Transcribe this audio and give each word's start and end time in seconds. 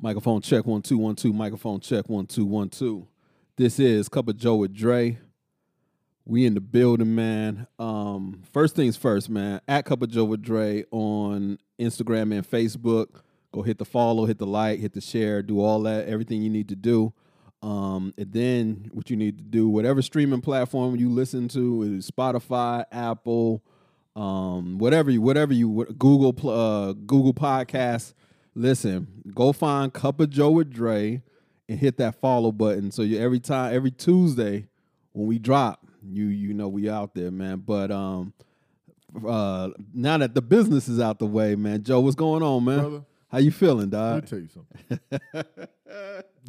Microphone 0.00 0.40
check 0.40 0.64
one 0.64 0.80
two 0.80 0.96
one 0.96 1.16
two. 1.16 1.32
Microphone 1.32 1.80
check 1.80 2.08
one 2.08 2.24
two 2.26 2.46
one 2.46 2.68
two. 2.68 3.08
This 3.56 3.80
is 3.80 4.08
Cup 4.08 4.28
of 4.28 4.36
Joe 4.36 4.54
with 4.54 4.72
Dre. 4.72 5.18
We 6.24 6.46
in 6.46 6.54
the 6.54 6.60
building, 6.60 7.16
man. 7.16 7.66
Um, 7.80 8.42
first 8.52 8.76
things 8.76 8.96
first, 8.96 9.28
man. 9.28 9.60
At 9.66 9.86
Cup 9.86 10.02
of 10.02 10.10
Joe 10.10 10.22
with 10.22 10.40
Dre 10.40 10.84
on 10.92 11.58
Instagram 11.80 12.32
and 12.32 12.48
Facebook. 12.48 13.22
Go 13.50 13.62
hit 13.62 13.78
the 13.78 13.84
follow, 13.84 14.26
hit 14.26 14.38
the 14.38 14.46
like, 14.46 14.78
hit 14.78 14.92
the 14.92 15.00
share, 15.00 15.42
do 15.42 15.60
all 15.60 15.82
that, 15.82 16.06
everything 16.06 16.42
you 16.42 16.50
need 16.50 16.68
to 16.68 16.76
do. 16.76 17.12
Um, 17.60 18.14
and 18.16 18.32
then 18.32 18.90
what 18.92 19.10
you 19.10 19.16
need 19.16 19.38
to 19.38 19.44
do, 19.44 19.68
whatever 19.68 20.00
streaming 20.00 20.42
platform 20.42 20.94
you 20.94 21.10
listen 21.10 21.48
to, 21.48 21.82
is 21.82 22.08
Spotify, 22.08 22.84
Apple, 22.92 23.64
um, 24.14 24.78
whatever 24.78 25.10
you, 25.10 25.20
whatever 25.22 25.52
you, 25.52 25.86
Google, 25.98 26.50
uh, 26.50 26.92
Google 26.92 27.34
Podcasts. 27.34 28.14
Listen, 28.58 29.06
go 29.36 29.52
find 29.52 29.92
Cup 29.92 30.18
of 30.18 30.30
Joe 30.30 30.50
with 30.50 30.72
Dre 30.72 31.22
and 31.68 31.78
hit 31.78 31.96
that 31.98 32.20
follow 32.20 32.50
button. 32.50 32.90
So 32.90 33.02
you 33.02 33.16
every 33.16 33.38
time, 33.38 33.72
every 33.72 33.92
Tuesday 33.92 34.66
when 35.12 35.28
we 35.28 35.38
drop, 35.38 35.86
you 36.02 36.26
you 36.26 36.52
know 36.54 36.66
we 36.66 36.90
out 36.90 37.14
there, 37.14 37.30
man. 37.30 37.62
But 37.64 37.92
um, 37.92 38.32
uh, 39.24 39.70
now 39.94 40.18
that 40.18 40.34
the 40.34 40.42
business 40.42 40.88
is 40.88 40.98
out 40.98 41.20
the 41.20 41.26
way, 41.26 41.54
man, 41.54 41.84
Joe, 41.84 42.00
what's 42.00 42.16
going 42.16 42.42
on, 42.42 42.64
man? 42.64 42.80
Brother, 42.80 43.04
How 43.28 43.38
you 43.38 43.52
feeling, 43.52 43.90
let 43.90 44.24
me 44.24 44.28
tell 44.28 44.40
you 44.40 44.48
something. 44.48 45.46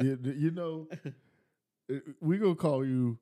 you, 0.02 0.34
you 0.36 0.50
know, 0.50 0.88
we 2.20 2.38
gonna 2.38 2.56
call 2.56 2.84
you 2.84 3.18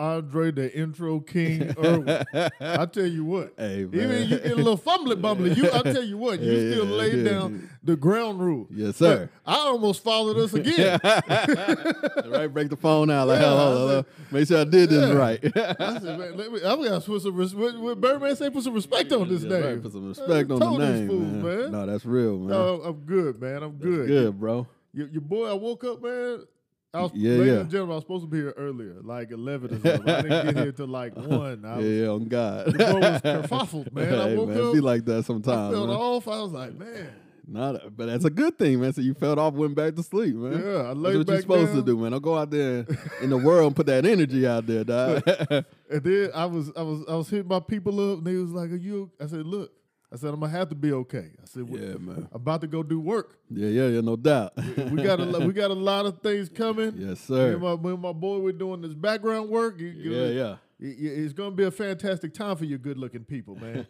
Andre 0.00 0.50
the 0.50 0.74
Intro 0.74 1.20
King 1.20 1.74
Irwin. 1.84 2.24
I 2.60 2.86
tell 2.86 3.06
you 3.06 3.24
what. 3.24 3.52
Hey. 3.58 3.80
Even 3.82 4.28
you 4.28 4.38
get 4.38 4.52
a 4.52 4.54
little 4.56 4.78
fumbly 4.78 5.20
bumbly. 5.20 5.54
You, 5.56 5.70
I 5.70 5.82
tell 5.82 6.02
you 6.02 6.16
what, 6.16 6.40
you 6.40 6.50
Yeah, 6.52 6.72
still 6.72 6.86
yeah, 6.86 6.94
laid 6.96 7.14
yeah. 7.18 7.30
down 7.32 7.70
the 7.82 7.96
ground 7.96 8.40
rule. 8.40 8.66
Yes, 8.70 8.96
sir. 8.96 9.20
Look, 9.20 9.30
I 9.46 9.54
almost 9.56 10.02
followed 10.02 10.38
us 10.38 10.52
again. 10.54 10.98
right, 11.04 12.46
break 12.48 12.70
the 12.70 12.76
phone 12.80 13.10
out. 13.10 13.28
Like, 13.28 13.40
hello, 13.40 13.56
I 13.56 13.78
hello. 13.78 14.04
Make 14.30 14.48
sure 14.48 14.60
I 14.60 14.64
did 14.64 14.90
this 14.90 15.14
right. 15.14 15.38
I 15.44 15.98
said, 15.98 16.18
man, 16.18 16.36
let 16.36 16.52
me, 16.52 16.60
I'm 16.64 16.82
gonna 16.82 17.00
put 17.00 17.22
some 17.22 17.36
res- 17.36 17.54
what, 17.54 18.00
Birdman 18.00 18.36
say, 18.36 18.50
put 18.50 18.64
some 18.64 18.74
respect 18.74 19.12
on 19.12 19.28
this 19.28 19.42
name. 19.42 19.62
right, 19.62 19.82
put 19.82 19.92
some 19.92 20.08
respect 20.08 20.50
I 20.50 20.54
on 20.54 20.78
the 20.78 20.78
name, 20.92 21.08
fools, 21.08 21.22
man. 21.22 21.42
man. 21.42 21.72
No, 21.72 21.86
that's 21.86 22.06
real, 22.06 22.38
man. 22.38 22.48
No, 22.48 22.82
I'm 22.82 23.00
good, 23.04 23.40
man. 23.40 23.62
I'm 23.62 23.72
good. 23.76 24.06
Good, 24.08 24.40
bro. 24.40 24.66
Your, 24.92 25.08
your 25.08 25.20
boy, 25.20 25.48
I 25.48 25.52
woke 25.52 25.84
up, 25.84 26.02
man. 26.02 26.44
I 26.92 27.02
was, 27.02 27.12
Yeah, 27.14 27.30
ladies 27.32 27.46
yeah. 27.52 27.60
and 27.60 27.70
gentlemen, 27.70 27.92
I 27.92 27.94
was 27.96 28.04
supposed 28.04 28.24
to 28.24 28.28
be 28.30 28.38
here 28.38 28.54
earlier, 28.56 28.96
like 29.02 29.30
11 29.30 29.74
or 29.74 29.80
something. 29.80 30.08
I 30.12 30.22
didn't 30.22 30.44
get 30.54 30.56
here 30.56 30.72
till 30.72 30.88
like 30.88 31.14
1. 31.16 31.64
I 31.64 31.68
Yeah, 31.68 31.76
was, 31.76 31.86
yeah, 31.86 32.06
on 32.08 32.24
God. 32.28 32.66
The 32.66 32.72
was 32.72 33.20
kerfuffled, 33.48 33.92
man. 33.92 34.12
I 34.14 34.28
Hey, 34.30 34.36
woke 34.36 34.48
man, 34.48 34.60
up, 34.60 34.72
be 34.72 34.80
like 34.80 35.04
that 35.04 35.24
sometimes. 35.24 35.72
I 35.72 35.76
felt 35.76 35.88
man. 35.88 35.96
off. 35.96 36.26
I 36.28 36.40
was 36.42 36.52
like, 36.52 36.74
man. 36.76 37.08
Not, 37.46 37.96
but 37.96 38.06
that's 38.06 38.24
a 38.24 38.30
good 38.30 38.58
thing, 38.58 38.80
man. 38.80 38.92
So 38.92 39.00
you 39.00 39.14
felt 39.14 39.38
off, 39.38 39.54
went 39.54 39.74
back 39.74 39.94
to 39.96 40.02
sleep, 40.04 40.34
man. 40.36 40.52
Yeah, 40.62 40.82
I 40.82 40.92
laid 40.92 41.14
That's 41.14 41.26
what 41.26 41.28
you're 41.28 41.40
supposed 41.42 41.72
to 41.74 41.82
do, 41.82 41.96
man. 41.96 42.12
Don't 42.12 42.22
go 42.22 42.36
out 42.38 42.50
there 42.50 42.86
in 43.22 43.30
the 43.30 43.36
world 43.38 43.66
and 43.68 43.76
put 43.76 43.86
that 43.86 44.04
energy 44.06 44.46
out 44.46 44.66
there, 44.66 44.84
dog. 44.84 45.22
And 45.90 46.04
then 46.04 46.30
I 46.34 46.46
was 46.46 46.70
I 46.76 46.82
was 46.82 47.04
I 47.08 47.14
was 47.16 47.28
hitting 47.28 47.48
my 47.48 47.58
people 47.58 48.12
up, 48.12 48.18
and 48.18 48.26
they 48.26 48.34
was 48.36 48.52
like, 48.52 48.70
"Are 48.70 48.76
you?" 48.76 49.10
I 49.20 49.26
said, 49.26 49.44
"Look," 49.44 49.72
I 50.12 50.16
said, 50.16 50.34
"I'm 50.34 50.40
gonna 50.40 50.50
have 50.52 50.68
to 50.70 50.74
be 50.74 50.92
okay." 50.92 51.30
I 51.40 51.44
said, 51.44 51.68
yeah, 51.68 51.94
man. 51.98 52.28
"I'm 52.32 52.40
about 52.40 52.60
to 52.62 52.66
go 52.66 52.82
do 52.82 52.98
work. 53.00 53.38
Yeah, 53.48 53.68
yeah, 53.68 53.86
yeah, 53.86 54.00
no 54.00 54.16
doubt. 54.16 54.52
We 54.90 55.02
got 55.02 55.20
a 55.20 55.24
lo- 55.24 55.46
we 55.46 55.52
got 55.52 55.70
a 55.70 55.74
lot 55.74 56.04
of 56.06 56.18
things 56.20 56.48
coming." 56.48 56.94
yes, 56.96 57.28
Me 57.30 57.36
sir. 57.36 57.52
and 57.52 57.62
my, 57.62 57.76
me 57.76 57.90
and 57.90 58.00
my 58.02 58.12
boy, 58.12 58.38
we're 58.38 58.52
doing 58.52 58.80
this 58.82 58.94
background 58.94 59.48
work. 59.50 59.78
You- 59.78 59.86
you- 59.88 60.12
Yeah, 60.12 60.26
yeah. 60.28 60.50
y- 60.80 60.96
y- 61.00 61.14
It's 61.22 61.32
to 61.34 61.50
be 61.56 61.62
a 61.64 61.70
fantastic 61.70 62.34
time 62.34 62.56
for 62.56 62.64
you 62.64 62.76
good 62.78 62.98
looking 62.98 63.24
people, 63.24 63.54
man. 63.56 63.86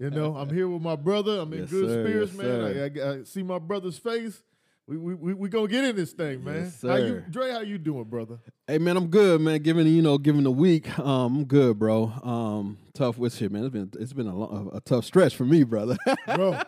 you 0.00 0.08
know, 0.10 0.36
I'm 0.36 0.48
here 0.48 0.68
with 0.68 0.80
my 0.82 0.96
brother. 0.96 1.40
I'm 1.40 1.52
in 1.52 1.60
Yes, 1.60 1.70
good 1.70 1.88
sir. 1.88 2.04
spirits, 2.06 2.32
Yes, 2.34 2.42
man. 2.42 2.60
I, 2.62 3.00
I, 3.10 3.12
I 3.20 3.22
see 3.24 3.42
my 3.42 3.58
brother's 3.58 3.98
face. 3.98 4.42
We 4.88 4.96
we 4.96 5.14
we, 5.14 5.34
we 5.34 5.48
gonna 5.48 5.68
get 5.68 5.84
in 5.84 5.94
this 5.94 6.12
thing, 6.12 6.42
man. 6.42 6.64
Yes, 6.64 6.82
How 6.82 6.96
you. 6.96 7.22
Dre? 7.30 7.52
How 7.52 7.60
you 7.60 7.78
doing, 7.78 8.02
brother? 8.04 8.40
Hey 8.66 8.78
man, 8.78 8.96
I'm 8.96 9.06
good, 9.06 9.40
man. 9.40 9.62
Given 9.62 9.86
you 9.86 10.02
know, 10.02 10.18
given 10.18 10.42
the 10.42 10.50
week, 10.50 10.98
um, 10.98 11.36
I'm 11.36 11.44
good, 11.44 11.78
bro. 11.78 12.12
Um, 12.24 12.78
tough 12.92 13.16
with 13.16 13.32
shit, 13.32 13.52
man. 13.52 13.64
It's 13.64 13.72
been 13.72 13.90
it's 14.00 14.12
been 14.12 14.26
a, 14.26 14.34
long, 14.34 14.70
a, 14.74 14.80
tough 14.80 15.04
stretch 15.04 15.36
for 15.36 15.44
me, 15.44 15.62
brother. 15.62 15.96
Bro, 16.34 16.60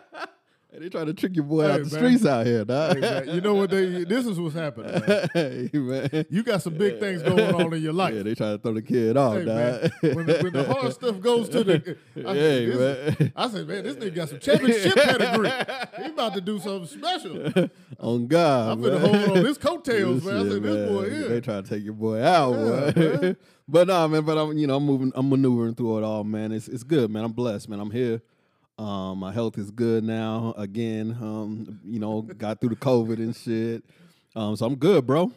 hey, 0.71 0.79
they 0.79 0.89
trying 0.89 1.05
to 1.07 1.13
trick 1.13 1.35
your 1.35 1.45
boy 1.45 1.63
Hey, 1.63 1.71
out 1.71 1.73
the 1.75 1.79
man. 1.83 1.89
streets 1.89 2.25
out 2.25 2.45
here, 2.45 2.65
dog. 2.65 2.99
hey, 2.99 3.33
you 3.33 3.41
know 3.41 3.53
what? 3.55 3.69
They 3.69 4.03
this 4.03 4.25
is 4.25 4.39
what's 4.39 4.55
happening. 4.55 4.91
Man. 5.07 5.29
hey, 5.33 5.69
man. 5.73 6.25
You 6.29 6.43
got 6.43 6.61
some 6.61 6.73
big 6.75 6.99
things 6.99 7.21
going 7.21 7.53
on 7.55 7.73
in 7.73 7.81
your 7.81 7.93
life. 7.93 8.13
Yeah, 8.13 8.23
they 8.23 8.35
trying 8.35 8.57
to 8.57 8.61
throw 8.61 8.73
the 8.73 8.81
kid 8.81 9.17
off, 9.17 9.35
Hey, 9.37 9.45
man, 9.45 9.81
dog. 9.81 9.91
when, 10.15 10.25
the, 10.25 10.39
when 10.41 10.53
the 10.53 10.63
hard 10.73 10.93
stuff 10.93 11.19
goes 11.19 11.49
to 11.49 11.63
the, 11.63 11.97
I, 12.17 12.33
Hey, 12.33 12.71
said, 12.71 12.77
this- 12.77 13.19
man. 13.19 13.33
I 13.35 13.49
said, 13.49 13.67
man, 13.67 13.83
this 13.83 13.95
nigga 13.95 14.15
got 14.15 14.29
some 14.29 14.39
championship 14.39 14.95
pedigree. 14.95 15.51
He 16.03 16.09
about 16.11 16.33
to 16.33 16.41
do 16.41 16.59
something 16.59 16.87
special. 16.87 17.69
On 17.99 18.27
God, 18.27 18.71
I'm 18.73 18.81
gonna 18.81 18.99
hold 18.99 19.37
on 19.37 19.45
his 19.45 19.57
coattails, 19.57 20.23
man. 20.23 20.35
I 20.35 20.41
Shit, 20.43 20.51
said, 20.51 20.63
this 20.63 20.89
boy 20.91 21.09
here. 21.09 21.29
They 21.29 21.41
trying 21.41 21.63
to 21.63 21.69
take 21.69 21.83
your 21.83 21.93
boy 21.93 22.21
out, 22.21 22.51
Yeah, 22.53 22.91
boy. 22.91 23.19
man. 23.21 23.37
but 23.67 23.87
nah, 23.87 24.07
man. 24.07 24.23
But 24.25 24.37
I'm, 24.37 24.57
you 24.57 24.67
know, 24.67 24.75
I'm 24.75 24.85
moving, 24.85 25.11
I'm 25.15 25.29
maneuvering 25.29 25.75
through 25.75 25.99
it 25.99 26.03
all, 26.03 26.23
man. 26.25 26.51
It's 26.51 26.67
it's 26.67 26.83
good, 26.83 27.09
man. 27.09 27.23
I'm 27.23 27.31
blessed, 27.31 27.69
man. 27.69 27.79
I'm 27.79 27.91
here. 27.91 28.21
Um, 28.77 29.19
my 29.19 29.31
health 29.31 29.57
is 29.57 29.71
good 29.71 30.03
now. 30.03 30.53
Again, 30.57 31.17
um, 31.21 31.79
you 31.83 31.99
know, 31.99 32.21
got 32.21 32.59
through 32.59 32.69
the 32.69 32.75
COVID 32.75 33.17
and 33.17 33.35
shit. 33.35 33.83
Um, 34.35 34.55
so 34.55 34.65
I'm 34.65 34.75
good, 34.75 35.07
bro. 35.07 35.31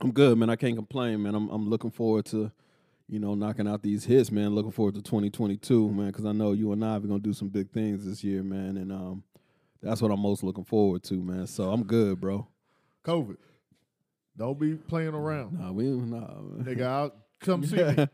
I'm 0.00 0.12
good, 0.12 0.36
man. 0.36 0.50
I 0.50 0.56
can't 0.56 0.76
complain, 0.76 1.22
man. 1.22 1.34
I'm 1.34 1.48
I'm 1.48 1.68
looking 1.70 1.90
forward 1.90 2.26
to, 2.26 2.50
you 3.08 3.18
know, 3.18 3.34
knocking 3.34 3.66
out 3.66 3.82
these 3.82 4.04
hits, 4.04 4.30
man. 4.30 4.54
Looking 4.54 4.72
forward 4.72 4.94
to 4.96 5.02
2022, 5.02 5.90
man, 5.90 6.08
because 6.08 6.26
I 6.26 6.32
know 6.32 6.52
you 6.52 6.72
and 6.72 6.84
I 6.84 6.96
are 6.96 7.00
gonna 7.00 7.20
do 7.20 7.32
some 7.32 7.48
big 7.48 7.70
things 7.70 8.04
this 8.04 8.22
year, 8.22 8.42
man. 8.42 8.76
And 8.76 8.92
um, 8.92 9.24
that's 9.80 10.02
what 10.02 10.10
I'm 10.10 10.20
most 10.20 10.42
looking 10.42 10.64
forward 10.64 11.02
to, 11.04 11.14
man. 11.14 11.46
So 11.46 11.70
I'm 11.70 11.84
good, 11.84 12.20
bro. 12.20 12.46
COVID. 13.04 13.36
Don't 14.36 14.58
be 14.58 14.74
playing 14.74 15.14
around. 15.14 15.58
Nah, 15.58 15.72
we 15.72 15.84
nah. 15.84 16.18
man. 16.20 16.64
Nigga, 16.64 16.86
I'll 16.86 17.14
come 17.40 17.64
see 17.66 17.76
me. 17.76 18.08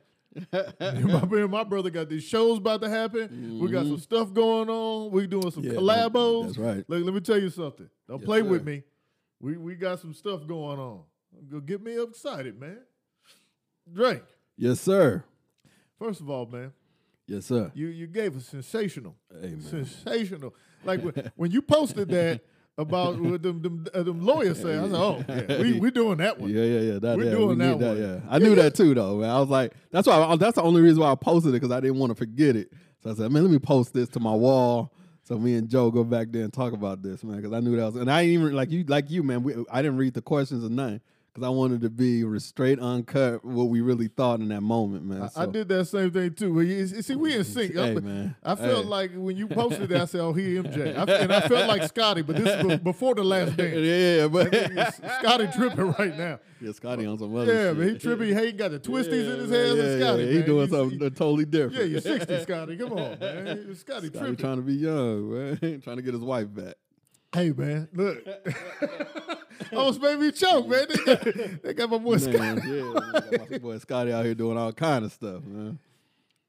my, 0.81 1.47
my 1.47 1.65
brother 1.65 1.91
got 1.91 2.09
these 2.09 2.25
shows 2.25 2.59
about 2.59 2.81
to 2.83 2.89
happen. 2.89 3.59
We 3.61 3.71
got 3.71 3.87
some 3.87 3.99
stuff 3.99 4.33
going 4.33 4.69
on. 4.69 5.11
We 5.11 5.27
doing 5.27 5.51
some 5.51 5.63
Mm-hmm. 5.63 5.73
Yeah, 5.73 5.79
collabos. 5.81 6.43
that's 6.47 6.59
right. 6.59 6.85
Look, 6.89 7.05
let 7.05 7.15
me 7.15 7.21
tell 7.21 7.39
you 7.41 7.51
something. 7.51 7.89
Don't 8.09 8.21
Yes, 8.21 8.27
play 8.27 8.43
with 8.43 8.65
me. 8.65 8.83
We 9.41 9.57
we 9.57 9.75
got 9.77 10.01
some 10.01 10.15
stuff 10.15 10.47
going 10.47 10.79
on. 10.79 11.03
Go 11.51 11.61
get 11.61 11.83
me 11.83 12.01
excited, 12.03 12.59
man. 12.59 12.79
Drake, 13.93 14.23
Yes, 14.57 14.81
sir. 14.81 15.25
first 15.99 16.21
of 16.21 16.29
all, 16.29 16.47
man, 16.47 16.73
Yes, 17.27 17.47
sir. 17.47 17.71
you 17.75 17.87
you 17.89 18.07
gave 18.07 18.37
us 18.37 18.47
sensational, 18.47 19.17
man. 19.33 19.61
sensational. 19.61 20.55
Like 20.85 21.03
when, 21.03 21.33
when 21.37 21.51
you 21.51 21.63
posted 21.63 22.09
that 22.09 22.41
about 22.79 23.19
what 23.19 23.43
them 23.43 23.61
them, 23.61 23.87
uh, 23.93 24.03
them 24.03 24.25
lawyers 24.25 24.63
say, 24.63 24.79
I 24.79 24.83
said, 24.83 24.95
oh, 24.95 25.25
yeah, 25.29 25.61
we 25.61 25.81
we 25.81 25.91
doing 25.91 26.19
that 26.19 26.39
one. 26.39 26.51
Yeah, 26.51 26.63
yeah, 26.63 26.81
yeah. 26.81 26.99
That, 27.01 27.19
We're 27.19 27.25
yeah, 27.25 27.31
doing 27.33 27.49
we 27.49 27.55
that 27.57 27.79
need 27.79 27.87
one. 27.87 28.01
Yeah, 28.01 28.21
I 28.31 28.39
knew 28.39 28.55
that 28.55 28.75
too, 28.75 28.95
though. 28.95 29.17
Man. 29.19 29.29
I 29.29 29.41
was 29.41 29.49
like, 29.49 29.73
that's 29.91 30.07
why. 30.07 30.23
I, 30.23 30.37
that's 30.37 30.55
the 30.55 30.63
only 30.63 30.81
reason 30.81 31.01
why 31.01 31.11
I 31.11 31.15
posted 31.17 31.51
it 31.51 31.61
because 31.61 31.73
I 31.73 31.81
didn't 31.81 31.99
want 31.99 32.11
to 32.11 32.15
forget 32.15 32.57
it. 32.57 32.73
So 33.03 33.11
I 33.11 33.15
said, 33.15 33.33
man, 33.33 33.43
let 33.43 33.51
me 33.51 33.59
post 33.59 33.93
this 33.93 34.09
to 34.11 34.21
my 34.21 34.33
wall. 34.33 34.93
So 35.25 35.39
me 35.39 35.57
and 35.57 35.69
Joe 35.69 35.91
go 35.91 36.05
back 36.05 36.29
there 36.31 36.45
and 36.45 36.53
talk 36.53 36.73
about 36.73 37.03
this, 37.03 37.23
man, 37.23 37.37
because 37.37 37.53
I 37.53 37.61
knew 37.61 37.77
that 37.77 37.85
was, 37.85 37.97
and 37.97 38.11
I 38.11 38.23
ain't 38.23 38.31
even 38.31 38.55
like 38.55 38.71
you, 38.71 38.85
like 38.85 39.11
you, 39.11 39.23
man. 39.23 39.43
We, 39.43 39.55
I 39.71 39.83
didn't 39.83 39.99
read 39.99 40.15
the 40.15 40.23
questions 40.23 40.65
or 40.65 40.71
nothing 40.71 41.01
because 41.39 41.47
I 41.47 41.51
wanted 41.51 41.81
to 41.83 41.91
be 41.91 42.25
straight, 42.41 42.79
uncut, 42.81 43.45
what 43.45 43.65
we 43.69 43.81
really 43.81 44.09
thought 44.09 44.41
in 44.41 44.49
that 44.49 44.61
moment, 44.63 45.05
man. 45.05 45.31
I, 45.37 45.43
I 45.43 45.47
did 45.47 45.69
that 45.69 45.85
same 45.87 46.11
thing 46.11 46.35
too. 46.35 46.53
Well, 46.55 46.65
you- 46.65 46.77
you 46.79 47.03
See, 47.03 47.15
we 47.15 47.35
in 47.37 47.45
sync. 47.45 47.75
Hey, 47.79 47.93
I- 47.93 47.95
man. 48.01 48.37
I 48.43 48.55
felt 48.55 48.85
Hey. 48.85 48.91
like 48.91 49.11
when 49.15 49.37
you 49.37 49.47
posted 49.47 49.89
that, 49.91 50.01
I 50.01 50.05
said, 50.07 50.21
"Oh, 50.21 50.33
he 50.33 50.55
MJ," 50.57 50.97
I, 50.97 51.03
and 51.23 51.33
I 51.33 51.41
felt 51.47 51.69
like 51.69 51.83
Scotty, 51.85 52.23
but 52.23 52.37
this 52.37 52.49
is 52.65 52.79
before 52.81 53.15
the 53.15 53.23
last 53.25 53.51
yeah, 53.59 53.65
dance. 53.71 53.77
yeah, 53.79 54.29
but 54.29 55.15
Scotty 55.21 55.47
tripping 55.55 55.93
right 55.99 56.17
now. 56.17 56.41
yeah, 56.61 56.73
Scotty 56.73 57.07
on 57.07 57.19
some 57.19 57.35
other 57.37 57.53
Yeah, 57.53 57.69
shit. 57.71 57.77
man, 57.79 57.89
he 57.91 57.99
tripping. 57.99 58.39
He 58.39 58.53
got 58.53 58.71
the 58.73 58.81
twisties 58.81 59.27
Yeah, 59.27 59.35
in 59.35 59.39
his 59.41 59.51
man, 59.51 59.67
hands. 59.67 59.77
yeah, 59.79 59.85
and 59.85 60.03
Scotty, 60.03 60.23
yeah, 60.23 60.29
man. 60.31 60.37
he 60.37 60.43
doing 60.43 60.69
You- 60.69 60.77
something 60.77 60.99
totally 61.11 61.45
different. 61.45 61.75
Yeah, 61.77 61.85
you're 61.85 62.01
60, 62.01 62.41
Scotty. 62.43 62.77
Come 62.77 62.93
on, 62.93 63.19
man. 63.19 63.75
Scotty 63.75 63.75
Scotty 63.75 64.11
tripping. 64.11 64.37
trying 64.37 64.57
to 64.57 64.63
be 64.63 64.75
young, 64.75 65.33
man. 65.61 65.81
trying 65.83 65.97
to 65.97 66.03
get 66.03 66.15
his 66.15 66.23
wife 66.23 66.53
back. 66.53 66.75
Hey, 67.35 67.51
man, 67.51 67.89
look. 67.93 68.25
Almost 69.73 70.01
made 70.01 70.19
me 70.19 70.33
choke, 70.33 70.67
man. 70.67 70.87
They 70.89 71.05
got, 71.05 71.63
they 71.63 71.75
got 71.75 71.91
my 71.91 71.99
boy 71.99 72.17
Scotty. 72.17 72.39
Yeah, 72.39 72.93
man, 72.93 73.47
my 73.51 73.59
boy 73.59 73.79
Scotty 73.79 74.13
out 74.13 74.25
here 74.25 74.35
doing 74.35 74.57
all 74.57 74.73
kind 74.73 75.05
of 75.05 75.13
stuff, 75.13 75.45
man. 75.45 75.79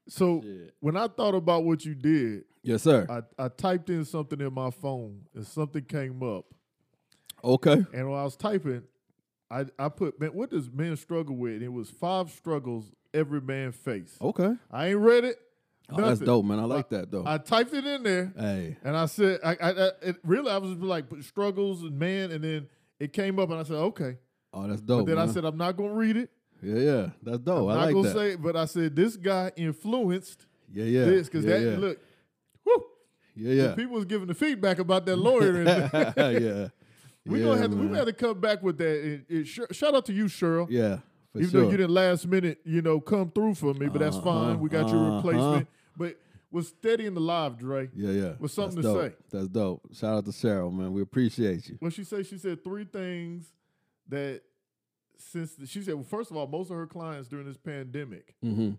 So 0.08 0.42
when 0.80 0.96
I 0.96 1.06
thought 1.06 1.34
about 1.34 1.64
what 1.64 1.84
you 1.84 1.94
did, 1.94 2.44
Yes, 2.62 2.82
sir. 2.82 3.06
I, 3.08 3.44
I 3.44 3.48
typed 3.48 3.90
in 3.90 4.04
something 4.04 4.40
in 4.40 4.52
my 4.52 4.70
phone 4.70 5.22
and 5.34 5.46
something 5.46 5.82
came 5.84 6.22
up. 6.22 6.44
Okay. 7.42 7.84
And 7.92 8.10
while 8.10 8.20
I 8.20 8.24
was 8.24 8.36
typing, 8.36 8.82
I, 9.50 9.64
I 9.78 9.88
put, 9.88 10.20
man, 10.20 10.30
what 10.30 10.50
does 10.50 10.70
men 10.70 10.96
struggle 10.96 11.36
with? 11.36 11.54
And 11.54 11.62
it 11.62 11.72
was 11.72 11.88
five 11.88 12.30
struggles 12.30 12.92
every 13.14 13.40
man 13.40 13.72
face. 13.72 14.16
Okay. 14.20 14.54
I 14.70 14.88
ain't 14.88 14.98
read 14.98 15.24
it. 15.24 15.36
Oh, 15.92 16.00
that's 16.00 16.20
dope, 16.20 16.44
man. 16.44 16.58
I 16.60 16.64
like 16.64 16.88
that 16.90 17.10
though. 17.10 17.24
I 17.26 17.38
typed 17.38 17.72
it 17.74 17.84
in 17.84 18.02
there 18.02 18.32
hey. 18.38 18.76
and 18.84 18.96
I 18.96 19.06
said, 19.06 19.40
I, 19.44 19.50
I, 19.60 19.70
I 19.70 19.90
it, 20.02 20.16
really, 20.24 20.50
I 20.50 20.58
was 20.58 20.70
like, 20.78 21.06
struggles 21.22 21.82
and 21.82 21.98
man. 21.98 22.30
And 22.30 22.42
then 22.44 22.68
it 22.98 23.12
came 23.12 23.38
up 23.38 23.50
and 23.50 23.58
I 23.58 23.62
said, 23.64 23.76
okay. 23.76 24.18
Oh, 24.52 24.66
that's 24.66 24.80
But 24.80 24.98
dope. 24.98 25.06
then 25.08 25.18
I 25.18 25.26
said, 25.26 25.44
I'm 25.44 25.56
not 25.56 25.76
going 25.76 25.90
to 25.90 25.96
read 25.96 26.16
it. 26.16 26.30
yeah, 26.62 26.74
yeah. 26.76 27.06
That's 27.22 27.38
dope. 27.38 27.70
I'm 27.70 27.70
I 27.70 27.74
not 27.74 27.86
like 27.86 27.94
to 27.94 28.02
that. 28.02 28.14
say 28.14 28.30
it. 28.32 28.42
But 28.42 28.56
I 28.56 28.64
said, 28.66 28.96
this 28.96 29.16
guy 29.16 29.52
influenced 29.56 30.46
yeah, 30.72 30.84
yeah. 30.84 31.04
this 31.04 31.28
because 31.28 31.44
yeah, 31.44 31.58
that, 31.58 31.62
yeah. 31.70 31.76
look, 31.76 31.98
whoo, 32.64 32.84
Yeah, 33.36 33.52
yeah. 33.62 33.74
people 33.74 33.94
was 33.94 34.04
giving 34.04 34.26
the 34.28 34.34
feedback 34.34 34.78
about 34.78 35.06
that 35.06 35.16
lawyer. 35.16 35.62
and 35.62 35.66
yeah. 36.42 36.68
We 37.26 37.38
Yeah, 37.40 37.44
gonna 37.48 37.60
have 37.60 37.70
to, 37.72 37.76
we 37.76 37.84
man. 37.84 37.94
had 37.96 38.06
to 38.06 38.12
come 38.14 38.40
back 38.40 38.62
with 38.62 38.78
that. 38.78 39.22
And 39.28 39.46
sh- 39.46 39.60
shout 39.72 39.94
out 39.94 40.06
to 40.06 40.12
you, 40.12 40.24
Cheryl. 40.24 40.66
Yeah, 40.70 40.98
Even 41.36 41.50
sure. 41.50 41.60
though 41.62 41.70
you 41.70 41.76
didn't 41.76 41.92
last 41.94 42.26
minute, 42.26 42.60
you 42.64 42.80
know, 42.80 42.98
come 42.98 43.30
through 43.30 43.54
for 43.56 43.74
me, 43.74 43.88
but 43.88 43.98
that's 44.00 44.16
Uh-huh, 44.16 44.24
fine. 44.24 44.58
We 44.60 44.70
got 44.70 44.88
your 44.88 45.18
uh-huh. 45.18 45.62
But 45.96 46.16
was 46.50 46.68
steady 46.68 47.06
in 47.06 47.14
the 47.14 47.20
live, 47.20 47.58
Dre. 47.58 47.88
yeah, 47.94 48.10
yeah. 48.10 48.32
with 48.38 48.50
something 48.50 48.82
That's 48.82 48.94
to 48.94 49.00
dope. 49.02 49.10
say. 49.12 49.16
That's 49.30 49.48
dope. 49.48 49.82
Shout 49.94 50.14
out 50.18 50.24
to 50.24 50.30
Cheryl, 50.32 50.72
man. 50.72 50.92
We 50.92 51.02
appreciate 51.02 51.68
you. 51.68 51.76
What 51.80 51.92
she 51.92 52.04
said, 52.04 52.26
she 52.26 52.38
said 52.38 52.64
three 52.64 52.84
things 52.84 53.46
that 54.08 54.42
since 55.16 55.54
the, 55.54 55.66
she 55.66 55.82
said, 55.82 55.94
well, 55.94 56.04
first 56.04 56.30
of 56.30 56.36
all, 56.36 56.46
most 56.46 56.70
of 56.70 56.76
her 56.76 56.86
clients 56.86 57.28
during 57.28 57.46
this 57.46 57.56
pandemic 57.58 58.34
hmm 58.42 58.72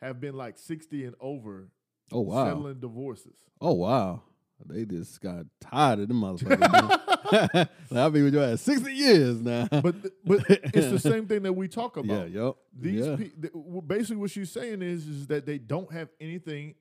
have 0.00 0.20
been 0.20 0.34
like 0.36 0.58
sixty 0.58 1.04
and 1.04 1.14
over 1.20 1.68
Oh 2.10 2.20
wow. 2.22 2.44
settling 2.46 2.80
divorces. 2.80 3.36
Oh 3.60 3.74
wow. 3.74 4.22
They 4.66 4.84
just 4.84 5.20
got 5.20 5.46
tired 5.60 6.00
of 6.00 6.08
them 6.08 6.20
motherfuckers. 6.20 7.50
like, 7.54 7.68
I've 7.92 8.12
been 8.12 8.24
with 8.24 8.34
your 8.34 8.44
ass 8.44 8.60
sixty 8.62 8.92
years 8.92 9.40
now. 9.40 9.66
But 9.70 9.94
but 10.24 10.44
it's 10.48 10.90
the 10.90 10.98
same 11.10 11.26
thing 11.26 11.42
that 11.42 11.52
we 11.52 11.68
talk 11.68 11.96
yeah, 11.96 12.02
about. 12.02 12.30
yep. 12.30 12.54
These 12.78 13.06
yeah. 13.06 13.16
pe- 13.16 13.50
basically 13.86 14.16
what 14.16 14.30
she's 14.30 14.50
saying 14.50 14.82
is 14.82 15.06
is 15.06 15.26
that 15.28 15.46
they 15.46 15.58
don't 15.58 15.90
have 15.92 16.08
anything 16.20 16.74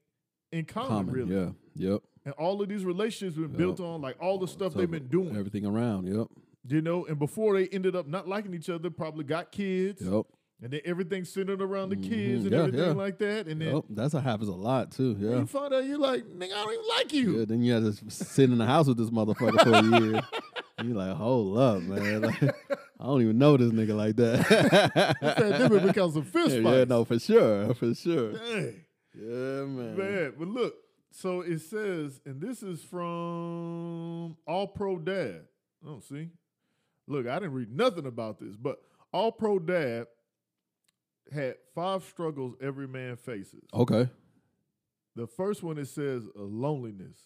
in 0.51 0.65
common, 0.65 0.89
Common, 0.89 1.13
really. 1.13 1.35
Yeah, 1.35 1.91
yep. 1.91 2.01
And 2.25 2.33
all 2.35 2.61
of 2.61 2.69
these 2.69 2.83
relationships 2.85 3.35
have 3.37 3.51
been 3.57 3.67
Yep. 3.69 3.77
built 3.77 3.79
on 3.79 4.01
like 4.01 4.17
all 4.21 4.37
the 4.37 4.47
stuff 4.47 4.73
So, 4.73 4.79
they've 4.79 4.91
been 4.91 5.07
doing. 5.07 5.35
Everything 5.35 5.65
around. 5.65 6.07
Yep. 6.07 6.27
You 6.67 6.81
know, 6.81 7.05
and 7.05 7.17
before 7.17 7.55
they 7.57 7.67
ended 7.69 7.95
up 7.95 8.05
not 8.07 8.27
liking 8.27 8.53
each 8.53 8.69
other, 8.69 8.89
probably 8.91 9.23
got 9.23 9.51
kids. 9.51 10.01
Yep. 10.03 10.25
And 10.63 10.71
then 10.71 10.81
everything 10.85 11.25
centered 11.25 11.59
around 11.61 11.89
the 11.89 11.95
kids 11.95 12.43
Mhm. 12.43 12.45
and 12.45 12.51
Yeah, 12.51 12.59
everything 12.59 12.79
yeah. 12.85 12.91
like 12.91 13.17
that. 13.17 13.47
And 13.47 13.59
then 13.61 13.73
Yep. 13.75 13.85
That's 13.89 14.13
what 14.13 14.23
happens 14.23 14.47
a 14.49 14.53
lot 14.53 14.91
too. 14.91 15.15
Yeah. 15.19 15.39
you 15.39 15.45
find 15.47 15.73
out 15.73 15.85
you're 15.85 15.97
like, 15.97 16.23
nigga, 16.25 16.53
I 16.53 16.63
don't 16.63 16.73
even 16.73 16.85
like 16.97 17.13
you. 17.13 17.39
Yeah, 17.39 17.45
then 17.45 17.63
you 17.63 17.73
had 17.73 17.83
to 17.83 18.11
sit 18.11 18.49
in 18.51 18.57
the 18.59 18.65
house 18.65 18.87
with 18.87 18.97
this 18.97 19.09
motherfucker 19.09 19.63
for 19.63 19.97
a 19.97 19.99
year. 20.11 20.21
And 20.77 20.89
you're 20.89 20.97
like, 20.97 21.15
hold 21.15 21.57
up, 21.57 21.81
man. 21.83 22.21
Like, 22.21 22.43
I 22.99 23.05
don't 23.05 23.21
even 23.23 23.39
know 23.39 23.57
this 23.57 23.71
nigga 23.71 23.95
like 23.95 24.15
that. 24.17 24.47
that 25.21 25.57
different 25.57 25.87
because 25.87 26.15
of 26.15 26.27
fist 26.27 26.55
yeah, 26.57 26.61
yeah, 26.77 26.83
no, 26.83 27.03
for 27.03 27.17
sure, 27.17 27.73
for 27.73 27.95
sure. 27.95 28.33
Dang. 28.33 28.75
Yeah, 29.15 29.65
man. 29.65 29.97
Man, 29.97 30.33
but 30.37 30.47
look, 30.47 30.75
so 31.09 31.41
it 31.41 31.61
says, 31.61 32.21
and 32.27 32.39
this 32.39 32.61
is 32.61 32.83
from 32.83 34.37
All 34.47 34.67
Pro 34.67 34.99
Dad. 34.99 35.41
Oh, 35.85 35.99
see? 35.99 36.29
Look, 37.07 37.25
I 37.27 37.39
didn't 37.39 37.53
read 37.53 37.75
nothing 37.75 38.05
about 38.05 38.39
this, 38.39 38.55
but 38.55 38.79
All 39.11 39.31
Pro 39.31 39.57
Dad 39.57 40.05
had 41.31 41.55
five 41.73 42.03
struggles 42.03 42.55
every 42.61 42.87
man 42.87 43.15
faces. 43.15 43.63
Okay. 43.73 44.09
The 45.15 45.27
first 45.27 45.63
one 45.63 45.77
it 45.77 45.87
says 45.87 46.23
uh, 46.37 46.41
loneliness. 46.41 47.17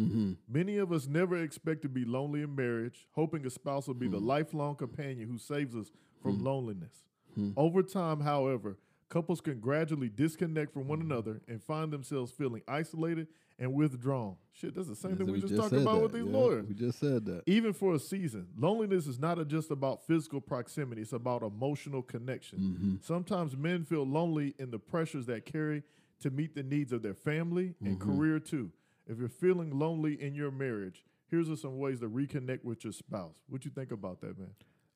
Mm-hmm. 0.00 0.32
Many 0.48 0.76
of 0.78 0.92
us 0.92 1.06
never 1.06 1.42
expect 1.42 1.82
to 1.82 1.88
be 1.88 2.04
lonely 2.04 2.42
in 2.42 2.54
marriage, 2.54 3.06
hoping 3.12 3.46
a 3.46 3.50
spouse 3.50 3.86
will 3.86 3.94
be 3.94 4.08
the 4.08 4.18
Mhm. 4.20 4.26
lifelong 4.26 4.74
companion 4.76 5.28
who 5.28 5.38
saves 5.38 5.74
us 5.74 5.90
from 6.20 6.38
Mhm. 6.38 6.42
loneliness. 6.42 7.04
Mhm. 7.36 7.54
Over 7.56 7.82
time, 7.82 8.20
however, 8.20 8.76
couples 9.08 9.40
can 9.40 9.58
gradually 9.60 10.08
disconnect 10.10 10.72
from 10.72 10.86
one 10.88 11.00
another 11.00 11.40
and 11.48 11.62
find 11.62 11.92
themselves 11.92 12.30
feeling 12.32 12.62
isolated 12.68 13.28
and 13.58 13.72
withdrawn. 13.74 14.36
Shit, 14.52 14.74
that's 14.74 14.88
the 14.88 14.96
same 14.96 15.16
thing 15.16 15.26
we, 15.30 15.40
just 15.40 15.54
talked 15.56 15.72
about 15.72 15.94
that. 15.96 16.02
with 16.02 16.12
these 16.12 16.24
Yeah, 16.24 16.32
lawyers. 16.38 16.66
We 16.66 16.74
just 16.74 16.98
said 16.98 17.24
that. 17.26 17.42
Even 17.46 17.72
for 17.72 17.94
a 17.94 17.98
season, 17.98 18.46
loneliness 18.56 19.06
is 19.06 19.18
not 19.18 19.46
just 19.48 19.70
about 19.70 20.06
physical 20.06 20.40
proximity, 20.40 21.02
it's 21.02 21.12
about 21.12 21.42
emotional 21.42 22.02
connection. 22.02 22.58
Mm-hmm. 22.58 22.94
Sometimes 23.02 23.56
men 23.56 23.84
feel 23.84 24.06
lonely 24.06 24.54
in 24.58 24.70
the 24.70 24.78
pressures 24.78 25.26
that 25.26 25.44
carry 25.46 25.82
to 26.20 26.30
meet 26.30 26.54
the 26.54 26.62
needs 26.62 26.92
of 26.92 27.02
their 27.02 27.14
family 27.14 27.74
and 27.84 27.98
Mhm. 27.98 28.00
career 28.00 28.38
too. 28.40 28.70
If 29.06 29.18
you're 29.18 29.28
feeling 29.28 29.78
lonely 29.78 30.20
in 30.20 30.34
your 30.34 30.50
marriage, 30.50 31.04
here's 31.28 31.50
are 31.50 31.56
some 31.56 31.78
ways 31.78 32.00
to 32.00 32.08
reconnect 32.08 32.64
with 32.64 32.82
your 32.84 32.92
spouse. 32.94 33.34
What 33.48 33.64
you 33.64 33.70
think 33.70 33.92
about 33.92 34.20
that, 34.22 34.38
man? 34.38 34.50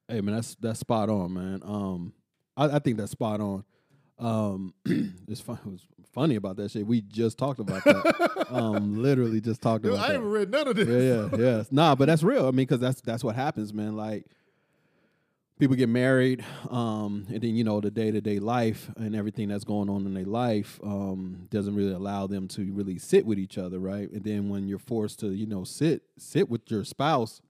Hey 0.09 0.21
man, 0.23 0.35
that's 0.35 0.55
that's 0.57 0.81
spot 0.81 1.09
on, 1.11 1.33
man. 1.35 1.61
Um, 1.63 2.13
I, 2.57 2.77
I 2.77 2.79
think 2.79 2.97
that's 2.97 3.13
spot 3.13 3.41
on. 3.41 3.65
Um, 4.21 4.75
it's 5.29 5.41
fun. 5.41 5.59
It 5.65 5.71
was 5.71 5.87
funny 6.13 6.37
about 6.37 6.57
that 6.57 6.71
shit. 6.71 6.87
We 6.87 7.01
just 7.01 7.39
talked 7.39 7.59
about 7.59 7.83
that. 7.85 8.47
um, 8.51 9.03
literally 9.03 9.41
just 9.41 9.63
talked 9.63 9.85
Dude, 9.85 9.95
about 9.95 10.05
I 10.05 10.09
that. 10.09 10.15
haven't 10.15 10.31
read 10.31 10.51
none 10.51 10.69
of 10.69 10.77
this. 10.77 10.89
yeah, 10.89 11.39
yeah, 11.39 11.57
yeah. 11.57 11.63
Nah, 11.71 11.95
but 11.95 12.07
that's 12.07 12.23
real. 12.23 12.43
I 12.47 12.51
mean, 12.51 12.67
because 12.67 12.81
that's 12.81 13.01
that's 13.01 13.25
what 13.25 13.35
happens, 13.35 13.73
man. 13.73 13.97
Like 13.97 14.27
people 15.59 15.77
get 15.77 15.89
married, 15.89 16.45
um, 16.71 17.27
and 17.29 17.41
then 17.43 17.55
you 17.55 17.65
know 17.65 17.81
the 17.81 17.91
day 17.91 18.11
to 18.11 18.21
day 18.21 18.39
life 18.39 18.91
and 18.97 19.15
everything 19.17 19.49
that's 19.49 19.65
going 19.65 19.89
on 19.89 20.07
in 20.07 20.15
their 20.15 20.25
life 20.25 20.81
um, 20.83 21.47
doesn't 21.51 21.75
really 21.75 21.93
allow 21.93 22.27
them 22.27 22.49
to 22.49 22.73
really 22.73 22.99
sit 22.99 23.25
with 23.25 23.39
each 23.39 23.59
other, 23.59 23.79
right? 23.79 24.11
And 24.11 24.25
then 24.25 24.49
when 24.49 24.69
you're 24.69 24.79
forced 24.79 25.21
to, 25.21 25.33
you 25.33 25.47
know, 25.47 25.65
sit 25.65 26.03
sit 26.19 26.51
with 26.51 26.71
your 26.71 26.85
spouse, 26.85 27.41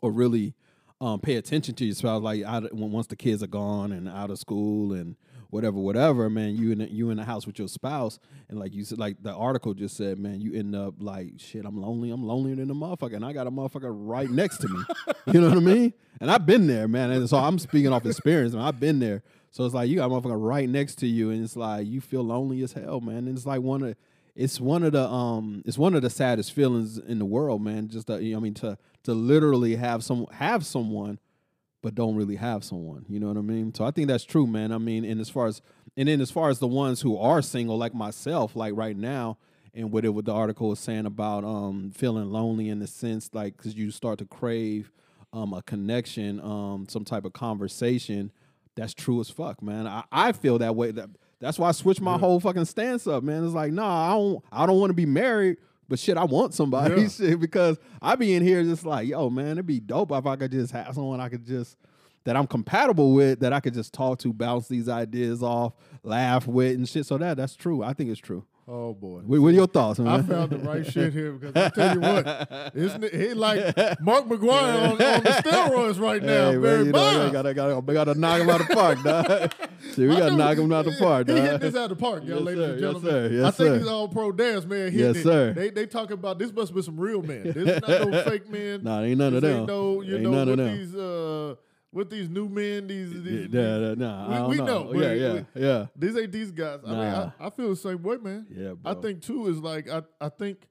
or 0.00 0.12
really 0.12 0.54
um, 1.00 1.20
pay 1.20 1.36
attention 1.36 1.74
to 1.76 1.84
your 1.84 1.94
spouse, 1.94 2.22
like 2.22 2.42
out 2.44 2.64
of, 2.64 2.72
once 2.72 3.06
the 3.06 3.16
kids 3.16 3.42
are 3.42 3.48
gone 3.48 3.92
and 3.92 4.08
out 4.08 4.30
of 4.30 4.38
school 4.38 4.92
and 4.92 5.16
whatever, 5.50 5.78
whatever, 5.78 6.28
man, 6.28 6.56
you 6.56 6.72
in 6.72 6.78
the, 6.78 6.90
you 6.90 7.10
in 7.10 7.16
the 7.16 7.24
house 7.24 7.46
with 7.46 7.58
your 7.58 7.68
spouse, 7.68 8.18
and 8.48 8.58
like 8.58 8.74
you 8.74 8.84
said, 8.84 8.98
like 8.98 9.22
the 9.22 9.32
article 9.32 9.74
just 9.74 9.96
said, 9.96 10.18
man, 10.18 10.40
you 10.40 10.54
end 10.54 10.74
up 10.74 10.94
like 10.98 11.34
shit. 11.38 11.64
I'm 11.64 11.80
lonely. 11.80 12.10
I'm 12.10 12.24
lonelier 12.24 12.56
than 12.56 12.70
a 12.70 12.74
motherfucker, 12.74 13.16
and 13.16 13.24
I 13.24 13.32
got 13.32 13.46
a 13.46 13.50
motherfucker 13.50 13.90
right 13.90 14.30
next 14.30 14.58
to 14.58 14.68
me. 14.68 14.80
you 15.32 15.40
know 15.40 15.48
what 15.48 15.58
I 15.58 15.60
mean? 15.60 15.92
And 16.20 16.30
I've 16.30 16.46
been 16.46 16.66
there, 16.66 16.88
man. 16.88 17.10
And 17.10 17.28
so 17.28 17.38
I'm 17.38 17.58
speaking 17.58 17.92
off 17.92 18.04
experience, 18.06 18.54
and 18.54 18.62
I've 18.62 18.80
been 18.80 18.98
there. 18.98 19.22
So 19.50 19.64
it's 19.64 19.74
like 19.74 19.88
you 19.88 19.96
got 19.96 20.06
a 20.06 20.08
motherfucker 20.08 20.40
right 20.40 20.68
next 20.68 20.96
to 20.96 21.06
you, 21.06 21.30
and 21.30 21.42
it's 21.42 21.56
like 21.56 21.86
you 21.86 22.00
feel 22.00 22.22
lonely 22.22 22.62
as 22.62 22.72
hell, 22.72 23.00
man. 23.00 23.28
And 23.28 23.36
it's 23.36 23.46
like 23.46 23.60
one 23.60 23.82
of 23.82 23.96
it's 24.34 24.60
one 24.60 24.84
of 24.84 24.92
the 24.92 25.08
um 25.08 25.62
it's 25.66 25.78
one 25.78 25.94
of 25.94 26.02
the 26.02 26.10
saddest 26.10 26.52
feelings 26.52 26.98
in 26.98 27.18
the 27.18 27.24
world, 27.24 27.62
man. 27.62 27.88
Just 27.88 28.06
to, 28.06 28.22
you 28.22 28.32
know, 28.32 28.38
I 28.38 28.40
mean 28.40 28.54
to 28.54 28.78
to 29.04 29.14
literally 29.14 29.76
have 29.76 30.04
some 30.04 30.26
have 30.32 30.64
someone 30.66 31.18
but 31.82 31.94
don't 31.94 32.16
really 32.16 32.36
have 32.36 32.64
someone. 32.64 33.04
You 33.08 33.20
know 33.20 33.28
what 33.28 33.36
I 33.36 33.42
mean? 33.42 33.72
So 33.74 33.84
I 33.84 33.90
think 33.90 34.08
that's 34.08 34.24
true, 34.24 34.46
man. 34.46 34.72
I 34.72 34.78
mean, 34.78 35.04
and 35.04 35.20
as 35.20 35.28
far 35.30 35.46
as 35.46 35.62
and 35.96 36.08
then 36.08 36.20
as 36.20 36.30
far 36.30 36.48
as 36.50 36.58
the 36.58 36.66
ones 36.68 37.00
who 37.00 37.16
are 37.18 37.42
single, 37.42 37.76
like 37.78 37.94
myself, 37.94 38.54
like 38.56 38.74
right 38.76 38.96
now, 38.96 39.38
and 39.74 39.92
what 39.92 40.04
it 40.04 40.10
what 40.10 40.24
the 40.24 40.32
article 40.32 40.68
was 40.70 40.78
saying 40.80 41.06
about 41.06 41.44
um 41.44 41.90
feeling 41.94 42.30
lonely 42.30 42.68
in 42.68 42.78
the 42.80 42.86
sense 42.86 43.30
like 43.32 43.56
because 43.56 43.74
you 43.74 43.90
start 43.90 44.18
to 44.18 44.24
crave 44.24 44.90
um 45.32 45.52
a 45.52 45.62
connection, 45.62 46.40
um 46.40 46.86
some 46.88 47.04
type 47.04 47.24
of 47.24 47.32
conversation. 47.32 48.32
That's 48.76 48.94
true 48.94 49.20
as 49.20 49.28
fuck, 49.28 49.60
man. 49.60 49.86
I, 49.88 50.04
I 50.12 50.32
feel 50.32 50.58
that 50.58 50.76
way. 50.76 50.92
That 50.92 51.10
that's 51.40 51.58
why 51.58 51.68
I 51.68 51.72
switched 51.72 52.00
my 52.00 52.12
Yeah. 52.12 52.18
whole 52.18 52.40
fucking 52.40 52.64
stance 52.64 53.06
up, 53.06 53.22
man. 53.24 53.44
It's 53.44 53.54
like, 53.54 53.72
nah, 53.72 54.06
I 54.06 54.14
don't 54.16 54.44
I 54.52 54.66
don't 54.66 54.78
want 54.80 54.90
to 54.90 54.94
be 54.94 55.06
married. 55.06 55.58
But 55.88 55.98
shit, 55.98 56.16
I 56.16 56.24
want 56.24 56.54
somebody 56.54 57.02
Yeah. 57.02 57.08
shit 57.30 57.40
because 57.40 57.78
I 58.02 58.14
be 58.16 58.34
in 58.34 58.42
here 58.42 58.62
just 58.62 58.84
like, 58.84 59.08
yo, 59.08 59.30
man, 59.30 59.52
it'd 59.52 59.66
be 59.66 59.80
dope 59.80 60.12
if 60.12 60.26
I 60.26 60.36
could 60.36 60.52
just 60.52 60.72
have 60.72 60.94
someone 60.94 61.20
I 61.20 61.28
could 61.28 61.46
just 61.46 61.76
that 62.24 62.36
I'm 62.36 62.46
compatible 62.46 63.14
with, 63.14 63.40
that 63.40 63.54
I 63.54 63.60
could 63.60 63.72
just 63.72 63.94
talk 63.94 64.18
to, 64.18 64.32
bounce 64.34 64.68
these 64.68 64.88
ideas 64.88 65.42
off, 65.42 65.72
laugh 66.02 66.46
with, 66.46 66.74
and 66.76 66.86
shit. 66.86 67.06
So 67.06 67.16
that 67.18 67.36
that's 67.38 67.56
true. 67.56 67.82
I 67.82 67.94
think 67.94 68.10
it's 68.10 68.20
true. 68.20 68.44
Oh 68.70 68.92
boy. 68.92 69.20
What, 69.20 69.40
what 69.40 69.48
are 69.48 69.52
your 69.52 69.66
thoughts, 69.66 69.98
man? 69.98 70.08
I 70.08 70.22
found 70.22 70.50
the 70.50 70.58
right 70.58 70.84
shit 70.84 71.14
here 71.14 71.32
because 71.32 71.56
I 71.56 71.70
tell 71.70 71.94
you 71.94 72.00
what, 72.00 72.72
isn't 72.74 73.02
it? 73.02 73.14
He 73.14 73.32
like 73.32 73.74
Mark 74.00 74.24
McGwire 74.28 74.74
on, 74.74 74.90
on 74.90 74.98
the 74.98 75.30
steroids 75.42 75.98
right 75.98 76.22
now. 76.22 76.50
Hey, 76.50 76.52
man, 76.58 76.62
Barry 76.62 76.78
you 76.84 76.92
know, 76.92 76.92
Bonds. 76.92 77.24
we 77.26 77.32
gotta, 77.32 77.54
gotta, 77.54 77.80
we 77.80 77.94
gotta 77.94 78.14
knock 78.14 78.40
him 78.42 78.50
out 78.50 78.60
of 78.60 78.68
the 78.68 78.74
park, 78.74 79.02
dog. 79.02 79.52
See, 79.94 80.06
we 80.06 80.14
gotta 80.16 80.36
knock 80.36 80.58
him 80.58 80.70
out 80.70 80.84
the 80.84 80.94
park, 80.98 81.28
He 81.28 81.34
hit 81.36 81.60
this 81.62 81.74
out 81.76 81.90
of 81.90 81.96
the 81.98 82.04
park, 82.04 82.24
y'all, 82.26 82.40
Yes, 82.40 82.44
ladies 82.44 82.60
sir. 82.62 82.70
and 82.72 82.80
Yes, 82.80 82.80
gentlemen. 82.80 83.10
sir. 83.10 83.28
Yes, 83.32 83.44
I 83.44 83.50
think 83.52 83.56
sir. 83.68 83.78
these 83.78 83.88
all 83.88 84.08
pro 84.08 84.32
dance 84.32 84.64
man. 84.66 84.90
Yes, 84.92 85.16
it. 85.16 85.22
sir. 85.22 85.52
They 85.54 85.70
they 85.70 85.86
talk 85.86 86.10
about 86.10 86.38
this 86.38 86.52
must 86.52 86.74
be 86.74 86.82
some 86.82 87.00
real 87.00 87.22
men. 87.22 87.44
This 87.44 87.56
is 87.56 87.80
not 87.80 87.88
no 88.10 88.22
fake 88.24 88.50
men. 88.50 88.82
Nah, 88.84 89.00
ain't 89.00 89.16
none 89.18 89.34
of 89.34 89.40
This 89.40 89.50
them. 89.50 89.58
ain't 89.60 89.66
no, 89.68 90.02
you 90.02 90.14
ain't 90.16 90.24
know, 90.24 90.30
none 90.30 90.48
of 90.50 90.56
them. 90.58 90.76
these 90.76 90.94
uh 90.94 91.54
with 91.92 92.10
these 92.10 92.28
new 92.28 92.48
men, 92.48 92.86
these, 92.86 93.10
these, 93.22 93.48
yeah, 93.50 93.78
yeah, 93.78 93.94
nah, 93.94 94.28
we- 94.28 94.34
I 94.34 94.38
don't 94.38 94.50
we 94.50 94.56
know. 94.58 94.64
know, 94.66 94.84
but 94.92 94.98
yeah, 94.98 95.12
we- 95.12 95.20
yeah, 95.20 95.42
yeah, 95.54 95.86
these 95.96 96.16
ain't 96.16 96.32
these 96.32 96.50
guys. 96.50 96.80
I 96.86 96.90
mean, 96.90 96.98
I, 96.98 97.32
I 97.40 97.50
feel 97.50 97.70
the 97.70 97.76
same 97.76 98.02
way, 98.02 98.16
man. 98.18 98.46
yeah. 98.50 98.72
bro. 98.74 98.92
I 98.92 98.94
think 98.94 99.22
too 99.22 99.46
is 99.48 99.58
like 99.58 99.88
I, 99.88 100.02
I 100.20 100.28
think 100.28 100.68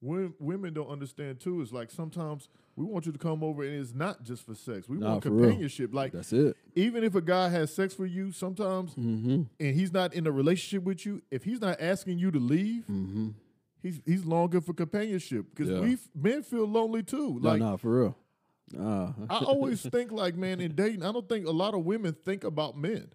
when 0.00 0.34
women 0.38 0.74
don't 0.74 0.88
understand 0.88 1.40
too 1.40 1.60
is 1.62 1.72
like 1.72 1.90
sometimes 1.90 2.48
we 2.76 2.84
want 2.84 3.06
you 3.06 3.12
to 3.12 3.18
come 3.18 3.42
over 3.42 3.62
and 3.62 3.74
it's 3.80 3.94
not 3.94 4.22
just 4.22 4.44
for 4.44 4.54
sex. 4.54 4.88
We 4.88 4.98
Nah, 4.98 5.12
want 5.12 5.22
for 5.22 5.30
real. 5.30 5.44
companionship. 5.44 5.94
Like 5.94 6.12
that's 6.12 6.32
it. 6.32 6.56
even 6.74 7.02
if 7.04 7.14
a 7.14 7.22
guy 7.22 7.48
has 7.48 7.74
sex 7.74 7.94
for 7.94 8.04
you 8.04 8.30
sometimes 8.32 8.94
Mm-hmm. 8.94 9.42
and 9.58 9.74
he's 9.74 9.92
not 9.92 10.12
in 10.14 10.26
a 10.26 10.30
relationship 10.30 10.84
with 10.84 11.06
you, 11.06 11.22
if 11.30 11.44
he's 11.44 11.60
not 11.60 11.80
asking 11.80 12.18
you 12.18 12.30
to 12.30 12.38
leave, 12.38 12.84
Mm-hmm. 12.90 13.28
he's 13.82 14.00
he's 14.04 14.24
longing 14.26 14.60
for 14.60 14.74
companionship 14.74 15.46
because 15.54 15.70
Yeah. 15.70 15.80
we 15.80 15.96
men 16.14 16.42
feel 16.42 16.66
lonely 16.66 17.02
too. 17.02 17.38
No, 17.40 17.56
nah, 17.56 17.76
for 17.76 18.00
real. 18.02 18.16
Nah. 18.72 19.12
I 19.30 19.38
always 19.38 19.82
think 19.82 20.10
like 20.12 20.36
man 20.36 20.60
in 20.60 20.74
dating, 20.74 21.02
I 21.04 21.12
don't 21.12 21.28
think 21.28 21.46
a 21.46 21.50
lot 21.52 21.74
of 21.74 21.84
women 21.84 22.14
think 22.24 22.44
about 22.44 22.76
men 22.76 23.08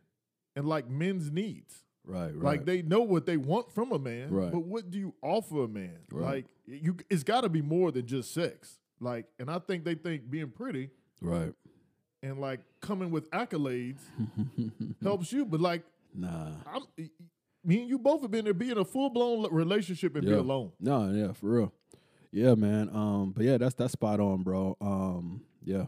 and 0.55 0.65
like 0.67 0.89
men's 0.89 1.29
needs. 1.31 1.83
right, 2.05 2.33
right. 2.33 2.35
Like 2.43 2.65
they 2.65 2.81
know 2.81 3.01
what 3.01 3.25
they 3.25 3.37
want 3.37 3.71
from 3.73 3.91
a 3.91 3.99
man, 3.99 4.29
Right. 4.31 4.51
but 4.51 4.61
what 4.63 4.89
do 4.89 4.97
you 4.97 5.13
offer 5.21 5.63
a 5.65 5.67
man? 5.67 5.97
Right. 6.11 6.25
Like 6.25 6.45
you, 6.65 6.95
it's 7.09 7.23
got 7.23 7.41
to 7.41 7.49
be 7.49 7.61
more 7.61 7.91
than 7.91 8.05
just 8.05 8.33
sex. 8.33 8.79
Like, 8.99 9.25
and 9.39 9.49
I 9.49 9.59
think 9.59 9.83
they 9.83 9.95
think 9.95 10.29
being 10.29 10.49
pretty 10.51 10.89
right. 11.21 11.53
and 12.23 12.39
like 12.39 12.59
coming 12.81 13.11
with 13.11 13.29
accolades 13.31 13.99
helps 15.03 15.31
you. 15.33 15.43
But 15.45 15.59
like, 15.59 15.83
nah. 16.15 16.51
I'm, 16.71 16.83
me 17.63 17.81
and 17.81 17.89
you 17.89 17.99
both 17.99 18.21
have 18.21 18.31
been 18.31 18.45
there, 18.45 18.53
be 18.53 18.69
in 18.71 18.77
a 18.77 18.85
full 18.85 19.09
blown 19.09 19.51
relationship 19.51 20.15
and 20.15 20.25
be 20.25 20.31
alone. 20.33 20.71
No, 20.79 21.11
yeah, 21.11 21.33
for 21.33 21.47
real. 21.47 21.73
Yeah, 22.31 22.55
man. 22.55 22.89
Um, 22.93 23.33
but 23.35 23.45
yeah, 23.45 23.57
that's 23.57 23.75
that's 23.75 23.93
spot 23.93 24.19
on, 24.19 24.43
bro. 24.43 24.77
Um, 24.79 25.41
yeah, 25.63 25.85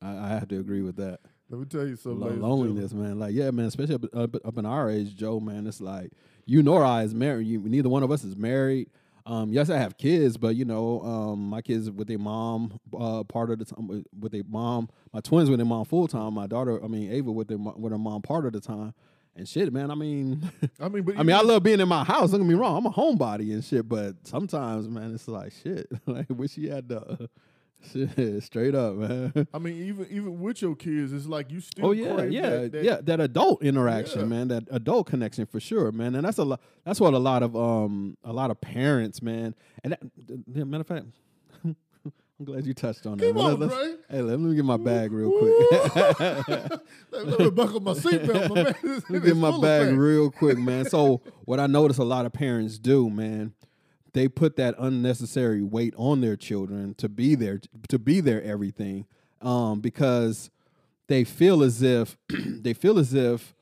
I, 0.00 0.16
I 0.16 0.28
have 0.28 0.48
to 0.48 0.58
agree 0.58 0.82
with 0.82 0.96
that. 0.96 1.20
Let 1.50 1.60
me 1.60 1.66
tell 1.66 1.86
you 1.86 1.96
something. 1.96 2.20
Lo- 2.20 2.26
ladies 2.26 2.42
and 2.42 2.42
gentlemen. 2.42 2.66
loneliness, 2.68 2.92
man. 2.92 3.18
Like, 3.18 3.34
yeah, 3.34 3.50
man. 3.50 3.66
Especially 3.66 3.94
up, 3.96 4.04
up, 4.14 4.36
up 4.44 4.58
in 4.58 4.66
our 4.66 4.90
age, 4.90 5.14
Joe, 5.14 5.40
man. 5.40 5.66
It's 5.66 5.80
like 5.80 6.12
you 6.46 6.62
nor 6.62 6.84
I 6.84 7.02
is 7.02 7.14
married. 7.14 7.46
You, 7.46 7.60
neither 7.60 7.88
one 7.88 8.02
of 8.02 8.10
us 8.10 8.24
is 8.24 8.36
married. 8.36 8.90
Um, 9.26 9.52
yes, 9.52 9.68
I 9.68 9.76
have 9.76 9.98
kids, 9.98 10.38
but 10.38 10.56
you 10.56 10.64
know, 10.64 11.02
um, 11.02 11.50
my 11.50 11.60
kids 11.60 11.90
with 11.90 12.08
their 12.08 12.18
mom 12.18 12.80
uh, 12.98 13.24
part 13.24 13.50
of 13.50 13.58
the 13.58 13.66
time 13.66 13.86
with, 13.86 14.06
with 14.18 14.32
their 14.32 14.42
mom. 14.48 14.88
My 15.12 15.20
twins 15.20 15.50
with 15.50 15.58
their 15.58 15.66
mom 15.66 15.84
full 15.84 16.08
time. 16.08 16.32
My 16.32 16.46
daughter, 16.46 16.82
I 16.82 16.88
mean 16.88 17.12
Ava, 17.12 17.30
with 17.30 17.48
their 17.48 17.58
with 17.58 17.92
her 17.92 17.98
mom 17.98 18.22
part 18.22 18.46
of 18.46 18.54
the 18.54 18.60
time. 18.60 18.94
And 19.38 19.48
shit, 19.48 19.72
man. 19.72 19.90
I 19.90 19.94
mean, 19.94 20.50
I 20.80 20.88
mean, 20.88 21.04
but 21.04 21.14
I 21.18 21.22
mean, 21.22 21.36
I 21.36 21.42
love 21.42 21.62
being 21.62 21.78
in 21.80 21.88
my 21.88 22.02
house. 22.04 22.32
Don't 22.32 22.40
get 22.40 22.48
me 22.48 22.54
wrong. 22.54 22.76
I'm 22.76 22.86
a 22.86 22.90
homebody 22.90 23.52
and 23.52 23.64
shit, 23.64 23.88
but 23.88 24.16
sometimes, 24.24 24.88
man, 24.88 25.14
it's 25.14 25.28
like 25.28 25.52
shit. 25.62 25.86
like, 26.06 26.26
wish 26.28 26.56
you 26.58 26.72
had 26.72 26.88
the 26.88 27.30
shit 27.92 28.42
straight 28.42 28.74
up, 28.74 28.96
man. 28.96 29.46
I 29.54 29.58
mean, 29.58 29.80
even 29.84 30.06
even 30.10 30.40
with 30.40 30.60
your 30.60 30.74
kids, 30.74 31.12
it's 31.12 31.26
like 31.26 31.52
you 31.52 31.60
still. 31.60 31.86
Oh 31.86 31.90
yeah, 31.92 32.24
yeah, 32.24 32.50
that, 32.50 32.72
that, 32.72 32.84
yeah. 32.84 32.96
That 33.00 33.20
adult 33.20 33.62
interaction, 33.62 34.20
Yeah. 34.22 34.26
man. 34.26 34.48
That 34.48 34.64
adult 34.72 35.06
connection 35.06 35.46
for 35.46 35.60
sure, 35.60 35.92
man. 35.92 36.16
And 36.16 36.24
that's 36.26 36.38
a 36.38 36.44
lot. 36.44 36.60
That's 36.84 37.00
what 37.00 37.14
a 37.14 37.18
lot 37.18 37.44
of 37.44 37.54
um 37.54 38.16
a 38.24 38.32
lot 38.32 38.50
of 38.50 38.60
parents, 38.60 39.22
man. 39.22 39.54
And 39.84 39.92
that, 39.92 40.66
matter 40.66 40.80
of 40.80 40.86
fact, 40.88 41.06
I'm 42.38 42.44
glad 42.44 42.66
you 42.66 42.72
touched 42.72 43.04
on 43.04 43.18
that. 43.18 43.34
Come 43.34 43.38
on, 43.38 43.68
Dre. 43.68 43.94
Hey, 44.08 44.22
let 44.22 44.38
me 44.38 44.54
get 44.54 44.64
my 44.64 44.76
bag 44.76 45.10
real 45.10 45.32
quick. 45.38 46.70
Let 47.10 47.40
me 47.40 47.50
buckle 47.50 47.80
my 47.80 47.94
seatbelt, 47.94 48.48
my 48.50 48.62
man. 48.62 48.74
Let 48.82 49.10
me 49.10 49.20
get 49.20 49.36
my 49.36 49.60
bag 49.60 49.96
real 49.96 50.30
quick, 50.30 50.56
man. 50.56 50.84
So 50.84 51.20
what 51.46 51.58
I 51.58 51.66
notice 51.66 51.98
a 51.98 52.04
lot 52.04 52.26
of 52.26 52.32
parents 52.32 52.78
do, 52.78 53.10
man, 53.10 53.54
they 54.12 54.28
put 54.28 54.54
that 54.56 54.76
unnecessary 54.78 55.62
weight 55.62 55.94
on 55.96 56.20
their 56.20 56.36
children 56.36 56.94
to 56.94 57.08
be 57.08 57.34
there 57.34 57.60
to 57.88 57.98
be 57.98 58.20
their 58.20 58.40
everything, 58.42 59.06
um, 59.42 59.80
because 59.80 60.50
they 61.08 61.24
feel 61.24 61.62
as 61.64 61.82
if 61.82 62.16
they 62.28 62.72
feel 62.72 63.00
as 63.00 63.14
if, 63.14 63.54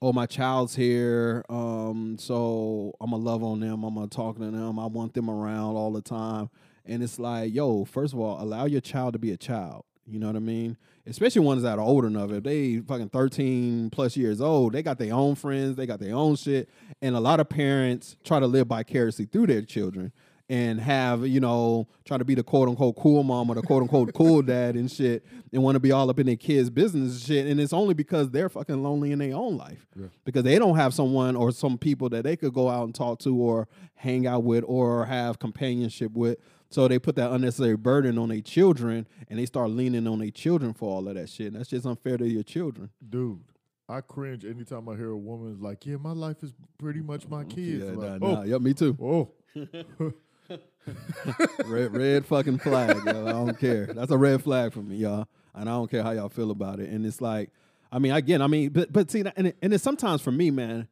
oh, 0.00 0.12
my 0.12 0.26
child's 0.26 0.74
here, 0.74 1.44
um, 1.50 2.16
so 2.18 2.94
I'm 3.00 3.10
gonna 3.10 3.22
love 3.22 3.44
on 3.44 3.60
them, 3.60 3.84
I'm 3.84 3.94
gonna 3.94 4.08
talk 4.08 4.36
to 4.38 4.50
them, 4.50 4.78
I 4.78 4.86
want 4.86 5.12
them 5.14 5.28
around 5.28 5.76
all 5.76 5.92
the 5.92 6.02
time, 6.02 6.48
and 6.86 7.02
it's 7.02 7.18
like, 7.18 7.54
yo, 7.54 7.84
first 7.84 8.12
of 8.12 8.20
all, 8.20 8.42
allow 8.42 8.66
your 8.66 8.80
child 8.80 9.12
to 9.14 9.18
be 9.18 9.30
a 9.30 9.36
child. 9.36 9.84
You 10.06 10.18
know 10.18 10.26
what 10.26 10.36
I 10.36 10.40
mean? 10.40 10.76
Especially 11.06 11.40
ones 11.40 11.62
that 11.62 11.78
are 11.78 11.84
old 11.84 12.04
enough. 12.04 12.30
If 12.32 12.42
they 12.42 12.78
fucking 12.78 13.10
13 13.10 13.90
plus 13.90 14.16
years 14.16 14.40
old, 14.40 14.72
they 14.72 14.82
got 14.82 14.98
their 14.98 15.14
own 15.14 15.34
friends, 15.36 15.76
they 15.76 15.86
got 15.86 16.00
their 16.00 16.14
own 16.14 16.36
shit. 16.36 16.68
And 17.00 17.14
a 17.14 17.20
lot 17.20 17.40
of 17.40 17.48
parents 17.48 18.16
try 18.24 18.40
to 18.40 18.46
live 18.46 18.66
vicariously 18.66 19.26
through 19.26 19.46
their 19.46 19.62
children 19.62 20.12
and 20.48 20.80
have, 20.80 21.26
you 21.26 21.40
know, 21.40 21.86
try 22.04 22.18
to 22.18 22.24
be 22.24 22.34
the 22.34 22.42
quote 22.42 22.68
unquote 22.68 22.96
cool 22.96 23.22
mom 23.22 23.48
or 23.48 23.54
the 23.54 23.62
quote 23.62 23.82
unquote 23.82 24.12
cool 24.12 24.42
dad 24.42 24.74
and 24.74 24.90
shit 24.90 25.24
and 25.52 25.62
want 25.62 25.76
to 25.76 25.80
be 25.80 25.92
all 25.92 26.10
up 26.10 26.18
in 26.18 26.26
their 26.26 26.36
kids' 26.36 26.68
business 26.68 27.12
and 27.12 27.22
shit. 27.22 27.46
And 27.46 27.60
it's 27.60 27.72
only 27.72 27.94
because 27.94 28.30
they're 28.30 28.48
fucking 28.48 28.82
lonely 28.82 29.12
in 29.12 29.18
their 29.18 29.34
own 29.34 29.56
life. 29.56 29.86
Yeah. 29.96 30.08
Because 30.24 30.42
they 30.42 30.58
don't 30.58 30.76
have 30.76 30.92
someone 30.94 31.36
or 31.36 31.52
some 31.52 31.78
people 31.78 32.08
that 32.10 32.24
they 32.24 32.36
could 32.36 32.52
go 32.52 32.68
out 32.68 32.84
and 32.84 32.94
talk 32.94 33.20
to 33.20 33.34
or 33.34 33.68
hang 33.94 34.26
out 34.26 34.42
with 34.42 34.64
or 34.66 35.06
have 35.06 35.38
companionship 35.38 36.12
with. 36.12 36.38
So 36.72 36.88
they 36.88 36.98
put 36.98 37.16
that 37.16 37.30
unnecessary 37.30 37.76
burden 37.76 38.18
on 38.18 38.30
their 38.30 38.40
children 38.40 39.06
and 39.28 39.38
they 39.38 39.46
start 39.46 39.70
leaning 39.70 40.06
on 40.06 40.20
their 40.20 40.30
children 40.30 40.72
for 40.72 40.90
all 40.90 41.06
of 41.06 41.14
that 41.14 41.28
shit. 41.28 41.48
And 41.48 41.56
that's 41.56 41.68
just 41.68 41.84
unfair 41.84 42.16
to 42.16 42.26
your 42.26 42.42
children. 42.42 42.90
Dude, 43.06 43.40
I 43.88 44.00
cringe 44.00 44.44
anytime 44.44 44.88
I 44.88 44.96
hear 44.96 45.10
a 45.10 45.16
woman 45.16 45.58
like, 45.60 45.84
"Yeah, 45.84 45.96
my 45.96 46.12
life 46.12 46.42
is 46.42 46.54
pretty 46.78 47.00
much 47.00 47.28
my 47.28 47.44
kids." 47.44 47.84
Yeah, 47.84 47.92
like, 47.92 48.20
nah, 48.20 48.26
oh, 48.26 48.34
nah. 48.36 48.42
Yep, 48.42 48.60
me 48.62 48.74
too. 48.74 48.96
oh, 49.02 49.30
red, 51.66 51.94
red 51.94 52.26
fucking 52.26 52.58
flag, 52.58 52.96
yo. 53.04 53.26
I 53.26 53.32
don't 53.32 53.58
care. 53.58 53.86
That's 53.86 54.10
a 54.10 54.16
red 54.16 54.42
flag 54.42 54.72
for 54.72 54.80
me, 54.80 54.96
y'all. 54.96 55.26
And 55.54 55.68
I 55.68 55.72
don't 55.72 55.90
care 55.90 56.02
how 56.02 56.12
y'all 56.12 56.30
feel 56.30 56.50
about 56.50 56.80
it. 56.80 56.88
And 56.88 57.04
it's 57.04 57.20
like, 57.20 57.50
I 57.90 57.98
mean, 57.98 58.12
again, 58.12 58.40
I 58.40 58.46
mean, 58.46 58.70
but 58.70 58.90
but 58.90 59.10
see, 59.10 59.22
and 59.36 59.48
it, 59.48 59.56
and 59.60 59.74
it's 59.74 59.84
sometimes 59.84 60.22
for 60.22 60.32
me, 60.32 60.50
man. 60.50 60.88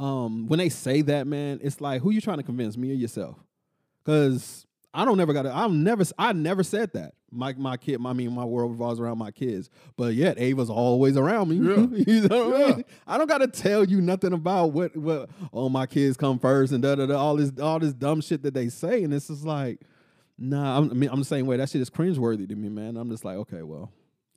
Um, 0.00 0.48
when 0.48 0.58
they 0.58 0.70
say 0.70 1.02
that, 1.02 1.26
man, 1.26 1.60
it's 1.62 1.80
like, 1.80 2.02
who 2.02 2.10
you 2.10 2.20
trying 2.20 2.38
to 2.38 2.42
convince, 2.42 2.76
me 2.76 2.90
or 2.90 2.94
yourself? 2.94 3.36
Because 4.04 4.66
I 4.94 5.04
don't 5.04 5.16
never 5.16 5.32
got. 5.32 5.44
I've 5.46 5.72
never. 5.72 6.04
I 6.16 6.32
never 6.32 6.62
said 6.62 6.92
that. 6.92 7.14
My 7.32 7.52
my 7.54 7.76
kid. 7.76 8.00
I 8.04 8.12
mean, 8.12 8.32
my 8.32 8.44
world 8.44 8.70
revolves 8.70 9.00
around 9.00 9.18
my 9.18 9.32
kids. 9.32 9.68
But 9.96 10.14
yet, 10.14 10.38
Ava's 10.38 10.70
always 10.70 11.16
around 11.16 11.48
me. 11.48 11.56
Yeah. 11.56 12.04
you 12.06 12.28
know 12.28 12.48
what 12.48 12.62
I 12.62 12.76
mean? 12.76 12.84
I 13.06 13.18
don't 13.18 13.26
got 13.26 13.38
to 13.38 13.48
tell 13.48 13.84
you 13.84 14.00
nothing 14.00 14.32
about 14.32 14.72
what 14.72 14.96
what. 14.96 15.28
Oh, 15.52 15.68
my 15.68 15.86
kids 15.86 16.16
come 16.16 16.38
first 16.38 16.72
and 16.72 16.80
da 16.80 16.94
da 16.94 17.06
da. 17.06 17.16
All 17.16 17.36
this 17.36 17.52
all 17.60 17.80
this 17.80 17.92
dumb 17.92 18.20
shit 18.20 18.42
that 18.44 18.54
they 18.54 18.68
say, 18.68 19.02
and 19.02 19.12
it's 19.12 19.26
just 19.26 19.44
like, 19.44 19.80
nah. 20.38 20.78
I'm, 20.78 20.90
I 20.90 20.94
mean, 20.94 21.10
I'm 21.10 21.18
the 21.18 21.24
same 21.24 21.46
way. 21.46 21.56
That 21.56 21.68
shit 21.68 21.80
is 21.80 21.90
cringeworthy 21.90 22.48
to 22.48 22.54
me, 22.54 22.68
man. 22.68 22.96
I'm 22.96 23.10
just 23.10 23.24
like, 23.24 23.36
okay, 23.38 23.62
well, 23.62 23.90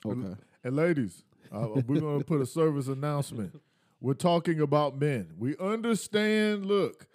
okay. 0.04 0.36
And 0.64 0.76
ladies, 0.76 1.24
uh, 1.52 1.68
we're 1.86 2.00
going 2.00 2.20
to 2.20 2.26
put 2.26 2.42
a 2.42 2.48
service 2.48 2.88
announcement. 2.88 3.62
We're 4.02 4.16
talking 4.16 4.60
about 4.60 5.00
men. 5.00 5.34
We 5.38 5.56
understand, 5.58 6.66
look, 6.66 7.08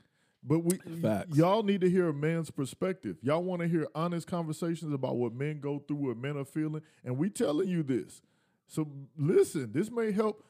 but 0.42 0.60
we 0.60 0.76
Facts. 1.00 1.36
y'all 1.36 1.62
need 1.62 1.80
to 1.82 1.90
hear 1.90 2.08
a 2.08 2.14
man's 2.14 2.50
perspective. 2.50 3.16
Y'all 3.22 3.42
want 3.42 3.62
to 3.62 3.68
hear 3.68 3.86
honest 3.94 4.26
conversations 4.26 4.92
about 4.92 5.16
what 5.16 5.32
men 5.32 5.60
go 5.60 5.78
through, 5.86 6.08
what 6.08 6.16
men 6.16 6.36
are 6.36 6.44
feeling, 6.44 6.82
and 7.04 7.16
we 7.16 7.30
telling 7.30 7.68
you 7.68 7.82
this. 7.82 8.20
So 8.66 8.88
listen, 9.16 9.70
this 9.72 9.90
may 9.90 10.12
help 10.12 10.44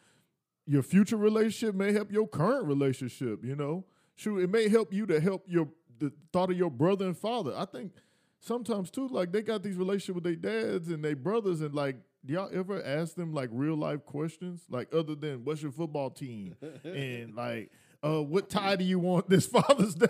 your 0.67 0.83
future 0.83 1.17
relationship, 1.17 1.75
may 1.75 1.93
help 1.93 2.13
your 2.13 2.29
current 2.29 2.67
relationship, 2.67 3.45
you 3.45 3.57
know. 3.57 3.85
Shoot, 4.15 4.39
it 4.39 4.51
may 4.51 4.69
help 4.69 4.93
you 4.93 5.07
to 5.07 5.21
help 5.21 5.45
your 5.49 5.69
the 5.99 6.13
thought 6.33 6.51
of 6.51 6.57
your 6.57 6.71
brother 6.71 7.07
and 7.07 7.17
father. 7.17 7.53
I 7.57 7.65
think 7.65 7.93
sometimes 8.41 8.91
too, 8.91 9.09
like 9.09 9.33
they 9.33 9.43
got 9.43 9.63
these 9.63 9.77
relationships 9.77 10.15
with 10.15 10.25
their 10.25 10.37
dads 10.37 10.89
and 10.89 11.05
their 11.05 11.17
brothers, 11.17 11.61
and 11.61 11.75
like, 11.75 11.97
do 12.25 12.35
y'all 12.35 12.51
ever 12.53 12.85
ask 12.85 13.15
them 13.15 13.33
like 13.33 13.51
real 13.53 13.77
life 13.77 14.05
questions, 14.05 14.63
like 14.69 14.93
other 14.95 15.15
than 15.15 15.45
what's 15.45 15.63
your 15.63 15.73
football 15.73 16.11
team 16.11 16.57
and 16.85 17.35
like, 17.35 17.71
uh, 18.05 18.23
what 18.23 18.49
tie 18.51 18.77
do 18.77 18.85
you 18.85 18.99
want 18.99 19.29
this 19.29 19.47
Father's 19.49 19.95
Day? 19.95 20.09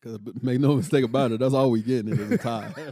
Because 0.00 0.18
make 0.42 0.60
no 0.60 0.76
mistake 0.76 1.04
about 1.04 1.32
it, 1.32 1.40
that's 1.40 1.54
all 1.54 1.70
we 1.70 1.82
getting 1.82 2.12
is 2.12 2.30
a 2.30 2.38
tie. 2.38 2.72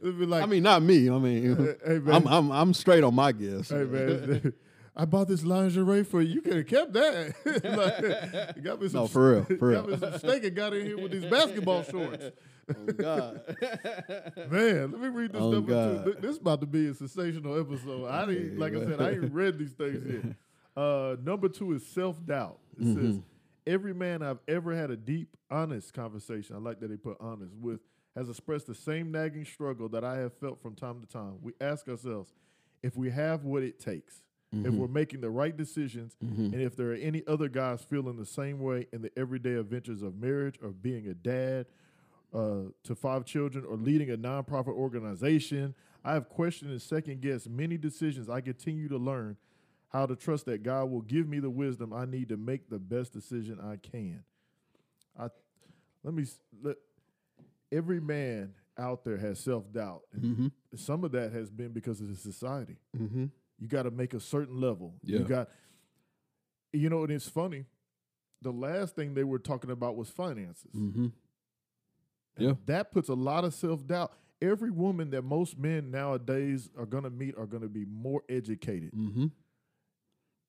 It'd 0.00 0.18
be 0.18 0.26
like, 0.26 0.42
I 0.42 0.46
mean, 0.46 0.62
not 0.62 0.82
me. 0.82 1.10
I 1.10 1.18
mean, 1.18 1.76
hey 1.84 2.00
I'm 2.06 2.26
I'm 2.26 2.50
I'm 2.52 2.72
straight 2.74 3.02
on 3.02 3.14
my 3.14 3.32
gifts. 3.32 3.70
hey 3.70 3.84
man. 3.84 4.52
I 5.00 5.04
bought 5.04 5.28
this 5.28 5.44
lingerie 5.44 6.02
for 6.02 6.20
you. 6.20 6.34
You 6.34 6.40
could 6.42 6.56
have 6.56 6.66
kept 6.66 6.92
that. 6.94 7.32
like, 7.62 8.56
you 8.56 8.62
got 8.62 8.82
me 8.82 8.88
some, 8.88 9.02
No, 9.02 9.06
for 9.06 9.30
real, 9.30 9.44
for 9.44 9.54
got 9.72 9.86
real. 9.86 9.96
me 9.96 9.96
some 9.96 10.18
steak 10.18 10.42
and 10.42 10.56
got 10.56 10.74
in 10.74 10.86
here 10.86 10.98
with 11.00 11.12
these 11.12 11.24
basketball 11.24 11.84
shorts. 11.84 12.24
Oh 12.68 12.92
God. 12.94 13.40
Man, 14.50 14.90
let 14.90 15.00
me 15.00 15.08
read 15.08 15.32
this 15.32 15.40
Oh, 15.40 15.60
two. 15.60 16.16
This 16.20 16.32
is 16.32 16.38
about 16.38 16.60
to 16.62 16.66
be 16.66 16.88
a 16.88 16.94
sensational 16.94 17.60
episode. 17.60 18.08
I 18.08 18.26
didn't, 18.26 18.58
like 18.58 18.74
I 18.74 18.80
said, 18.86 19.00
I 19.00 19.10
ain't 19.12 19.32
read 19.32 19.56
these 19.58 19.70
things 19.72 20.04
yet. 20.24 20.34
Uh, 20.78 21.16
number 21.24 21.48
two 21.48 21.72
is 21.72 21.84
self 21.84 22.24
doubt. 22.24 22.58
It 22.80 22.84
says, 22.84 22.94
Mm-hmm. 22.96 23.18
every 23.66 23.92
man 23.94 24.22
I've 24.22 24.38
ever 24.46 24.76
had 24.76 24.90
a 24.92 24.96
deep, 24.96 25.36
honest 25.50 25.92
conversation, 25.92 26.54
I 26.54 26.60
like 26.60 26.78
that 26.80 26.88
they 26.88 26.96
put 26.96 27.16
honest, 27.20 27.52
with, 27.60 27.80
has 28.16 28.28
expressed 28.28 28.68
the 28.68 28.74
same 28.76 29.10
nagging 29.10 29.44
struggle 29.44 29.88
that 29.88 30.04
I 30.04 30.18
have 30.18 30.32
felt 30.34 30.62
from 30.62 30.74
time 30.76 31.00
to 31.00 31.06
time. 31.06 31.34
We 31.42 31.52
ask 31.60 31.88
ourselves 31.88 32.32
if 32.82 32.96
we 32.96 33.10
have 33.10 33.44
what 33.44 33.62
it 33.64 33.80
takes, 33.80 34.22
if 34.52 34.58
Mm-hmm. 34.58 34.78
we're 34.78 34.86
making 34.88 35.20
the 35.20 35.30
right 35.30 35.54
decisions, 35.56 36.16
and 36.20 36.54
if 36.54 36.74
there 36.76 36.90
are 36.92 36.94
any 36.94 37.22
other 37.26 37.48
guys 37.48 37.82
feeling 37.82 38.16
the 38.16 38.24
same 38.24 38.60
way 38.60 38.86
in 38.92 39.02
the 39.02 39.10
everyday 39.18 39.54
adventures 39.54 40.00
of 40.02 40.14
marriage 40.16 40.54
or 40.62 40.68
being 40.70 41.08
a 41.08 41.14
dad 41.14 41.66
uh, 42.32 42.60
to 42.84 42.94
five 42.94 43.24
children 43.24 43.64
or 43.64 43.76
leading 43.76 44.10
a 44.10 44.16
nonprofit 44.16 44.68
organization. 44.74 45.74
I 46.04 46.12
have 46.14 46.28
questioned 46.28 46.70
and 46.70 46.80
second 46.80 47.20
guessed 47.20 47.48
many 47.50 47.76
decisions. 47.76 48.28
I 48.30 48.40
continue 48.40 48.88
to 48.88 48.96
learn 48.96 49.36
how 49.88 50.06
to 50.06 50.14
trust 50.16 50.46
that 50.46 50.62
God 50.62 50.90
will 50.90 51.00
give 51.02 51.26
me 51.28 51.38
the 51.40 51.50
wisdom 51.50 51.92
I 51.92 52.04
need 52.04 52.28
to 52.28 52.36
make 52.36 52.68
the 52.68 52.78
best 52.78 53.12
decision 53.12 53.58
I 53.60 53.76
can. 53.76 54.22
I 55.18 55.28
let 56.04 56.14
me 56.14 56.24
let 56.62 56.76
every 57.72 58.00
man 58.00 58.54
out 58.78 59.04
there 59.04 59.16
has 59.16 59.40
self 59.40 59.72
doubt, 59.72 60.02
and 60.12 60.22
Mm-hmm. 60.24 60.46
some 60.76 61.04
of 61.04 61.12
that 61.12 61.32
has 61.32 61.50
been 61.50 61.72
because 61.72 62.00
of 62.00 62.08
the 62.08 62.16
society. 62.16 62.76
Mm-hmm. 62.96 63.26
You 63.58 63.66
got 63.68 63.82
to 63.84 63.90
make 63.90 64.14
a 64.14 64.20
certain 64.20 64.60
level. 64.60 64.94
You 65.02 65.18
got, 65.20 65.48
you 66.72 66.88
know, 66.88 67.02
and 67.02 67.10
it's 67.12 67.28
funny. 67.28 67.64
The 68.40 68.52
last 68.52 68.94
thing 68.94 69.14
they 69.14 69.24
were 69.24 69.40
talking 69.40 69.70
about 69.72 69.96
was 69.96 70.10
finances. 70.10 70.70
Mm-hmm. 70.76 71.08
Yeah. 72.38 72.52
That 72.66 72.92
puts 72.92 73.08
a 73.08 73.14
lot 73.14 73.44
of 73.44 73.52
self 73.54 73.84
doubt. 73.86 74.12
Every 74.40 74.70
woman 74.70 75.10
that 75.10 75.22
most 75.22 75.58
men 75.58 75.90
nowadays 75.90 76.70
are 76.78 76.86
going 76.86 77.02
to 77.02 77.10
meet 77.10 77.36
are 77.36 77.46
going 77.46 77.64
to 77.64 77.68
be 77.68 77.84
more 77.84 78.22
educated. 78.28 78.92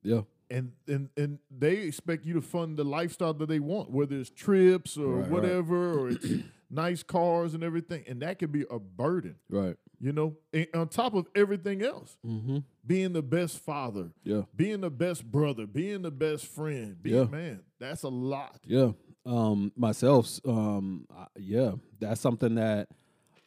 Yeah. 0.04 0.22
And, 0.52 0.72
and 0.88 1.10
and 1.16 1.38
they 1.56 1.78
expect 1.78 2.26
you 2.26 2.34
to 2.34 2.42
fund 2.42 2.76
the 2.78 2.84
lifestyle 2.84 3.34
that 3.36 3.48
they 3.48 3.60
want, 3.60 3.92
whether 3.92 4.16
it's 4.16 4.32
trips 4.32 4.98
or 4.98 5.08
Right, 5.18 5.22
right. 5.22 5.30
whatever, 5.32 6.00
or 6.00 6.10
it's 6.10 6.26
nice 6.72 7.04
cars 7.04 7.54
and 7.54 7.64
everything. 7.64 8.04
And 8.08 8.22
that 8.24 8.40
can 8.40 8.50
be 8.52 8.66
a 8.72 8.80
burden, 8.80 9.36
Right. 9.48 9.76
you 10.00 10.12
know, 10.12 10.38
and 10.52 10.66
on 10.74 10.88
top 10.88 11.14
of 11.14 11.28
everything 11.36 11.84
else. 11.84 12.18
Mm-hmm. 12.26 12.60
Being 12.88 13.14
the 13.14 13.22
best 13.22 13.60
father, 13.60 14.10
Yeah. 14.24 14.44
being 14.56 14.82
the 14.82 14.90
best 14.90 15.24
brother, 15.30 15.68
being 15.68 16.02
the 16.02 16.10
best 16.12 16.48
friend, 16.48 16.98
being 17.00 17.16
Yeah. 17.16 17.26
man, 17.26 17.60
that's 17.80 18.02
a 18.02 18.10
lot. 18.10 18.60
Yeah. 18.66 18.94
Um, 19.28 19.72
myself, 19.76 20.40
um, 20.48 21.06
I- 21.16 21.28
yeah, 21.38 21.74
that's 22.00 22.22
something 22.22 22.56
that 22.56 22.90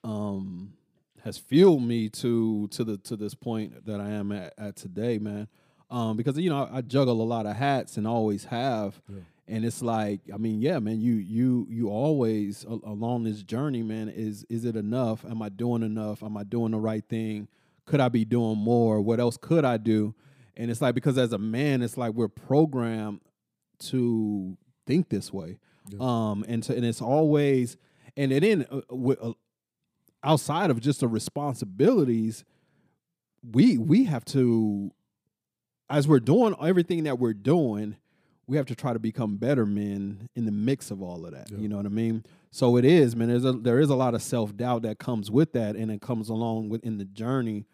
um 0.04 0.74
has 1.22 1.38
fueled 1.38 1.82
me 1.82 2.08
to 2.08 2.68
to 2.68 2.84
the 2.84 2.98
to 2.98 3.16
this 3.16 3.34
point 3.34 3.86
that 3.86 4.00
I 4.00 4.10
am 4.10 4.30
at, 4.32 4.54
at 4.58 4.76
today, 4.76 5.18
man. 5.18 5.48
Um, 5.92 6.16
because 6.16 6.38
you 6.38 6.48
know 6.50 6.64
I, 6.72 6.78
I 6.78 6.80
juggle 6.80 7.20
a 7.20 7.24
lot 7.24 7.44
of 7.46 7.54
hats 7.56 7.96
and 7.98 8.06
always 8.06 8.44
have, 8.46 9.00
Yeah. 9.08 9.20
and 9.46 9.64
it's 9.64 9.82
like 9.82 10.20
I 10.32 10.38
mean, 10.38 10.60
yeah, 10.62 10.78
man, 10.78 11.00
you 11.00 11.14
you 11.14 11.66
you 11.70 11.88
always 11.90 12.64
a- 12.64 12.68
along 12.88 13.24
this 13.24 13.42
journey, 13.42 13.82
man. 13.82 14.08
Is 14.08 14.44
is 14.48 14.64
it 14.64 14.74
enough? 14.74 15.24
Am 15.26 15.42
I 15.42 15.50
doing 15.50 15.82
enough? 15.82 16.22
Am 16.22 16.36
I 16.36 16.44
doing 16.44 16.72
the 16.72 16.78
right 16.78 17.04
thing? 17.08 17.46
Could 17.84 18.00
I 18.00 18.08
be 18.08 18.24
doing 18.24 18.56
more? 18.58 19.00
What 19.02 19.20
else 19.20 19.36
could 19.36 19.64
I 19.64 19.76
do? 19.76 20.14
And 20.56 20.70
it's 20.70 20.80
like 20.80 20.94
because 20.94 21.18
as 21.18 21.32
a 21.32 21.38
man, 21.38 21.82
it's 21.82 21.96
like 21.98 22.14
we're 22.14 22.28
programmed 22.28 23.20
to 23.90 24.56
think 24.86 25.08
this 25.10 25.32
way, 25.32 25.58
Yeah. 25.90 25.98
um, 26.00 26.44
and 26.48 26.62
to, 26.64 26.74
and 26.76 26.84
it's 26.86 27.02
always 27.02 27.76
and 28.16 28.32
it 28.32 28.42
in 28.44 28.62
uh, 28.70 28.80
wi- 28.88 29.16
uh, 29.20 29.32
outside 30.24 30.70
of 30.70 30.80
just 30.80 31.00
the 31.00 31.08
responsibilities, 31.08 32.44
we 33.42 33.76
we 33.78 34.04
have 34.04 34.24
to, 34.26 34.92
as 35.92 36.08
we're 36.08 36.20
doing 36.20 36.56
everything 36.60 37.04
that 37.04 37.18
we're 37.18 37.34
doing, 37.34 37.96
we 38.46 38.56
have 38.56 38.66
to 38.66 38.74
try 38.74 38.92
to 38.92 38.98
become 38.98 39.36
better 39.36 39.66
men 39.66 40.28
in 40.34 40.46
the 40.46 40.50
mix 40.50 40.90
of 40.90 41.02
all 41.02 41.24
of 41.26 41.32
that. 41.32 41.50
Yeah. 41.50 41.58
You 41.58 41.68
know 41.68 41.76
what 41.76 41.86
I 41.86 41.90
mean? 41.90 42.24
So 42.50 42.76
it 42.76 42.84
is, 42.84 43.14
man. 43.14 43.28
There's 43.28 43.44
a 43.44 43.52
there 43.52 43.78
is 43.78 43.90
a 43.90 43.94
lot 43.94 44.14
of 44.14 44.22
self 44.22 44.56
doubt 44.56 44.82
that 44.82 44.98
comes 44.98 45.30
with 45.30 45.52
that, 45.52 45.76
and 45.76 45.90
it 45.90 46.00
comes 46.00 46.28
along 46.28 46.70
within 46.70 46.98
the 46.98 47.04
journey 47.04 47.66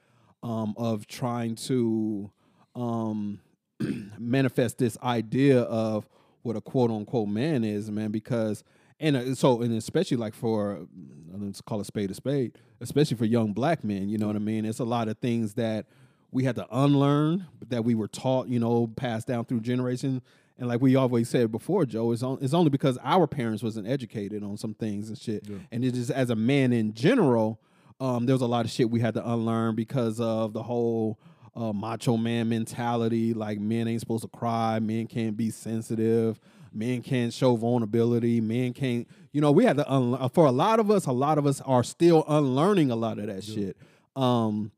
um, 0.42 0.74
of 0.76 1.06
trying 1.06 1.54
to 1.56 2.30
um, 2.74 3.40
manifest 4.18 4.78
this 4.78 4.98
idea 5.02 5.62
of 5.62 6.08
what 6.42 6.56
a 6.56 6.60
quote 6.60 6.90
unquote 6.90 7.28
man 7.28 7.64
is, 7.64 7.90
man. 7.90 8.10
Because 8.10 8.62
and 9.00 9.16
uh, 9.16 9.34
so 9.34 9.62
and 9.62 9.76
especially 9.76 10.16
like 10.16 10.34
for 10.34 10.86
let's 11.32 11.60
call 11.60 11.80
a 11.80 11.84
spade 11.84 12.10
a 12.10 12.14
spade, 12.14 12.58
especially 12.80 13.16
for 13.16 13.24
young 13.24 13.52
black 13.52 13.84
men. 13.84 14.08
You 14.08 14.18
know 14.18 14.26
what 14.26 14.36
I 14.36 14.40
mean? 14.40 14.64
It's 14.64 14.80
a 14.80 14.84
lot 14.84 15.08
of 15.08 15.18
things 15.18 15.54
that 15.54 15.86
we 16.30 16.44
had 16.44 16.56
to 16.56 16.66
unlearn 16.70 17.46
that 17.68 17.84
we 17.84 17.94
were 17.94 18.08
taught, 18.08 18.48
you 18.48 18.58
know, 18.58 18.86
passed 18.86 19.26
down 19.26 19.44
through 19.44 19.60
generations. 19.60 20.20
And 20.58 20.68
like 20.68 20.80
we 20.80 20.96
always 20.96 21.28
said 21.28 21.52
before, 21.52 21.86
Joe, 21.86 22.12
it's, 22.12 22.22
on, 22.22 22.38
it's 22.40 22.52
only 22.52 22.70
because 22.70 22.98
our 23.02 23.26
parents 23.26 23.62
wasn't 23.62 23.86
educated 23.86 24.42
on 24.42 24.56
some 24.56 24.74
things 24.74 25.08
and 25.08 25.16
shit. 25.16 25.48
Yeah. 25.48 25.56
And 25.70 25.84
it 25.84 25.96
is 25.96 26.10
as 26.10 26.30
a 26.30 26.36
man 26.36 26.72
in 26.72 26.94
general, 26.94 27.60
um, 28.00 28.26
there 28.26 28.34
was 28.34 28.42
a 28.42 28.46
lot 28.46 28.64
of 28.64 28.70
shit 28.70 28.90
we 28.90 29.00
had 29.00 29.14
to 29.14 29.28
unlearn 29.28 29.74
because 29.74 30.20
of 30.20 30.52
the 30.52 30.62
whole 30.62 31.18
uh, 31.56 31.72
macho 31.72 32.16
man 32.16 32.48
mentality. 32.48 33.34
Like 33.34 33.58
men 33.60 33.88
ain't 33.88 34.00
supposed 34.00 34.22
to 34.22 34.28
cry, 34.28 34.78
men 34.80 35.06
can't 35.06 35.36
be 35.36 35.50
sensitive, 35.50 36.38
men 36.72 37.02
can't 37.02 37.32
show 37.32 37.56
vulnerability, 37.56 38.40
men 38.40 38.72
can't. 38.72 39.08
You 39.32 39.40
know, 39.40 39.52
we 39.52 39.64
had 39.64 39.76
to 39.76 39.92
unlearn. 39.92 40.28
For 40.30 40.46
a 40.46 40.52
lot 40.52 40.80
of 40.80 40.90
us, 40.90 41.06
a 41.06 41.12
lot 41.12 41.38
of 41.38 41.46
us 41.46 41.60
are 41.62 41.82
still 41.82 42.24
unlearning 42.28 42.90
a 42.90 42.96
lot 42.96 43.18
of 43.18 43.26
that 43.26 43.44
shit. 43.44 43.76
Um, 44.14 44.72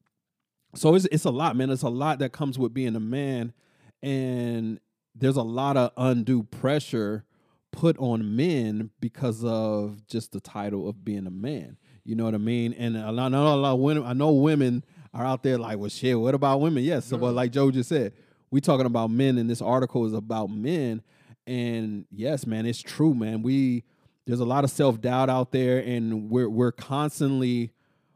so 0.75 0.95
it's 0.95 1.07
it's 1.07 1.25
a 1.25 1.31
lot, 1.31 1.57
man. 1.57 1.71
It's 1.71 1.83
a 1.83 1.89
lot 1.89 2.19
that 2.21 2.33
comes 2.33 2.59
with 2.59 2.73
being 2.73 2.97
a 2.97 3.01
man, 3.01 3.53
and 4.03 4.81
there's 5.15 5.37
a 5.37 5.43
lot 5.43 5.77
of 5.77 5.93
undue 5.97 6.45
pressure 6.45 7.25
put 7.73 7.97
on 7.99 8.37
men 8.37 8.91
because 9.01 9.45
of 9.45 10.07
just 10.07 10.33
the 10.33 10.41
title 10.41 10.89
of 10.89 11.05
being 11.05 11.27
a 11.27 11.31
man. 11.31 11.77
You 12.05 12.17
know 12.17 12.25
what 12.25 12.35
I 12.35 12.39
mean? 12.39 12.73
And 12.73 12.97
a 12.97 13.13
lot, 13.13 13.27
I 13.27 13.29
know 13.29 13.55
a 13.55 13.57
lot 13.57 13.75
of 13.75 13.81
women. 13.81 14.05
I 14.05 14.13
know 14.13 14.33
women 14.33 14.85
are 15.13 15.25
out 15.25 15.43
there 15.43 15.59
like, 15.59 15.79
well, 15.79 15.89
shit. 15.89 16.19
What 16.19 16.35
about 16.35 16.61
women? 16.61 16.83
Yes, 16.83 17.07
so, 17.07 17.19
but 17.19 17.35
like 17.35 17.53
Joe 17.53 17.71
just 17.71 17.89
said, 17.89 18.13
we 18.51 18.61
talking 18.61 18.87
about 18.87 19.11
men, 19.11 19.39
and 19.39 19.49
this 19.49 19.63
article 19.63 20.05
is 20.07 20.13
about 20.13 20.51
men. 20.51 21.03
And 21.47 22.07
yes, 22.11 22.47
man, 22.47 22.67
it's 22.67 22.81
true, 22.81 23.15
man. 23.15 23.43
We 23.43 23.85
there's 24.27 24.41
a 24.41 24.45
lot 24.45 24.65
of 24.65 24.71
self 24.71 25.01
doubt 25.01 25.31
out 25.31 25.53
there, 25.53 25.79
and 25.79 26.31
we're 26.31 26.49
we're 26.49 26.73
constantly 26.73 27.73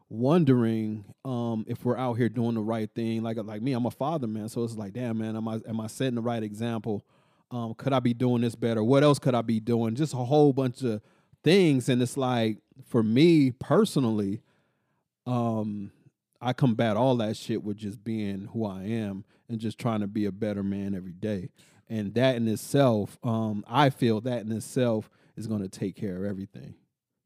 wondering 0.09 1.05
um, 1.25 1.65
if 1.69 1.85
we're 1.85 1.97
out 1.97 2.15
here 2.15 2.29
doing 2.29 2.55
the 2.55 2.61
right 2.61 2.91
thing. 2.95 3.23
Like 3.23 3.37
like 3.39 3.63
me, 3.63 3.73
I'm 3.73 3.87
a 3.87 3.91
father, 3.91 4.27
man. 4.27 4.49
So 4.49 4.65
it's 4.65 4.77
like, 4.77 4.93
damn, 4.93 5.19
man, 5.19 5.37
am 5.37 5.49
I 5.49 5.61
am 5.69 5.81
I 5.81 5.87
setting 5.87 6.15
the 6.15 6.23
right 6.23 6.43
example? 6.43 7.05
Um, 7.51 7.75
could 7.75 7.93
I 7.93 8.01
be 8.01 8.15
doing 8.15 8.43
this 8.43 8.55
better? 8.55 8.83
What 8.83 9.03
else 9.03 9.19
could 9.19 9.35
I 9.35 9.43
be 9.43 9.61
doing? 9.61 9.95
Just 9.95 10.15
a 10.15 10.19
whole 10.19 10.53
bunch 10.53 10.83
of 10.83 11.01
things. 11.45 11.89
And 11.89 12.03
it's 12.03 12.17
like, 12.17 12.59
for 12.89 13.03
me 13.03 13.53
personally, 13.53 14.41
um, 15.27 15.93
I 16.41 16.53
combat 16.53 16.97
all 16.97 17.17
that 17.19 17.37
shit 17.37 17.63
with 17.63 17.77
just 17.77 18.03
being 18.03 18.49
who 18.53 18.67
I 18.67 18.85
am 18.85 19.25
and 19.49 19.61
just 19.61 19.79
trying 19.79 20.01
to 20.01 20.07
be 20.07 20.25
a 20.25 20.33
better 20.33 20.63
man 20.63 20.95
every 20.95 21.13
day. 21.13 21.51
And 21.89 22.15
that 22.15 22.37
in 22.37 22.49
itself, 22.49 23.19
um, 23.23 23.65
I 23.69 23.91
feel 23.91 24.21
that 24.23 24.43
in 24.43 24.51
itself 24.51 25.09
is 25.37 25.47
going 25.47 25.63
to 25.63 25.69
take 25.69 25.97
care 25.97 26.17
of 26.17 26.25
everything. 26.25 26.75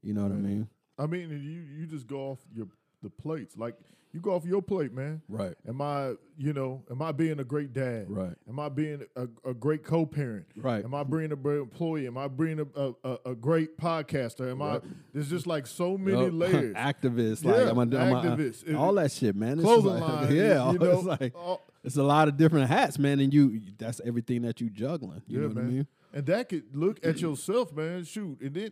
You 0.01 0.13
know 0.13 0.23
what 0.23 0.31
I 0.31 0.35
mean? 0.35 0.69
I 0.99 1.07
mean, 1.07 1.29
you 1.31 1.79
you 1.81 1.87
just 1.87 2.05
go 2.07 2.31
off 2.31 2.39
your 2.53 2.67
the 3.01 3.09
plates. 3.09 3.57
Like 3.57 3.75
you 4.11 4.19
go 4.19 4.31
off 4.33 4.43
your 4.43 4.61
plate, 4.61 4.91
man. 4.91 5.21
Right. 5.29 5.53
Am 5.67 5.81
I, 5.81 6.13
you 6.37 6.51
know, 6.51 6.83
am 6.89 6.99
I 7.01 7.11
being 7.11 7.39
a 7.39 7.43
great 7.43 7.73
dad? 7.73 8.05
Right. 8.09 8.33
Am 8.49 8.59
I 8.59 8.67
being 8.67 9.03
a, 9.15 9.27
a 9.47 9.53
great 9.53 9.83
co-parent? 9.83 10.47
Right. 10.57 10.83
Am 10.83 10.95
I 10.95 11.03
being 11.03 11.31
a 11.31 11.35
great 11.35 11.59
employee? 11.59 12.07
Am 12.07 12.17
I 12.17 12.27
being 12.27 12.59
a, 12.75 12.91
a, 13.03 13.17
a, 13.27 13.35
great 13.35 13.77
podcaster? 13.77 14.49
Am 14.49 14.59
Right. 14.63 14.81
I? 14.83 14.87
There's 15.13 15.29
just 15.29 15.45
like 15.45 15.67
so 15.67 15.95
many 15.95 16.23
Yup. 16.23 16.31
layers. 16.33 16.75
Activist, 16.75 17.45
Yeah, 17.45 17.51
like 17.51 17.67
I'm 17.67 17.77
a, 17.77 17.81
I'm 17.81 17.93
a- 17.93 18.17
uh, 18.17 18.23
activist. 18.35 18.67
It- 18.67 18.75
all 18.75 18.93
that 18.95 19.11
shit, 19.11 19.35
man. 19.35 19.53
It's 19.59 19.61
Clothing 19.61 19.91
like- 19.91 20.01
line. 20.23 20.35
yeah, 20.35 20.71
you 20.71 20.79
know, 20.79 20.91
it's 20.97 21.03
like 21.21 21.35
all- 21.37 21.61
it's 21.83 21.95
a 21.97 22.03
lot 22.03 22.27
of 22.27 22.35
different 22.35 22.67
hats, 22.67 22.97
man, 22.97 23.19
and 23.19 23.31
you 23.31 23.61
that's 23.77 24.01
everything 24.03 24.41
that 24.41 24.59
you 24.59 24.71
juggling. 24.71 25.21
You 25.27 25.35
Yeah, 25.37 25.41
know 25.43 25.47
what 25.53 25.57
I 25.57 25.61
man. 25.61 25.73
mean? 25.73 25.87
and 26.11 26.25
that 26.25 26.49
could 26.49 26.75
look 26.75 26.99
at 27.05 27.21
yourself, 27.21 27.71
man. 27.75 28.03
Shoot, 28.05 28.41
and 28.41 28.53
then 28.55 28.71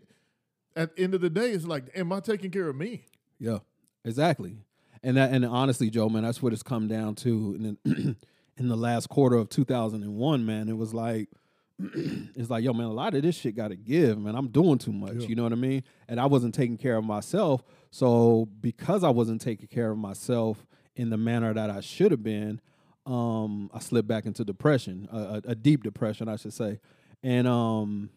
at 0.78 0.96
the 0.96 1.04
end 1.04 1.14
of 1.14 1.22
the 1.22 1.30
day, 1.30 1.52
it's 1.52 1.66
like, 1.66 1.90
am 1.96 2.14
I 2.14 2.20
taking 2.20 2.52
care 2.52 2.70
of 2.70 2.76
me? 2.76 3.04
Yeah, 3.40 3.60
exactly. 4.06 4.58
And 5.04 5.18
that, 5.18 5.32
and 5.32 5.46
honestly, 5.46 5.90
Joe, 5.90 6.10
man, 6.10 6.24
that's 6.24 6.42
what 6.42 6.54
it's 6.54 6.64
come 6.64 6.88
down 6.88 7.16
to. 7.16 7.56
And 7.58 7.78
then 7.84 8.16
in 8.58 8.68
the 8.68 8.78
last 8.78 9.10
quarter 9.10 9.36
of 9.36 9.50
2001, 9.50 10.46
man, 10.46 10.70
it 10.70 10.78
was 10.78 10.94
like, 10.94 11.30
it's 11.80 12.50
like, 12.50 12.64
yo, 12.64 12.74
man, 12.74 12.88
a 12.88 12.94
lot 12.94 13.14
of 13.14 13.22
this 13.22 13.36
shit 13.36 13.56
got 13.56 13.70
to 13.70 13.76
give, 13.76 14.18
man. 14.18 14.36
I'm 14.36 14.48
doing 14.48 14.78
too 14.78 14.94
much. 14.94 15.16
Yeah. 15.16 15.28
You 15.28 15.36
know 15.36 15.44
what 15.44 15.52
I 15.52 15.56
mean? 15.56 15.84
And 16.08 16.20
I 16.20 16.26
wasn't 16.26 16.56
taking 16.56 16.78
care 16.78 16.98
of 16.98 17.04
myself. 17.04 17.64
So 17.92 18.48
because 18.62 19.04
I 19.04 19.10
wasn't 19.10 19.42
taking 19.42 19.68
care 19.68 19.92
of 19.92 19.98
myself 19.98 20.66
in 20.96 21.10
the 21.10 21.18
manner 21.18 21.54
that 21.54 21.70
I 21.70 21.82
should 21.82 22.12
have 22.12 22.24
been, 22.24 22.62
um, 23.06 23.70
I 23.74 23.80
slipped 23.80 24.08
back 24.08 24.26
into 24.26 24.44
depression, 24.44 25.08
a, 25.12 25.18
a, 25.18 25.42
a 25.52 25.56
deep 25.56 25.84
depression, 25.84 26.28
I 26.28 26.36
should 26.36 26.54
say. 26.54 26.80
And 27.24 27.48
um, 27.48 28.10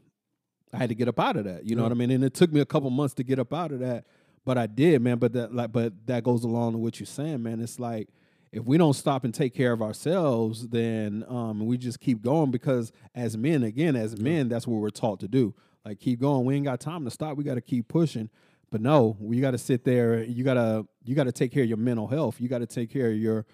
I 0.73 0.79
had 0.79 0.89
to 0.91 0.95
get 0.95 1.09
up 1.09 1.19
out 1.19 1.37
of 1.37 1.45
that. 1.45 1.65
You 1.65 1.75
know 1.77 1.83
Yeah. 1.83 1.89
what 1.89 1.93
I 1.93 1.99
mean? 1.99 2.11
And 2.13 2.25
it 2.25 2.35
took 2.35 2.53
me 2.53 2.61
a 2.61 2.67
couple 2.67 2.91
months 2.91 3.15
to 3.15 3.25
get 3.25 3.39
up 3.39 3.53
out 3.53 3.73
of 3.73 3.81
that, 3.81 4.05
but 4.45 4.57
I 4.57 4.67
did, 4.67 5.03
man. 5.03 5.19
But 5.19 5.33
that 5.33 5.55
like, 5.55 5.73
but 5.73 5.93
that 6.07 6.23
goes 6.25 6.45
along 6.45 6.75
with 6.75 6.83
what 6.83 7.01
you're 7.01 7.07
saying, 7.07 7.43
man. 7.43 7.61
It's 7.61 7.79
like 7.81 8.09
if 8.53 8.65
we 8.65 8.79
don't 8.79 8.95
stop 8.95 9.25
and 9.25 9.33
take 9.33 9.55
care 9.55 9.73
of 9.73 9.81
ourselves, 9.83 10.69
then 10.69 11.25
um, 11.29 11.67
we 11.67 11.79
just 11.79 12.01
keep 12.01 12.21
going 12.23 12.51
because 12.51 12.93
as 13.15 13.37
men, 13.37 13.63
again, 13.63 13.95
as 13.97 14.19
men, 14.19 14.49
that's 14.49 14.67
what 14.67 14.81
we're 14.81 14.91
taught 14.91 15.21
to 15.21 15.29
do. 15.29 15.55
Like 15.85 15.99
keep 16.01 16.21
going. 16.21 16.45
We 16.45 16.57
ain't 16.57 16.65
got 16.67 16.81
time 16.81 17.05
to 17.05 17.11
stop. 17.11 17.37
We 17.37 17.45
got 17.45 17.55
to 17.55 17.61
keep 17.61 17.89
pushing. 17.89 18.29
But 18.71 18.81
no, 18.81 19.17
we 19.19 19.41
got 19.41 19.51
to 19.53 19.59
sit 19.59 19.85
there. 19.85 20.23
You 20.23 20.45
gotta 20.45 20.87
you 21.05 21.15
got 21.17 21.25
to 21.25 21.33
take 21.33 21.51
care 21.53 21.63
of 21.65 21.69
your 21.69 21.79
mental 21.79 22.07
health. 22.07 22.41
You 22.41 22.49
got 22.49 22.59
to 22.59 22.67
take 22.67 22.91
care 22.93 23.11
of 23.11 23.17
your 23.17 23.45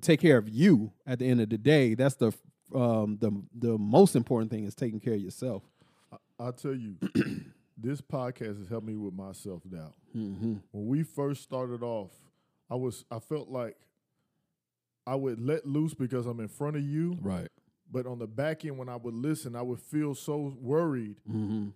take 0.00 0.20
care 0.20 0.38
of 0.38 0.48
you. 0.48 0.92
At 1.06 1.20
the 1.20 1.26
end 1.28 1.40
of 1.40 1.50
the 1.50 1.58
day, 1.58 1.94
that's 1.94 2.16
the 2.16 2.32
um, 2.74 3.18
the 3.20 3.30
the 3.56 3.78
most 3.78 4.16
important 4.16 4.50
thing 4.50 4.64
is 4.64 4.74
taking 4.74 4.98
care 4.98 5.14
of 5.14 5.20
yourself. 5.20 5.62
I, 6.38 6.44
I'll 6.44 6.52
tell 6.52 6.74
you, 6.74 6.96
this 7.76 8.00
podcast 8.00 8.58
has 8.58 8.68
helped 8.68 8.86
me 8.86 8.96
with 8.96 9.14
my 9.14 9.32
self 9.32 9.62
doubt. 9.68 9.94
Mm-hmm. 10.16 10.54
When 10.72 10.86
we 10.86 11.02
first 11.02 11.42
started 11.42 11.82
off, 11.82 12.10
I 12.70 12.74
was 12.76 13.04
I 13.10 13.18
felt 13.18 13.48
like 13.48 13.76
I 15.06 15.14
would 15.14 15.40
let 15.40 15.66
loose 15.66 15.94
because 15.94 16.26
I'm 16.26 16.40
in 16.40 16.48
front 16.48 16.76
of 16.76 16.82
you, 16.82 17.18
Right. 17.20 17.48
but 17.90 18.06
on 18.06 18.18
the 18.18 18.26
back 18.26 18.64
end, 18.64 18.78
when 18.78 18.88
I 18.88 18.96
would 18.96 19.14
listen, 19.14 19.54
I 19.54 19.60
would 19.62 19.80
feel 19.80 20.14
so 20.14 20.54
worried. 20.60 21.16
Mm-hmm. 21.28 21.68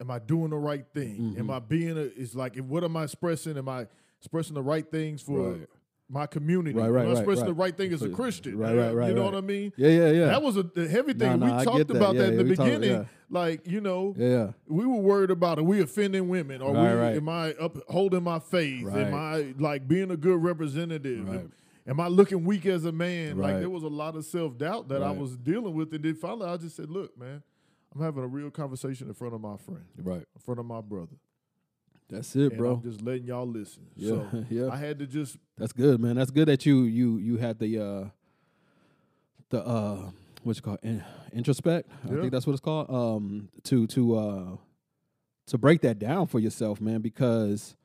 Am 0.00 0.10
I 0.10 0.18
doing 0.18 0.50
the 0.50 0.56
right 0.56 0.84
thing? 0.94 1.36
Am 1.38 1.48
Mhm. 1.48 1.54
I 1.54 1.58
being 1.58 1.96
a? 1.98 2.02
It's 2.02 2.34
like, 2.34 2.56
what 2.56 2.82
am 2.84 2.96
I 2.96 3.04
expressing? 3.04 3.56
Am 3.58 3.68
I 3.68 3.86
expressing 4.20 4.54
the 4.54 4.62
right 4.62 4.90
things 4.90 5.20
for 5.22 5.52
Right. 5.52 5.68
My 6.08 6.26
community? 6.26 6.78
Right, 6.78 6.88
right, 6.88 7.04
am 7.06 7.16
I 7.16 7.22
right, 7.22 7.36
the 7.46 7.54
right. 7.54 7.76
thing 7.76 7.92
as 7.92 8.02
a 8.02 8.08
Christian? 8.08 8.56
right, 8.58 8.74
right, 8.76 8.92
right, 8.94 9.08
You 9.08 9.14
know 9.14 9.22
right. 9.24 9.32
what 9.34 9.38
I 9.38 9.46
mean? 9.46 9.72
Yeah, 9.76 9.88
yeah, 9.88 10.10
yeah. 10.10 10.26
That 10.26 10.42
was 10.42 10.56
a, 10.56 10.62
the 10.62 10.88
heavy 10.88 11.12
thing. 11.14 11.40
nah, 11.40 11.46
we 11.46 11.52
I 11.52 11.64
talked 11.64 11.88
that. 11.88 11.96
about 11.96 12.14
Yeah, 12.14 12.22
that 12.22 12.28
in 12.28 12.32
yeah, 12.34 12.38
the 12.38 12.44
we 12.44 12.50
beginning. 12.50 12.90
yeah. 12.90 13.04
Like, 13.28 13.66
you 13.66 13.80
know, 13.80 14.14
yeah, 14.16 14.52
we 14.68 14.86
were 14.86 15.00
worried 15.00 15.30
about 15.30 15.58
are 15.58 15.64
we 15.64 15.80
offending 15.80 16.28
women? 16.28 16.62
Or 16.62 16.72
we 16.72 16.78
am 16.78 17.28
I 17.28 17.54
upholding 17.58 18.22
my 18.22 18.38
faith? 18.38 18.86
Am 18.86 19.14
I 19.14 19.54
like 19.58 19.88
being 19.88 20.10
a 20.12 20.16
good 20.16 20.42
representative? 20.42 21.28
Right. 21.28 21.48
Am 21.88 22.00
I 22.00 22.08
looking 22.08 22.44
weak 22.44 22.66
as 22.66 22.84
a 22.84 22.92
man? 22.92 23.38
Like 23.38 23.58
there 23.58 23.70
was 23.70 23.82
a 23.82 23.88
lot 23.88 24.16
of 24.16 24.24
self 24.24 24.56
doubt 24.58 24.88
that 24.88 25.02
I 25.02 25.10
was 25.10 25.36
dealing 25.36 25.74
with, 25.74 25.92
and 25.92 26.04
then 26.04 26.14
finally 26.14 26.48
I 26.48 26.56
just 26.56 26.76
said, 26.76 26.88
"Look, 26.90 27.18
man, 27.18 27.42
I'm 27.94 28.00
having 28.00 28.22
a 28.22 28.28
real 28.28 28.50
conversation 28.50 29.08
in 29.08 29.14
front 29.14 29.34
of 29.34 29.40
my 29.40 29.56
friend, 29.56 29.84
Right. 29.98 30.18
in 30.34 30.40
front 30.44 30.60
of 30.60 30.66
my 30.66 30.80
brother, 30.80 31.16
That's 32.08 32.34
it, 32.36 32.52
and 32.52 32.58
bro. 32.58 32.74
I'm 32.74 32.82
just 32.82 33.02
letting 33.02 33.24
y'all 33.24 33.46
listen." 33.46 33.86
Yeah, 33.96 34.08
So 34.08 34.44
yeah. 34.50 34.68
I 34.70 34.76
had 34.76 34.98
to 35.00 35.06
just 35.06 35.36
That's 35.58 35.72
good, 35.72 36.00
man. 36.00 36.16
That's 36.16 36.30
good 36.30 36.48
that 36.48 36.64
you 36.66 36.82
you 36.82 37.18
you 37.18 37.36
had 37.36 37.58
the 37.58 37.78
uh 37.78 38.04
the 39.50 39.66
uh 39.66 40.10
what's 40.42 40.58
it 40.58 40.62
called 40.62 40.78
In, 40.82 41.04
introspect. 41.32 41.84
I 42.04 42.08
think 42.08 42.32
that's 42.32 42.46
what 42.46 42.52
it's 42.52 42.60
called. 42.60 42.90
Um, 42.90 43.48
to 43.64 43.86
to 43.88 44.16
uh 44.16 44.56
to 45.48 45.58
break 45.58 45.80
that 45.82 45.98
down 45.98 46.26
for 46.26 46.40
yourself, 46.40 46.80
man, 46.80 47.00
because 47.00 47.76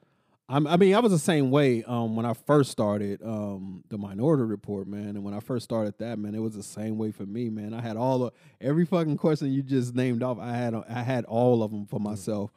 I'm, 0.51 0.67
I 0.67 0.75
mean, 0.75 0.93
I 0.93 0.99
was 0.99 1.13
the 1.13 1.19
same 1.19 1.49
way 1.49 1.81
um, 1.85 2.17
when 2.17 2.25
I 2.25 2.33
first 2.33 2.71
started 2.71 3.21
um, 3.23 3.85
the 3.89 3.97
Minority 3.97 4.43
Report, 4.43 4.85
man. 4.85 5.09
And 5.09 5.23
when 5.23 5.33
I 5.33 5.39
first 5.39 5.63
started 5.63 5.93
that, 5.99 6.19
man, 6.19 6.35
it 6.35 6.39
was 6.39 6.55
the 6.55 6.63
same 6.63 6.97
way 6.97 7.11
for 7.11 7.25
me, 7.25 7.49
man. 7.49 7.73
I 7.73 7.79
had 7.79 7.95
all 7.95 8.19
the 8.19 8.31
every 8.59 8.85
fucking 8.85 9.15
question 9.15 9.53
you 9.53 9.63
just 9.63 9.95
named 9.95 10.23
off. 10.23 10.39
I 10.39 10.53
had 10.53 10.73
I 10.73 11.03
had 11.03 11.23
all 11.25 11.63
of 11.63 11.71
them 11.71 11.85
for 11.85 12.01
myself, 12.01 12.51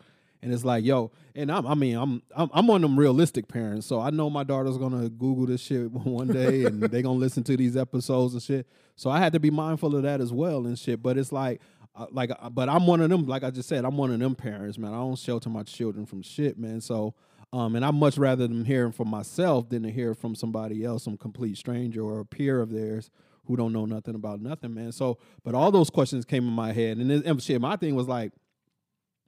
and 0.45 0.53
it's 0.55 0.65
like, 0.65 0.85
yo, 0.85 1.11
and 1.35 1.51
I'm, 1.51 1.67
I 1.67 1.75
mean, 1.75 1.97
I'm, 1.97 2.23
I'm 2.37 2.49
I'm 2.55 2.67
one 2.69 2.85
of 2.85 2.89
them 2.91 2.99
realistic 3.01 3.49
parents, 3.49 3.87
so 3.89 4.01
I 4.01 4.11
know 4.11 4.31
my 4.31 4.45
daughter's 4.45 4.79
gonna 4.79 5.09
Google 5.09 5.47
this 5.47 5.61
shit 5.63 5.91
one 5.91 6.29
day, 6.29 6.65
and 6.67 6.81
they 6.83 7.03
gonna 7.03 7.19
listen 7.19 7.43
to 7.45 7.57
these 7.57 7.77
episodes 7.77 8.35
and 8.35 8.43
shit. 8.43 8.69
So 8.95 9.11
I 9.11 9.19
had 9.19 9.33
to 9.33 9.41
be 9.41 9.51
mindful 9.51 9.97
of 9.97 10.05
that 10.05 10.21
as 10.21 10.33
well 10.33 10.67
and 10.67 10.79
shit. 10.79 11.03
But 11.03 11.19
it's 11.19 11.33
like. 11.33 11.61
uh, 11.97 12.07
Like, 12.11 12.31
uh, 12.31 12.51
but 12.51 12.69
I'm 12.69 12.87
one 12.87 13.01
of 13.01 13.09
them. 13.11 13.27
Like 13.27 13.43
I 13.45 13.51
just 13.51 13.69
said, 13.69 13.85
I'm 13.85 13.97
one 13.97 14.13
of 14.13 14.21
them 14.21 14.35
parents, 14.37 14.79
man. 14.79 14.93
I 14.93 14.99
don't 14.99 15.17
shelter 15.19 15.49
my 15.51 15.63
children 15.65 16.07
from 16.07 16.23
shit, 16.23 16.59
man. 16.59 16.81
So, 16.81 17.15
um, 17.53 17.77
and 17.77 17.85
I 17.85 17.91
much 17.93 18.19
rather 18.19 18.49
them 18.49 18.65
hearing 18.65 18.91
from 18.93 19.09
myself 19.09 19.69
than 19.69 19.85
to 19.85 19.91
hear 19.93 20.13
from 20.15 20.35
somebody 20.35 20.85
else, 20.85 21.05
some 21.05 21.17
complete 21.17 21.57
stranger 21.57 22.03
or 22.03 22.19
a 22.21 22.25
peer 22.25 22.61
of 22.61 22.71
theirs 22.71 23.11
who 23.47 23.57
don't 23.57 23.73
know 23.73 23.85
nothing 23.87 24.15
about 24.17 24.41
nothing, 24.41 24.75
man. 24.75 24.91
So, 24.91 25.19
but 25.45 25.55
all 25.55 25.71
those 25.71 25.89
questions 25.91 26.25
came 26.25 26.49
in 26.49 26.53
my 26.55 26.73
head, 26.73 26.97
and, 26.99 27.11
and 27.13 27.41
shit, 27.43 27.61
my 27.61 27.77
thing 27.77 27.95
was 27.95 28.09
like, 28.09 28.33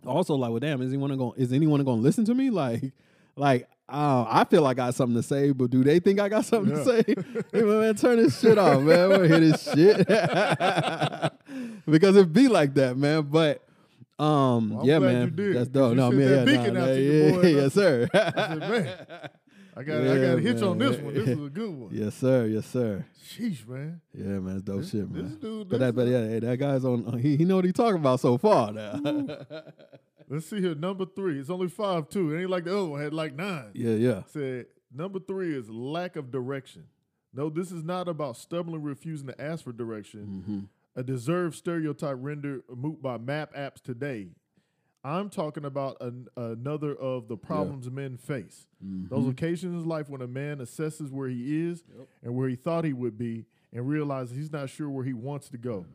also 0.06 0.34
like, 0.34 0.50
well, 0.50 0.60
damn, 0.60 0.80
is 0.82 0.92
anyone 0.92 1.16
going? 1.16 1.32
Is 1.36 1.52
anyone 1.52 1.82
going 1.84 1.98
to 1.98 2.02
listen 2.02 2.24
to 2.26 2.34
me? 2.34 2.50
Like, 2.56 2.92
like. 3.36 3.68
Uh, 3.88 4.24
I 4.28 4.42
feel 4.42 4.62
like 4.62 4.80
I 4.80 4.86
got 4.86 4.96
something 4.96 5.14
to 5.14 5.22
say, 5.22 5.52
but 5.52 5.70
do 5.70 5.84
they 5.84 6.00
think 6.00 6.18
I 6.18 6.28
got 6.28 6.44
something 6.44 6.74
to 6.74 6.84
say? 6.84 7.04
hey, 7.52 7.62
man, 7.62 7.94
turn 7.94 8.16
this 8.16 8.40
shit 8.40 8.58
off, 8.58 8.82
man. 8.82 9.08
We'll 9.08 9.22
hear 9.22 9.38
this 9.38 9.62
shit 9.62 9.98
because 11.88 12.16
it 12.16 12.32
be 12.32 12.48
like 12.48 12.74
that, 12.74 12.96
man. 12.96 13.22
But 13.22 13.62
um, 14.18 14.70
Well, 14.70 14.86
yeah, 14.86 14.98
man, 14.98 15.32
that's 15.36 15.68
dope. 15.68 15.94
No, 15.94 16.10
man, 16.10 16.48
yeah, 16.48 16.54
nah, 16.56 16.62
out 16.62 16.72
nah, 16.72 16.86
to 16.86 17.00
yeah, 17.00 17.60
yes, 17.60 17.74
sir. 17.74 18.08
Said, 18.12 18.58
man, 18.58 18.96
I 19.78 19.82
got 19.82 20.00
I 20.00 20.04
got 20.06 20.38
a 20.38 20.40
hitch 20.40 20.62
on 20.62 20.78
this 20.78 20.96
one. 20.98 21.12
This 21.14 21.28
is 21.28 21.44
a 21.46 21.50
good 21.50 21.70
one. 21.70 21.90
yes, 21.92 22.14
sir, 22.14 22.46
yes, 22.46 22.64
sir. 22.66 23.04
Sheesh, 23.22 23.66
man. 23.68 24.00
Yeah, 24.14 24.38
man, 24.40 24.56
it's 24.56 24.62
dope 24.64 24.80
This- 24.80 24.90
shit, 24.90 25.12
this 25.12 25.22
man. 25.22 25.38
dude- 25.38 25.68
but 25.68 25.80
that, 25.80 25.94
but 25.94 26.08
yeah, 26.08 26.26
hey, 26.26 26.38
that 26.40 26.56
guy's 26.58 26.84
on. 26.84 27.18
He, 27.18 27.36
he 27.36 27.44
know 27.44 27.56
what 27.56 27.64
he 27.66 27.72
talking 27.72 28.00
about 28.00 28.20
so 28.20 28.38
far 28.38 28.72
now. 28.72 28.98
Let's 30.28 30.46
see 30.46 30.60
here. 30.60 30.74
Number 30.74 31.04
three. 31.04 31.38
It's 31.38 31.50
only 31.50 31.68
five 31.68 32.08
two. 32.08 32.34
It 32.34 32.40
ain't 32.40 32.50
like 32.50 32.64
the 32.64 32.72
other 32.76 32.86
one 32.88 33.00
had 33.02 33.12
like 33.14 33.34
nine. 33.34 33.70
yeah, 33.74 33.94
yeah. 33.94 34.22
Said 34.28 34.66
number 34.92 35.20
three 35.20 35.54
is 35.56 35.68
lack 35.70 36.16
of 36.16 36.30
direction. 36.30 36.84
No, 37.34 37.50
this 37.50 37.70
is 37.70 37.84
not 37.84 38.08
about 38.08 38.36
stubbornly 38.38 38.78
refusing 38.80 39.26
to 39.28 39.38
ask 39.40 39.62
for 39.64 39.72
direction. 39.72 40.42
hmm 40.46 40.98
A 40.98 41.02
deserved 41.04 41.54
stereotype 41.54 42.16
rendered 42.18 42.62
moot 42.74 43.02
by 43.02 43.18
map 43.18 43.54
apps 43.54 43.82
today. 43.82 44.28
I'm 45.06 45.30
talking 45.30 45.64
about 45.64 45.98
an, 46.00 46.26
another 46.36 46.94
of 46.94 47.28
the 47.28 47.36
problems 47.36 47.90
men 47.90 48.16
face. 48.16 48.66
Mm-hmm. 48.84 49.14
Those 49.14 49.28
occasions 49.28 49.82
in 49.82 49.88
life 49.88 50.08
when 50.08 50.20
a 50.20 50.26
man 50.26 50.58
assesses 50.58 51.10
where 51.10 51.28
he 51.28 51.68
is 51.68 51.84
and 52.24 52.34
where 52.34 52.48
he 52.48 52.56
thought 52.56 52.84
he 52.84 52.92
would 52.92 53.16
be 53.16 53.44
and 53.72 53.88
realizes 53.88 54.36
he's 54.36 54.52
not 54.52 54.68
sure 54.68 54.90
where 54.90 55.04
he 55.04 55.12
wants 55.12 55.48
to 55.50 55.58
go. 55.58 55.86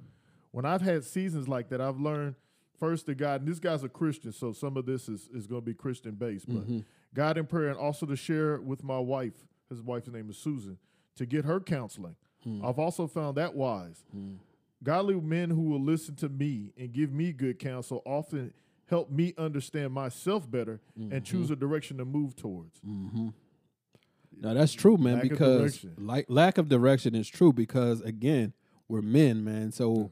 When 0.52 0.66
I've 0.66 0.82
had 0.82 1.04
seasons 1.04 1.48
like 1.48 1.70
that, 1.70 1.82
I've 1.82 2.00
learned 2.00 2.36
first 2.80 3.06
to 3.08 3.16
God, 3.16 3.42
and 3.42 3.50
this 3.50 3.60
guy's 3.60 3.84
a 3.84 3.90
Christian, 3.90 4.32
so 4.32 4.54
some 4.54 4.78
of 4.78 4.86
this 4.86 5.08
is, 5.08 5.30
is 5.34 5.46
going 5.46 5.62
to 5.62 5.66
be 5.66 5.74
Christian 5.74 6.16
based, 6.16 6.48
but 6.48 6.62
Mm-hmm. 6.64 6.80
God 7.14 7.38
in 7.38 7.46
prayer 7.46 7.68
and 7.68 7.78
also 7.78 8.06
to 8.06 8.16
share 8.16 8.62
with 8.62 8.84
my 8.84 8.98
wife, 8.98 9.34
his 9.70 9.82
wife's 9.82 10.08
name 10.08 10.30
is 10.30 10.38
Susan, 10.38 10.78
to 11.18 11.26
get 11.26 11.44
her 11.44 11.60
counseling. 11.60 12.16
Hmm. 12.44 12.66
I've 12.66 12.80
also 12.80 13.06
found 13.06 13.36
that 13.36 13.54
wise. 13.54 14.04
Godly 14.84 15.16
men 15.16 15.50
who 15.50 15.64
will 15.64 15.82
listen 15.82 16.16
to 16.16 16.30
me 16.30 16.72
and 16.78 16.92
give 16.92 17.12
me 17.12 17.34
good 17.34 17.60
counsel 17.60 18.02
often 18.06 18.54
help 18.92 19.10
me 19.10 19.34
understand 19.40 19.92
myself 19.94 20.50
better 20.52 20.80
and 20.96 21.24
choose 21.26 21.46
Mm-hmm. 21.46 21.54
a 21.54 21.56
direction 21.56 21.98
to 21.98 22.06
move 22.06 22.36
towards. 22.36 22.80
Now 24.40 24.54
that's 24.54 24.74
true, 24.74 24.98
man. 24.98 25.16
Lack 25.16 25.24
because 25.30 25.86
like 25.98 26.26
lack 26.30 26.58
of 26.58 26.70
direction 26.70 27.16
is 27.16 27.28
true 27.28 27.54
because 27.54 28.02
again, 28.02 28.54
we're 28.88 29.02
men, 29.02 29.44
man. 29.44 29.72
So 29.72 30.12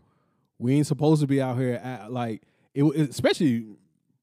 we 0.57 0.75
ain't 0.75 0.87
supposed 0.87 1.21
to 1.21 1.27
be 1.27 1.41
out 1.41 1.57
here 1.57 1.75
at, 1.75 2.11
like 2.11 2.43
it, 2.73 2.83
especially 2.83 3.65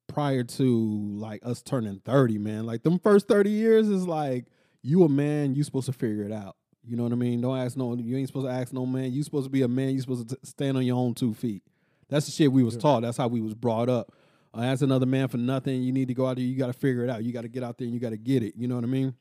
prior 0.06 0.44
to 0.44 1.18
like 1.18 1.44
us 1.44 1.62
turning 1.62 2.00
thirty, 2.04 2.38
man. 2.38 2.66
Like 2.66 2.82
them 2.82 2.98
first 2.98 3.26
thirty 3.28 3.50
years 3.50 3.88
is 3.88 4.06
like 4.06 4.46
you 4.82 5.02
a 5.04 5.08
man, 5.08 5.54
you 5.54 5.64
supposed 5.64 5.86
to 5.86 5.92
figure 5.92 6.22
it 6.22 6.32
out. 6.32 6.56
You 6.84 6.96
know 6.96 7.02
what 7.02 7.12
I 7.12 7.16
mean? 7.16 7.40
Don't 7.40 7.58
ask 7.58 7.76
no. 7.76 7.94
You 7.96 8.16
ain't 8.16 8.28
supposed 8.28 8.46
to 8.46 8.52
ask 8.52 8.72
no 8.72 8.86
man. 8.86 9.12
You 9.12 9.22
supposed 9.24 9.46
to 9.46 9.50
be 9.50 9.62
a 9.62 9.68
man. 9.68 9.90
You 9.94 10.00
supposed 10.00 10.28
to 10.28 10.36
t- 10.36 10.40
stand 10.44 10.76
on 10.76 10.84
your 10.84 10.96
own 10.96 11.14
two 11.14 11.34
feet. 11.34 11.64
That's 12.08 12.26
the 12.26 12.32
shit 12.32 12.52
we 12.52 12.62
was 12.62 12.76
taught. 12.76 13.00
That's 13.02 13.16
how 13.16 13.26
we 13.26 13.40
was 13.40 13.54
brought 13.54 13.88
up. 13.88 14.12
Uh, 14.56 14.62
ask 14.62 14.82
another 14.82 15.06
man 15.06 15.28
for 15.28 15.36
nothing. 15.36 15.82
You 15.82 15.92
need 15.92 16.08
to 16.08 16.14
go 16.14 16.26
out 16.26 16.36
there. 16.36 16.44
You 16.44 16.56
got 16.56 16.68
to 16.68 16.72
figure 16.72 17.04
it 17.04 17.10
out. 17.10 17.22
You 17.24 17.32
got 17.32 17.42
to 17.42 17.48
get 17.48 17.62
out 17.62 17.76
there 17.78 17.84
and 17.84 17.92
you 17.94 18.00
got 18.00 18.10
to 18.10 18.16
get 18.16 18.42
it. 18.42 18.54
You 18.56 18.68
know 18.68 18.76
what 18.76 18.84
I 18.84 18.88
mean? 18.88 19.14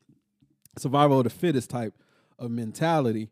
survival 0.78 1.18
of 1.18 1.24
the 1.24 1.30
fittest 1.30 1.70
type 1.70 1.94
of 2.38 2.50
mentality. 2.50 3.30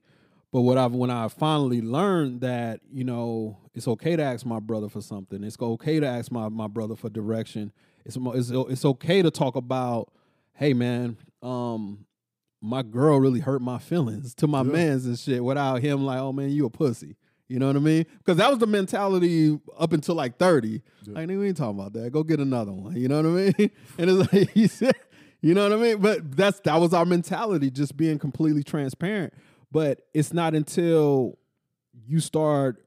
But 0.50 0.62
what 0.62 0.78
I've 0.78 0.92
when 0.92 1.10
I 1.10 1.28
finally 1.28 1.82
learned 1.82 2.40
that 2.42 2.80
you 2.92 3.04
know 3.04 3.58
it's 3.74 3.88
okay 3.88 4.16
to 4.16 4.22
ask 4.22 4.46
my 4.46 4.60
brother 4.60 4.88
for 4.88 5.00
something. 5.00 5.42
It's 5.44 5.56
okay 5.60 6.00
to 6.00 6.06
ask 6.06 6.30
my 6.30 6.48
my 6.48 6.68
brother 6.68 6.94
for 6.96 7.10
direction. 7.10 7.72
It's 8.04 8.16
it's 8.18 8.50
it's 8.50 8.84
okay 8.84 9.20
to 9.20 9.30
talk 9.30 9.56
about, 9.56 10.10
hey 10.54 10.72
man, 10.72 11.16
um, 11.42 12.06
my 12.62 12.82
girl 12.82 13.18
really 13.18 13.40
hurt 13.40 13.60
my 13.60 13.78
feelings 13.78 14.34
to 14.36 14.46
my 14.46 14.62
Yeah. 14.62 14.72
mans 14.72 15.06
and 15.06 15.18
shit 15.18 15.44
without 15.44 15.82
him 15.82 16.04
like, 16.04 16.18
oh 16.20 16.32
man, 16.32 16.50
you 16.50 16.64
a 16.66 16.70
pussy. 16.70 17.16
You 17.48 17.58
know 17.58 17.66
what 17.66 17.76
I 17.76 17.80
mean? 17.80 18.06
Because 18.18 18.38
that 18.38 18.48
was 18.50 18.58
the 18.58 18.66
mentality 18.66 19.58
up 19.78 19.92
until 19.92 20.14
like 20.14 20.38
30. 20.38 20.82
Like, 21.06 21.28
nigga, 21.28 21.40
we 21.40 21.48
ain't 21.48 21.56
talking 21.56 21.78
about 21.78 21.92
that. 21.92 22.10
Go 22.10 22.22
get 22.22 22.40
another 22.40 22.72
one. 22.72 22.96
You 22.96 23.08
know 23.08 23.16
what 23.22 23.26
I 23.26 23.54
mean? 23.58 23.70
And 23.98 24.10
it's 24.10 24.32
like 24.32 24.50
he 24.54 24.66
said, 24.66 24.94
you 25.42 25.52
know 25.54 25.68
what 25.68 25.78
I 25.78 25.82
mean? 25.82 25.98
But 26.00 26.36
that's 26.36 26.60
that 26.60 26.80
was 26.80 26.94
our 26.94 27.04
mentality, 27.04 27.70
just 27.70 27.96
being 27.96 28.18
completely 28.18 28.62
transparent. 28.62 29.34
But 29.70 30.00
it's 30.14 30.32
not 30.32 30.54
until 30.54 31.38
you 32.06 32.20
start 32.20 32.84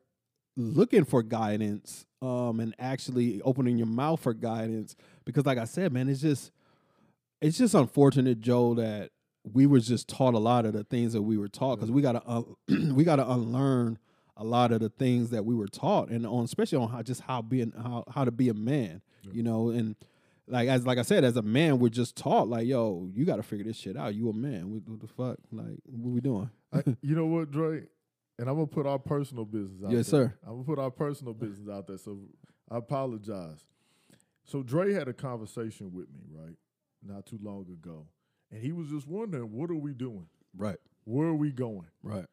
looking 0.55 1.05
for 1.05 1.21
guidance 1.21 2.05
um 2.19 2.59
and 2.59 2.73
actually 2.79 3.39
opening 3.43 3.77
your 3.77 3.85
mouth 3.87 4.19
for 4.19 4.33
guidance. 4.33 4.95
Because 5.23 5.45
like 5.45 5.59
I 5.59 5.65
said, 5.65 5.93
man, 5.93 6.09
it's 6.09 6.21
just 6.21 6.51
it's 7.41 7.59
just 7.59 7.75
unfortunate, 7.75 8.39
Joe, 8.39 8.73
that 8.73 9.11
we 9.53 9.67
were 9.67 9.79
just 9.79 10.07
taught 10.09 10.33
a 10.33 10.39
lot 10.39 10.65
of 10.65 10.73
the 10.73 10.83
things 10.83 11.13
that 11.13 11.21
we 11.21 11.37
were 11.37 11.47
taught 11.47 11.75
because 11.75 11.91
we 11.91 12.01
gotta 12.01 12.23
un- 12.27 12.55
we 12.95 13.03
gotta 13.03 13.29
unlearn 13.29 13.99
a 14.37 14.43
lot 14.43 14.71
of 14.71 14.79
the 14.79 14.89
things 14.89 15.31
that 15.31 15.43
we 15.45 15.55
were 15.55 15.67
taught 15.67 16.09
and 16.09 16.25
on 16.25 16.43
especially 16.45 16.77
on 16.77 16.89
how 16.89 17.01
just 17.01 17.21
how 17.21 17.41
being 17.41 17.71
how 17.75 18.03
how 18.13 18.23
to 18.23 18.31
be 18.31 18.49
a 18.49 18.53
man, 18.53 19.01
you 19.31 19.43
know, 19.43 19.69
and 19.69 19.95
like 20.47 20.69
as 20.69 20.85
like 20.85 20.97
I 20.97 21.01
said, 21.01 21.23
as 21.23 21.35
a 21.35 21.41
man, 21.41 21.79
we're 21.79 21.89
just 21.89 22.15
taught 22.15 22.47
like, 22.47 22.67
yo, 22.67 23.09
you 23.13 23.25
got 23.25 23.37
to 23.37 23.43
figure 23.43 23.65
this 23.65 23.75
shit 23.77 23.97
out. 23.97 24.15
You 24.15 24.29
a 24.29 24.33
man. 24.33 24.71
What, 24.71 24.87
what 24.87 24.99
the 25.01 25.07
fuck? 25.07 25.37
Like, 25.51 25.79
what 25.85 26.11
we 26.13 26.21
doing? 26.21 26.49
I, 26.71 26.83
you 27.01 27.15
know 27.15 27.25
what, 27.25 27.51
Dre? 27.51 27.83
And 28.39 28.47
I'm 28.47 28.55
gonna 28.55 28.67
put 28.67 28.85
our 28.85 28.99
personal 28.99 29.43
business 29.45 29.83
out 29.83 29.91
Yes, 29.91 30.09
there. 30.11 30.27
sir. 30.27 30.33
I'm 30.45 30.53
gonna 30.53 30.63
put 30.63 30.79
our 30.79 30.91
personal 30.91 31.33
business 31.33 31.67
out 31.69 31.87
there. 31.87 31.97
So 31.97 32.19
I 32.69 32.77
apologize. 32.77 33.65
So 34.45 34.61
Dre 34.63 34.93
had 34.93 35.07
a 35.07 35.13
conversation 35.13 35.91
with 35.91 36.07
me, 36.13 36.21
right, 36.31 36.55
not 37.03 37.25
too 37.25 37.39
long 37.41 37.65
ago. 37.71 38.05
And 38.51 38.61
he 38.61 38.71
was 38.71 38.87
just 38.89 39.07
wondering, 39.07 39.51
what 39.51 39.69
are 39.69 39.75
we 39.75 39.93
doing? 39.93 40.27
Right, 40.55 40.77
Where 41.03 41.27
are 41.27 41.35
we 41.35 41.51
going? 41.51 41.87
right, 42.01 42.25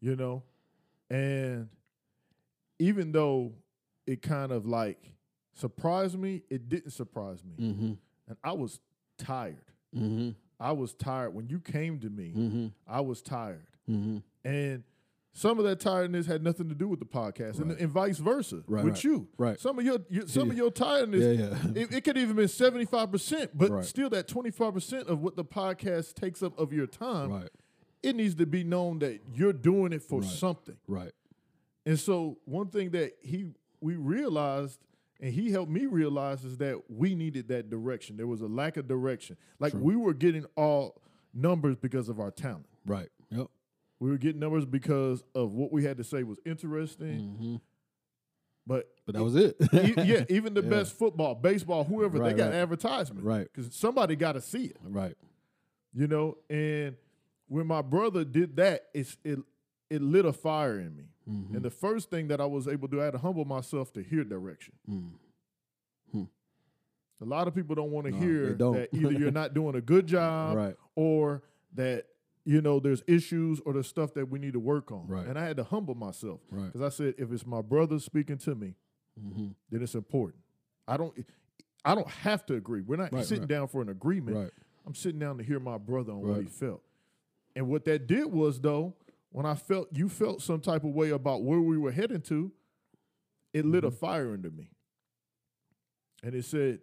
You 0.00 0.16
know? 0.16 0.42
And 1.12 1.68
even 2.78 3.12
though 3.12 3.52
it 4.06 4.22
kind 4.22 4.50
of 4.52 4.66
like 4.66 4.98
surprised 5.54 6.18
me, 6.18 6.42
it 6.50 6.68
didn't 6.68 6.90
surprise 6.92 7.42
me. 7.44 7.64
mm-hmm, 7.64 7.92
And 8.28 8.36
I 8.42 8.52
was 8.52 8.80
tired. 9.18 9.64
mm-hmm, 9.94 10.30
I 10.58 10.72
was 10.72 10.94
tired. 10.94 11.34
When 11.34 11.48
you 11.48 11.60
came 11.60 12.00
to 12.00 12.10
me, 12.10 12.32
mm-hmm, 12.36 12.66
I 12.86 13.00
was 13.00 13.20
tired. 13.22 13.66
mm-hmm. 13.88 14.18
And 14.44 14.84
some 15.34 15.58
of 15.58 15.64
that 15.64 15.80
tiredness 15.80 16.26
had 16.26 16.42
nothing 16.42 16.68
to 16.68 16.74
do 16.74 16.86
with 16.88 16.98
the 17.00 17.06
podcast, 17.06 17.58
and, 17.58 17.70
Right. 17.70 17.80
and 17.80 17.90
vice 17.90 18.18
versa 18.18 18.62
Right, 18.66 18.84
with 18.84 18.94
right, 18.94 19.04
you. 19.04 19.28
right. 19.38 19.58
Some 19.58 19.78
of 19.78 19.84
your, 19.84 19.98
your 20.10 20.26
some 20.26 20.50
of 20.50 20.56
your 20.58 20.70
tiredness, 20.70 21.22
Yeah, 21.38 21.46
yeah. 21.74 21.82
it, 21.82 21.92
it 21.94 22.04
could 22.04 22.18
even 22.18 22.36
been 22.36 22.48
seventy 22.48 22.84
five 22.84 23.10
percent, 23.10 23.50
but 23.56 23.84
still 23.86 24.10
that 24.10 24.28
twenty 24.28 24.50
five 24.50 24.74
percent 24.74 25.08
of 25.08 25.20
what 25.20 25.36
the 25.36 25.44
podcast 25.44 26.14
takes 26.14 26.42
up 26.42 26.58
of 26.58 26.72
your 26.72 26.86
time, 26.86 27.30
right, 27.32 27.48
it 28.02 28.16
needs 28.16 28.34
to 28.36 28.46
be 28.46 28.64
known 28.64 28.98
that 29.00 29.20
you're 29.34 29.52
doing 29.52 29.92
it 29.92 30.02
for 30.02 30.20
Right. 30.20 30.30
something. 30.30 30.76
right, 30.88 31.12
And 31.86 31.98
so 31.98 32.38
one 32.44 32.68
thing 32.68 32.90
that 32.90 33.12
he 33.20 33.52
we 33.80 33.96
realized 33.96 34.78
and 35.20 35.32
he 35.32 35.50
helped 35.52 35.70
me 35.70 35.86
realize 35.86 36.44
is 36.44 36.56
that 36.58 36.82
we 36.90 37.14
needed 37.14 37.46
that 37.48 37.70
direction. 37.70 38.16
There 38.16 38.26
was 38.26 38.40
a 38.40 38.46
lack 38.48 38.76
of 38.76 38.88
direction. 38.88 39.36
Like 39.60 39.72
we 39.74 39.94
were 39.96 40.14
getting 40.14 40.44
all 40.56 41.00
numbers 41.32 41.76
because 41.76 42.08
of 42.08 42.18
our 42.20 42.30
talent. 42.32 42.66
right. 42.86 43.08
Yep. 43.30 43.46
We 44.00 44.10
were 44.10 44.18
getting 44.18 44.40
numbers 44.40 44.66
because 44.66 45.22
of 45.34 45.52
what 45.54 45.70
we 45.72 45.84
had 45.84 45.96
to 45.98 46.04
say 46.04 46.24
was 46.24 46.40
interesting. 46.44 47.36
Mm-hmm. 47.40 47.56
But 48.66 48.88
But 49.06 49.14
that 49.16 49.22
was 49.24 49.34
it. 49.36 49.56
e- 49.72 49.94
yeah, 50.04 50.24
even 50.28 50.54
the 50.54 50.62
Yeah. 50.64 50.70
best 50.70 50.96
football, 50.98 51.34
baseball, 51.36 51.84
whoever, 51.84 52.18
they 52.18 52.32
got 52.32 52.46
right. 52.46 52.54
advertisement. 52.54 53.24
Right. 53.24 53.48
Because 53.52 53.74
somebody 53.74 54.16
got 54.16 54.32
to 54.32 54.40
see 54.40 54.64
it. 54.66 54.76
right. 54.82 55.16
You 55.94 56.06
know, 56.08 56.38
and 56.50 56.96
when 57.48 57.66
my 57.66 57.82
brother 57.82 58.24
did 58.24 58.56
that, 58.56 58.86
it's 58.94 59.16
it 59.24 59.38
it 59.90 60.00
lit 60.02 60.24
a 60.24 60.32
fire 60.32 60.78
in 60.78 60.96
me. 60.96 61.04
Mhm. 61.28 61.54
And 61.56 61.62
the 61.64 61.70
first 61.70 62.10
thing 62.10 62.28
that 62.28 62.40
I 62.40 62.46
was 62.46 62.66
able 62.66 62.88
to 62.88 62.96
do, 62.96 63.00
I 63.00 63.04
had 63.04 63.12
to 63.12 63.18
humble 63.18 63.44
myself 63.44 63.92
to 63.92 64.02
hear 64.02 64.24
direction. 64.24 64.74
Mm. 64.88 65.12
A 67.20 67.24
lot 67.24 67.46
of 67.46 67.54
people 67.54 67.76
don't 67.76 67.92
want 67.92 68.06
to 68.06 68.10
No, 68.10 68.18
hear 68.18 68.52
that 68.54 68.88
either 68.92 69.12
you're 69.12 69.30
not 69.30 69.54
doing 69.54 69.76
a 69.76 69.80
good 69.80 70.06
job 70.08 70.56
right. 70.56 70.74
or 70.96 71.44
that 71.74 72.06
you 72.44 72.60
know 72.60 72.80
there's 72.80 73.04
issues 73.06 73.60
or 73.64 73.72
there's 73.74 73.86
stuff 73.86 74.12
that 74.14 74.28
we 74.28 74.40
need 74.40 74.54
to 74.54 74.58
work 74.58 74.90
on. 74.90 75.06
Right. 75.06 75.24
And 75.28 75.38
I 75.38 75.44
had 75.44 75.56
to 75.58 75.62
humble 75.64 75.94
myself 75.94 76.40
Right. 76.50 76.66
because 76.72 76.80
I 76.82 76.88
said 76.88 77.14
if 77.18 77.30
it's 77.30 77.46
my 77.46 77.62
brother 77.62 78.00
speaking 78.00 78.38
to 78.38 78.54
me, 78.56 78.74
hmm 79.16 79.48
then 79.70 79.82
it's 79.82 79.94
important. 79.94 80.42
I 80.88 80.96
don't 80.96 81.14
I 81.84 81.94
don't 81.94 82.08
have 82.08 82.44
to 82.46 82.54
agree. 82.56 82.80
We're 82.80 82.96
not 82.96 83.12
Right, 83.12 83.24
sitting 83.24 83.42
right. 83.42 83.48
down 83.48 83.68
for 83.68 83.82
an 83.82 83.88
agreement. 83.88 84.36
Right. 84.36 84.50
I'm 84.84 84.96
sitting 84.96 85.20
down 85.20 85.38
to 85.38 85.44
hear 85.44 85.60
my 85.60 85.78
brother 85.78 86.12
on 86.12 86.22
what 86.26 86.40
he 86.40 86.46
felt. 86.46 86.82
And 87.54 87.68
what 87.68 87.84
that 87.84 88.06
did 88.06 88.26
was 88.26 88.60
though, 88.60 88.94
when 89.30 89.46
I 89.46 89.54
felt 89.54 89.88
you 89.92 90.08
felt 90.08 90.42
some 90.42 90.60
type 90.60 90.84
of 90.84 90.90
way 90.90 91.10
about 91.10 91.42
where 91.42 91.60
we 91.60 91.78
were 91.78 91.92
heading 91.92 92.20
to, 92.22 92.52
it 93.52 93.64
lit 93.64 93.84
a 93.84 93.88
Mm-hmm. 93.88 93.96
fire 93.96 94.34
into 94.34 94.50
me. 94.50 94.70
And 96.22 96.34
it 96.34 96.44
said, 96.44 96.80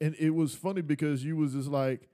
and 0.00 0.14
it 0.18 0.30
was 0.30 0.54
funny 0.54 0.82
because 0.82 1.24
you 1.24 1.36
was 1.36 1.52
just 1.52 1.68
like, 1.68 2.08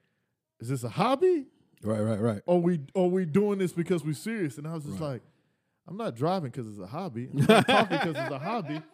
is 0.60 0.68
this 0.68 0.84
a 0.84 0.88
hobby? 0.88 1.46
Right. 1.82 2.00
Right. 2.00 2.20
Right. 2.20 2.42
Or 2.46 2.60
we 2.60 2.80
or 2.94 3.10
we 3.10 3.24
doing 3.24 3.58
this 3.58 3.72
because 3.72 4.04
we're 4.04 4.14
serious? 4.14 4.58
And 4.58 4.66
I 4.66 4.74
was 4.74 4.84
just 4.84 5.00
Right. 5.00 5.12
like, 5.12 5.22
I'm 5.86 5.96
not 5.96 6.14
driving 6.16 6.50
because 6.50 6.68
it's 6.68 6.78
a 6.80 6.86
hobby. 6.86 7.28
I'm 7.32 7.46
not 7.46 7.66
talking 7.66 7.98
because 7.98 8.16
it's 8.16 8.30
a 8.34 8.38
hobby. 8.38 8.80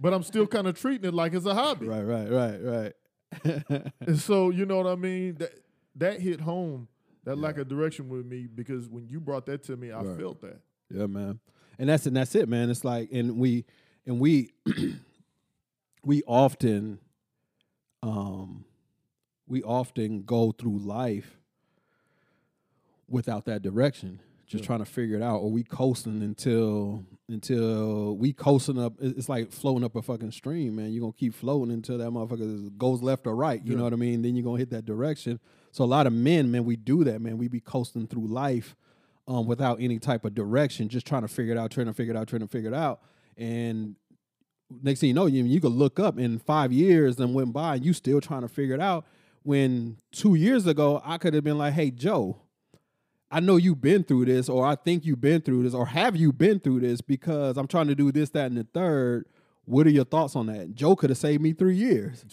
But 0.00 0.12
I'm 0.12 0.24
still 0.24 0.48
kind 0.48 0.66
of 0.66 0.76
treating 0.78 1.06
it 1.08 1.14
like 1.14 1.34
it's 1.34 1.46
a 1.46 1.54
hobby. 1.54 1.86
Right. 1.86 2.02
Right. 2.02 2.28
Right. 2.28 2.92
Right. 3.44 3.82
And 4.00 4.18
so 4.18 4.50
you 4.50 4.66
know 4.66 4.76
what 4.78 4.88
I 4.88 4.96
mean? 4.96 5.36
That 5.36 5.52
that 5.94 6.20
hit 6.20 6.40
home, 6.40 6.88
that 7.24 7.36
lack 7.38 7.58
of 7.58 7.68
direction 7.68 8.08
with 8.08 8.26
me 8.26 8.46
because 8.46 8.88
when 8.88 9.08
you 9.08 9.20
brought 9.20 9.46
that 9.46 9.62
to 9.64 9.76
me, 9.76 9.90
I 9.90 10.02
Right. 10.02 10.18
felt 10.18 10.40
that. 10.42 10.60
Yeah, 10.90 11.06
man. 11.06 11.40
And 11.78 11.88
that's 11.88 12.06
and 12.06 12.16
that's 12.16 12.34
it, 12.34 12.48
man. 12.48 12.70
It's 12.70 12.84
like 12.84 13.10
and 13.12 13.38
we 13.38 13.64
and 14.06 14.20
we 14.20 14.50
we 16.04 16.22
often 16.26 16.98
um 18.02 18.64
we 19.46 19.62
often 19.62 20.22
go 20.22 20.52
through 20.52 20.78
life 20.78 21.38
without 23.08 23.44
that 23.46 23.62
direction, 23.62 24.20
just 24.46 24.62
Yeah. 24.62 24.66
trying 24.66 24.78
to 24.80 24.84
figure 24.84 25.16
it 25.16 25.22
out, 25.22 25.38
or 25.40 25.50
we 25.50 25.62
coasting 25.62 26.22
until 26.22 27.04
until 27.28 28.16
we 28.16 28.32
coasting 28.34 28.78
up. 28.78 28.94
It's 29.00 29.28
like 29.28 29.50
floating 29.50 29.84
up 29.84 29.96
a 29.96 30.02
fucking 30.02 30.30
stream, 30.32 30.76
man. 30.76 30.92
You're 30.92 31.00
gonna 31.00 31.12
keep 31.14 31.34
floating 31.34 31.72
until 31.72 31.98
that 31.98 32.10
motherfucker 32.10 32.76
goes 32.76 33.02
left 33.02 33.26
or 33.26 33.34
right. 33.34 33.64
You 33.64 33.72
Yeah. 33.72 33.78
know 33.78 33.84
what 33.84 33.92
I 33.94 33.96
mean? 33.96 34.22
Then 34.22 34.36
you're 34.36 34.44
gonna 34.44 34.58
hit 34.58 34.70
that 34.70 34.84
direction. 34.84 35.40
So 35.74 35.82
a 35.82 35.86
lot 35.86 36.06
of 36.06 36.12
men, 36.12 36.52
man, 36.52 36.64
we 36.64 36.76
do 36.76 37.02
that, 37.02 37.20
man. 37.20 37.36
We 37.36 37.48
be 37.48 37.58
coasting 37.58 38.06
through 38.06 38.28
life 38.28 38.76
um, 39.26 39.48
without 39.48 39.80
any 39.80 39.98
type 39.98 40.24
of 40.24 40.32
direction, 40.32 40.88
just 40.88 41.04
trying 41.04 41.22
to 41.22 41.28
figure 41.28 41.52
it 41.52 41.58
out, 41.58 41.72
trying 41.72 41.88
to 41.88 41.92
figure 41.92 42.14
it 42.14 42.16
out, 42.16 42.28
trying 42.28 42.42
to 42.42 42.46
figure 42.46 42.70
it 42.70 42.76
out. 42.76 43.00
And 43.36 43.96
next 44.84 45.00
thing 45.00 45.08
you 45.08 45.14
know, 45.14 45.26
you 45.26 45.42
you 45.42 45.60
could 45.60 45.72
look 45.72 45.98
up 45.98 46.16
in 46.16 46.38
five 46.38 46.72
years 46.72 47.18
and 47.18 47.34
went 47.34 47.52
by, 47.52 47.74
and 47.74 47.84
you 47.84 47.92
still 47.92 48.20
trying 48.20 48.42
to 48.42 48.48
figure 48.48 48.76
it 48.76 48.80
out. 48.80 49.04
When 49.42 49.96
two 50.12 50.36
years 50.36 50.68
ago, 50.68 51.02
I 51.04 51.18
could 51.18 51.34
have 51.34 51.42
been 51.42 51.58
like, 51.58 51.74
"Hey, 51.74 51.90
Joe, 51.90 52.36
I 53.28 53.40
know 53.40 53.56
you've 53.56 53.80
been 53.80 54.04
through 54.04 54.26
this, 54.26 54.48
or 54.48 54.64
I 54.64 54.76
think 54.76 55.04
you've 55.04 55.20
been 55.20 55.40
through 55.40 55.64
this, 55.64 55.74
or 55.74 55.86
have 55.86 56.14
you 56.14 56.32
been 56.32 56.60
through 56.60 56.80
this? 56.80 57.00
Because 57.00 57.56
I'm 57.56 57.66
trying 57.66 57.88
to 57.88 57.96
do 57.96 58.12
this, 58.12 58.30
that, 58.30 58.46
and 58.46 58.56
the 58.56 58.62
third. 58.62 59.26
What 59.64 59.88
are 59.88 59.90
your 59.90 60.04
thoughts 60.04 60.36
on 60.36 60.46
that?" 60.46 60.76
Joe 60.76 60.94
could 60.94 61.10
have 61.10 61.18
saved 61.18 61.42
me 61.42 61.52
three 61.52 61.74
years 61.74 62.24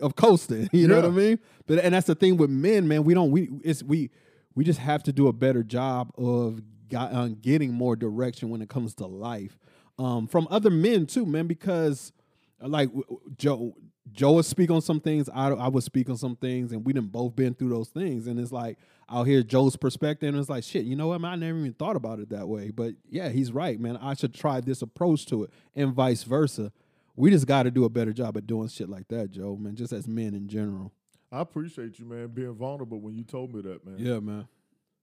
of 0.00 0.16
coasting. 0.16 0.68
You 0.72 0.88
know 0.88 0.96
what 0.96 1.04
I 1.04 1.10
mean? 1.10 1.38
But 1.66 1.80
and 1.80 1.94
that's 1.94 2.06
the 2.06 2.14
thing 2.14 2.36
with 2.36 2.50
men, 2.50 2.88
man. 2.88 3.04
We 3.04 3.14
don't 3.14 3.30
we 3.30 3.48
it's 3.62 3.82
we 3.82 4.10
we 4.54 4.64
just 4.64 4.78
have 4.80 5.02
to 5.04 5.12
do 5.12 5.28
a 5.28 5.32
better 5.32 5.62
job 5.62 6.12
of 6.18 6.60
got, 6.88 7.12
uh, 7.12 7.28
getting 7.40 7.72
more 7.72 7.96
direction 7.96 8.50
when 8.50 8.62
it 8.62 8.68
comes 8.68 8.94
to 8.96 9.06
life 9.06 9.58
um, 9.98 10.26
from 10.26 10.46
other 10.50 10.70
men 10.70 11.06
too, 11.06 11.26
man. 11.26 11.46
Because 11.46 12.12
like 12.60 12.90
Joe, 13.36 13.74
Joe 14.12 14.32
would 14.32 14.44
speak 14.44 14.70
on 14.70 14.80
some 14.80 15.00
things, 15.00 15.28
I 15.28 15.50
I 15.50 15.68
would 15.68 15.84
speak 15.84 16.08
on 16.08 16.16
some 16.16 16.36
things, 16.36 16.72
and 16.72 16.84
we 16.84 16.92
done 16.92 17.06
both 17.06 17.36
been 17.36 17.54
through 17.54 17.70
those 17.70 17.88
things. 17.88 18.26
And 18.26 18.38
it's 18.38 18.52
like 18.52 18.78
I'll 19.08 19.24
hear 19.24 19.42
Joe's 19.42 19.76
perspective, 19.76 20.28
and 20.28 20.38
it's 20.38 20.48
like 20.48 20.64
shit. 20.64 20.84
You 20.84 20.96
know 20.96 21.08
what, 21.08 21.20
man? 21.20 21.32
I 21.32 21.36
never 21.36 21.58
even 21.58 21.74
thought 21.74 21.96
about 21.96 22.20
it 22.20 22.30
that 22.30 22.48
way. 22.48 22.70
But 22.70 22.94
yeah, 23.08 23.28
he's 23.28 23.52
right, 23.52 23.78
man. 23.78 23.96
I 23.96 24.14
should 24.14 24.34
try 24.34 24.60
this 24.60 24.82
approach 24.82 25.26
to 25.26 25.44
it, 25.44 25.50
and 25.74 25.92
vice 25.92 26.22
versa. 26.22 26.72
We 27.18 27.32
just 27.32 27.48
got 27.48 27.64
to 27.64 27.72
do 27.72 27.84
a 27.84 27.88
better 27.88 28.12
job 28.12 28.36
at 28.36 28.46
doing 28.46 28.68
shit 28.68 28.88
like 28.88 29.08
that, 29.08 29.32
Joe, 29.32 29.56
man. 29.56 29.74
Just 29.74 29.92
as 29.92 30.06
men 30.06 30.34
in 30.34 30.46
general. 30.46 30.92
I 31.32 31.40
appreciate 31.40 31.98
you, 31.98 32.04
man, 32.04 32.28
being 32.28 32.54
vulnerable 32.54 33.00
when 33.00 33.16
you 33.16 33.24
told 33.24 33.52
me 33.52 33.60
that, 33.62 33.84
man. 33.84 33.96
Yeah, 33.98 34.20
man. 34.20 34.46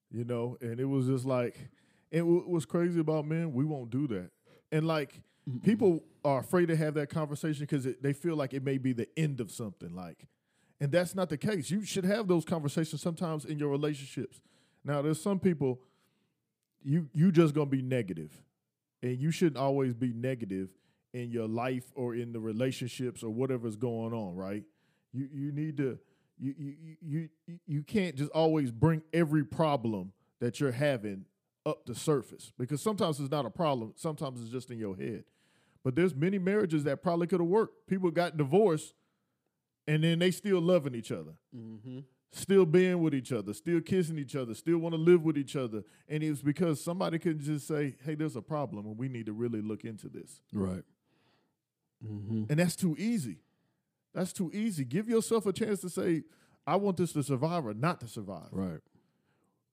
You 0.10 0.24
know, 0.24 0.58
and 0.62 0.80
it 0.80 0.86
was 0.86 1.08
just 1.08 1.26
like, 1.26 1.70
and 2.14 2.26
was 2.48 2.66
crazy 2.66 3.02
about 3.02 3.26
men, 3.26 3.52
we 3.52 3.66
won't 3.66 3.90
do 3.90 4.08
that. 4.08 4.30
And 4.72 4.88
like, 4.88 5.22
people 5.64 6.06
are 6.24 6.40
afraid 6.40 6.68
to 6.70 6.78
have 6.78 6.94
that 6.94 7.10
conversation 7.10 7.64
because 7.64 7.86
they 8.02 8.14
feel 8.14 8.38
like 8.38 8.54
it 8.54 8.64
may 8.64 8.78
be 8.78 8.94
the 8.94 9.10
end 9.18 9.42
of 9.42 9.52
something. 9.52 9.94
Like, 9.94 10.26
and 10.80 10.94
that's 10.94 11.16
not 11.16 11.28
the 11.28 11.38
case. 11.38 11.70
You 11.70 11.84
should 11.84 12.06
have 12.06 12.30
those 12.30 12.46
conversations 12.46 13.02
sometimes 13.02 13.44
in 13.44 13.60
your 13.60 13.70
relationships. 13.70 14.40
Now, 14.86 15.02
there's 15.02 15.22
some 15.22 15.40
people 15.40 15.82
you 16.82 17.10
you 17.14 17.34
just 17.34 17.54
gonna 17.54 17.66
be 17.66 17.82
negative, 17.82 18.32
and 19.04 19.20
you 19.20 19.32
shouldn't 19.32 19.58
always 19.58 19.94
be 19.94 20.14
negative 20.14 20.70
in 21.16 21.32
your 21.32 21.48
life 21.48 21.86
or 21.96 22.14
in 22.16 22.32
the 22.34 22.40
relationships 22.40 23.24
or 23.24 23.30
whatever's 23.30 23.76
going 23.76 24.14
on. 24.14 24.36
Right? 24.36 24.64
You 25.14 25.28
you 25.32 25.52
need 25.52 25.78
to 25.78 25.98
you 26.38 26.54
you 26.58 26.76
you 27.02 27.30
you, 27.48 27.60
you 27.66 27.84
can't 27.84 28.16
just 28.16 28.32
always 28.32 28.72
bring 28.72 29.02
every 29.14 29.44
problem 29.46 30.12
that 30.40 30.60
you're 30.60 30.72
having 30.74 31.26
up 31.66 31.86
the 31.86 31.96
surface 31.96 32.52
because 32.60 32.82
sometimes 32.82 33.20
it's 33.20 33.32
not 33.32 33.46
a 33.46 33.50
problem. 33.50 33.94
Sometimes 33.96 34.42
it's 34.42 34.52
just 34.52 34.70
in 34.70 34.78
your 34.78 34.96
head. 34.96 35.24
But 35.84 35.96
there's 35.96 36.14
many 36.16 36.38
marriages 36.40 36.84
that 36.84 37.02
probably 37.02 37.28
could 37.28 37.40
have 37.40 37.48
worked. 37.50 37.88
People 37.88 38.10
got 38.12 38.38
divorced, 38.38 38.94
and 39.88 40.04
then 40.04 40.20
they 40.20 40.32
still 40.32 40.60
loving 40.60 40.96
each 40.96 41.12
other 41.12 41.34
Mm-hmm. 41.56 42.00
still 42.32 42.66
being 42.66 43.02
with 43.02 43.14
each 43.14 43.32
other, 43.32 43.54
still 43.54 43.80
kissing 43.82 44.18
each 44.20 44.36
other, 44.36 44.54
still 44.56 44.80
want 44.80 44.94
to 44.94 45.00
live 45.00 45.24
with 45.24 45.38
each 45.38 45.56
other. 45.56 45.84
And 46.10 46.22
it's 46.24 46.42
because 46.42 46.84
somebody 46.84 47.18
could 47.20 47.40
just 47.40 47.68
say, 47.68 47.96
hey, 48.04 48.16
there's 48.16 48.36
a 48.36 48.42
problem 48.42 48.86
and 48.88 48.98
we 48.98 49.08
need 49.08 49.28
to 49.28 49.34
really 49.34 49.62
look 49.62 49.86
into 49.86 50.10
this. 50.10 50.42
Right. 50.52 50.84
Mm-hmm. 52.06 52.44
And 52.50 52.60
that's 52.60 52.76
too 52.76 52.96
easy. 53.00 53.38
That's 54.14 54.32
too 54.34 54.52
easy. 54.54 54.86
Give 54.86 55.10
yourself 55.10 55.46
a 55.46 55.54
chance 55.54 55.82
to 55.82 55.90
say, 55.90 56.24
I 56.66 56.76
want 56.78 56.98
this 56.98 57.14
to 57.14 57.24
survive 57.24 57.66
or 57.66 57.74
not 57.74 58.00
to 58.02 58.08
survive. 58.08 58.48
Right. 58.52 58.80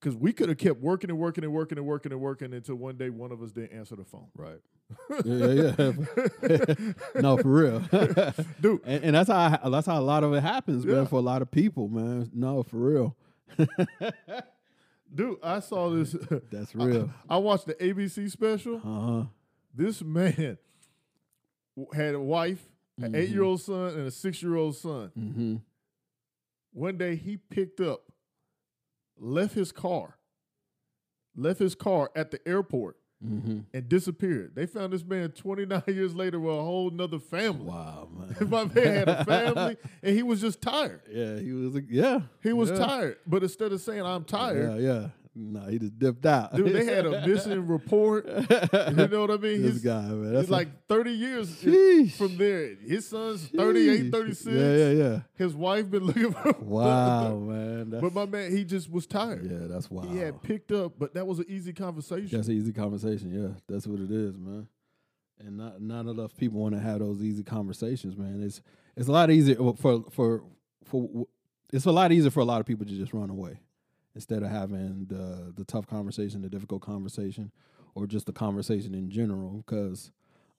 Because 0.01 0.17
we 0.17 0.33
could 0.33 0.49
have 0.49 0.59
kept 0.59 0.81
working 0.81 1.11
and 1.11 1.19
working 1.19 1.45
and 1.45 1.53
working 1.53 1.79
and 1.79 1.87
working 1.87 2.11
and 2.13 2.21
working 2.21 2.53
until 2.53 2.75
one 2.75 2.97
day 2.97 3.09
one 3.09 3.31
of 3.31 3.41
us 3.41 3.53
didn't 3.53 3.73
answer 3.73 3.95
the 3.95 4.05
phone. 4.05 4.27
Right. 4.37 4.59
yeah, 5.25 5.47
yeah, 5.79 5.93
yeah. 6.43 6.93
no, 7.23 7.37
for 7.39 7.49
real, 7.49 7.79
Dude, 8.61 8.81
And, 8.85 9.05
and 9.05 9.15
that's 9.17 9.31
how 9.31 9.59
I, 9.63 9.69
that's 9.71 9.87
how 9.87 9.99
a 9.99 10.03
lot 10.03 10.23
of 10.25 10.35
it 10.35 10.43
happens, 10.43 10.85
Yeah. 10.85 10.95
man. 10.97 11.07
For 11.07 11.17
a 11.17 11.23
lot 11.23 11.41
of 11.41 11.51
people, 11.51 11.89
man. 11.89 12.31
No, 12.35 12.63
for 12.65 12.77
real. 12.77 13.17
dude, 15.15 15.39
I 15.43 15.61
saw 15.61 15.91
this. 15.91 16.13
That's 16.51 16.75
real. 16.75 17.11
I 17.29 17.37
watched 17.39 17.67
the 17.67 17.75
ABC 17.75 18.31
special. 18.31 18.77
Uh 18.77 18.81
huh. 19.21 19.25
This 19.75 20.03
man 20.03 20.59
had 21.95 22.15
a 22.15 22.21
wife, 22.21 22.65
an 23.01 23.13
Mhm. 23.13 23.17
eight 23.17 23.29
year 23.31 23.43
old 23.43 23.61
son, 23.61 23.95
and 23.95 24.07
a 24.07 24.11
six 24.11 24.43
year 24.43 24.55
old 24.57 24.77
son. 24.77 25.11
Mm-hmm. 25.19 25.57
One 26.73 26.97
day 26.99 27.17
he 27.17 27.37
picked 27.37 27.81
up, 27.81 28.11
left 29.19 29.55
his 29.55 29.73
car, 29.73 30.19
left 31.37 31.61
his 31.61 31.75
car 31.75 32.11
at 32.17 32.31
the 32.31 32.47
airport 32.49 32.97
Mm-hmm. 33.25 33.61
and 33.73 33.89
disappeared. 33.89 34.57
They 34.57 34.67
found 34.67 34.93
this 34.93 35.05
man 35.05 35.31
29 35.31 35.81
years 35.87 36.13
later 36.13 36.41
with 36.41 36.57
a 36.57 36.61
whole 36.63 36.91
nother 36.91 37.21
family. 37.21 37.67
Wow, 37.67 38.09
man. 38.13 38.37
My 38.51 38.65
man 38.65 38.75
had 38.97 39.09
a 39.09 39.25
family 39.25 39.77
and 40.03 40.17
he 40.17 40.25
was 40.25 40.41
just 40.41 40.61
tired. 40.61 41.03
yeah, 41.09 41.39
he 41.39 41.53
was. 41.53 41.81
Yeah, 41.89 42.23
He 42.43 42.53
was 42.53 42.71
yeah. 42.71 42.79
tired. 42.79 43.19
But 43.25 43.45
instead 43.45 43.71
of 43.73 43.81
saying, 43.81 44.03
I'm 44.03 44.25
tired, 44.25 44.81
Yeah, 44.81 44.93
yeah. 45.03 45.09
No, 45.35 45.61
he 45.63 45.79
just 45.79 45.99
dipped 45.99 46.27
out. 46.27 46.55
dude, 46.55 46.75
they 46.75 46.85
had 46.85 47.07
a 47.07 47.27
missing 47.27 47.67
report. 47.67 48.27
You 48.27 48.33
know 49.09 49.21
what 49.23 49.31
I 49.31 49.37
mean? 49.39 49.63
this 49.63 49.75
His- 49.75 49.83
guy, 49.83 50.03
man. 50.03 50.33
That's 50.35 50.43
It's 50.43 50.51
like 50.51 50.87
30 50.89 51.11
years 51.11 51.51
Sheesh. 51.57 52.13
from 52.13 52.37
there. 52.37 52.75
His 52.87 53.09
son's 53.09 53.49
38, 53.49 54.13
36. 54.13 54.47
Yeah, 54.55 54.77
yeah, 54.77 54.91
yeah. 54.91 55.21
His 55.35 55.55
wife 55.55 55.91
been 55.91 56.05
looking 56.05 56.33
for 56.33 56.49
him. 56.49 56.67
Wow, 56.69 57.37
man. 57.39 57.89
That's, 57.91 58.03
But 58.03 58.13
my 58.13 58.27
man, 58.27 58.55
he 58.55 58.65
just 58.65 58.91
was 58.91 59.07
tired. 59.07 59.51
yeah, 59.51 59.69
that's 59.69 59.91
wild. 59.91 60.11
He 60.11 60.19
had 60.19 60.43
picked 60.43 60.71
up, 60.71 60.99
but 60.99 61.15
that 61.15 61.27
was 61.27 61.39
an 61.39 61.47
easy 61.49 61.73
conversation. 61.73 62.29
That's 62.37 62.49
an 62.49 62.55
easy 62.55 62.73
conversation. 62.73 63.33
Yeah, 63.33 63.55
that's 63.69 63.87
what 63.87 64.01
it 64.01 64.11
is, 64.11 64.37
man. 64.37 64.69
And 65.41 65.57
not 65.57 65.81
not 65.81 66.07
enough 66.07 66.37
people 66.37 66.61
want 66.61 66.75
to 66.75 66.81
have 66.81 66.99
those 67.01 67.23
easy 67.23 67.43
conversations, 67.43 68.17
man. 68.19 68.43
It's 68.43 68.61
it's 68.97 69.09
a 69.09 69.13
lot 69.13 69.31
easier 69.31 69.57
for 69.57 70.05
for 70.11 70.45
for 70.85 71.27
it's 71.73 71.87
a 71.87 71.91
lot 71.91 72.13
easier 72.13 72.31
for 72.31 72.41
a 72.41 72.45
lot 72.45 72.61
of 72.61 72.67
people 72.67 72.85
to 72.85 72.93
just 72.93 73.13
run 73.15 73.31
away 73.31 73.59
instead 74.15 74.43
of 74.43 74.51
having 74.51 75.07
the 75.09 75.53
the 75.57 75.65
tough 75.65 75.87
conversation, 75.87 76.43
the 76.43 76.49
difficult 76.49 76.83
conversation, 76.83 77.51
or 77.95 78.07
just 78.07 78.27
the 78.27 78.33
conversation 78.33 78.95
in 78.95 79.11
general. 79.11 79.65
Because 79.67 80.13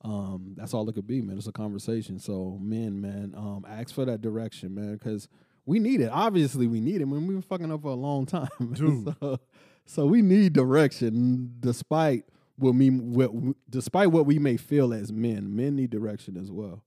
um, 0.03 0.53
that's 0.57 0.73
all 0.73 0.87
it 0.89 0.93
could 0.95 1.07
be, 1.07 1.21
man. 1.21 1.37
It's 1.37 1.47
a 1.47 1.51
conversation. 1.51 2.19
So, 2.19 2.57
men, 2.61 2.99
man, 2.99 3.33
um, 3.37 3.65
ask 3.67 3.93
for 3.93 4.05
that 4.05 4.21
direction, 4.21 4.75
man. 4.75 4.93
Because 4.93 5.27
we 5.65 5.79
need 5.79 6.01
it. 6.01 6.09
Obviously, 6.11 6.67
we 6.67 6.81
need 6.81 7.01
it. 7.01 7.05
When 7.05 7.21
we've 7.21 7.35
been 7.37 7.41
fucking 7.41 7.71
up 7.71 7.81
for 7.81 7.91
a 7.91 7.95
long 7.95 8.25
time, 8.27 8.49
Dude. 8.73 9.15
so, 9.21 9.39
so 9.85 10.05
we 10.05 10.21
need 10.21 10.53
direction, 10.53 11.55
despite 11.59 12.25
what 12.57 12.75
we, 12.75 12.89
what, 12.89 13.31
despite 13.69 14.11
what 14.11 14.25
we 14.25 14.39
may 14.39 14.57
feel 14.57 14.93
as 14.93 15.11
men. 15.11 15.55
Men 15.55 15.75
need 15.75 15.89
direction 15.89 16.37
as 16.37 16.51
well. 16.51 16.83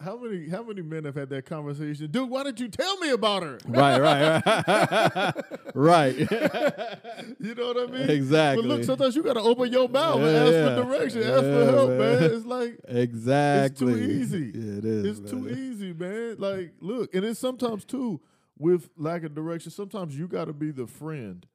How 0.00 0.16
many 0.16 0.48
how 0.48 0.64
many 0.64 0.82
men 0.82 1.04
have 1.04 1.14
had 1.14 1.28
that 1.30 1.46
conversation? 1.46 2.10
Dude, 2.10 2.28
why 2.28 2.42
didn't 2.42 2.58
you 2.58 2.68
tell 2.68 2.98
me 2.98 3.10
about 3.10 3.44
her? 3.44 3.58
Right, 3.64 4.00
right, 4.00 4.42
right, 4.44 5.34
right. 5.74 6.16
You 7.40 7.54
know 7.54 7.68
what 7.68 7.88
I 7.88 7.92
mean? 7.92 8.10
Exactly. 8.10 8.66
But 8.66 8.68
look, 8.68 8.84
sometimes 8.84 9.14
you 9.14 9.22
gotta 9.22 9.40
open 9.40 9.72
your 9.72 9.88
mouth 9.88 10.16
and 10.16 10.36
ask 10.36 10.52
yeah. 10.52 10.76
for 10.76 10.84
direction, 10.84 11.22
ask 11.22 11.42
for 11.42 11.64
help, 11.64 11.90
man. 11.90 11.98
man. 11.98 12.22
It's 12.32 12.46
like 12.46 12.80
exactly. 12.88 13.92
It's 13.92 14.00
too 14.00 14.36
easy. 14.38 14.52
Yeah, 14.54 14.78
it 14.78 14.84
is. 14.84 15.20
it's 15.20 15.30
too 15.30 15.48
easy, 15.48 15.92
man. 15.92 16.36
Like, 16.38 16.72
look, 16.80 17.14
and 17.14 17.24
it's 17.24 17.38
sometimes 17.38 17.84
too 17.84 18.20
with 18.58 18.88
lack 18.96 19.22
of 19.22 19.34
direction. 19.34 19.70
Sometimes 19.70 20.18
you 20.18 20.26
got 20.26 20.46
to 20.46 20.52
be 20.52 20.72
the 20.72 20.86
friend 20.86 21.46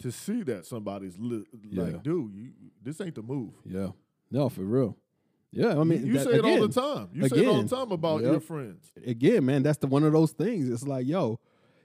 to 0.00 0.12
see 0.12 0.42
that 0.42 0.66
somebody's 0.66 1.18
li- 1.18 1.46
Yeah. 1.70 1.84
like, 1.84 2.02
dude, 2.02 2.34
you, 2.34 2.50
this 2.82 3.00
ain't 3.00 3.14
the 3.14 3.22
move. 3.22 3.54
Yeah. 3.64 3.90
No, 4.30 4.48
for 4.48 4.62
real. 4.62 4.98
Yeah, 5.56 5.80
I 5.80 5.84
mean, 5.84 6.06
you 6.06 6.12
that- 6.14 6.24
say 6.24 6.32
it 6.32 6.44
all 6.44 6.68
the 6.68 6.80
time. 6.80 7.08
You 7.14 7.28
say 7.28 7.38
it 7.38 7.48
all 7.48 7.62
the 7.62 7.76
time 7.76 7.90
about 7.90 8.22
yep. 8.22 8.30
your 8.30 8.40
friends. 8.40 8.92
again, 9.06 9.44
man, 9.44 9.62
that's 9.62 9.78
the 9.78 9.86
one 9.86 10.04
of 10.04 10.12
those 10.12 10.32
things. 10.32 10.68
It's 10.68 10.86
like, 10.86 11.06
yo, 11.06 11.40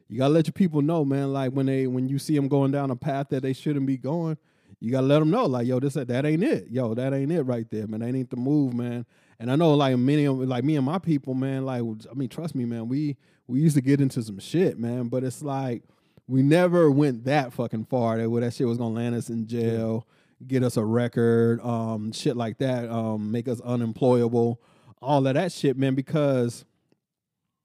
you 0.09 0.17
gotta 0.17 0.33
let 0.33 0.45
your 0.45 0.53
people 0.53 0.81
know, 0.81 1.05
man. 1.05 1.31
Like 1.31 1.53
when 1.53 1.67
they 1.67 1.87
when 1.87 2.09
you 2.09 2.19
see 2.19 2.35
them 2.35 2.49
going 2.49 2.71
down 2.71 2.91
a 2.91 2.97
path 2.97 3.29
that 3.29 3.43
they 3.43 3.53
shouldn't 3.53 3.85
be 3.85 3.97
going, 3.97 4.37
you 4.81 4.91
gotta 4.91 5.07
let 5.07 5.19
them 5.19 5.29
know, 5.29 5.45
like, 5.45 5.67
yo, 5.67 5.79
this 5.79 5.93
that 5.93 6.25
ain't 6.25 6.43
it, 6.43 6.67
yo, 6.69 6.93
that 6.93 7.13
ain't 7.13 7.31
it 7.31 7.43
right 7.43 7.69
there, 7.71 7.87
man. 7.87 8.01
That 8.01 8.13
ain't 8.13 8.29
the 8.29 8.35
move, 8.35 8.73
man. 8.73 9.05
And 9.39 9.49
I 9.49 9.55
know, 9.55 9.73
like 9.73 9.97
many 9.97 10.25
of 10.25 10.37
like 10.39 10.65
me 10.65 10.75
and 10.75 10.85
my 10.85 10.99
people, 10.99 11.33
man. 11.33 11.65
Like, 11.65 11.81
I 12.09 12.13
mean, 12.13 12.27
trust 12.27 12.55
me, 12.55 12.65
man. 12.65 12.89
We 12.89 13.15
we 13.47 13.61
used 13.61 13.75
to 13.75 13.81
get 13.81 14.01
into 14.01 14.21
some 14.21 14.39
shit, 14.39 14.77
man. 14.77 15.07
But 15.07 15.23
it's 15.23 15.41
like 15.41 15.83
we 16.27 16.41
never 16.41 16.91
went 16.91 17.23
that 17.25 17.53
fucking 17.53 17.85
far 17.85 18.17
that 18.17 18.29
where 18.29 18.41
that 18.41 18.53
shit 18.53 18.67
was 18.67 18.77
gonna 18.77 18.95
land 18.95 19.15
us 19.15 19.29
in 19.29 19.47
jail, 19.47 20.05
get 20.47 20.63
us 20.63 20.77
a 20.77 20.83
record, 20.83 21.61
um, 21.61 22.11
shit 22.11 22.35
like 22.35 22.57
that, 22.59 22.89
um, 22.89 23.31
make 23.31 23.47
us 23.47 23.61
unemployable, 23.61 24.61
all 25.01 25.25
of 25.27 25.33
that 25.33 25.51
shit, 25.51 25.77
man. 25.77 25.95
Because 25.95 26.65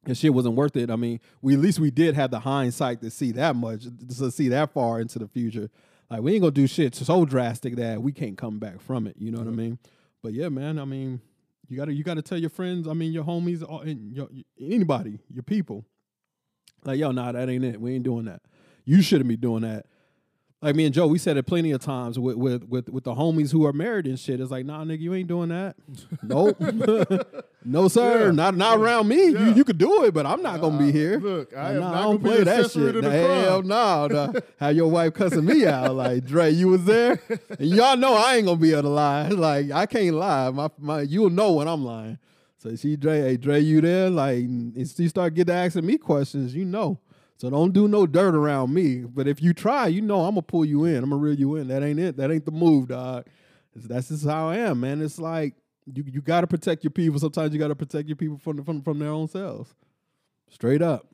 and 0.07 0.17
shit 0.17 0.33
wasn't 0.33 0.55
worth 0.55 0.77
it. 0.77 0.91
I 0.91 0.97
mean, 0.97 1.21
we 1.43 1.55
at 1.55 1.61
least 1.61 1.81
we 1.81 1.91
did 1.91 2.15
have 2.15 2.31
the 2.31 2.41
hindsight 2.41 3.01
to 3.01 3.11
see 3.11 3.33
that 3.33 3.57
much, 3.57 3.87
to 4.19 4.31
see 4.31 4.49
that 4.49 4.73
far 4.73 5.01
into 5.01 5.19
the 5.19 5.27
future. 5.27 5.69
Like 6.11 6.23
we 6.23 6.33
ain't 6.35 6.43
gonna 6.43 6.53
do 6.53 6.67
shit 6.67 6.95
so 6.95 7.25
drastic 7.25 7.77
that 7.77 8.01
we 8.01 8.13
can't 8.13 8.39
come 8.39 8.59
back 8.59 8.81
from 8.81 9.07
it. 9.07 9.17
You 9.19 9.33
know 9.33 9.39
what 9.39 9.49
I 9.49 9.53
mean? 9.53 9.79
But 10.23 10.33
yeah, 10.35 10.49
man. 10.49 10.79
I 10.79 10.85
mean, 10.85 11.21
you 11.69 11.77
gotta 11.77 11.93
you 11.93 12.05
gotta 12.05 12.23
tell 12.23 12.39
your 12.39 12.51
friends. 12.51 12.87
I 12.87 12.93
mean, 12.93 13.13
your 13.13 13.25
homies, 13.25 13.69
all- 13.69 13.81
and 13.81 14.15
your, 14.15 14.29
anybody, 14.61 15.19
your 15.29 15.43
people. 15.43 15.85
Like 16.85 17.01
yo, 17.01 17.11
nah, 17.11 17.33
that 17.33 17.49
ain't 17.49 17.65
it. 17.65 17.81
We 17.81 17.95
ain't 17.95 18.05
doing 18.05 18.27
that. 18.27 18.43
You 18.85 19.03
shouldn't 19.03 19.29
be 19.29 19.37
doing 19.37 19.63
that. 19.63 19.87
Like 20.63 20.75
me 20.75 20.87
and 20.87 20.95
Joe, 20.95 21.07
we 21.07 21.19
said 21.19 21.37
it 21.37 21.43
plenty 21.47 21.71
of 21.73 21.83
times 21.83 22.19
with 22.19 22.37
with 22.37 22.65
with, 22.65 22.89
with 22.89 23.05
the 23.05 23.15
homies 23.15 23.53
who 23.53 23.67
are 23.67 23.75
married 23.75 24.07
and 24.07 24.19
shit. 24.19 24.41
It's 24.41 24.51
like, 24.51 24.65
nah, 24.65 24.85
nigga, 24.85 25.01
you 25.01 25.13
ain't 25.15 25.29
doing 25.29 25.51
that. 25.51 25.77
Nope. 26.23 26.59
no, 27.65 27.89
sir. 27.89 28.27
Yeah. 28.27 28.31
Not 28.33 28.57
not 28.57 28.79
around 28.79 29.07
me. 29.07 29.27
You 29.27 29.39
Yeah. 29.39 29.55
you 29.55 29.65
could 29.65 29.77
do 29.79 30.05
it, 30.05 30.15
but 30.15 30.25
I'm 30.25 30.43
not 30.43 30.61
gonna 30.63 30.77
Uh, 30.77 30.79
be 30.79 30.93
here. 30.93 31.19
Look, 31.21 31.55
I, 31.55 31.75
am 31.75 31.81
nah, 31.81 31.81
not 31.81 31.89
I 31.95 32.03
gonna 32.03 32.13
don't 32.19 32.23
play 32.23 32.45
that 32.45 32.71
shit. 32.71 33.03
the 33.03 33.11
Hell 33.11 33.63
no, 33.63 34.07
nah. 34.09 34.33
Have 34.59 34.75
your 34.75 34.91
wife 34.91 35.13
cussing 35.13 35.45
me 35.45 35.67
out 35.67 35.95
like 35.95 36.25
Dre, 36.25 36.51
you 36.51 36.69
was 36.69 36.85
there, 36.87 37.21
and 37.59 37.69
y'all 37.69 37.97
know 37.97 38.15
I 38.15 38.37
ain't 38.37 38.47
gonna 38.47 38.59
be 38.59 38.73
able 38.73 38.83
to 38.85 38.89
lie. 38.89 39.29
Like 39.29 39.71
I 39.71 39.85
can't 39.87 40.17
lie. 40.17 40.51
My 40.51 40.71
my, 40.79 41.01
you'll 41.03 41.31
know 41.31 41.53
when 41.53 41.69
I'm 41.69 41.85
lying. 41.85 42.19
So 42.57 42.75
she 42.77 42.97
Dre, 42.97 43.21
hey 43.21 43.37
Dre, 43.37 43.61
you 43.61 43.83
there? 43.83 44.09
Like, 44.09 44.39
and 44.39 44.89
she 44.89 45.07
start 45.09 45.35
getting 45.35 45.53
to 45.53 45.59
asking 45.61 45.85
me 45.87 45.99
questions, 45.99 46.55
you 46.55 46.65
know. 46.65 46.99
So 47.39 47.51
don't 47.51 47.73
do 47.73 47.87
no 47.87 48.07
dirt 48.07 48.35
around 48.35 48.73
me. 48.73 49.01
But 49.01 49.29
if 49.29 49.43
you 49.43 49.53
try, 49.53 49.89
you 49.89 50.01
know 50.01 50.21
I'm 50.23 50.33
gonna 50.33 50.43
pull 50.43 50.65
you 50.65 50.85
in. 50.85 50.97
I'm 51.05 51.11
gonna 51.11 51.21
reel 51.23 51.35
you 51.39 51.57
in. 51.57 51.69
That 51.69 51.83
ain't 51.83 51.99
it. 52.01 52.17
That 52.17 52.31
ain't 52.31 52.45
the 52.47 52.51
move, 52.53 52.89
dog. 52.89 53.27
That's 53.75 54.09
just 54.09 54.25
how 54.25 54.49
I 54.49 54.57
am, 54.57 54.81
man. 54.81 55.03
It's 55.03 55.19
like 55.19 55.55
you 55.93 56.03
you 56.07 56.23
gotta 56.23 56.47
protect 56.47 56.83
your 56.83 56.91
people. 56.93 57.19
Sometimes 57.19 57.53
you 57.53 57.59
gotta 57.59 57.75
protect 57.77 58.09
your 58.09 58.17
people 58.17 58.39
from 58.39 58.65
from 58.65 58.81
from 58.83 58.99
their 58.99 59.11
own 59.11 59.29
selves. 59.29 59.75
Straight 60.49 60.81
up. 60.81 61.07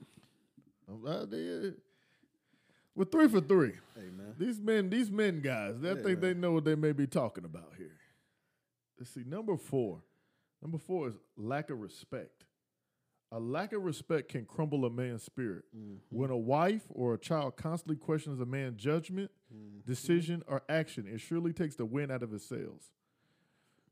Oh, 0.88 1.22
I 1.22 1.24
did. 1.24 1.74
We're 2.94 3.06
three 3.06 3.26
for 3.28 3.40
three. 3.40 3.72
Hey 3.96 4.10
man. 4.16 4.34
These 4.38 4.60
men, 4.60 4.90
these 4.90 5.10
men 5.10 5.40
guys, 5.40 5.80
they 5.80 5.88
Yeah. 5.88 6.02
think 6.02 6.20
they 6.20 6.34
know 6.34 6.52
what 6.52 6.64
they 6.64 6.74
may 6.76 6.92
be 6.92 7.06
talking 7.06 7.44
about 7.44 7.72
here. 7.76 7.98
Let's 8.98 9.10
see, 9.10 9.24
number 9.26 9.56
four. 9.56 10.02
Number 10.60 10.78
four 10.78 11.08
is 11.08 11.14
lack 11.36 11.70
of 11.70 11.80
respect. 11.80 12.44
A 13.34 13.40
lack 13.40 13.72
of 13.72 13.82
respect 13.82 14.28
can 14.28 14.44
crumble 14.44 14.84
a 14.84 14.90
man's 14.90 15.22
spirit. 15.22 15.64
Mm-hmm. 15.74 15.94
When 16.10 16.28
a 16.28 16.36
wife 16.36 16.82
or 16.90 17.14
a 17.14 17.18
child 17.18 17.56
constantly 17.56 17.96
questions 17.96 18.40
a 18.40 18.44
man's 18.44 18.76
judgment, 18.76 19.30
mm-hmm. 19.52 19.90
decision, 19.90 20.42
or 20.46 20.62
action, 20.68 21.06
it 21.06 21.18
surely 21.18 21.54
takes 21.54 21.74
the 21.74 21.86
wind 21.86 22.12
out 22.12 22.22
of 22.22 22.30
his 22.30 22.46
sails. 22.46 22.90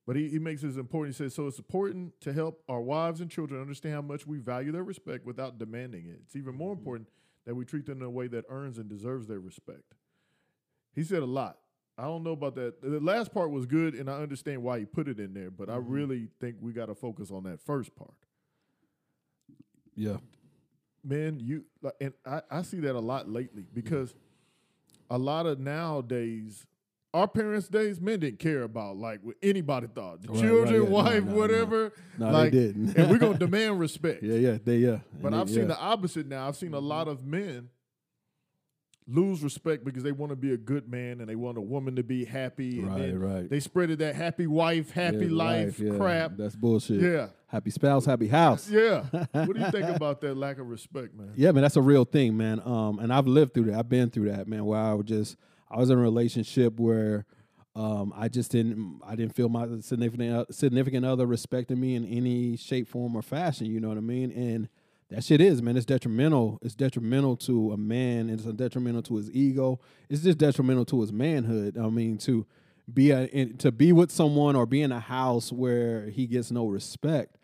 But 0.06 0.16
he, 0.16 0.28
he 0.28 0.38
makes 0.38 0.60
this 0.60 0.76
important. 0.76 1.16
He 1.16 1.24
says, 1.24 1.34
so 1.34 1.46
it's 1.46 1.58
important 1.58 2.20
to 2.20 2.34
help 2.34 2.62
our 2.68 2.82
wives 2.82 3.22
and 3.22 3.30
children 3.30 3.62
understand 3.62 3.94
how 3.94 4.02
much 4.02 4.26
we 4.26 4.38
value 4.38 4.72
their 4.72 4.84
respect 4.84 5.24
without 5.24 5.58
demanding 5.58 6.06
it. 6.06 6.20
It's 6.26 6.36
even 6.36 6.54
more 6.54 6.72
mm-hmm. 6.72 6.80
important 6.80 7.08
that 7.46 7.54
we 7.54 7.64
treat 7.64 7.86
them 7.86 8.00
in 8.00 8.04
a 8.04 8.10
way 8.10 8.28
that 8.28 8.44
earns 8.50 8.76
and 8.76 8.90
deserves 8.90 9.26
their 9.26 9.40
respect. 9.40 9.94
He 10.94 11.02
said 11.02 11.22
a 11.22 11.26
lot. 11.26 11.56
I 11.96 12.02
don't 12.04 12.22
know 12.22 12.32
about 12.32 12.56
that. 12.56 12.82
The 12.82 13.00
last 13.00 13.32
part 13.32 13.50
was 13.50 13.64
good, 13.64 13.94
and 13.94 14.10
I 14.10 14.20
understand 14.20 14.62
why 14.62 14.80
he 14.80 14.84
put 14.84 15.08
it 15.08 15.18
in 15.18 15.32
there, 15.32 15.50
but 15.50 15.70
I 15.70 15.76
really 15.76 16.28
think 16.40 16.56
we 16.60 16.72
got 16.72 16.86
to 16.86 16.94
focus 16.94 17.30
on 17.30 17.44
that 17.44 17.60
first 17.60 17.94
part. 17.96 18.14
Yeah. 20.00 20.16
Man, 21.04 21.40
you 21.40 21.64
like, 21.82 21.94
and 22.00 22.12
I, 22.26 22.40
I 22.50 22.62
see 22.62 22.80
that 22.80 22.94
a 22.94 23.00
lot 23.00 23.28
lately 23.28 23.64
because 23.72 24.14
a 25.10 25.18
lot 25.18 25.44
of 25.44 25.58
nowadays, 25.58 26.66
our 27.12 27.28
parents' 27.28 27.68
days, 27.68 28.00
men 28.00 28.20
didn't 28.20 28.38
care 28.38 28.62
about 28.62 28.96
like 28.96 29.20
what 29.22 29.36
anybody 29.42 29.88
thought. 29.88 30.22
The 30.22 30.32
Right, 30.32 30.40
children, 30.40 30.80
right, 30.80 30.90
yeah. 30.90 30.94
Wife, 30.94 31.24
no, 31.24 31.32
no. 31.32 31.36
whatever. 31.38 31.92
No, 32.18 32.30
like, 32.30 32.52
they 32.52 32.58
didn't. 32.58 32.96
and 32.96 33.10
we're 33.10 33.18
gonna 33.18 33.38
demand 33.46 33.78
respect. 33.78 34.22
Yeah, 34.22 34.36
yeah, 34.36 34.58
they 34.64 34.76
yeah. 34.76 34.98
But 35.20 35.34
I've 35.34 35.50
seen 35.50 35.68
the 35.68 35.78
opposite 35.78 36.26
now. 36.26 36.48
I've 36.48 36.56
seen 36.56 36.72
a 36.72 36.78
lot 36.78 37.06
mm-hmm. 37.06 37.16
of 37.16 37.26
men 37.26 37.68
lose 39.10 39.42
respect 39.42 39.84
because 39.84 40.02
they 40.02 40.12
want 40.12 40.30
to 40.30 40.36
be 40.36 40.52
a 40.52 40.56
good 40.56 40.88
man 40.90 41.20
and 41.20 41.28
they 41.28 41.34
want 41.34 41.58
a 41.58 41.60
woman 41.60 41.96
to 41.96 42.02
be 42.02 42.24
happy. 42.24 42.78
And 42.80 42.88
Right, 42.88 43.18
right. 43.34 43.50
They 43.50 43.58
spreaded 43.58 43.98
that 43.98 44.14
happy 44.14 44.46
wife, 44.46 44.90
happy 44.90 45.26
Yeah, 45.26 45.32
life 45.32 45.78
yeah. 45.80 45.96
crap. 45.96 46.36
That's 46.36 46.54
bullshit. 46.54 47.00
Yeah. 47.00 47.28
Happy 47.48 47.70
spouse, 47.70 48.04
happy 48.06 48.28
house. 48.28 48.70
Yeah. 48.70 49.04
what 49.32 49.54
do 49.54 49.60
you 49.60 49.70
think 49.72 49.88
about 49.88 50.20
that 50.20 50.36
lack 50.36 50.58
of 50.58 50.68
respect, 50.68 51.14
man? 51.14 51.32
Yeah, 51.34 51.50
man, 51.52 51.62
that's 51.62 51.76
a 51.76 51.82
real 51.82 52.04
thing, 52.04 52.36
man. 52.36 52.60
Um, 52.64 52.98
and 53.00 53.12
I've 53.12 53.26
lived 53.26 53.54
through 53.54 53.64
that. 53.64 53.78
I've 53.78 53.88
been 53.88 54.10
through 54.10 54.30
that, 54.30 54.46
man. 54.46 54.64
Where 54.64 54.78
I 54.78 54.94
was 54.94 55.06
just, 55.06 55.36
I 55.68 55.78
was 55.78 55.90
in 55.90 55.98
a 55.98 56.02
relationship 56.02 56.78
where, 56.78 57.26
um, 57.74 58.12
I 58.16 58.28
just 58.28 58.50
didn't, 58.52 59.00
I 59.06 59.14
didn't 59.16 59.34
feel 59.34 59.48
my 59.48 59.66
significant 59.80 60.52
significant 60.54 61.04
other 61.06 61.24
respecting 61.26 61.78
me 61.80 61.94
in 61.94 62.04
any 62.04 62.56
shape, 62.56 62.88
form, 62.88 63.16
or 63.16 63.22
fashion. 63.22 63.66
You 63.66 63.80
know 63.80 63.88
what 63.88 63.96
I 63.96 64.00
mean? 64.02 64.30
And 64.32 64.68
that 65.10 65.24
shit 65.24 65.40
is, 65.40 65.60
man. 65.62 65.76
It's 65.76 65.86
detrimental. 65.86 66.58
It's 66.62 66.74
detrimental 66.74 67.36
to 67.38 67.72
a 67.72 67.76
man. 67.76 68.30
It's 68.30 68.44
detrimental 68.44 69.02
to 69.02 69.16
his 69.16 69.30
ego. 69.32 69.80
It's 70.08 70.22
just 70.22 70.38
detrimental 70.38 70.84
to 70.86 71.00
his 71.00 71.12
manhood. 71.12 71.76
I 71.76 71.88
mean, 71.88 72.18
to 72.18 72.46
be 72.92 73.10
a, 73.10 73.24
in, 73.24 73.56
to 73.58 73.72
be 73.72 73.92
with 73.92 74.10
someone 74.10 74.56
or 74.56 74.66
be 74.66 74.82
in 74.82 74.92
a 74.92 75.00
house 75.00 75.52
where 75.52 76.06
he 76.10 76.26
gets 76.26 76.50
no 76.50 76.66
respect 76.66 77.36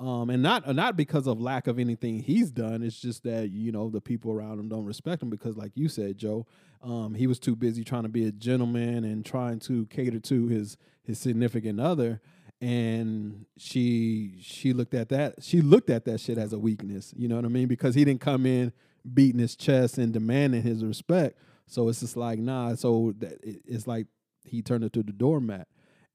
um, 0.00 0.28
and 0.28 0.42
not 0.42 0.74
not 0.74 0.96
because 0.96 1.26
of 1.26 1.40
lack 1.40 1.66
of 1.66 1.78
anything 1.78 2.20
he's 2.20 2.50
done. 2.50 2.82
It's 2.82 3.00
just 3.00 3.22
that 3.24 3.50
you 3.50 3.72
know 3.72 3.88
the 3.88 4.00
people 4.00 4.32
around 4.32 4.58
him 4.58 4.68
don't 4.68 4.84
respect 4.84 5.22
him 5.22 5.30
because, 5.30 5.56
like 5.56 5.72
you 5.74 5.88
said, 5.88 6.18
Joe, 6.18 6.46
um, 6.82 7.14
he 7.14 7.26
was 7.26 7.38
too 7.38 7.54
busy 7.54 7.84
trying 7.84 8.02
to 8.02 8.08
be 8.08 8.26
a 8.26 8.32
gentleman 8.32 9.04
and 9.04 9.24
trying 9.24 9.60
to 9.60 9.86
cater 9.86 10.20
to 10.20 10.48
his 10.48 10.76
his 11.02 11.18
significant 11.18 11.80
other, 11.80 12.20
and 12.64 13.44
she 13.58 14.38
she 14.40 14.72
looked 14.72 14.94
at 14.94 15.10
that 15.10 15.34
she 15.42 15.60
looked 15.60 15.90
at 15.90 16.06
that 16.06 16.18
shit 16.18 16.38
as 16.38 16.54
a 16.54 16.58
weakness. 16.58 17.12
You 17.14 17.28
know 17.28 17.36
what 17.36 17.44
I 17.44 17.48
mean? 17.48 17.68
Because 17.68 17.94
he 17.94 18.06
didn't 18.06 18.22
come 18.22 18.46
in 18.46 18.72
beating 19.12 19.38
his 19.38 19.54
chest 19.54 19.98
and 19.98 20.14
demanding 20.14 20.62
his 20.62 20.82
respect. 20.82 21.38
So 21.66 21.90
it's 21.90 22.00
just 22.00 22.16
like 22.16 22.38
nah. 22.38 22.74
So 22.74 23.12
that 23.18 23.38
it's 23.42 23.86
like 23.86 24.06
he 24.44 24.62
turned 24.62 24.82
it 24.82 24.94
to 24.94 25.02
the 25.02 25.12
doormat. 25.12 25.68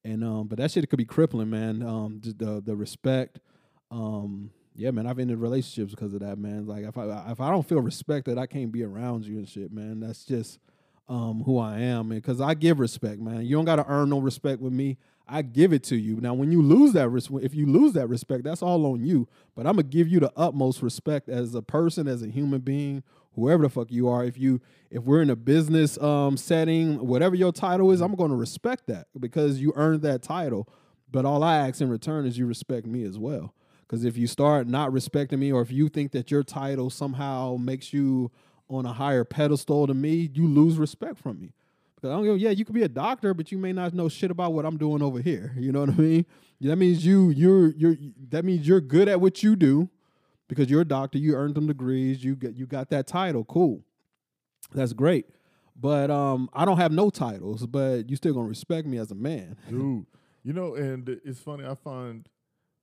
And 0.04 0.24
um, 0.24 0.48
but 0.48 0.58
that 0.58 0.72
shit 0.72 0.90
could 0.90 0.98
be 0.98 1.06
crippling, 1.06 1.52
man. 1.52 1.84
Um, 1.84 2.20
the 2.24 2.64
the 2.66 2.76
respect, 2.76 3.40
um, 3.92 4.50
yeah, 4.76 4.90
man. 4.90 5.06
I've 5.06 5.20
ended 5.20 5.38
relationships 5.38 5.94
because 5.94 6.16
of 6.16 6.22
that, 6.22 6.40
man. 6.40 6.66
Like 6.66 6.84
if 6.84 6.98
I 6.98 7.30
if 7.30 7.40
I 7.40 7.52
don't 7.52 7.68
feel 7.68 7.82
respected, 7.82 8.40
I 8.40 8.48
can't 8.48 8.72
be 8.72 8.84
around 8.84 9.26
you 9.26 9.38
and 9.38 9.48
shit, 9.48 9.72
man. 9.72 10.00
That's 10.00 10.26
just 10.26 10.58
um 11.08 11.44
who 11.44 11.60
I 11.60 11.82
am, 11.82 12.10
because 12.10 12.42
I 12.42 12.56
give 12.56 12.80
respect, 12.80 13.22
man. 13.22 13.46
You 13.46 13.56
don't 13.56 13.66
got 13.66 13.76
to 13.76 13.86
earn 13.88 14.10
no 14.10 14.18
respect 14.20 14.62
with 14.62 14.74
me. 14.74 14.98
I 15.30 15.44
give 15.44 15.74
it 15.74 15.84
to 15.86 15.96
you. 15.96 16.20
Now, 16.20 16.34
when 16.34 16.52
you 16.52 16.62
lose 16.62 16.94
that 16.94 17.10
respect, 17.10 17.44
if 17.44 17.54
you 17.54 17.66
lose 17.66 17.94
that 17.94 18.08
respect, 18.08 18.44
that's 18.44 18.62
all 18.62 18.86
on 18.88 19.04
you. 19.06 19.28
But 19.56 19.68
I'm 19.68 19.74
gonna 19.74 19.84
give 19.84 20.08
you 20.08 20.20
the 20.20 20.32
utmost 20.36 20.82
respect 20.82 21.30
as 21.30 21.54
a 21.54 21.62
person, 21.62 22.08
as 22.08 22.24
a 22.24 22.28
human 22.30 22.62
being, 22.62 23.04
whoever 23.36 23.64
the 23.64 23.70
fuck 23.70 23.92
you 23.92 24.08
are. 24.08 24.24
If 24.26 24.38
you 24.38 24.62
if 24.90 25.04
we're 25.04 25.22
in 25.22 25.30
a 25.30 25.36
business 25.36 25.98
um 26.00 26.36
setting, 26.38 27.06
whatever 27.06 27.36
your 27.36 27.52
title 27.52 27.92
is, 27.92 28.02
I'm 28.02 28.16
gonna 28.16 28.36
respect 28.36 28.88
that 28.88 29.08
because 29.20 29.60
you 29.60 29.72
earned 29.76 30.02
that 30.02 30.24
title. 30.24 30.68
But 31.12 31.26
all 31.26 31.44
I 31.44 31.58
ask 31.58 31.82
in 31.82 31.90
return 31.90 32.26
is 32.26 32.38
you 32.38 32.46
respect 32.46 32.86
me 32.86 33.04
as 33.04 33.18
well. 33.18 33.54
Because 33.82 34.06
if 34.06 34.18
you 34.18 34.28
start 34.28 34.68
not 34.68 34.94
respecting 34.94 35.40
me, 35.40 35.52
or 35.52 35.62
if 35.62 35.72
you 35.72 35.90
think 35.90 36.12
that 36.12 36.30
your 36.30 36.44
title 36.44 36.90
somehow 36.90 37.58
makes 37.58 37.92
you 37.92 38.32
on 38.70 38.86
a 38.86 38.94
higher 38.94 39.24
pedestal 39.24 39.88
than 39.88 40.00
me, 40.00 40.30
you 40.34 40.48
lose 40.48 40.78
respect 40.78 41.18
from 41.18 41.40
me. 41.40 41.54
Because 42.00 42.14
I 42.14 42.16
don't 42.16 42.26
go, 42.26 42.36
yeah, 42.36 42.52
you 42.52 42.64
could 42.64 42.76
be 42.76 42.84
a 42.84 42.90
doctor, 42.90 43.34
but 43.34 43.52
you 43.52 43.58
may 43.58 43.74
not 43.74 43.94
know 43.94 44.08
shit 44.08 44.32
about 44.32 44.54
what 44.54 44.66
I'm 44.66 44.78
doing 44.78 45.02
over 45.02 45.20
here. 45.22 45.54
You 45.58 45.74
know 45.74 45.82
what 45.82 45.90
I 45.90 45.94
mean? 45.94 46.26
That 46.62 46.78
means 46.78 47.06
you 47.06 47.30
you're 47.30 47.72
you're 47.72 47.98
that 48.30 48.46
means 48.46 48.68
you're 48.68 48.82
good 48.82 49.08
at 49.10 49.20
what 49.20 49.44
you 49.44 49.56
do 49.56 49.90
because 50.48 50.70
you're 50.70 50.82
a 50.82 50.86
doctor, 50.86 51.18
you 51.18 51.36
earned 51.36 51.56
them 51.56 51.68
degrees, 51.68 52.24
you 52.24 52.36
get 52.36 52.56
you 52.56 52.66
got 52.66 52.90
that 52.90 53.08
title. 53.08 53.44
Cool. 53.44 53.82
That's 54.74 54.94
great. 54.94 55.26
But 55.76 56.10
um 56.12 56.50
I 56.54 56.66
don't 56.66 56.78
have 56.78 56.92
no 56.92 57.10
titles, 57.10 57.66
but 57.66 58.10
you 58.10 58.16
still 58.16 58.34
gonna 58.34 58.48
respect 58.48 58.88
me 58.88 58.98
as 58.98 59.12
a 59.12 59.16
man. 59.16 59.58
dude. 59.70 60.06
You 60.44 60.54
know, 60.54 60.76
and 60.76 61.08
it's 61.26 61.40
funny. 61.40 61.66
I 61.66 61.76
find 61.76 62.28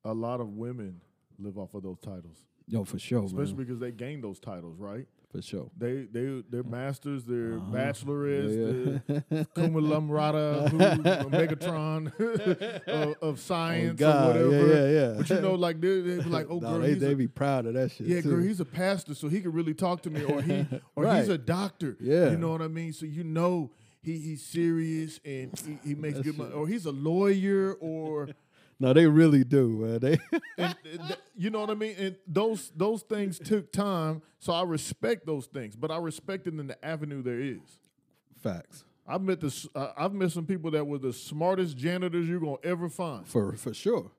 a 0.04 0.12
lot 0.12 0.40
of 0.40 0.48
women 0.50 1.00
live 1.38 1.58
off 1.58 1.74
of 1.74 1.82
those 1.82 1.98
titles, 2.00 2.44
Yo, 2.68 2.84
for 2.84 2.98
sure, 2.98 3.24
especially 3.24 3.54
man. 3.54 3.56
because 3.56 3.78
they 3.78 3.92
gain 3.92 4.20
those 4.20 4.38
titles, 4.38 4.78
right? 4.78 5.06
For 5.37 5.43
sure. 5.43 5.70
They 5.76 6.07
they 6.11 6.43
they're 6.51 6.62
masters, 6.62 7.24
they're 7.24 7.59
Uh-huh. 7.59 7.76
bachelorettes, 7.76 8.53
Yeah, 9.09 9.20
they're 9.28 9.45
cum 9.55 9.74
laude, 9.74 10.09
Megatron 11.30 12.12
of, 12.87 13.16
of 13.22 13.41
science 13.41 14.01
Oh, 14.03 14.11
or 14.11 14.26
whatever. 14.26 14.66
Yeah, 14.66 14.74
yeah, 14.74 14.89
yeah. 15.11 15.14
But 15.18 15.30
you 15.30 15.41
know, 15.41 15.55
like 15.55 15.80
they 15.80 16.01
they 16.01 16.16
be 16.22 16.30
like, 16.39 16.47
oh 16.51 16.59
No, 16.59 16.70
girl, 16.70 16.80
they 16.80 16.95
they 16.95 17.12
a, 17.12 17.16
be 17.16 17.28
proud 17.28 17.66
of 17.66 17.74
that 17.74 17.93
shit. 17.93 18.07
yeah, 18.07 18.20
too. 18.20 18.30
girl, 18.30 18.43
he's 18.43 18.61
a 18.61 18.64
pastor, 18.64 19.14
so 19.14 19.28
he 19.28 19.41
can 19.41 19.53
really 19.53 19.74
talk 19.74 20.03
to 20.03 20.11
me, 20.11 20.22
or 20.24 20.41
he 20.43 20.66
or 20.95 21.14
he's 21.14 21.28
a 21.28 21.39
doctor. 21.39 21.97
Yeah. 22.01 22.30
you 22.30 22.39
know 22.39 22.51
what 22.51 22.62
I 22.62 22.68
mean. 22.68 22.93
So 22.93 23.07
you 23.07 23.24
know 23.24 23.70
he 24.03 24.18
he's 24.18 24.43
serious 24.45 25.20
and 25.24 25.53
he, 25.82 25.91
he 25.91 25.95
makes 25.95 26.18
good 26.20 26.39
money, 26.39 26.53
or 26.53 26.66
he's 26.66 26.87
a 26.87 26.93
lawyer, 26.93 27.74
or 27.80 28.28
no, 28.79 28.93
they 28.93 29.07
really 29.07 29.45
do, 29.45 29.68
man. 29.68 29.99
They 30.01 30.18
and, 30.59 30.77
you 31.37 31.51
know 31.51 31.61
what 31.61 31.70
I 31.70 31.74
mean. 31.74 31.95
And 31.99 32.16
those 32.27 32.72
those 32.77 33.03
things 33.03 33.39
took 33.39 33.72
time, 33.72 34.22
so 34.39 34.53
I 34.53 34.62
respect 34.62 35.27
those 35.27 35.47
things, 35.47 35.77
but 35.77 35.91
I 35.91 35.99
respect 35.99 36.47
it 36.47 36.55
in 36.59 36.66
the 36.66 36.85
avenue 36.85 37.22
there 37.22 37.41
is. 37.41 37.61
facts 38.43 38.85
I've 39.09 39.22
met 39.22 39.41
the 39.41 39.68
uh, 39.74 39.93
I've 39.97 40.12
met 40.12 40.33
some 40.33 40.47
people 40.47 40.70
that 40.72 40.85
were 40.87 40.99
the 40.99 41.12
smartest 41.12 41.77
janitors 41.77 42.29
you're 42.29 42.41
gonna 42.41 42.57
ever 42.64 42.89
find. 42.89 43.27
for 43.27 43.53
for 43.57 43.72
sure, 43.72 44.11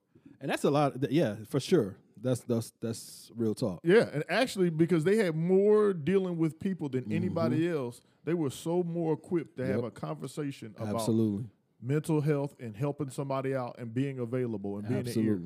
and 0.41 0.49
that's 0.49 0.63
a 0.63 0.69
lot. 0.69 0.99
th- 1.01 1.11
Yeah, 1.11 1.35
for 1.49 1.59
sure. 1.59 1.97
That's 2.19 2.39
that's 2.41 2.71
that's 2.81 3.31
real 3.35 3.53
talk. 3.53 3.79
Yeah, 3.83 4.09
and 4.11 4.23
actually, 4.27 4.69
because 4.71 5.03
they 5.03 5.17
had 5.17 5.35
more 5.35 5.93
dealing 5.93 6.37
with 6.37 6.59
people 6.59 6.89
than 6.89 7.01
Mm-hmm. 7.03 7.11
anybody 7.15 7.69
else, 7.69 8.01
they 8.25 8.33
were 8.33 8.49
so 8.49 8.81
more 8.81 9.13
equipped 9.13 9.57
to 9.57 9.65
have 9.67 9.83
a 9.83 9.91
conversation 9.91 10.73
about 10.79 10.95
Absolutely, 10.95 11.45
mental 11.81 12.21
health 12.21 12.55
and 12.59 12.75
helping 12.75 13.09
somebody 13.09 13.55
out 13.55 13.75
and 13.79 13.93
being 13.93 14.19
available 14.19 14.77
and 14.77 14.87
being 14.87 15.07
an 15.07 15.25
ear. 15.25 15.39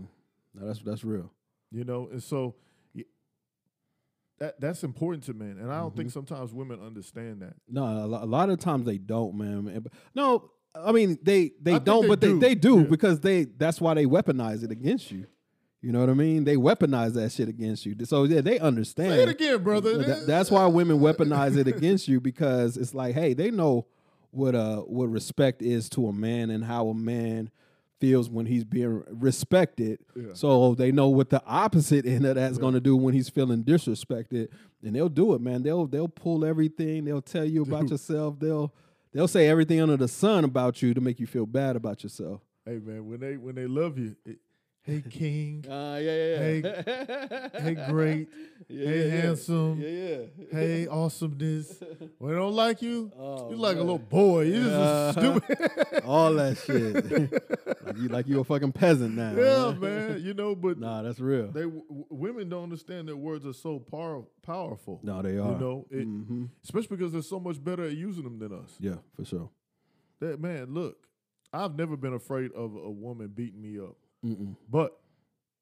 No, 0.54 0.68
that's 0.68 0.80
that's 0.82 1.04
real. 1.04 1.32
You 1.72 1.84
know, 1.86 2.08
and 2.12 2.22
so 2.22 2.56
that 4.40 4.60
that's 4.60 4.84
important 4.84 5.24
to 5.26 5.34
men, 5.34 5.58
and 5.60 5.72
I 5.72 5.78
don't 5.80 5.90
Mm-hmm. 5.90 5.98
think 5.98 6.12
sometimes 6.12 6.54
women 6.54 6.80
understand 6.82 7.42
that. 7.42 7.54
No, 7.70 7.84
a 7.86 8.26
lot 8.26 8.50
of 8.50 8.60
times 8.60 8.86
they 8.86 8.98
don't, 8.98 9.36
man. 9.36 9.86
No, 10.16 10.50
I 10.74 10.92
mean 10.92 11.20
they 11.22 11.52
they 11.62 11.74
I 11.76 11.80
don't, 11.80 12.04
they 12.04 12.08
but 12.08 12.20
do. 12.20 12.40
they 12.40 12.50
they 12.50 12.56
do 12.56 12.80
Yeah. 12.80 12.84
because 12.86 13.20
they 13.20 13.44
that's 13.46 13.80
why 13.80 13.94
they 13.94 14.06
weaponize 14.06 14.64
it 14.64 14.72
against 14.72 15.12
you. 15.12 15.28
You 15.82 15.92
know 15.92 16.00
what 16.00 16.10
I 16.10 16.14
mean? 16.14 16.44
They 16.44 16.56
weaponize 16.58 17.14
that 17.14 17.32
shit 17.32 17.50
against 17.50 17.86
you. 17.88 17.96
So 18.04 18.24
yeah, 18.26 18.42
they 18.42 18.60
understand. 18.60 19.12
Say 19.14 19.24
it 19.24 19.30
again, 19.30 19.64
brother. 19.64 20.04
Th- 20.04 20.26
that's 20.28 20.52
why 20.52 20.66
women 20.68 21.00
weaponize 21.00 21.58
it 21.58 21.68
against 21.68 22.08
you 22.08 22.20
because 22.20 22.78
it's 22.78 22.94
like, 22.94 23.16
hey, 23.16 23.34
they 23.34 23.50
know 23.52 23.88
what 24.32 24.56
uh 24.56 24.78
what 24.78 25.10
respect 25.10 25.62
is 25.62 25.90
to 25.90 26.08
a 26.08 26.14
man 26.14 26.50
and 26.50 26.64
how 26.64 26.88
a 26.88 26.94
man 26.94 27.52
feels 28.02 28.30
when 28.30 28.48
he's 28.48 28.64
being 28.66 29.04
respected. 29.08 30.00
Yeah. 30.16 30.34
So 30.34 30.74
they 30.74 30.92
know 30.92 31.10
what 31.10 31.30
the 31.30 31.42
opposite 31.46 32.06
end 32.06 32.26
of 32.26 32.36
that's 32.36 32.58
going 32.58 32.74
to 32.74 32.82
do 32.82 32.98
when 32.98 33.14
he's 33.14 33.30
feeling 33.30 33.64
disrespected, 33.64 34.50
and 34.84 34.96
they'll 34.96 35.08
do 35.08 35.34
it, 35.34 35.42
man. 35.42 35.64
They'll 35.64 35.86
they'll 35.86 36.08
pull 36.10 36.44
everything. 36.44 37.06
They'll 37.06 37.22
tell 37.22 37.46
you 37.46 37.62
about 37.62 37.90
yourself. 37.92 38.40
They'll 38.40 38.74
they'll 39.14 39.28
say 39.28 39.48
everything 39.48 39.80
under 39.80 39.98
the 39.98 40.08
sun 40.08 40.44
about 40.44 40.82
you 40.82 40.94
to 40.94 41.00
make 41.00 41.20
you 41.20 41.28
feel 41.28 41.46
bad 41.46 41.76
about 41.76 42.04
yourself. 42.04 42.42
Hey 42.66 42.80
man, 42.80 43.08
when 43.08 43.20
they 43.20 43.38
when 43.38 43.56
they 43.56 43.68
love 43.68 43.98
you, 43.98 44.16
it, 44.26 44.40
hey 44.84 45.04
king, 45.10 45.64
Uh, 45.70 45.98
yeah, 46.02 46.16
yeah. 46.16 46.38
hey 46.40 47.54
hey 47.62 47.76
great, 47.90 48.30
hey 48.68 49.10
handsome, 49.10 49.80
yeah. 49.80 49.90
yeah, 50.38 50.46
hey 50.52 50.88
awesomeness. 50.88 51.82
When 52.18 52.32
they 52.34 52.38
don't 52.38 52.54
like 52.54 52.82
you, 52.84 53.12
Oh, 53.18 53.50
you're 53.50 53.58
like 53.58 53.78
a 53.78 53.80
little 53.80 53.98
boy. 53.98 54.42
You 54.44 54.62
just 54.70 54.78
Uh-huh. 54.78 55.12
stupid. 55.42 56.04
all 56.06 56.34
that 56.36 56.56
shit. 56.58 56.96
like 57.84 57.98
you 57.98 58.10
like 58.10 58.28
you 58.28 58.40
a 58.40 58.44
fucking 58.44 58.72
peasant 58.74 59.16
now. 59.16 59.32
yeah, 59.32 59.74
man. 59.80 60.22
You 60.22 60.36
know, 60.36 60.54
but 60.56 60.78
Nah, 60.78 61.02
that's 61.02 61.20
real. 61.20 61.48
they 61.48 61.64
w- 61.64 61.84
women 62.12 62.48
don't 62.50 62.62
understand 62.64 63.08
that 63.08 63.18
words 63.18 63.44
are 63.46 63.54
so 63.54 63.80
power, 63.80 64.24
powerful. 64.44 65.00
no, 65.02 65.22
they 65.24 65.38
are. 65.40 65.52
You 65.54 65.58
know, 65.58 65.86
it, 65.90 66.04
hmm 66.06 66.46
especially 66.64 66.96
because 66.98 67.12
they're 67.12 67.24
so 67.24 67.40
much 67.40 67.64
better 67.64 67.86
at 67.86 67.94
using 67.94 68.24
them 68.24 68.38
than 68.38 68.54
us. 68.54 68.76
Yeah, 68.80 68.98
for 69.16 69.26
sure. 69.26 69.50
That 70.20 70.40
man, 70.40 70.74
look, 70.76 71.08
I've 71.52 71.76
never 71.76 71.98
been 71.98 72.14
afraid 72.14 72.52
of 72.52 72.76
a 72.76 72.90
woman 72.92 73.30
beating 73.34 73.62
me 73.64 73.80
up, 73.80 73.96
Mm-mm. 74.26 74.56
but 74.70 75.00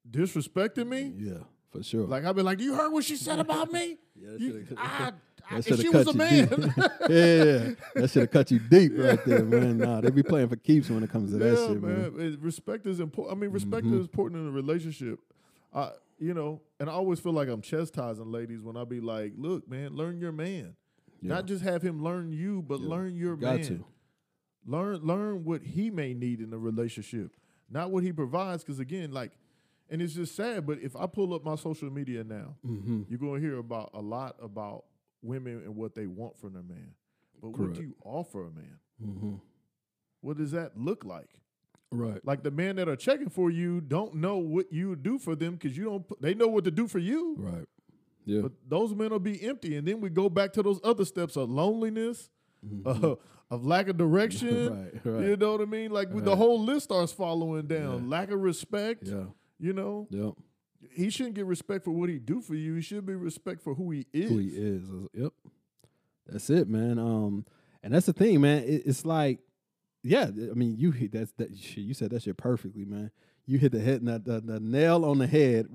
disrespecting 0.08 0.86
me, 0.88 1.12
Yeah, 1.16 1.38
for 1.70 1.82
sure. 1.82 2.06
like 2.06 2.24
I've 2.24 2.34
been 2.36 2.44
like, 2.44 2.60
you 2.60 2.74
heard 2.74 2.90
what 2.92 3.04
she 3.04 3.16
said 3.16 3.38
about 3.38 3.72
me? 3.72 3.96
yeah, 4.16 4.30
that 4.32 4.40
You, 4.40 4.66
I, 4.76 5.12
I, 5.50 5.60
she 5.60 5.84
cut 5.90 6.06
was 6.06 6.08
a 6.08 6.16
man. 6.16 6.48
yeah, 7.08 7.70
that 7.94 8.08
should 8.10 8.22
have 8.22 8.30
cut 8.30 8.50
you 8.50 8.58
deep 8.58 8.92
right 8.96 9.24
there, 9.24 9.44
man. 9.44 9.78
Nah, 9.78 10.00
they 10.00 10.10
be 10.10 10.22
playing 10.22 10.48
for 10.48 10.56
keeps 10.56 10.88
when 10.90 11.02
it 11.02 11.10
comes 11.10 11.32
to 11.32 11.38
that 11.38 11.56
shit, 11.56 11.82
man. 11.82 12.16
man. 12.16 12.38
Respect 12.40 12.86
is 12.86 13.00
important. 13.00 13.36
I 13.36 13.40
mean, 13.40 13.50
respect 13.50 13.86
Mhm. 13.86 13.94
is 13.94 14.00
important 14.02 14.42
in 14.42 14.48
a 14.48 14.52
relationship. 14.52 15.18
I, 15.74 15.90
you 16.18 16.34
know, 16.34 16.60
and 16.78 16.88
I 16.90 16.92
always 16.92 17.18
feel 17.18 17.32
like 17.32 17.48
I'm 17.48 17.62
chastising 17.62 18.30
ladies 18.30 18.62
when 18.62 18.76
I 18.76 18.84
be 18.84 19.00
like, 19.00 19.32
"Look, 19.36 19.68
man, 19.68 19.94
learn 19.96 20.18
your 20.18 20.32
man. 20.32 20.74
Yeah. 21.22 21.28
Not 21.34 21.46
just 21.46 21.62
have 21.62 21.82
him 21.82 22.02
learn 22.02 22.30
you, 22.32 22.62
but 22.62 22.80
Yeah. 22.80 22.88
learn 22.88 23.16
your 23.16 23.36
Got 23.36 23.56
man. 23.56 23.64
to. 23.66 23.84
Learn, 24.66 24.96
learn 24.98 25.44
what 25.44 25.62
he 25.62 25.90
may 25.90 26.12
need 26.14 26.40
in 26.40 26.52
a 26.52 26.58
relationship, 26.58 27.32
not 27.70 27.90
what 27.90 28.02
he 28.04 28.12
provides. 28.12 28.62
Because 28.64 28.80
again, 28.80 29.12
like, 29.12 29.32
and 29.88 30.00
it's 30.02 30.14
just 30.14 30.34
sad. 30.36 30.66
But 30.66 30.78
if 30.80 30.94
I 30.96 31.06
pull 31.06 31.34
up 31.34 31.44
my 31.44 31.56
social 31.56 31.90
media 31.90 32.24
now, 32.24 32.56
Mm-hmm. 32.66 33.02
you're 33.08 33.18
going 33.18 33.40
to 33.40 33.46
hear 33.46 33.58
about 33.58 33.90
a 33.94 34.00
lot 34.00 34.36
about 34.42 34.84
women 35.22 35.62
and 35.64 35.76
what 35.76 35.94
they 35.94 36.06
want 36.06 36.38
from 36.38 36.52
their 36.54 36.62
man. 36.62 36.92
But 37.40 37.50
what 37.58 37.74
do 37.74 37.82
you 37.82 37.94
offer 38.04 38.46
a 38.46 38.50
man? 38.50 38.78
Mm-hmm. 39.02 39.34
What 40.20 40.36
does 40.36 40.50
that 40.52 40.76
look 40.78 41.04
like? 41.04 41.30
Right. 41.92 42.24
Like 42.24 42.42
the 42.42 42.50
men 42.50 42.76
that 42.76 42.88
are 42.88 42.96
checking 42.96 43.30
for 43.30 43.50
you 43.50 43.80
don't 43.80 44.14
know 44.16 44.36
what 44.36 44.72
you 44.72 44.94
do 44.94 45.18
for 45.18 45.34
them 45.34 45.54
because 45.54 45.76
you 45.76 45.84
don't. 45.84 46.20
They 46.22 46.34
know 46.34 46.46
what 46.48 46.64
to 46.64 46.70
do 46.70 46.86
for 46.86 46.98
you, 47.00 47.34
Right. 47.38 47.66
Yeah. 48.26 48.42
but 48.42 48.52
those 48.68 48.94
men 48.94 49.10
will 49.10 49.18
be 49.18 49.42
empty. 49.42 49.76
And 49.76 49.88
then 49.88 50.00
we 50.00 50.08
go 50.10 50.28
back 50.28 50.52
to 50.52 50.62
those 50.62 50.78
other 50.84 51.04
steps 51.04 51.36
of 51.36 51.50
loneliness, 51.50 52.30
Mhm. 52.64 52.82
uh, 52.86 53.16
of 53.50 53.64
lack 53.66 53.88
of 53.88 53.96
direction. 53.96 54.92
right. 55.04 55.12
Right. 55.14 55.24
You 55.28 55.36
know 55.36 55.52
what 55.52 55.60
I 55.60 55.64
mean? 55.64 55.90
Like 55.90 56.08
the 56.24 56.36
whole 56.36 56.60
list 56.60 56.84
starts 56.84 57.12
following 57.12 57.66
down. 57.66 58.04
Yeah. 58.04 58.10
Lack 58.10 58.30
of 58.30 58.40
respect. 58.40 59.04
Yeah. 59.06 59.24
You 59.58 59.72
know, 59.74 60.06
Yep. 60.10 60.32
he 60.92 61.10
shouldn't 61.10 61.34
get 61.34 61.44
respect 61.46 61.84
for 61.84 61.90
what 61.90 62.08
he 62.08 62.18
do 62.18 62.40
for 62.40 62.54
you. 62.54 62.74
He 62.76 62.80
should 62.80 63.04
be 63.04 63.14
respect 63.14 63.60
for 63.60 63.74
who 63.74 63.90
he 63.90 64.06
is. 64.12 64.30
Who 64.30 64.38
he 64.38 64.48
is. 64.48 64.88
Yep. 65.12 65.32
That's 66.26 66.48
it, 66.48 66.68
man. 66.68 66.98
Um, 66.98 67.44
and 67.82 67.92
that's 67.92 68.06
the 68.06 68.12
thing, 68.12 68.40
man. 68.40 68.62
It, 68.64 68.82
it's 68.86 69.04
like, 69.04 69.40
yeah. 70.02 70.24
I 70.24 70.54
mean, 70.54 70.76
you 70.78 70.92
hit 70.92 71.12
that's 71.12 71.32
that 71.32 71.56
shit. 71.58 71.84
You 71.84 71.92
said 71.92 72.10
that 72.10 72.22
shit 72.22 72.36
perfectly, 72.36 72.84
man. 72.84 73.10
You 73.46 73.58
hit 73.58 73.72
the 73.72 73.80
head, 73.80 74.04
the, 74.04 74.18
the, 74.18 74.40
the 74.40 74.60
nail 74.60 75.04
on 75.04 75.18
the 75.18 75.26
head. 75.26 75.66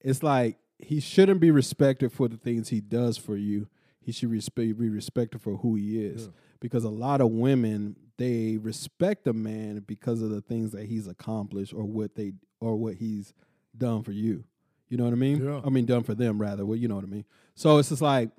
It's 0.00 0.22
like 0.22 0.58
he 0.78 1.00
shouldn't 1.00 1.40
be 1.40 1.50
respected 1.50 2.12
for 2.12 2.28
the 2.28 2.36
things 2.36 2.68
he 2.68 2.80
does 2.80 3.16
for 3.16 3.36
you. 3.36 3.68
He 4.00 4.12
should 4.12 4.30
respect, 4.30 4.78
be 4.78 4.90
respected 4.90 5.40
for 5.40 5.56
who 5.56 5.76
he 5.76 6.04
is. 6.04 6.24
Yeah. 6.24 6.30
Because 6.64 6.84
a 6.84 6.88
lot 6.88 7.20
of 7.20 7.30
women 7.30 7.94
they 8.16 8.56
respect 8.56 9.26
a 9.26 9.34
man 9.34 9.80
because 9.86 10.22
of 10.22 10.30
the 10.30 10.40
things 10.40 10.70
that 10.72 10.86
he's 10.86 11.06
accomplished 11.06 11.74
or 11.74 11.84
what 11.84 12.14
they 12.14 12.32
or 12.58 12.74
what 12.76 12.94
he's 12.94 13.34
done 13.76 14.02
for 14.02 14.12
you. 14.12 14.44
You 14.88 14.96
know 14.96 15.04
what 15.04 15.12
I 15.12 15.16
mean? 15.16 15.44
Yeah. 15.44 15.60
I 15.62 15.68
mean 15.68 15.84
done 15.84 16.04
for 16.04 16.14
them 16.14 16.40
rather. 16.40 16.64
Well, 16.64 16.78
you 16.78 16.88
know 16.88 16.94
what 16.94 17.04
I 17.04 17.08
mean. 17.08 17.26
So 17.54 17.76
it's 17.76 17.90
just 17.90 18.00
like 18.00 18.30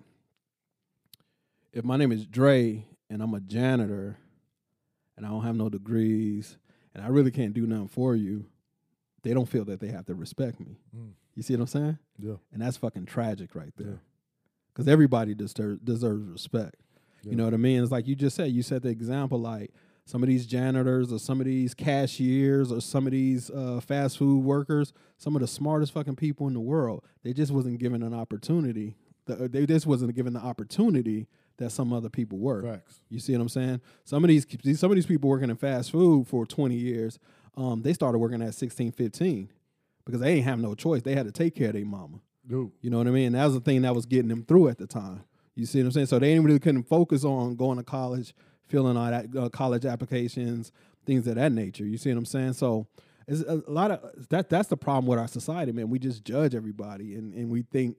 if 1.71 1.85
my 1.85 1.97
name 1.97 2.11
is 2.11 2.25
Dre 2.25 2.83
and 3.11 3.21
I'm 3.21 3.35
a 3.35 3.41
janitor 3.41 4.17
and 5.15 5.23
I 5.23 5.29
don't 5.29 5.43
have 5.43 5.55
no 5.55 5.69
degrees 5.69 6.57
and 6.95 7.03
I 7.03 7.09
really 7.09 7.29
can't 7.29 7.53
do 7.53 7.67
nothing 7.67 7.89
for 7.89 8.15
you, 8.15 8.47
they 9.21 9.35
don't 9.35 9.47
feel 9.47 9.65
that 9.65 9.79
they 9.79 9.89
have 9.89 10.07
to 10.07 10.15
respect 10.15 10.59
me. 10.59 10.79
Mm. 10.97 11.11
You 11.35 11.43
see 11.43 11.53
what 11.53 11.61
I'm 11.61 11.67
saying? 11.67 11.99
Yeah. 12.17 12.35
And 12.51 12.63
that's 12.63 12.77
fucking 12.77 13.05
tragic 13.05 13.53
right 13.53 13.71
Yeah. 13.77 13.85
there. 13.85 13.99
Because 14.73 14.87
everybody 14.87 15.35
deserves 15.35 15.79
deserves 15.83 16.27
respect. 16.27 16.75
Yeah. 17.25 17.31
You 17.31 17.37
know 17.37 17.45
what 17.45 17.53
I 17.53 17.57
mean? 17.57 17.81
It's 17.83 17.91
like 17.91 18.07
you 18.07 18.15
just 18.15 18.35
said. 18.35 18.51
You 18.51 18.61
set 18.63 18.83
the 18.83 18.89
example 18.89 19.39
like 19.39 19.71
some 20.05 20.21
of 20.23 20.29
these 20.29 20.45
janitors 20.45 21.11
or 21.11 21.17
some 21.19 21.39
of 21.41 21.45
these 21.45 21.73
cashiers 21.73 22.71
or 22.71 22.79
some 22.81 23.07
of 23.07 23.11
these 23.11 23.49
uh, 23.49 23.79
fast 23.85 24.17
food 24.17 24.43
workers, 24.43 24.93
some 25.17 25.35
of 25.35 25.41
the 25.41 25.47
smartest 25.47 25.91
fucking 25.93 26.15
people 26.15 26.47
in 26.47 26.53
the 26.53 26.59
world. 26.59 27.03
They 27.23 27.33
just 27.33 27.51
wasn't 27.51 27.79
given 27.79 28.03
an 28.03 28.13
opportunity. 28.13 28.95
The, 29.25 29.47
they 29.49 29.65
just 29.65 29.87
wasn't 29.87 30.13
given 30.15 30.33
the 30.33 30.39
opportunity 30.39 31.27
that 31.57 31.71
some 31.71 31.91
other 31.93 32.09
people 32.09 32.37
were. 32.37 32.61
Facts. 32.61 33.01
You 33.09 33.19
see 33.19 33.33
what 33.33 33.41
I'm 33.41 33.49
saying? 33.49 33.81
Some 34.03 34.23
of 34.23 34.27
these 34.27 34.45
these- 34.45 34.79
some 34.79 34.91
of 34.91 34.95
these 34.95 35.05
people 35.07 35.29
working 35.29 35.49
in 35.49 35.55
fast 35.55 35.89
food 35.91 36.27
for 36.27 36.45
20 36.45 36.75
years, 36.75 37.17
um, 37.57 37.81
they 37.81 37.93
started 37.93 38.19
working 38.19 38.41
at 38.43 38.53
16, 38.53 38.91
15 38.91 39.49
because 40.05 40.21
they 40.21 40.33
ain't 40.33 40.43
have 40.45 40.59
no 40.59 40.75
choice. 40.75 41.01
They 41.01 41.15
had 41.15 41.25
to 41.25 41.31
take 41.31 41.55
care 41.55 41.67
of 41.69 41.73
their 41.73 41.85
mama. 41.85 42.19
Dude, 42.47 42.71
You 42.81 42.91
know 42.91 42.99
what 42.99 43.07
I 43.07 43.11
mean? 43.11 43.31
That 43.31 43.45
was 43.45 43.55
the 43.55 43.59
thing 43.61 43.81
that 43.81 43.95
was 43.95 44.05
getting 44.05 44.27
them 44.27 44.43
through 44.43 44.67
at 44.67 44.77
the 44.77 44.85
time. 44.85 45.23
You 45.55 45.65
see 45.65 45.79
what 45.79 45.85
I'm 45.85 45.91
saying? 45.91 46.07
So 46.07 46.19
they 46.19 46.33
ain't 46.33 46.43
really 46.43 46.59
couldn't 46.59 46.83
focus 46.83 47.23
on 47.23 47.55
going 47.55 47.77
to 47.77 47.83
college, 47.83 48.33
filling 48.67 48.97
all 48.97 49.09
that 49.09 49.27
uh, 49.35 49.49
college 49.49 49.85
applications, 49.85 50.71
things 51.05 51.27
of 51.27 51.35
that 51.35 51.51
nature. 51.51 51.85
You 51.85 51.97
see 51.97 52.09
what 52.11 52.17
I'm 52.17 52.25
saying? 52.25 52.53
So 52.53 52.87
it's 53.27 53.41
a 53.41 53.63
lot 53.67 53.91
of 53.91 54.29
that. 54.29 54.49
That's 54.49 54.67
the 54.67 54.77
problem 54.77 55.07
with 55.07 55.17
our 55.17 55.27
society, 55.27 55.71
man. 55.71 55.89
We 55.89 55.99
just 55.99 56.23
judge 56.23 56.53
everybody, 56.53 57.15
and 57.15 57.33
and 57.33 57.49
we 57.49 57.63
think 57.63 57.97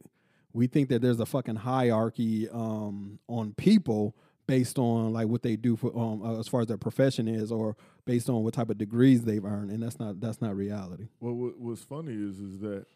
we 0.52 0.66
think 0.66 0.88
that 0.90 1.02
there's 1.02 1.20
a 1.20 1.26
fucking 1.26 1.56
hierarchy 1.56 2.48
um, 2.50 3.18
on 3.28 3.52
people 3.54 4.14
based 4.46 4.78
on 4.78 5.12
like 5.12 5.26
what 5.26 5.42
they 5.42 5.56
do 5.56 5.76
for 5.76 5.96
um, 5.98 6.22
uh, 6.22 6.38
as 6.38 6.46
far 6.46 6.60
as 6.60 6.68
their 6.68 6.78
profession 6.78 7.26
is, 7.26 7.50
or 7.50 7.76
based 8.04 8.28
on 8.28 8.44
what 8.44 8.54
type 8.54 8.70
of 8.70 8.78
degrees 8.78 9.24
they've 9.24 9.44
earned, 9.44 9.70
and 9.70 9.82
that's 9.82 9.98
not 9.98 10.20
that's 10.20 10.40
not 10.40 10.56
reality. 10.56 11.08
Well, 11.20 11.34
what, 11.34 11.58
what's 11.58 11.82
funny 11.82 12.12
is 12.12 12.38
is 12.38 12.60
that 12.60 12.86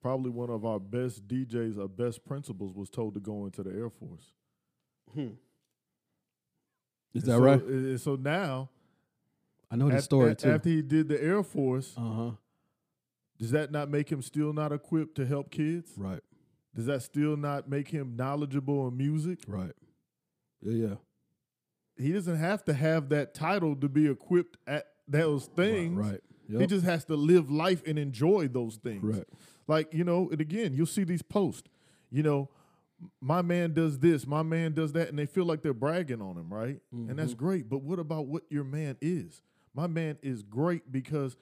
probably 0.00 0.30
one 0.30 0.50
of 0.50 0.64
our 0.64 0.78
best 0.80 1.26
DJs, 1.28 1.78
our 1.78 1.88
best 1.88 2.24
principals, 2.24 2.74
was 2.74 2.88
told 2.90 3.14
to 3.14 3.20
go 3.20 3.44
into 3.44 3.62
the 3.62 3.70
Air 3.70 3.90
Force. 3.90 4.32
Is 5.14 5.22
And 5.24 7.22
that 7.22 7.26
so, 7.26 7.38
right? 7.38 7.62
and 7.62 8.00
so 8.00 8.16
now, 8.16 8.70
I 9.70 9.76
know 9.76 9.88
the 9.88 10.00
story 10.00 10.32
a- 10.32 10.34
too. 10.34 10.50
after 10.50 10.68
he 10.68 10.82
did 10.82 11.08
the 11.08 11.22
Air 11.22 11.42
Force, 11.42 11.94
Uh 11.96 12.00
huh. 12.12 12.30
does 13.38 13.50
that 13.52 13.70
not 13.72 13.88
make 13.90 14.10
him 14.10 14.22
still 14.22 14.52
not 14.52 14.72
equipped 14.72 15.14
to 15.16 15.26
help 15.26 15.50
kids? 15.50 15.92
Right. 15.96 16.20
Does 16.74 16.86
that 16.86 17.02
still 17.02 17.36
not 17.36 17.68
make 17.68 17.88
him 17.88 18.14
knowledgeable 18.16 18.86
in 18.88 18.96
music? 18.96 19.40
Right. 19.48 19.72
Yeah. 20.60 20.88
Yeah. 20.88 20.94
He 21.96 22.12
doesn't 22.12 22.36
have 22.36 22.64
to 22.66 22.74
have 22.74 23.08
that 23.08 23.34
title 23.34 23.74
to 23.76 23.88
be 23.88 24.08
equipped 24.08 24.56
at 24.66 24.86
those 25.08 25.46
things. 25.46 25.96
Right. 25.96 26.20
Yep. 26.48 26.60
He 26.62 26.66
just 26.66 26.84
has 26.84 27.04
to 27.06 27.14
live 27.14 27.50
life 27.50 27.82
and 27.86 27.98
enjoy 27.98 28.48
those 28.48 28.76
things. 28.76 29.02
right. 29.04 29.24
Like, 29.66 29.92
you 29.92 30.02
know, 30.04 30.30
and 30.30 30.40
again, 30.40 30.72
you'll 30.74 30.86
see 30.86 31.04
these 31.04 31.20
posts, 31.22 31.68
you 32.10 32.22
know, 32.22 32.48
my 33.20 33.42
man 33.42 33.74
does 33.74 33.98
this, 33.98 34.26
my 34.26 34.42
man 34.42 34.72
does 34.72 34.92
that, 34.94 35.08
and 35.08 35.18
they 35.18 35.26
feel 35.26 35.44
like 35.44 35.62
they're 35.62 35.74
bragging 35.74 36.20
on 36.22 36.36
him, 36.36 36.52
right? 36.52 36.80
And 36.90 37.18
that's 37.18 37.32
Mm-hmm. 37.32 37.44
great. 37.44 37.68
But 37.68 37.82
what 37.82 37.98
about 37.98 38.26
what 38.26 38.42
your 38.48 38.64
man 38.64 38.96
is? 39.00 39.40
My 39.74 39.86
man 39.86 40.16
is 40.22 40.42
great 40.42 40.90
because 40.90 41.36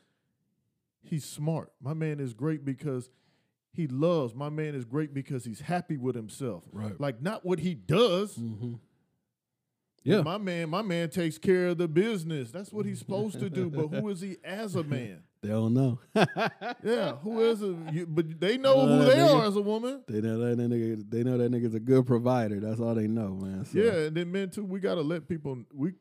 he's 1.02 1.24
smart. 1.24 1.72
My 1.80 1.94
man 1.94 2.20
is 2.20 2.34
great 2.34 2.64
because 2.64 3.08
he 3.72 3.86
loves. 3.86 4.34
My 4.34 4.48
man 4.48 4.74
is 4.74 4.84
great 4.84 5.14
because 5.14 5.44
he's 5.44 5.60
happy 5.60 5.96
with 5.96 6.14
himself. 6.16 6.64
Right. 6.72 7.00
Like 7.00 7.22
not 7.22 7.46
what 7.46 7.60
he 7.60 7.74
does. 7.74 8.36
Mm-hmm. 8.36 8.74
Yeah. 10.06 10.22
My 10.22 10.38
man, 10.38 10.70
my 10.70 10.82
man 10.82 11.10
takes 11.10 11.36
care 11.38 11.68
of 11.68 11.78
the 11.78 11.88
business. 11.88 12.50
That's 12.50 12.72
what 12.72 12.86
he's 12.86 12.98
supposed 13.00 13.40
to 13.40 13.50
do. 13.50 13.68
But 13.70 13.88
who 13.88 14.08
is 14.10 14.20
he 14.20 14.36
as 14.44 14.74
a 14.76 14.82
man? 14.84 15.22
They 15.42 15.48
don't 15.48 15.74
know. 15.74 15.98
Yeah, 16.82 17.16
who 17.16 17.40
is 17.40 17.62
a? 17.62 17.76
You, 17.92 18.06
but 18.06 18.40
they 18.40 18.56
know 18.56 18.86
who 18.86 18.92
Uh, 18.92 19.04
they 19.04 19.14
nigga. 19.16 19.34
are 19.40 19.44
as 19.46 19.56
a 19.56 19.60
woman. 19.60 20.02
they 20.08 20.20
know 20.20 20.38
that 20.38 20.56
nigga. 20.58 21.04
They 21.10 21.22
know 21.24 21.36
that 21.38 21.50
nigga's 21.50 21.74
a 21.74 21.80
good 21.80 22.06
provider. 22.06 22.60
That's 22.60 22.80
all 22.80 22.94
they 22.94 23.06
know, 23.08 23.30
man. 23.40 23.64
So, 23.64 23.78
Yeah, 23.78 24.06
and 24.06 24.16
then 24.16 24.30
men 24.32 24.50
too. 24.50 24.64
We 24.64 24.80
gotta 24.80 25.02
let 25.02 25.28
people. 25.28 25.58
We 25.74 25.92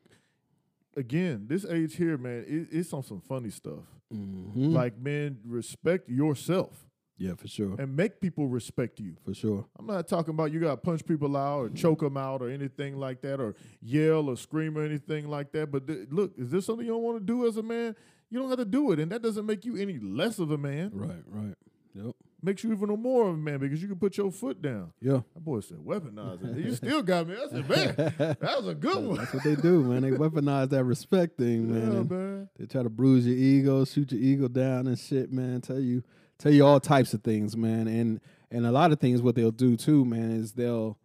again, 0.96 1.46
this 1.48 1.64
age 1.64 1.96
here, 1.96 2.16
man, 2.16 2.44
it, 2.46 2.68
it's 2.70 2.92
on 2.92 3.02
some 3.02 3.20
funny 3.20 3.50
stuff. 3.50 3.84
mhm. 4.12 4.72
Like, 4.72 4.98
man, 4.98 5.38
respect 5.44 6.08
yourself 6.08 6.85
yeah, 7.18 7.34
for 7.34 7.48
sure. 7.48 7.76
and 7.78 7.96
make 7.96 8.20
people 8.20 8.46
respect 8.46 9.00
you. 9.00 9.16
For 9.24 9.34
sure. 9.34 9.66
I'm 9.78 9.86
not 9.86 10.06
talking 10.08 10.34
about 10.34 10.52
you 10.52 10.60
gotta 10.60 10.76
punch 10.76 11.04
people 11.06 11.36
out 11.36 11.58
or 11.60 11.68
choke 11.70 12.00
them 12.00 12.16
out 12.16 12.42
or 12.42 12.48
anything 12.50 12.96
like 12.96 13.22
that, 13.22 13.40
or 13.40 13.54
yell 13.80 14.28
or 14.28 14.36
scream 14.36 14.76
or 14.76 14.82
anything 14.84 15.28
like 15.28 15.52
that. 15.52 15.70
But 15.70 15.86
th- 15.86 16.08
look, 16.10 16.32
is 16.36 16.50
this 16.50 16.66
something 16.66 16.84
you 16.86 16.92
don't 16.92 17.02
want 17.02 17.18
to 17.18 17.24
do 17.24 17.46
as 17.46 17.56
a 17.56 17.62
man? 17.62 17.94
You 18.30 18.40
don't 18.40 18.48
have 18.48 18.58
to 18.58 18.64
do 18.64 18.92
it, 18.92 18.98
and 18.98 19.10
that 19.12 19.22
doesn't 19.22 19.46
make 19.46 19.64
you 19.64 19.76
any 19.76 19.98
less 19.98 20.38
of 20.38 20.50
a 20.50 20.58
man. 20.58 20.90
Right. 20.92 21.22
Right. 21.26 21.54
Yep. 21.94 22.14
Makes 22.42 22.64
you 22.64 22.72
even 22.72 22.88
more 23.00 23.28
of 23.28 23.34
a 23.34 23.38
man 23.38 23.58
because 23.58 23.80
you 23.80 23.88
can 23.88 23.98
put 23.98 24.16
your 24.18 24.30
foot 24.30 24.60
down. 24.60 24.92
Yeah. 25.00 25.20
That 25.34 25.40
boy 25.44 25.60
said 25.60 25.78
weaponize 25.78 26.44
it. 26.44 26.64
You 26.64 26.74
still 26.74 27.02
got 27.02 27.26
me. 27.26 27.34
I 27.34 27.48
said, 27.48 27.68
man, 27.68 28.14
that 28.40 28.54
was 28.58 28.68
a 28.68 28.74
good 28.74 29.02
one. 29.04 29.16
That's 29.16 29.32
what 29.32 29.42
they 29.42 29.54
do, 29.56 29.82
man. 29.82 30.02
They 30.02 30.10
weaponize 30.10 30.68
that 30.70 30.84
respect 30.84 31.38
thing, 31.38 31.72
man. 31.72 31.92
Yeah, 31.92 32.02
man. 32.02 32.48
They 32.58 32.66
try 32.66 32.82
to 32.82 32.90
bruise 32.90 33.26
your 33.26 33.36
ego, 33.36 33.84
shoot 33.86 34.12
your 34.12 34.20
ego 34.20 34.48
down 34.48 34.86
and 34.86 34.98
shit, 34.98 35.32
man. 35.32 35.62
Tell 35.62 35.80
you, 35.80 36.02
tell 36.38 36.52
you 36.52 36.64
all 36.64 36.80
types 36.80 37.14
of 37.14 37.22
things, 37.22 37.56
man. 37.56 37.88
And 37.88 38.20
and 38.50 38.66
a 38.66 38.70
lot 38.70 38.92
of 38.92 39.00
things, 39.00 39.22
what 39.22 39.34
they'll 39.34 39.50
do 39.50 39.76
too, 39.76 40.04
man, 40.04 40.30
is 40.30 40.52
they'll 40.52 40.98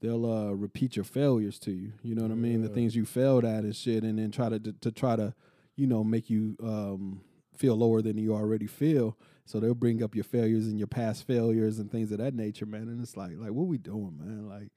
they'll 0.00 0.30
uh, 0.30 0.52
repeat 0.52 0.96
your 0.96 1.04
failures 1.04 1.58
to 1.60 1.72
you. 1.72 1.92
You 2.02 2.14
know 2.14 2.22
what 2.22 2.32
I 2.32 2.36
mean? 2.36 2.62
The 2.62 2.68
things 2.68 2.94
you 2.94 3.04
failed 3.04 3.44
at 3.44 3.64
and 3.64 3.74
shit, 3.74 4.02
and 4.02 4.18
then 4.18 4.30
try 4.30 4.48
to 4.48 4.58
to 4.58 4.90
try 4.92 5.16
to, 5.16 5.34
you 5.76 5.86
know, 5.86 6.04
make 6.04 6.30
you 6.30 6.56
um, 6.62 7.20
feel 7.56 7.76
lower 7.76 8.02
than 8.02 8.18
you 8.18 8.34
already 8.34 8.66
feel. 8.66 9.16
So 9.44 9.60
they'll 9.60 9.74
bring 9.74 10.02
up 10.02 10.14
your 10.14 10.24
failures 10.24 10.66
and 10.66 10.76
your 10.76 10.88
past 10.88 11.24
failures 11.24 11.78
and 11.78 11.90
things 11.90 12.10
of 12.10 12.18
that 12.18 12.34
nature, 12.34 12.66
man. 12.66 12.82
And 12.82 13.00
it's 13.00 13.16
like, 13.16 13.32
like, 13.36 13.52
what 13.52 13.68
we 13.68 13.78
doing, 13.78 14.18
man? 14.18 14.48
Like, 14.48 14.72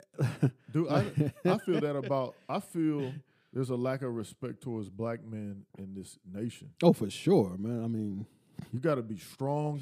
Dude, 0.72 0.88
I, 0.88 1.04
I 1.44 1.58
feel 1.58 1.80
that 1.80 1.96
about, 1.96 2.34
I 2.48 2.60
feel 2.60 3.12
there's 3.52 3.70
a 3.70 3.76
lack 3.76 4.02
of 4.02 4.14
respect 4.14 4.62
towards 4.62 4.88
black 4.88 5.24
men 5.24 5.64
in 5.78 5.94
this 5.94 6.18
nation. 6.30 6.70
oh, 6.82 6.92
for 6.92 7.10
sure, 7.10 7.56
man. 7.58 7.84
I 7.84 7.88
mean, 7.88 8.26
You 8.72 8.80
got 8.80 8.96
to 8.96 9.02
be 9.02 9.18
strong. 9.18 9.80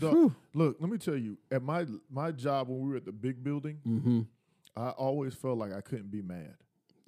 Look, 0.54 0.76
let 0.80 0.90
me 0.90 0.98
tell 0.98 1.16
you, 1.16 1.38
at 1.50 1.62
my 1.62 1.86
my 2.10 2.32
job 2.32 2.68
when 2.68 2.80
we 2.80 2.90
were 2.90 2.96
at 2.96 3.04
the 3.04 3.12
big 3.12 3.42
building, 3.42 3.78
hmm 3.84 4.20
I 4.76 4.90
always 4.90 5.34
felt 5.34 5.58
like 5.58 5.72
I 5.72 5.80
couldn't 5.80 6.10
be 6.10 6.22
mad. 6.22 6.54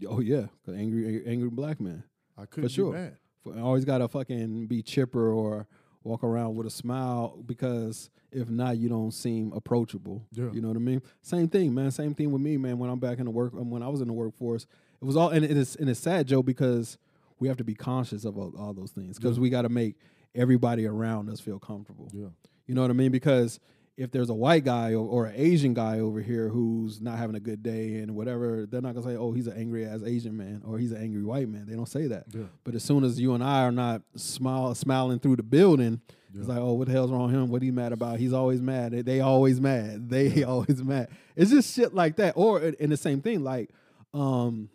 oh 0.08 0.20
yeah, 0.20 0.46
angry, 0.68 1.22
angry 1.26 1.48
black 1.48 1.80
man. 1.80 2.02
I 2.36 2.46
couldn't 2.46 2.70
sure. 2.70 2.92
be 2.92 2.98
mad. 2.98 3.16
For- 3.42 3.58
always 3.58 3.84
gotta 3.84 4.08
fucking 4.08 4.66
be 4.66 4.82
chipper 4.82 5.32
or 5.32 5.66
walk 6.04 6.24
around 6.24 6.56
with 6.56 6.66
a 6.66 6.70
smile 6.70 7.40
because 7.46 8.10
if 8.32 8.48
not, 8.48 8.78
you 8.78 8.88
don't 8.88 9.12
seem 9.12 9.52
approachable. 9.52 10.26
Yeah. 10.32 10.50
You 10.52 10.60
know 10.60 10.68
what 10.68 10.76
I 10.76 10.80
mean? 10.80 11.02
Same 11.20 11.48
thing, 11.48 11.72
man. 11.74 11.90
Same 11.90 12.14
thing 12.14 12.32
with 12.32 12.42
me, 12.42 12.56
man. 12.56 12.78
When 12.78 12.90
I'm 12.90 12.98
back 12.98 13.18
in 13.18 13.26
the 13.26 13.30
work, 13.30 13.52
um, 13.54 13.70
when 13.70 13.82
I 13.82 13.88
was 13.88 14.00
in 14.00 14.08
the 14.08 14.14
workforce, 14.14 14.66
it 15.00 15.04
was 15.04 15.16
all 15.16 15.28
and 15.28 15.44
it 15.44 15.56
is 15.56 15.76
and 15.76 15.88
it's 15.88 16.00
sad, 16.00 16.26
Joe, 16.26 16.42
because 16.42 16.98
we 17.38 17.48
have 17.48 17.56
to 17.58 17.64
be 17.64 17.74
conscious 17.74 18.24
of 18.24 18.38
all, 18.38 18.52
all 18.58 18.72
those 18.72 18.90
things 18.92 19.18
because 19.18 19.38
we 19.40 19.50
got 19.50 19.62
to 19.62 19.68
make 19.68 19.96
everybody 20.34 20.86
around 20.86 21.28
us 21.30 21.40
feel 21.40 21.58
comfortable. 21.58 22.10
Yeah. 22.12 22.28
You 22.66 22.74
know 22.74 22.82
what 22.82 22.90
I 22.90 22.94
mean? 22.94 23.12
Because 23.12 23.60
if 23.96 24.10
there's 24.10 24.30
a 24.30 24.34
white 24.34 24.64
guy 24.64 24.92
or, 24.92 25.06
or 25.06 25.26
an 25.26 25.34
Asian 25.36 25.74
guy 25.74 26.00
over 26.00 26.20
here 26.20 26.48
who's 26.48 27.00
not 27.00 27.18
having 27.18 27.36
a 27.36 27.40
good 27.40 27.62
day 27.62 27.96
and 27.96 28.14
whatever, 28.14 28.66
they're 28.66 28.80
not 28.80 28.94
gonna 28.94 29.06
say, 29.06 29.16
"Oh, 29.16 29.32
he's 29.32 29.46
an 29.46 29.58
angry 29.58 29.84
ass 29.84 30.00
Asian 30.04 30.36
man" 30.36 30.62
or 30.64 30.78
"He's 30.78 30.92
an 30.92 31.02
angry 31.02 31.22
white 31.22 31.48
man." 31.48 31.66
They 31.66 31.74
don't 31.74 31.88
say 31.88 32.06
that. 32.06 32.24
Yeah. 32.32 32.44
But 32.64 32.74
as 32.74 32.82
soon 32.82 33.04
as 33.04 33.20
you 33.20 33.34
and 33.34 33.44
I 33.44 33.62
are 33.64 33.72
not 33.72 34.02
smile 34.16 34.74
smiling 34.74 35.18
through 35.18 35.36
the 35.36 35.42
building, 35.42 36.00
it's 36.34 36.48
like, 36.48 36.58
"Oh, 36.58 36.72
what 36.72 36.86
the 36.88 36.92
hell's 36.94 37.10
wrong 37.10 37.26
with 37.26 37.34
him? 37.34 37.48
What 37.50 37.60
he 37.60 37.70
mad 37.70 37.92
about? 37.92 38.18
He's 38.18 38.32
always 38.32 38.62
mad. 38.62 38.92
They, 38.92 39.02
they 39.02 39.20
always 39.20 39.60
mad. 39.60 40.08
They 40.08 40.42
always 40.44 40.82
mad." 40.82 41.08
It's 41.36 41.50
just 41.50 41.74
shit 41.74 41.94
like 41.94 42.16
that. 42.16 42.32
Or 42.36 42.60
in 42.60 42.88
the 42.88 42.96
same 42.96 43.20
thing, 43.20 43.44
like, 43.44 43.70
um, 44.14 44.70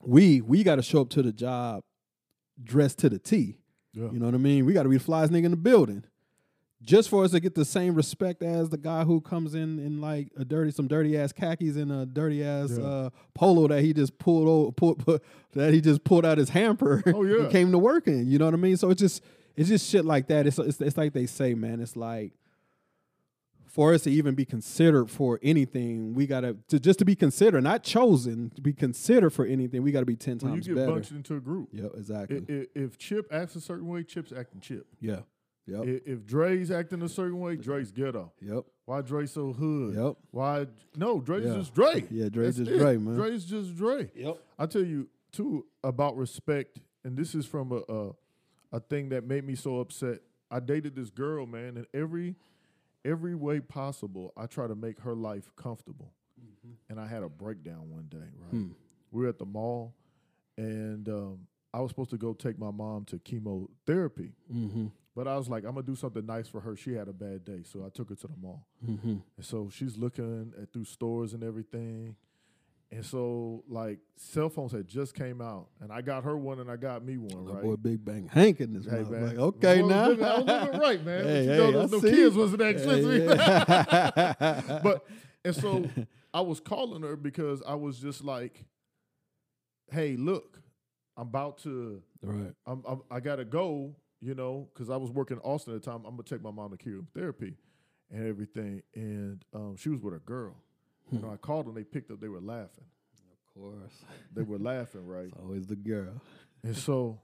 we 0.00 0.40
we 0.40 0.62
got 0.62 0.76
to 0.76 0.82
show 0.82 1.02
up 1.02 1.10
to 1.10 1.22
the 1.22 1.32
job 1.32 1.82
dressed 2.62 2.98
to 3.00 3.10
the 3.10 3.18
T. 3.18 3.58
Yeah. 3.94 4.10
You 4.10 4.18
know 4.18 4.26
what 4.26 4.34
I 4.34 4.38
mean? 4.38 4.66
We 4.66 4.72
got 4.72 4.82
to 4.82 4.88
be 4.88 4.96
the 4.98 5.04
flyest 5.04 5.28
nigga 5.28 5.44
in 5.44 5.50
the 5.52 5.56
building. 5.56 6.04
Just 6.82 7.08
for 7.08 7.24
us 7.24 7.30
to 7.30 7.40
get 7.40 7.54
the 7.54 7.64
same 7.64 7.94
respect 7.94 8.42
as 8.42 8.68
the 8.68 8.76
guy 8.76 9.04
who 9.04 9.22
comes 9.22 9.54
in 9.54 9.78
in 9.78 10.02
like 10.02 10.28
a 10.36 10.44
dirty, 10.44 10.70
some 10.70 10.86
dirty 10.86 11.16
ass 11.16 11.32
khakis 11.32 11.76
and 11.76 11.90
a 11.90 12.04
dirty 12.04 12.44
ass 12.44 12.72
Yeah. 12.76 12.84
uh, 12.84 13.10
polo 13.34 13.66
that 13.68 13.80
he 13.82 13.94
just 13.94 14.18
pulled 14.18 14.46
over, 14.48 14.72
pulled, 14.72 14.98
put, 14.98 15.22
that 15.52 15.72
he 15.72 15.80
just 15.80 16.04
pulled 16.04 16.26
out 16.26 16.36
his 16.36 16.50
hamper. 16.50 17.02
Oh, 17.14 17.22
yeah. 17.24 17.44
and 17.44 17.50
came 17.50 17.72
to 17.72 17.78
work 17.78 18.06
in. 18.06 18.26
You 18.30 18.38
know 18.38 18.44
what 18.44 18.52
I 18.54 18.58
mean? 18.58 18.76
So 18.76 18.90
it's 18.90 19.00
just 19.00 19.22
it's 19.56 19.68
just 19.70 19.88
shit 19.88 20.04
like 20.04 20.26
that. 20.28 20.46
It's 20.46 20.58
it's, 20.58 20.80
it's 20.80 20.96
like 20.98 21.14
they 21.14 21.24
say, 21.26 21.54
man. 21.54 21.80
It's 21.80 21.96
like 21.96 22.32
for 23.74 23.92
us 23.92 24.02
to 24.02 24.10
even 24.10 24.36
be 24.36 24.44
considered 24.44 25.10
for 25.10 25.40
anything, 25.42 26.14
we 26.14 26.28
gotta 26.28 26.56
to 26.68 26.78
just 26.78 27.00
to 27.00 27.04
be 27.04 27.16
considered, 27.16 27.64
not 27.64 27.82
chosen, 27.82 28.50
to 28.50 28.60
be 28.62 28.72
considered 28.72 29.30
for 29.30 29.44
anything. 29.44 29.82
We 29.82 29.90
gotta 29.90 30.06
be 30.06 30.14
ten 30.14 30.38
When 30.38 30.52
you 30.52 30.56
times 30.58 30.66
get 30.68 30.76
better. 30.76 30.92
bunched 30.92 31.10
into 31.10 31.34
a 31.34 31.40
group, 31.40 31.70
Yep, 31.72 31.90
exactly. 31.96 32.44
i- 32.48 32.52
i- 32.52 32.66
if 32.76 32.96
Chip 32.98 33.26
acts 33.32 33.56
a 33.56 33.60
certain 33.60 33.88
way, 33.88 34.04
Chip's 34.04 34.32
acting 34.32 34.60
Chip. 34.60 34.86
yeah. 35.00 35.22
Yep. 35.66 35.80
I- 35.82 36.02
If 36.06 36.24
Dre's 36.24 36.70
acting 36.70 37.02
a 37.02 37.08
certain 37.08 37.40
way, 37.40 37.56
Dre's 37.56 37.90
ghetto. 37.90 38.32
Yep. 38.40 38.64
Why 38.84 39.00
Dre 39.00 39.26
so 39.26 39.52
hood? 39.52 39.96
Yep. 39.96 40.16
Why 40.30 40.66
no? 40.96 41.20
Dre's 41.20 41.44
Yeah. 41.46 41.54
just 41.56 41.74
Dre. 41.74 42.06
Yeah, 42.10 42.28
Dre's 42.28 42.56
That's 42.58 42.68
just 42.68 42.70
it. 42.70 42.78
Dre, 42.78 42.96
man. 42.98 43.14
Dre's 43.16 43.44
just 43.44 43.74
Dre. 43.74 44.08
Yep. 44.14 44.38
I 44.58 44.66
tell 44.66 44.84
you 44.84 45.08
too 45.32 45.66
about 45.82 46.16
respect, 46.16 46.78
and 47.02 47.16
this 47.16 47.34
is 47.34 47.44
from 47.44 47.72
a, 47.72 47.82
a 47.92 48.12
a 48.72 48.80
thing 48.80 49.08
that 49.08 49.26
made 49.26 49.44
me 49.44 49.56
so 49.56 49.80
upset. 49.80 50.20
I 50.50 50.60
dated 50.60 50.94
this 50.94 51.10
girl, 51.10 51.46
man, 51.46 51.76
and 51.76 51.86
every 51.94 52.36
every 53.04 53.34
way 53.34 53.60
possible, 53.60 54.32
I 54.36 54.46
try 54.46 54.66
to 54.66 54.74
make 54.74 55.00
her 55.00 55.14
life 55.14 55.50
comfortable. 55.56 56.12
And 56.88 56.98
I 56.98 57.06
had 57.06 57.22
a 57.22 57.28
breakdown 57.28 57.90
one 57.90 58.06
day. 58.08 58.16
Right, 58.40 58.50
Hmm. 58.50 58.68
we 59.10 59.22
were 59.22 59.28
at 59.28 59.38
the 59.38 59.44
mall, 59.44 59.94
and 60.56 61.06
um, 61.08 61.46
I 61.74 61.80
was 61.80 61.90
supposed 61.90 62.10
to 62.10 62.16
go 62.16 62.32
take 62.32 62.58
my 62.58 62.70
mom 62.70 63.04
to 63.06 63.18
chemotherapy. 63.18 64.32
Mm-hmm. 64.52 64.86
But 65.14 65.28
I 65.28 65.36
was 65.36 65.48
like, 65.48 65.64
I'm 65.64 65.74
gonna 65.74 65.86
do 65.86 65.94
something 65.94 66.24
nice 66.24 66.48
for 66.48 66.60
her. 66.60 66.74
She 66.76 66.92
had 66.94 67.08
a 67.08 67.12
bad 67.12 67.44
day, 67.44 67.62
so 67.64 67.84
I 67.84 67.90
took 67.90 68.08
her 68.08 68.14
to 68.16 68.26
the 68.26 68.36
mall. 68.40 68.66
Mm-hmm. 68.86 69.16
And 69.36 69.44
so 69.44 69.68
she's 69.70 69.96
looking 69.98 70.52
at 70.60 70.72
through 70.72 70.84
stores 70.86 71.34
and 71.34 71.44
everything. 71.44 72.16
And 72.94 73.04
so, 73.04 73.64
like, 73.68 73.98
cell 74.16 74.48
phones 74.48 74.70
had 74.70 74.86
just 74.86 75.16
came 75.16 75.40
out, 75.40 75.66
and 75.80 75.90
I 75.90 76.00
got 76.00 76.22
her 76.22 76.36
one, 76.36 76.60
and 76.60 76.70
I 76.70 76.76
got 76.76 77.04
me 77.04 77.16
one, 77.16 77.44
right? 77.44 77.60
boy 77.60 77.74
Big 77.74 78.04
Bang 78.04 78.28
Hank 78.32 78.60
in 78.60 78.72
this 78.72 78.84
Hey, 78.86 79.02
man. 79.02 79.26
Like, 79.26 79.36
okay 79.36 79.82
Well, 79.82 79.88
now. 79.88 80.04
I 80.04 80.38
was 80.38 80.46
living 80.46 80.80
right, 80.80 81.04
man. 81.04 81.24
Hey, 81.24 81.46
but 81.46 81.54
you 81.56 81.62
hey, 81.64 81.70
know, 81.72 81.86
no 81.86 82.00
see. 82.00 82.10
kids 82.10 82.36
wasn't 82.36 82.58
that 82.60 82.68
expensive. 82.68 83.26
Yeah. 83.26 84.80
but 84.84 85.04
and 85.44 85.56
so 85.56 85.90
I 86.32 86.40
was 86.42 86.60
calling 86.60 87.02
her 87.02 87.16
because 87.16 87.64
I 87.66 87.74
was 87.74 87.98
just 87.98 88.22
like, 88.22 88.64
"Hey, 89.90 90.14
look, 90.14 90.60
I'm 91.16 91.26
about 91.26 91.58
to, 91.64 92.00
right. 92.22 92.52
I'm, 92.64 92.84
I'm 92.86 93.02
I 93.10 93.18
gotta 93.18 93.44
go, 93.44 93.96
you 94.20 94.36
know, 94.36 94.68
because 94.72 94.88
I 94.88 94.96
was 94.98 95.10
working 95.10 95.38
in 95.38 95.42
Austin 95.42 95.74
at 95.74 95.82
the 95.82 95.90
time. 95.90 96.04
I'm 96.04 96.12
gonna 96.12 96.22
take 96.22 96.42
my 96.42 96.52
mom 96.52 96.70
to 96.70 96.76
chemotherapy 96.76 97.56
and 98.08 98.24
everything, 98.24 98.82
and 98.94 99.44
um, 99.52 99.74
she 99.76 99.88
was 99.88 100.00
with 100.00 100.14
a 100.14 100.20
girl. 100.20 100.54
You 101.10 101.18
know, 101.20 101.30
I 101.30 101.36
called 101.36 101.66
them, 101.66 101.74
they 101.74 101.84
picked 101.84 102.10
up, 102.10 102.20
they 102.20 102.28
were 102.28 102.40
laughing, 102.40 102.84
Of 103.30 103.54
course. 103.54 103.92
they 104.34 104.42
were 104.42 104.58
laughing, 104.58 105.06
right? 105.06 105.26
It's 105.32 105.36
always 105.40 105.66
the 105.66 105.76
girl. 105.76 106.20
And 106.62 106.76
so, 106.76 107.20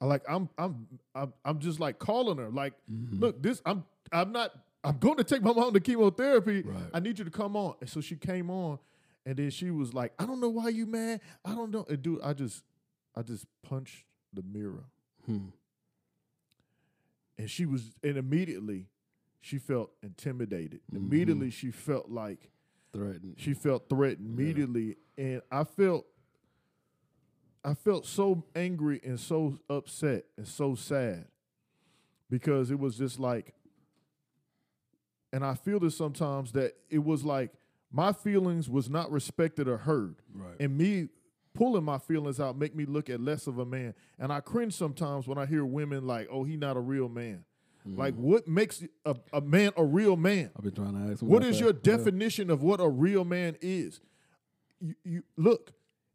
I 0.00 0.04
like 0.04 0.22
I'm 0.28 0.48
I'm 0.58 0.86
I'm 1.14 1.32
I'm 1.44 1.58
just 1.58 1.80
like 1.80 1.98
calling 1.98 2.36
her, 2.38 2.50
like, 2.50 2.74
Mhm. 2.90 3.20
look, 3.20 3.42
this 3.42 3.62
I'm 3.64 3.84
I'm 4.12 4.32
not 4.32 4.52
I'm 4.84 4.98
going 4.98 5.16
to 5.16 5.24
take 5.24 5.42
my 5.42 5.52
mom 5.52 5.72
to 5.72 5.80
chemotherapy. 5.80 6.62
Right. 6.62 6.90
I 6.94 7.00
need 7.00 7.18
you 7.18 7.24
to 7.24 7.30
come 7.30 7.56
on. 7.56 7.74
And 7.80 7.88
so 7.90 8.00
she 8.00 8.14
came 8.16 8.50
on, 8.50 8.78
and 9.24 9.36
then 9.36 9.50
she 9.50 9.70
was 9.72 9.92
like, 9.94 10.12
I 10.18 10.26
don't 10.26 10.38
know 10.40 10.50
why 10.50 10.68
you 10.68 10.86
mad. 10.86 11.20
I 11.44 11.54
don't 11.54 11.70
know. 11.72 11.84
And 11.88 12.02
dude, 12.02 12.20
I 12.22 12.34
just 12.34 12.62
I 13.16 13.22
just 13.22 13.46
punched 13.62 14.04
the 14.34 14.42
mirror, 14.42 14.84
Hmm. 15.24 15.46
and 17.38 17.50
she 17.50 17.66
was 17.66 17.92
and 18.02 18.16
immediately 18.16 18.86
she 19.40 19.58
felt 19.58 19.92
intimidated. 20.02 20.80
Mhm. 20.92 20.96
Immediately 20.96 21.50
she 21.50 21.70
felt 21.70 22.10
like 22.10 22.50
Threatened. 22.96 23.34
she 23.38 23.54
felt 23.54 23.88
threatened 23.88 24.26
Yeah. 24.38 24.44
immediately, 24.44 24.96
and 25.18 25.42
I 25.50 25.64
felt, 25.64 26.06
I 27.64 27.74
felt 27.74 28.06
so 28.06 28.44
angry 28.54 29.00
and 29.04 29.18
so 29.18 29.58
upset 29.68 30.24
and 30.36 30.46
so 30.46 30.74
sad 30.74 31.26
because 32.30 32.70
it 32.70 32.78
was 32.78 32.96
just 32.96 33.18
like, 33.18 33.54
and 35.32 35.44
I 35.44 35.54
feel 35.54 35.80
this 35.80 35.96
sometimes 35.96 36.52
that 36.52 36.74
it 36.88 37.00
was 37.04 37.24
like 37.24 37.52
my 37.90 38.12
feelings 38.12 38.68
was 38.68 38.88
not 38.90 39.10
respected 39.10 39.68
or 39.68 39.78
heard, 39.78 40.16
Right. 40.32 40.56
and 40.60 40.76
me 40.76 41.08
pulling 41.54 41.84
my 41.84 41.98
feelings 41.98 42.38
out 42.38 42.56
make 42.58 42.74
me 42.74 42.84
look 42.84 43.08
at 43.08 43.20
less 43.20 43.46
of 43.46 43.58
a 43.58 43.64
man, 43.64 43.94
and 44.18 44.32
I 44.32 44.40
cringe 44.40 44.74
sometimes 44.74 45.26
when 45.26 45.38
I 45.38 45.46
hear 45.46 45.64
women 45.64 46.06
like, 46.06 46.28
"Oh, 46.30 46.44
he 46.44 46.56
not 46.56 46.76
a 46.76 46.80
real 46.80 47.08
man." 47.08 47.44
Like, 47.86 48.14
Mm-hmm. 48.14 48.22
what 48.22 48.48
makes 48.48 48.82
a, 49.04 49.14
a 49.32 49.40
man 49.40 49.72
a 49.76 49.84
real 49.84 50.16
man? 50.16 50.50
I've 50.56 50.64
been 50.64 50.74
trying 50.74 50.94
to 51.06 51.12
ask 51.12 51.22
What 51.22 51.44
is 51.44 51.58
that. 51.58 51.64
your 51.64 51.72
Yeah. 51.74 51.96
definition 51.96 52.50
of 52.50 52.62
what 52.62 52.80
a 52.80 52.88
real 52.88 53.24
man 53.24 53.56
is? 53.60 54.00
You, 54.80 54.94
you 55.04 55.22
look. 55.36 55.72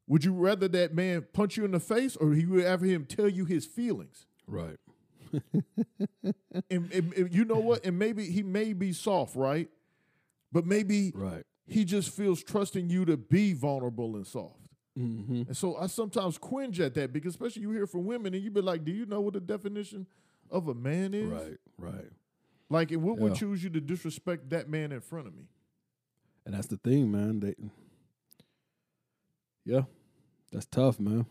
Would 0.08 0.26
you 0.26 0.34
rather 0.34 0.68
that 0.68 0.94
man 0.94 1.26
punch 1.32 1.56
you 1.56 1.64
in 1.64 1.72
the 1.72 1.80
face, 1.80 2.16
or 2.18 2.34
he 2.34 2.46
would 2.46 2.66
have 2.66 2.82
him 2.82 3.06
tell 3.06 3.30
you 3.30 3.46
his 3.46 3.66
feelings? 3.66 4.26
Right. 4.48 4.78
And, 6.70 6.92
and- 6.92 7.14
and 7.14 7.34
you 7.34 7.46
know 7.46 7.60
what? 7.60 7.86
And 7.86 7.98
maybe 7.98 8.26
he 8.26 8.44
may 8.44 8.74
be 8.74 8.92
soft, 8.94 9.36
right? 9.36 9.70
But 10.52 10.66
maybe 10.66 11.12
Right. 11.16 11.46
he 11.68 11.86
just 11.86 12.10
feels 12.10 12.44
trusting 12.44 12.90
you 12.90 13.06
to 13.06 13.16
be 13.16 13.54
vulnerable 13.54 14.18
and 14.18 14.28
soft. 14.28 14.60
Mm-hmm. 15.00 15.44
And 15.48 15.56
so 15.58 15.78
I 15.78 15.88
sometimes 15.88 16.38
cringe 16.38 16.82
at 16.82 16.94
that 16.96 17.14
because, 17.14 17.34
especially 17.34 17.62
you 17.62 17.72
hear 17.72 17.88
from 17.88 18.04
women, 18.06 18.34
and 18.34 18.44
you 18.44 18.52
be 18.52 18.60
like, 18.62 18.84
"Do 18.84 18.92
you 18.92 19.06
know 19.06 19.22
what 19.22 19.34
the 19.36 19.40
definition 19.40 20.06
of 20.52 20.68
a 20.68 20.74
man 20.76 21.14
is?" 21.14 21.30
Right. 21.30 21.58
Right. 21.78 22.10
Like, 22.70 22.92
what 22.92 23.18
would 23.18 23.36
choose 23.36 23.64
you 23.64 23.70
to 23.72 23.82
disrespect 23.82 24.50
that 24.52 24.70
man 24.70 24.92
in 24.92 25.02
front 25.02 25.28
of 25.28 25.36
me? 25.36 25.44
And 26.46 26.54
that's 26.56 26.68
the 26.68 26.78
thing, 26.78 27.12
man. 27.12 27.40
They, 27.42 27.56
yeah, 29.66 29.82
that's 30.52 30.66
tough, 30.66 31.00
man. 31.00 31.26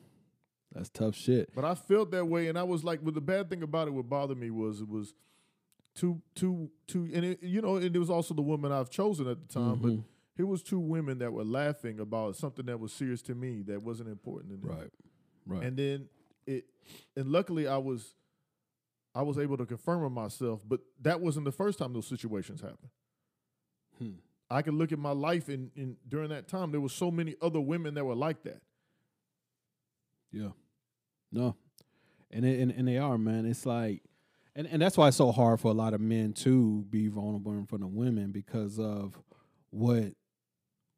That's 0.73 0.89
tough 0.89 1.17
shit. 1.17 1.53
But 1.55 1.65
I 1.65 1.75
felt 1.75 2.11
that 2.13 2.27
way, 2.27 2.49
and 2.49 2.59
I 2.59 2.63
was 2.63 2.85
like, 2.85 3.01
well, 3.03 3.13
the 3.13 3.21
bad 3.21 3.51
thing 3.51 3.63
about 3.63 3.89
it, 3.89 3.93
what 3.93 4.09
bothered 4.09 4.39
me 4.39 4.51
was 4.51 4.81
it 4.83 4.89
was 4.89 5.15
two, 5.95 6.21
two, 6.35 6.71
two, 6.87 7.11
and 7.13 7.25
it, 7.25 7.43
you 7.43 7.61
know, 7.61 7.77
and 7.77 7.95
it 7.95 7.99
was 7.99 8.11
also 8.11 8.35
the 8.35 8.43
woman 8.43 8.71
I've 8.71 8.91
chosen 8.91 9.27
at 9.27 9.41
the 9.49 9.53
time. 9.53 9.79
But 9.81 9.91
Mhm. 9.93 10.05
it 10.39 10.45
was 10.45 10.63
two 10.63 10.79
women 10.79 11.19
that 11.19 11.33
were 11.33 11.45
laughing 11.45 11.99
about 11.99 12.37
something 12.37 12.67
that 12.67 12.79
was 12.79 12.93
serious 12.93 13.21
to 13.23 13.35
me 13.35 13.63
that 13.63 13.83
wasn't 13.83 14.11
important 14.11 14.53
to 14.53 14.57
them. 14.59 14.77
Right. 14.79 14.91
Right. 15.47 15.65
And 15.65 15.77
then 15.77 16.09
it, 16.47 16.67
and 17.17 17.29
luckily 17.31 17.67
I 17.67 17.79
was, 17.79 18.15
I 19.21 19.23
was 19.23 19.39
able 19.39 19.59
to 19.59 19.67
confirm 19.67 20.05
it 20.05 20.11
myself. 20.11 20.63
But 20.67 20.81
that 21.03 21.21
wasn't 21.21 21.45
the 21.45 21.53
first 21.53 21.79
time 21.79 21.93
those 21.93 22.07
situations 22.07 22.63
happened. 22.63 22.91
Hmm. 23.99 24.13
I 24.51 24.63
could 24.63 24.75
look 24.75 24.93
at 24.93 24.99
my 24.99 25.13
life, 25.13 25.49
and, 25.49 25.71
and 25.77 25.97
during 26.09 26.31
that 26.31 26.49
time, 26.49 26.73
there 26.73 26.81
were 26.81 26.89
so 26.89 27.11
many 27.11 27.37
other 27.41 27.61
women 27.61 27.95
that 27.95 28.05
were 28.05 28.17
like 28.17 28.43
that. 28.45 28.63
Yeah. 30.33 30.49
No. 31.31 31.55
And, 32.31 32.45
it, 32.45 32.61
and 32.61 32.73
and 32.73 32.89
they 32.89 32.97
are, 32.97 33.19
man. 33.19 33.45
It's 33.45 33.67
like 33.67 34.03
and, 34.57 34.67
and 34.67 34.83
that's 34.83 34.97
why 34.97 35.09
it's 35.09 35.17
so 35.17 35.31
hard 35.33 35.61
for 35.61 35.69
a 35.69 35.75
lot 35.75 35.95
of 35.95 36.01
men 36.01 36.33
to 36.33 36.85
be 36.91 37.09
vulnerable 37.09 37.53
in 37.53 37.67
front 37.67 37.85
of 37.85 37.91
women 37.91 38.33
because 38.33 38.79
of 38.79 39.21
what 39.71 40.13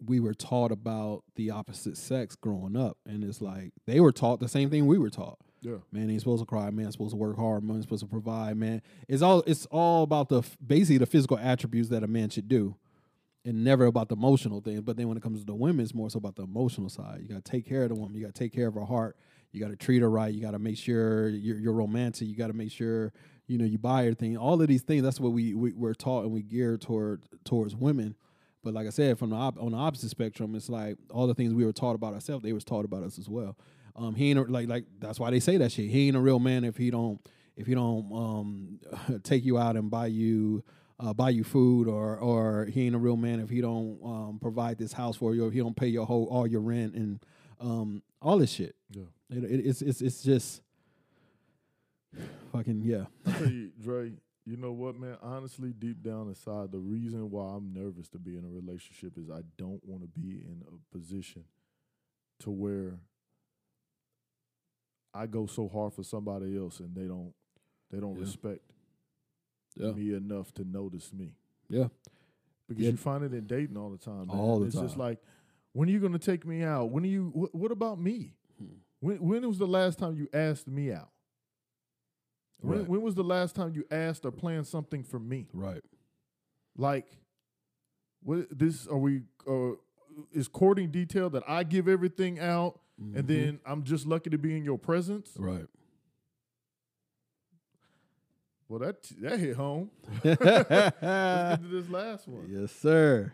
we 0.05 0.21
were 0.21 0.35
taught 0.35 0.73
about 0.73 1.23
the 1.37 1.51
opposite 1.51 1.97
sex 1.97 2.35
growing 2.35 2.77
up. 2.77 2.99
And 3.07 3.23
it's 3.23 3.41
like 3.41 3.73
they 3.87 4.01
were 4.01 4.13
taught 4.13 4.41
the 4.41 4.49
same 4.49 4.71
thing 4.71 4.87
we 4.87 4.99
were 4.99 5.11
taught. 5.11 5.39
Yeah. 5.63 5.77
Man 5.93 6.11
ain't 6.11 6.21
supposed 6.21 6.43
to 6.43 6.47
cry. 6.47 6.69
Man 6.71 6.91
supposed 6.91 7.13
to 7.13 7.17
work 7.17 7.37
hard. 7.37 7.63
Man 7.63 7.81
supposed 7.81 8.03
to 8.03 8.09
provide. 8.09 8.57
Man, 8.57 8.83
it's 9.09 9.23
all 9.23 9.43
it's 9.47 9.65
all 9.67 10.03
about 10.03 10.29
the 10.29 10.43
basically 10.65 10.99
the 10.99 11.07
physical 11.07 11.39
attributes 11.39 11.89
that 11.91 12.03
a 12.03 12.09
man 12.09 12.31
should 12.31 12.49
do, 12.49 12.75
and 13.45 13.63
never 13.63 13.87
about 13.87 14.09
the 14.09 14.17
emotional 14.17 14.61
things. 14.61 14.81
But 14.81 14.97
then 14.97 15.07
when 15.07 15.17
it 15.17 15.23
comes 15.23 15.39
to 15.41 15.47
the 15.47 15.55
women, 15.55 15.85
it's 15.85 15.95
more 15.95 16.11
so 16.11 16.19
about 16.19 16.35
the 16.35 16.43
emotional 16.43 16.89
side. 16.89 17.21
You 17.23 17.29
got 17.29 17.45
to 17.45 17.51
take 17.51 17.67
care 17.67 17.85
of 17.85 17.91
the 17.91 17.95
woman. 17.95 18.17
You 18.17 18.23
got 18.23 18.35
to 18.35 18.39
take 18.39 18.53
care 18.53 18.67
of 18.67 18.75
her 18.75 18.85
heart. 18.85 19.17
You 19.53 19.61
got 19.61 19.71
to 19.71 19.77
treat 19.77 20.03
her 20.03 20.11
right. 20.11 20.35
You 20.35 20.41
got 20.43 20.53
to 20.53 20.59
make 20.59 20.79
sure 20.79 21.29
you're, 21.29 21.59
you're 21.59 21.73
romantic. 21.73 22.27
You 22.27 22.35
got 22.35 22.49
to 22.49 22.55
make 22.55 22.73
sure 22.73 23.13
you 23.47 23.57
know 23.57 23.65
you 23.65 23.79
buy 23.79 24.03
everything. 24.03 24.37
All 24.37 24.61
of 24.61 24.67
these 24.67 24.83
things. 24.83 25.05
That's 25.05 25.21
what 25.21 25.33
we, 25.33 25.55
we 25.55 25.73
we're 25.75 25.95
taught 25.95 26.25
and 26.25 26.33
we 26.33 26.43
gear 26.43 26.77
toward 26.77 27.23
towards 27.45 27.77
women. 27.77 28.17
But 28.65 28.75
like 28.75 28.87
I 28.87 28.91
said, 28.91 29.19
from 29.19 29.31
the 29.31 29.37
op- 29.37 29.61
on 29.61 29.73
the 29.73 29.79
opposite 29.79 30.11
spectrum, 30.11 30.55
it's 30.55 30.69
like 30.69 30.97
all 31.11 31.27
the 31.27 31.35
things 31.35 31.53
we 31.53 31.65
were 31.65 31.73
taught 31.73 31.95
about 31.95 32.15
ourselves, 32.15 32.43
they 32.43 32.53
was 32.53 32.65
taught 32.65 32.85
about 32.85 33.03
us 33.03 33.19
as 33.19 33.29
well. 33.29 33.57
Um, 33.95 34.15
he 34.15 34.31
ain't 34.31 34.39
a, 34.39 34.43
like 34.43 34.69
like 34.69 34.85
that's 34.99 35.21
why 35.21 35.31
they 35.31 35.41
say 35.41 35.57
that 35.59 35.73
shit. 35.73 35.91
He 35.91 36.09
ain't 36.09 36.17
a 36.17 36.21
real 36.21 36.39
man 36.39 36.65
if 36.65 36.77
he 36.77 36.91
don't 36.91 37.21
if 37.57 37.67
he 37.67 37.75
don't 37.75 38.11
um 38.13 39.21
take 39.23 39.45
you 39.45 39.59
out 39.59 39.77
and 39.77 39.91
buy 39.91 40.07
you 40.07 40.65
uh, 40.99 41.13
buy 41.13 41.31
you 41.31 41.45
food 41.45 41.89
or 41.89 42.17
or 42.17 42.67
he 42.67 42.87
ain't 42.87 42.95
a 42.95 42.99
real 42.99 43.17
man 43.17 43.41
if 43.41 43.51
he 43.51 43.61
don't 43.61 43.99
um 44.05 44.39
provide 44.41 44.79
this 44.79 44.93
house 44.93 45.17
for 45.17 45.35
you 45.35 45.45
or 45.45 45.49
if 45.49 45.53
he 45.53 45.61
don't 45.61 45.77
pay 45.77 45.89
your 45.89 46.07
whole 46.07 46.27
all 46.31 46.47
your 46.47 46.61
rent 46.61 46.95
and 46.95 47.25
um 47.61 48.03
all 48.21 48.39
this 48.39 48.51
shit. 48.51 48.75
Yeah. 48.91 49.05
It, 49.31 49.45
it, 49.45 49.67
it's 49.67 49.83
it's 49.83 50.01
it's 50.01 50.23
just 50.23 50.63
fucking 52.53 52.83
yeah. 52.83 53.05
You, 53.41 53.71
Dre, 53.81 54.13
you 54.45 54.57
know 54.57 54.73
what, 54.73 54.99
man? 54.99 55.17
Honestly, 55.23 55.73
deep 55.77 56.03
down 56.03 56.29
inside, 56.29 56.73
the 56.73 56.79
reason 56.79 57.31
why 57.31 57.55
I'm 57.57 57.73
nervous 57.73 58.09
to 58.11 58.19
be 58.19 58.37
in 58.37 58.45
a 58.45 58.49
relationship 58.49 59.17
is 59.17 59.31
I 59.31 59.41
don't 59.57 59.81
want 59.85 60.03
to 60.03 60.09
be 60.09 60.43
in 60.45 60.63
a 60.67 60.97
position 60.97 61.45
to 62.41 62.51
where 62.51 62.99
I 65.15 65.27
go 65.27 65.47
so 65.47 65.69
hard 65.69 65.93
for 65.93 66.03
somebody 66.03 66.57
else 66.57 66.81
and 66.81 66.95
they 66.95 67.07
don't 67.07 67.35
they 67.91 68.01
don't 68.01 68.15
Yeah. 68.17 68.21
respect 68.23 68.73
Yeah. 69.77 69.93
me 69.93 70.15
enough 70.15 70.53
to 70.55 70.65
notice 70.65 71.13
me. 71.13 71.35
Yeah. 71.69 71.89
Because 72.69 72.85
Yeah. 72.85 72.91
you 72.93 72.97
find 72.97 73.23
it 73.25 73.35
in 73.35 73.47
dating 73.47 73.77
all 73.77 73.91
the 73.91 73.99
time. 73.99 74.29
Man. 74.29 74.37
All 74.37 74.61
the 74.61 74.67
it's 74.67 74.77
just 74.77 74.97
like, 74.97 75.19
when 75.73 75.89
are 75.89 75.93
you 75.93 76.01
going 76.01 76.13
to 76.13 76.19
take 76.19 76.47
me 76.47 76.63
out? 76.63 76.91
When 76.91 77.05
are 77.05 77.09
you? 77.09 77.29
Wh- 77.31 77.55
what 77.55 77.71
about 77.73 78.01
me? 78.01 78.35
Hmm. 78.59 78.67
When 79.01 79.19
when 79.23 79.47
was 79.47 79.59
the 79.59 79.67
last 79.67 79.99
time 79.99 80.15
you 80.17 80.29
asked 80.33 80.69
me 80.69 80.93
out? 80.93 81.11
When, 82.61 82.79
Right. 82.79 82.89
when 82.89 83.03
was 83.03 83.15
the 83.15 83.25
last 83.25 83.57
time 83.57 83.75
you 83.75 83.85
asked 83.91 84.25
or 84.25 84.31
planned 84.31 84.67
something 84.67 85.03
for 85.03 85.19
me? 85.19 85.49
Right. 85.53 85.83
Like, 86.77 87.19
what 88.23 88.57
this 88.57 88.87
are 88.87 88.99
we? 88.99 89.23
Uh, 89.47 89.73
is 90.33 90.47
courting 90.47 90.91
detail 90.91 91.31
that 91.31 91.43
I 91.49 91.65
give 91.65 91.89
everything 91.89 92.39
out, 92.39 92.79
Mhm. 93.03 93.17
and 93.19 93.29
then 93.29 93.61
I'm 93.67 93.83
just 93.85 94.07
lucky 94.07 94.31
to 94.31 94.39
be 94.39 94.57
in 94.57 94.65
your 94.65 94.79
presence? 94.79 95.33
right. 95.37 95.67
Well, 98.69 98.79
that 98.79 99.03
that 99.21 99.39
hit 99.39 99.55
home. 99.57 99.91
Let's 100.25 100.41
get 100.41 100.99
to 101.03 101.69
this 101.71 101.89
last 101.91 102.27
one. 102.27 102.47
Yes, 102.49 102.73
sir. 102.73 103.33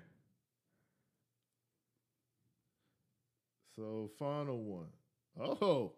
So 3.76 4.10
final 4.18 4.58
one. 4.62 4.88
Oh, 5.40 5.92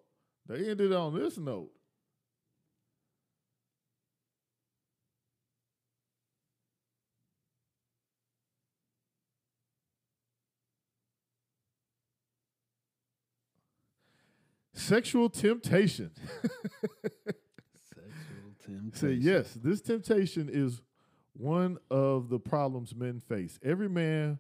they 0.47 0.69
ended 0.69 0.93
on 0.93 1.15
this 1.19 1.39
note. 1.39 1.71
Sexual 14.73 15.31
temptation. 15.31 16.11
Sexual 17.85 18.11
temptation. 18.65 18.93
Say 18.95 19.13
yes, 19.13 19.55
this 19.55 19.81
temptation 19.81 20.49
is 20.53 20.81
one 21.33 21.79
of 21.91 22.29
the 22.29 22.39
problems 22.39 22.95
men 22.95 23.21
face. 23.21 23.59
Every 23.63 23.89
man 23.89 24.39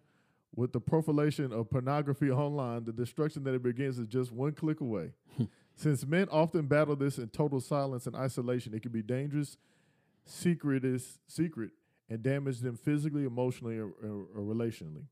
With 0.55 0.73
the 0.73 0.81
proliferation 0.81 1.53
of 1.53 1.71
pornography 1.71 2.31
online, 2.31 2.85
the 2.85 2.93
destruction 2.93 3.45
that 3.45 3.55
it 3.55 3.63
begins 3.63 3.99
is 3.99 4.09
just 4.09 4.33
one 4.33 4.53
click 4.53 4.81
away. 4.81 5.13
Hmm. 5.37 5.45
Since 5.77 6.05
men 6.07 6.29
often 6.31 6.67
battle 6.67 6.97
this 6.97 7.19
in 7.19 7.29
total 7.29 7.61
silence 7.61 8.07
and 8.07 8.17
isolation, 8.17 8.75
it 8.75 8.83
can 8.83 8.91
be 8.91 9.03
dangerous, 9.03 9.57
secret 10.25 10.85
is 10.85 11.21
secret, 11.29 11.71
and 12.09 12.23
damage 12.23 12.59
them 12.61 12.77
physically, 12.77 13.25
emotionally, 13.25 13.79
or, 13.79 13.93
or, 14.03 14.27
or 14.35 14.43
relationally. 14.43 15.05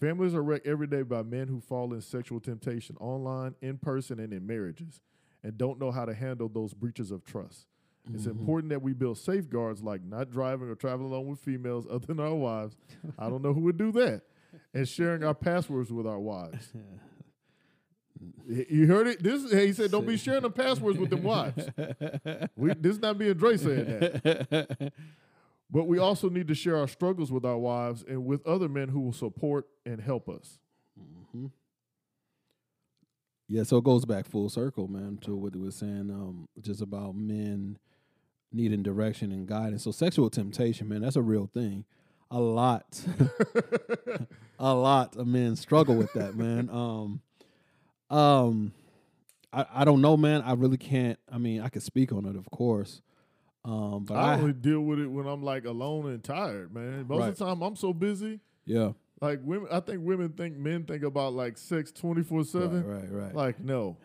Families 0.00 0.34
are 0.34 0.42
wrecked 0.42 0.66
every 0.66 0.86
day 0.86 1.02
by 1.02 1.22
men 1.22 1.48
who 1.48 1.60
fall 1.60 1.92
in 1.94 2.00
sexual 2.00 2.40
temptation 2.40 2.96
online, 3.00 3.54
in 3.62 3.78
person, 3.78 4.18
and 4.18 4.32
in 4.32 4.46
marriages, 4.46 5.00
and 5.42 5.56
don't 5.56 5.78
know 5.78 5.90
how 5.90 6.04
to 6.04 6.14
handle 6.14 6.48
those 6.48 6.74
breaches 6.74 7.10
of 7.10 7.24
trust. 7.24 7.66
It's 8.12 8.24
mm-hmm. 8.24 8.38
important 8.38 8.70
that 8.70 8.82
we 8.82 8.92
build 8.92 9.16
safeguards 9.16 9.82
like 9.82 10.02
not 10.04 10.30
driving 10.30 10.68
or 10.68 10.74
traveling 10.74 11.10
alone 11.10 11.26
with 11.26 11.38
females 11.38 11.86
other 11.90 12.06
than 12.06 12.20
our 12.20 12.34
wives. 12.34 12.76
I 13.18 13.30
don't 13.30 13.42
know 13.42 13.54
who 13.54 13.62
would 13.62 13.78
do 13.78 13.92
that. 13.92 14.22
And 14.74 14.86
sharing 14.86 15.24
our 15.24 15.34
passwords 15.34 15.90
with 15.92 16.06
our 16.06 16.20
wives. 16.20 16.72
You 18.46 18.86
heard 18.86 19.06
it? 19.06 19.22
This 19.22 19.52
he 19.52 19.72
said, 19.72 19.90
don't 19.90 20.06
be 20.06 20.16
sharing 20.16 20.42
the 20.42 20.50
passwords 20.50 20.98
with 20.98 21.10
them 21.10 21.22
wives. 21.22 21.68
We, 22.56 22.72
this 22.72 22.94
is 22.94 23.02
not 23.02 23.18
being 23.18 23.34
Dre 23.34 23.56
saying 23.56 23.84
that. 23.84 24.92
But 25.70 25.88
we 25.88 25.98
also 25.98 26.28
need 26.28 26.48
to 26.48 26.54
share 26.54 26.76
our 26.76 26.88
struggles 26.88 27.32
with 27.32 27.44
our 27.44 27.58
wives 27.58 28.04
and 28.06 28.24
with 28.24 28.46
other 28.46 28.68
men 28.68 28.88
who 28.88 29.00
will 29.00 29.12
support 29.12 29.66
and 29.84 30.00
help 30.00 30.28
us. 30.28 30.58
Yeah, 33.48 33.62
so 33.64 33.76
it 33.76 33.84
goes 33.84 34.04
back 34.04 34.26
full 34.26 34.48
circle, 34.48 34.88
man, 34.88 35.18
to 35.22 35.36
what 35.36 35.52
they 35.52 35.58
were 35.58 35.70
saying, 35.70 36.10
um, 36.10 36.48
just 36.60 36.80
about 36.80 37.14
men 37.14 37.78
needing 38.52 38.82
direction 38.82 39.32
and 39.32 39.46
guidance. 39.46 39.84
So 39.84 39.90
sexual 39.90 40.30
temptation, 40.30 40.88
man, 40.88 41.02
that's 41.02 41.16
a 41.16 41.22
real 41.22 41.50
thing. 41.52 41.84
A 42.30 42.40
lot, 42.40 43.00
a 44.58 44.74
lot 44.74 45.16
of 45.16 45.26
men 45.26 45.56
struggle 45.56 45.94
with 45.94 46.12
that, 46.14 46.36
man. 46.36 46.70
Um, 46.74 47.20
um, 48.10 48.72
I, 49.52 49.66
I 49.72 49.84
don't 49.84 50.00
know, 50.00 50.16
man. 50.16 50.42
I 50.42 50.52
really 50.52 50.76
can't. 50.76 51.18
I 51.30 51.38
mean, 51.38 51.60
I 51.60 51.68
could 51.68 51.82
speak 51.82 52.12
on 52.12 52.26
it, 52.26 52.36
of 52.36 52.50
course. 52.50 53.02
Um, 53.64 54.04
but 54.04 54.14
I 54.16 54.34
I, 54.34 54.38
only 54.38 54.52
deal 54.52 54.80
with 54.80 54.98
it 54.98 55.06
when 55.06 55.26
I'm 55.26 55.42
like 55.42 55.64
alone 55.64 56.10
and 56.10 56.22
tired, 56.22 56.72
man. 56.74 57.06
Most 57.08 57.20
Right. 57.20 57.28
of 57.30 57.38
the 57.38 57.44
time 57.46 57.62
I'm 57.62 57.76
so 57.76 57.92
busy. 57.94 58.40
yeah, 58.66 58.92
Like 59.20 59.40
women, 59.44 59.68
I 59.70 59.78
think 59.80 60.00
women 60.04 60.30
think 60.30 60.56
men 60.56 60.84
think 60.84 61.02
about 61.04 61.34
like 61.34 61.56
sex 61.56 61.92
twenty 61.92 62.22
four 62.22 62.44
seven. 62.44 62.84
right, 62.84 63.10
right. 63.10 63.34
Like 63.34 63.60
no, 63.60 63.96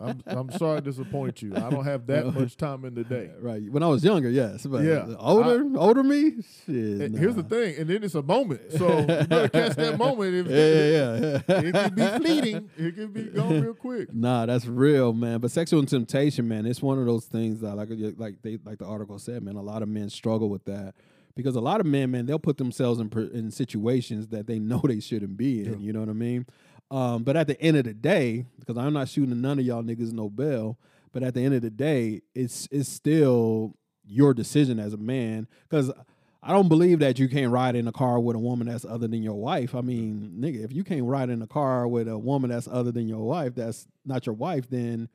I'm 0.00 0.22
I'm 0.24 0.50
sorry 0.52 0.78
to 0.80 0.84
disappoint 0.84 1.42
you. 1.42 1.54
I 1.56 1.68
don't 1.68 1.84
have 1.84 2.06
that 2.06 2.26
much 2.34 2.56
time 2.56 2.84
in 2.84 2.94
the 2.94 3.04
day. 3.04 3.30
Right. 3.40 3.62
When 3.70 3.82
I 3.82 3.88
was 3.88 4.04
younger, 4.04 4.30
yes. 4.30 4.64
But 4.64 4.84
Yeah. 4.84 5.14
older, 5.18 5.66
older 5.76 6.02
me, 6.04 6.36
shit. 6.64 7.00
And 7.02 7.18
Here's 7.18 7.34
the 7.34 7.42
thing, 7.42 7.74
and 7.76 7.90
then 7.90 8.04
it's 8.04 8.14
a 8.14 8.22
moment, 8.22 8.60
so 8.72 9.00
you 9.00 9.06
better 9.06 9.48
catch 9.48 9.76
that 9.76 9.98
moment. 9.98 10.32
If, 10.34 10.46
Yeah, 10.48 10.84
yeah, 10.84 11.42
yeah. 11.48 11.68
it 11.68 11.72
can 11.74 11.94
be 11.94 12.24
fleeting, 12.24 12.70
it 12.78 12.94
can 12.94 13.08
be 13.08 13.24
gone 13.24 13.60
real 13.60 13.74
quick. 13.74 14.14
Nah, 14.14 14.46
that's 14.46 14.66
real, 14.66 15.12
man. 15.12 15.40
But 15.40 15.50
sexual 15.50 15.84
temptation, 15.84 16.46
man, 16.46 16.66
it's 16.66 16.80
one 16.80 16.98
of 17.00 17.06
those 17.06 17.24
things 17.26 17.60
that, 17.62 17.74
like, 17.74 17.88
like 18.16 18.40
they, 18.42 18.58
like 18.64 18.78
the 18.78 18.86
article 18.86 19.18
said, 19.18 19.42
man, 19.42 19.56
a 19.56 19.62
lot 19.62 19.82
of 19.82 19.88
men 19.88 20.08
struggle 20.08 20.48
with 20.48 20.64
that 20.66 20.94
because 21.34 21.56
a 21.56 21.60
lot 21.60 21.80
of 21.80 21.86
men, 21.86 22.10
man, 22.10 22.26
they'll 22.26 22.38
put 22.38 22.58
themselves 22.58 23.00
in 23.00 23.10
in 23.32 23.50
situations 23.50 24.28
that 24.28 24.46
they 24.46 24.58
know 24.58 24.80
they 24.84 25.00
shouldn't 25.00 25.36
be 25.36 25.60
in. 25.60 25.72
Yeah. 25.72 25.78
You 25.78 25.92
know 25.92 26.00
what 26.00 26.08
I 26.08 26.14
mean? 26.14 26.46
Um, 26.90 27.22
but 27.22 27.36
at 27.36 27.46
the 27.46 27.60
end 27.60 27.76
of 27.76 27.84
the 27.84 27.94
day, 27.94 28.44
because 28.60 28.76
I'm 28.76 28.92
not 28.92 29.08
shooting 29.08 29.40
none 29.40 29.58
of 29.58 29.64
y'all 29.64 29.82
niggas 29.82 30.12
no 30.12 30.28
bell, 30.28 30.78
but 31.12 31.22
at 31.22 31.34
the 31.34 31.40
end 31.42 31.54
of 31.54 31.62
the 31.62 31.70
day, 31.70 32.22
it's 32.34 32.68
it's 32.70 32.88
still 32.88 33.74
your 34.04 34.34
decision 34.34 34.78
as 34.78 34.92
a 34.92 34.98
man 34.98 35.48
because. 35.68 35.90
I 36.44 36.52
don't 36.52 36.66
believe 36.68 36.98
that 36.98 37.20
you 37.20 37.28
can't 37.28 37.52
ride 37.52 37.76
in 37.76 37.86
a 37.86 37.92
car 37.92 38.18
with 38.18 38.34
a 38.34 38.38
woman 38.40 38.66
that's 38.66 38.84
other 38.84 39.06
than 39.06 39.22
your 39.22 39.36
wife. 39.36 39.76
I 39.76 39.80
mean, 39.80 40.38
nigga, 40.40 40.64
if 40.64 40.72
you 40.72 40.82
can't 40.82 41.04
ride 41.04 41.30
in 41.30 41.40
a 41.40 41.46
car 41.46 41.86
with 41.86 42.08
a 42.08 42.18
woman 42.18 42.50
that's 42.50 42.66
other 42.66 42.90
than 42.90 43.06
your 43.06 43.20
wife, 43.20 43.54
that's 43.54 43.86
not 44.04 44.26
your 44.26 44.34
wife, 44.34 44.68
then 44.68 45.08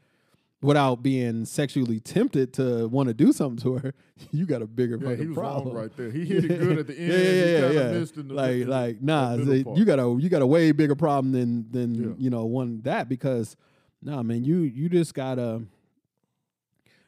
without 0.62 1.04
being 1.04 1.46
sexually 1.46 2.00
tempted 2.00 2.52
to 2.54 2.88
want 2.88 3.08
to 3.08 3.14
do 3.14 3.32
something 3.32 3.62
to 3.64 3.78
her, 3.78 3.94
you 4.32 4.46
got 4.46 4.62
a 4.62 4.66
bigger 4.68 4.98
Yeah, 5.00 5.10
fucking 5.10 5.22
he 5.22 5.28
was 5.28 5.38
problem. 5.38 5.76
right 5.76 5.96
there. 5.96 6.10
He 6.10 6.26
hit 6.26 6.46
it 6.46 6.60
good 6.60 6.80
at 6.80 6.88
the 6.88 6.98
end. 6.98 7.12
Yeah, 7.12 7.18
he 7.18 7.40
yeah, 7.40 7.58
yeah, 7.60 7.70
yeah. 7.92 8.00
missed 8.00 8.18
in 8.18 8.28
the 8.28 8.34
like, 8.34 8.52
the- 8.60 8.66
like, 8.66 9.02
nah, 9.02 9.36
you 9.36 9.86
got 9.86 10.00
a 10.00 10.18
you 10.20 10.30
got 10.30 10.42
a 10.42 10.48
way 10.48 10.72
bigger 10.72 10.96
problem 10.96 11.32
than 11.32 11.70
than 11.72 11.94
Yeah. 11.96 12.16
you 12.18 12.30
know 12.30 12.46
one 12.46 12.82
that 12.84 13.08
because 13.10 13.56
nah, 14.02 14.24
man, 14.24 14.44
you 14.44 14.58
you 14.60 14.90
just 14.90 15.14
gotta. 15.14 15.62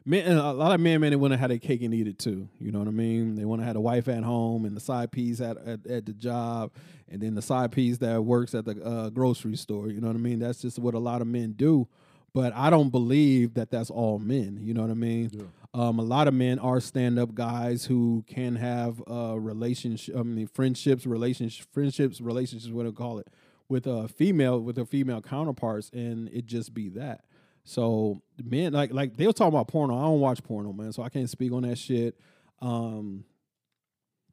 Man, 0.06 0.26
and 0.26 0.40
a 0.40 0.54
lot 0.54 0.74
of 0.74 0.80
men, 0.80 1.02
man, 1.02 1.12
they 1.12 1.18
want 1.18 1.34
to 1.34 1.38
have 1.38 1.50
their 1.50 1.60
cake 1.60 1.84
and 1.84 1.94
eat 1.94 2.08
it 2.08 2.18
too. 2.18 2.48
You 2.60 2.72
know 2.72 2.80
what 2.80 2.88
I 2.88 2.92
mean? 2.92 3.36
They 3.36 3.46
want 3.46 3.62
to 3.62 3.66
have 3.66 3.76
a 3.76 3.82
wife 3.82 4.08
at 4.08 4.24
home 4.24 4.66
and 4.66 4.76
the 4.76 4.80
side 4.80 5.12
piece 5.12 5.40
at, 5.42 5.58
at 5.58 5.86
at 5.86 6.06
the 6.06 6.14
job, 6.14 6.72
and 7.10 7.22
then 7.22 7.36
the 7.36 7.42
side 7.42 7.72
piece 7.72 7.98
that 8.00 8.24
works 8.24 8.56
at 8.56 8.66
the 8.66 8.82
uh, 8.84 9.10
grocery 9.10 9.56
store. 9.58 9.90
You 9.90 10.00
know 10.02 10.08
what 10.08 10.16
I 10.16 10.20
mean? 10.20 10.40
That's 10.40 10.62
just 10.62 10.80
what 10.80 10.94
a 10.94 11.00
lot 11.00 11.22
of 11.22 11.28
men 11.28 11.52
do. 11.52 11.88
But 12.34 12.54
I 12.56 12.70
don't 12.70 12.90
believe 12.90 13.56
that 13.56 13.72
that's 13.72 13.90
all 13.90 14.20
men. 14.20 14.60
You 14.62 14.74
know 14.74 14.82
what 14.82 14.92
I 14.92 14.96
mean? 14.96 15.30
Yeah. 15.34 15.44
Um, 15.74 16.00
a 16.00 16.04
lot 16.04 16.28
of 16.28 16.34
men 16.34 16.58
are 16.60 16.80
stand-up 16.80 17.36
guys 17.36 17.86
who 17.86 18.24
can 18.28 18.56
have 18.56 19.02
uh, 19.10 19.40
relationship, 19.40 20.16
I 20.18 20.24
mean, 20.24 20.48
friendships, 20.48 21.06
relationship, 21.06 21.68
friendships, 21.72 22.20
relationships, 22.20 22.74
what 22.74 22.84
do 22.84 22.90
you 22.90 22.94
call 22.94 23.20
it, 23.20 23.28
with 23.68 23.86
a 23.86 24.08
female, 24.08 24.60
with 24.60 24.76
their 24.76 24.86
female 24.86 25.22
counterparts, 25.22 25.92
and 25.92 26.28
it 26.30 26.48
just 26.48 26.74
be 26.74 26.90
that. 26.90 27.26
So 27.64 28.22
men, 28.44 28.74
like, 28.74 28.92
like 28.92 29.16
they 29.16 29.28
were 29.28 29.34
talking 29.34 29.54
about 29.54 29.68
porno. 29.68 29.96
I 29.96 30.04
don't 30.04 30.20
watch 30.20 30.44
porno, 30.44 30.74
man, 30.74 30.92
so 30.92 31.04
I 31.04 31.10
can't 31.10 31.30
speak 31.30 31.52
on 31.52 31.62
that 31.64 31.78
shit. 31.78 32.20
Um, 32.62 33.26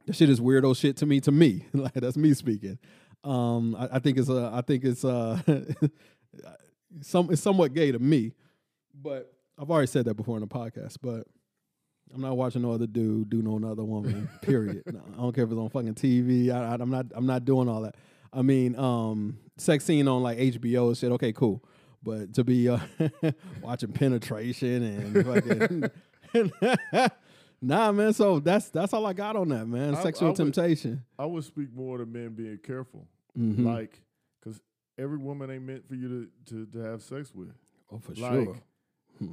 that 0.07 0.17
shit 0.17 0.31
is 0.31 0.41
weirdo 0.41 0.75
shit 0.75 0.97
to 0.99 1.07
me. 1.07 1.21
To 1.21 1.33
me, 1.33 1.67
like 1.75 1.93
that's 1.93 2.17
me 2.17 2.33
speaking. 2.33 2.79
Um, 3.25 3.77
I, 3.77 3.97
I 3.97 3.99
think 3.99 4.17
it's 4.17 4.31
uh, 4.31 4.51
I 4.55 4.63
think 4.63 4.85
it's 4.85 5.05
uh, 5.05 5.39
some 7.03 7.31
it's 7.31 7.43
somewhat 7.43 7.75
gay 7.75 7.93
to 7.93 7.99
me, 7.99 8.33
but 8.95 9.33
I've 9.59 9.71
already 9.71 9.87
said 9.87 10.05
that 10.07 10.15
before 10.15 10.37
in 10.37 10.41
the 10.43 10.47
podcast. 10.49 10.97
But 11.03 11.27
I'm 12.15 12.21
not 12.21 12.37
watching 12.37 12.63
no 12.63 12.73
other 12.73 12.87
dude 12.87 13.31
do 13.31 13.43
no 13.43 13.57
other 13.69 13.85
woman. 13.85 14.29
period. 14.43 14.83
No, 14.87 15.01
I 15.15 15.21
don't 15.21 15.35
care 15.35 15.45
if 15.45 15.51
it's 15.51 15.59
on 15.59 15.69
fucking 15.71 15.95
TV. 15.95 16.51
I, 16.51 16.75
I'm 16.81 16.91
not. 16.91 17.07
I'm 17.15 17.27
not 17.27 17.45
doing 17.45 17.69
all 17.69 17.83
that. 17.83 17.97
I 18.33 18.43
mean, 18.43 18.77
um, 18.79 19.39
sex 19.57 19.85
scene 19.85 20.07
on 20.09 20.23
like 20.23 20.39
HBO 20.39 20.89
and 20.89 20.97
shit. 20.97 21.11
Okay, 21.13 21.33
cool. 21.33 21.65
But 22.03 22.35
to 22.35 22.45
be 22.45 22.69
uh, 22.69 22.79
watching 23.63 23.93
penetration 23.93 24.83
and 24.83 25.91
fucking. 26.35 27.11
Nah, 27.63 27.91
man. 27.91 28.13
So 28.13 28.39
that's 28.39 28.69
that's 28.69 28.93
all 28.93 29.07
I 29.07 29.13
got 29.15 29.35
on 29.35 29.49
that, 29.49 29.67
man. 29.67 29.95
I- 29.95 30.03
Sexual 30.03 30.29
I 30.29 30.31
would- 30.31 30.37
temptation. 30.37 31.03
I 31.19 31.25
would 31.27 31.45
speak 31.45 31.73
more 31.75 31.99
to 31.99 32.07
men 32.07 32.35
being 32.35 32.59
careful, 32.59 33.09
Mhm. 33.37 33.65
like 33.65 34.01
because 34.41 34.61
every 34.99 35.19
woman 35.19 35.51
ain't 35.51 35.65
meant 35.65 35.87
for 35.89 35.95
you 35.95 36.09
to 36.09 36.29
to, 36.55 36.67
to 36.73 36.79
have 36.79 37.03
sex 37.03 37.35
with. 37.35 37.53
oh, 37.93 37.99
for 37.99 38.13
like, 38.15 38.33
sure. 38.45 38.57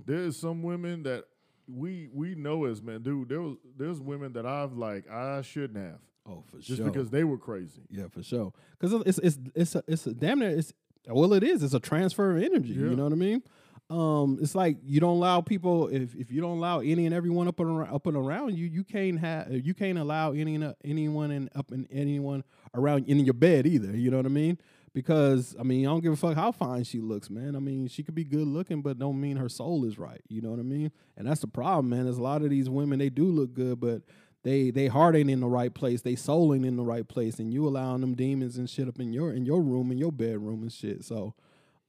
There 0.05 0.19
is 0.19 0.37
some 0.37 0.63
women 0.63 1.03
that 1.03 1.25
we 1.67 2.09
we 2.13 2.35
know 2.35 2.65
as 2.65 2.81
men, 2.81 3.01
dude. 3.03 3.29
There 3.29 3.41
was 3.41 3.57
there's 3.77 3.99
women 3.99 4.33
that 4.33 4.45
I've 4.45 4.73
like 4.73 5.09
I 5.09 5.41
shouldn't 5.41 5.77
have 5.77 5.99
Oh, 6.25 6.43
for 6.49 6.57
just 6.57 6.67
sure. 6.67 6.77
Just 6.77 6.83
because 6.93 7.09
they 7.09 7.23
were 7.23 7.37
crazy. 7.37 7.81
Yeah, 7.89 8.07
for 8.09 8.23
sure. 8.23 8.53
Because 8.79 9.01
it's 9.05 9.17
it's 9.19 9.39
it's 9.55 9.75
a, 9.75 9.83
it's 9.87 10.07
a 10.07 10.13
damn 10.13 10.39
near 10.39 10.49
it's 10.49 10.73
well 11.07 11.33
it 11.33 11.43
is. 11.43 11.63
It's 11.63 11.73
a 11.73 11.79
transfer 11.79 12.37
of 12.37 12.43
energy. 12.43 12.69
Yeah. 12.73 12.89
You 12.89 12.95
know 12.95 13.03
what 13.03 13.11
I 13.13 13.15
mean? 13.17 13.43
Um, 13.89 14.39
it's 14.41 14.55
like 14.55 14.77
you 14.83 15.01
don't 15.01 15.17
allow 15.17 15.41
people 15.41 15.89
if 15.89 16.15
if 16.15 16.31
you 16.31 16.39
don't 16.39 16.57
allow 16.57 16.79
any 16.79 17.05
and 17.05 17.13
everyone 17.13 17.49
up 17.49 17.59
and 17.59 17.69
around, 17.69 17.93
up 17.93 18.07
and 18.07 18.15
around 18.15 18.57
you, 18.57 18.65
you 18.65 18.85
can't 18.85 19.19
have 19.19 19.51
you 19.51 19.73
can't 19.73 19.97
allow 19.97 20.31
any 20.31 20.55
and- 20.55 20.73
anyone 20.85 21.31
and 21.31 21.49
up 21.55 21.71
and 21.71 21.85
anyone 21.91 22.45
around 22.73 23.05
in 23.09 23.19
your 23.19 23.33
bed 23.33 23.67
either. 23.67 23.95
You 23.95 24.09
know 24.09 24.17
what 24.17 24.25
I 24.25 24.29
mean? 24.29 24.57
Because 24.93 25.55
I 25.59 25.63
mean, 25.63 25.85
I 25.85 25.89
don't 25.89 26.01
give 26.01 26.13
a 26.13 26.15
fuck 26.15 26.35
how 26.35 26.51
fine 26.51 26.83
she 26.83 26.99
looks, 26.99 27.29
man. 27.29 27.55
I 27.55 27.59
mean, 27.59 27.87
she 27.87 28.03
could 28.03 28.13
be 28.13 28.23
good 28.23 28.47
looking, 28.47 28.81
but 28.81 28.99
don't 28.99 29.19
mean 29.19 29.37
her 29.37 29.49
soul 29.49 29.85
is 29.85 29.97
right. 29.97 30.21
You 30.27 30.41
know 30.41 30.51
what 30.51 30.59
I 30.59 30.63
mean? 30.63 30.91
And 31.17 31.27
that's 31.27 31.41
the 31.41 31.47
problem, 31.47 31.89
man. 31.89 32.03
There's 32.03 32.17
a 32.17 32.21
lot 32.21 32.43
of 32.43 32.51
these 32.51 32.69
women 32.69 32.99
they 32.99 33.09
do 33.09 33.25
look 33.25 33.53
good, 33.55 33.79
but 33.79 34.03
they 34.43 34.71
they 34.71 34.87
heart 34.87 35.15
ain't 35.15 35.29
in 35.29 35.39
the 35.39 35.47
right 35.47 35.73
place, 35.73 36.01
they 36.01 36.15
soul 36.15 36.53
ain't 36.53 36.65
in 36.65 36.75
the 36.75 36.83
right 36.83 37.07
place, 37.07 37.39
and 37.39 37.51
you 37.51 37.67
allowing 37.67 38.01
them 38.01 38.13
demons 38.13 38.57
and 38.57 38.69
shit 38.69 38.87
up 38.87 38.99
in 38.99 39.13
your 39.13 39.33
in 39.33 39.45
your 39.45 39.61
room, 39.61 39.91
in 39.91 39.97
your 39.97 40.11
bedroom 40.11 40.61
and 40.61 40.71
shit. 40.71 41.03
So, 41.03 41.33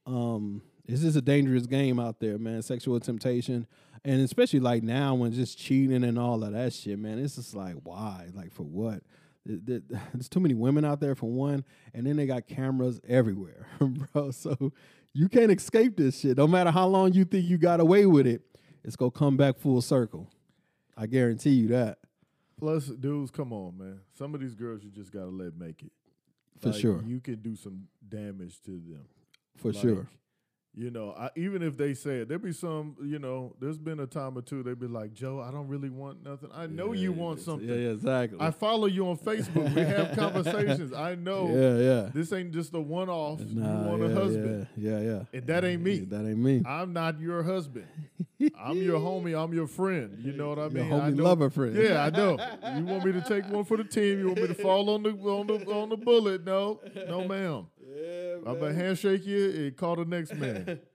um, 0.07 0.61
it's 0.85 1.01
just 1.01 1.17
a 1.17 1.21
dangerous 1.21 1.67
game 1.67 1.99
out 1.99 2.19
there, 2.19 2.37
man. 2.37 2.61
Sexual 2.61 3.01
temptation, 3.01 3.67
and 4.05 4.21
especially 4.21 4.61
like 4.61 4.83
now 4.83 5.15
when 5.15 5.33
just 5.33 5.59
cheating 5.59 6.03
and 6.03 6.17
all 6.17 6.43
of 6.43 6.53
that 6.53 6.73
shit, 6.73 6.97
man. 6.97 7.19
It's 7.19 7.35
just 7.35 7.55
like 7.55 7.75
why, 7.83 8.29
like 8.33 8.53
for 8.53 8.63
what? 8.63 9.03
Th- 9.47 9.59
th- 9.65 9.83
There's 10.13 10.29
too 10.29 10.39
many 10.39 10.53
women 10.53 10.85
out 10.85 10.99
there 10.99 11.15
for 11.15 11.29
one, 11.29 11.63
and 11.93 12.05
then 12.05 12.15
they 12.15 12.25
got 12.25 12.47
cameras 12.47 12.99
everywhere, 13.07 13.67
bro. 13.79 14.31
So 14.31 14.71
you 15.13 15.29
can't 15.29 15.51
escape 15.51 15.97
this 15.97 16.19
shit. 16.19 16.37
No 16.37 16.47
matter 16.47 16.71
how 16.71 16.87
long 16.87 17.13
you 17.13 17.25
think 17.25 17.45
you 17.45 17.57
got 17.57 17.79
away 17.79 18.05
with 18.05 18.27
it, 18.27 18.41
it's 18.83 18.95
gonna 18.95 19.11
come 19.11 19.37
back 19.37 19.57
full 19.57 19.81
circle. 19.81 20.29
I 20.97 21.07
guarantee 21.07 21.51
you 21.51 21.67
that. 21.69 21.99
Plus, 22.57 22.85
dudes, 22.87 23.31
come 23.31 23.51
on, 23.51 23.77
man. 23.77 23.99
Some 24.17 24.33
of 24.33 24.39
these 24.41 24.55
girls 24.55 24.83
you 24.83 24.89
just 24.89 25.11
gotta 25.11 25.29
let 25.29 25.55
make 25.57 25.83
it 25.83 25.91
For 26.59 26.69
Like, 26.69 26.79
sure. 26.79 27.03
You 27.05 27.19
can 27.19 27.35
do 27.41 27.55
some 27.55 27.87
damage 28.07 28.61
to 28.63 28.71
them 28.71 29.05
For 29.57 29.71
Like, 29.71 29.81
sure. 29.81 30.07
You 30.77 30.91
know, 30.91 31.15
I, 31.17 31.29
even 31.37 31.61
if 31.61 31.77
they 31.77 31.93
say 31.93 32.17
it, 32.17 32.27
there 32.27 32.37
be 32.37 32.51
some. 32.51 32.97
You 33.01 33.17
know, 33.17 33.55
there's 33.61 33.77
been 33.77 34.01
a 34.01 34.05
time 34.07 34.37
or 34.37 34.41
two 34.41 34.61
they'd 34.61 34.77
be 34.79 34.87
like, 34.87 35.13
"Joe, 35.13 35.39
I 35.39 35.49
don't 35.49 35.69
really 35.69 35.89
want 35.89 36.23
nothing. 36.25 36.49
I 36.53 36.67
know 36.67 36.91
you 36.91 37.13
Yeah, 37.13 37.17
want 37.21 37.39
something. 37.39 37.67
Yeah, 37.69 37.91
exactly. 37.91 38.39
I 38.41 38.51
follow 38.51 38.87
you 38.87 39.07
on 39.07 39.17
Facebook. 39.17 39.73
We 39.73 39.81
have 39.81 40.15
conversations. 40.17 40.91
I 40.91 41.15
know 41.15 41.47
yeah, 41.47 41.77
yeah. 41.77 42.09
this 42.13 42.33
ain't 42.33 42.51
just 42.51 42.73
a 42.73 42.79
one 42.81 43.09
off. 43.09 43.39
you 43.39 43.61
Nah, 43.61 43.87
want 43.87 44.01
yeah, 44.01 44.07
a 44.09 44.13
husband, 44.15 44.67
Yeah, 44.75 44.91
yeah, 44.91 44.99
yeah. 44.99 45.23
and 45.39 45.47
that 45.47 45.63
ain't 45.63 45.81
me. 45.81 45.99
That 45.99 46.25
ain't 46.25 46.37
me. 46.39 46.61
I'm 46.65 46.91
not 46.91 47.21
your 47.21 47.41
husband. 47.43 47.87
I'm 48.59 48.77
your 48.81 48.99
homie. 48.99 49.41
I'm 49.41 49.53
your 49.53 49.67
friend. 49.67 50.19
You 50.21 50.33
know 50.33 50.49
what 50.49 50.59
I 50.59 50.63
Your 50.63 50.71
mean? 50.71 50.91
I 50.93 50.99
homie 51.09 51.15
know- 51.15 51.23
lover 51.23 51.49
friend. 51.49 51.73
Yeah, 51.75 52.03
I 52.03 52.09
know. 52.09 52.31
You 52.77 52.83
want 52.83 53.05
me 53.05 53.13
to 53.13 53.21
take 53.21 53.47
one 53.49 53.63
for 53.63 53.77
the 53.77 53.85
team? 53.85 54.19
You 54.19 54.27
want 54.27 54.41
me 54.41 54.47
to 54.47 54.53
fall 54.55 54.89
on 54.89 55.03
the 55.03 55.11
on 55.11 55.47
the 55.47 55.53
on 55.71 55.87
the 55.87 55.95
bullet? 55.97 56.43
No, 56.43 56.81
no, 57.07 57.25
ma'am. 57.25 57.67
Yeah, 58.05 58.35
I'm 58.45 58.59
gonna 58.59 58.73
handshake 58.73 59.25
you 59.25 59.49
and 59.49 59.77
call 59.77 59.95
the 59.95 60.05
next 60.05 60.33
man. 60.33 60.79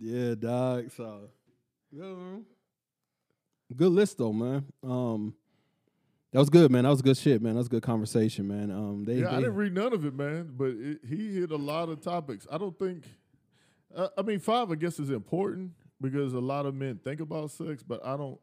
Yeah, 0.00 0.34
dog. 0.34 0.90
So, 0.96 1.28
yeah, 1.90 2.02
man. 2.02 2.46
good 3.76 3.92
list 3.92 4.16
though, 4.16 4.32
man. 4.32 4.64
Um, 4.82 5.34
that 6.32 6.38
was 6.38 6.48
good, 6.48 6.70
man. 6.70 6.84
That 6.84 6.90
was 6.90 7.02
good 7.02 7.18
shit, 7.18 7.42
man. 7.42 7.52
That 7.54 7.58
was 7.58 7.68
good 7.68 7.82
conversation, 7.82 8.48
man. 8.48 8.70
Um, 8.70 9.04
they, 9.04 9.16
Yeah, 9.16 9.32
I 9.32 9.40
didn't 9.40 9.54
read 9.54 9.74
none 9.74 9.92
of 9.92 10.06
it, 10.06 10.14
man. 10.14 10.50
But 10.56 10.70
it, 10.70 11.00
he 11.06 11.40
hit 11.40 11.50
a 11.50 11.56
lot 11.56 11.90
of 11.90 12.00
topics. 12.00 12.46
I 12.50 12.56
don't 12.56 12.78
think. 12.78 13.04
Uh, 13.94 14.08
I 14.16 14.22
mean, 14.22 14.38
five, 14.38 14.70
I 14.70 14.76
guess, 14.76 14.98
is 14.98 15.10
important 15.10 15.72
because 16.00 16.32
a 16.32 16.40
lot 16.40 16.64
of 16.64 16.74
men 16.74 16.98
think 17.04 17.20
about 17.20 17.50
sex, 17.50 17.82
but 17.82 18.04
I 18.04 18.16
don't. 18.16 18.40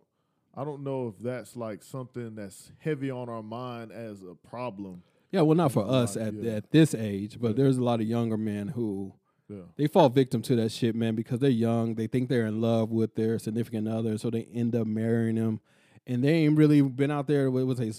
I 0.56 0.64
don't 0.64 0.84
know 0.84 1.08
if 1.08 1.18
that's 1.24 1.56
like 1.56 1.84
something 1.84 2.36
that's 2.36 2.72
heavy 2.80 3.10
on 3.10 3.30
our 3.30 3.44
mind 3.44 3.92
as 3.92 4.22
a 4.22 4.36
problem. 4.36 5.02
Yeah, 5.32 5.42
well, 5.42 5.56
not 5.56 5.72
for 5.72 5.86
us 5.88 6.16
lot, 6.16 6.28
at 6.28 6.34
yeah. 6.36 6.52
at 6.54 6.72
this 6.72 6.94
age, 6.96 7.40
but 7.40 7.50
Yeah. 7.50 7.54
there's 7.64 7.78
a 7.78 7.84
lot 7.84 8.02
of 8.02 8.08
younger 8.08 8.38
men 8.38 8.70
who 8.70 9.14
Yeah. 9.50 9.62
they 9.78 9.88
fall 9.88 10.10
victim 10.10 10.42
to 10.44 10.56
that 10.58 10.72
shit, 10.72 10.96
man, 10.96 11.16
because 11.16 11.40
they're 11.40 11.50
young. 11.50 11.96
They 11.96 12.08
think 12.08 12.30
they're 12.30 12.46
in 12.46 12.62
love 12.62 12.92
with 12.92 13.16
their 13.16 13.40
significant 13.40 13.88
other, 13.88 14.18
so 14.18 14.30
they 14.30 14.44
end 14.54 14.76
up 14.76 14.86
marrying 14.88 15.36
them. 15.36 15.60
And 16.08 16.24
they 16.24 16.34
ain't 16.46 16.58
really 16.58 16.82
been 16.82 17.12
out 17.12 17.28
there. 17.28 17.52
What 17.52 17.68
was 17.68 17.78
they? 17.78 17.92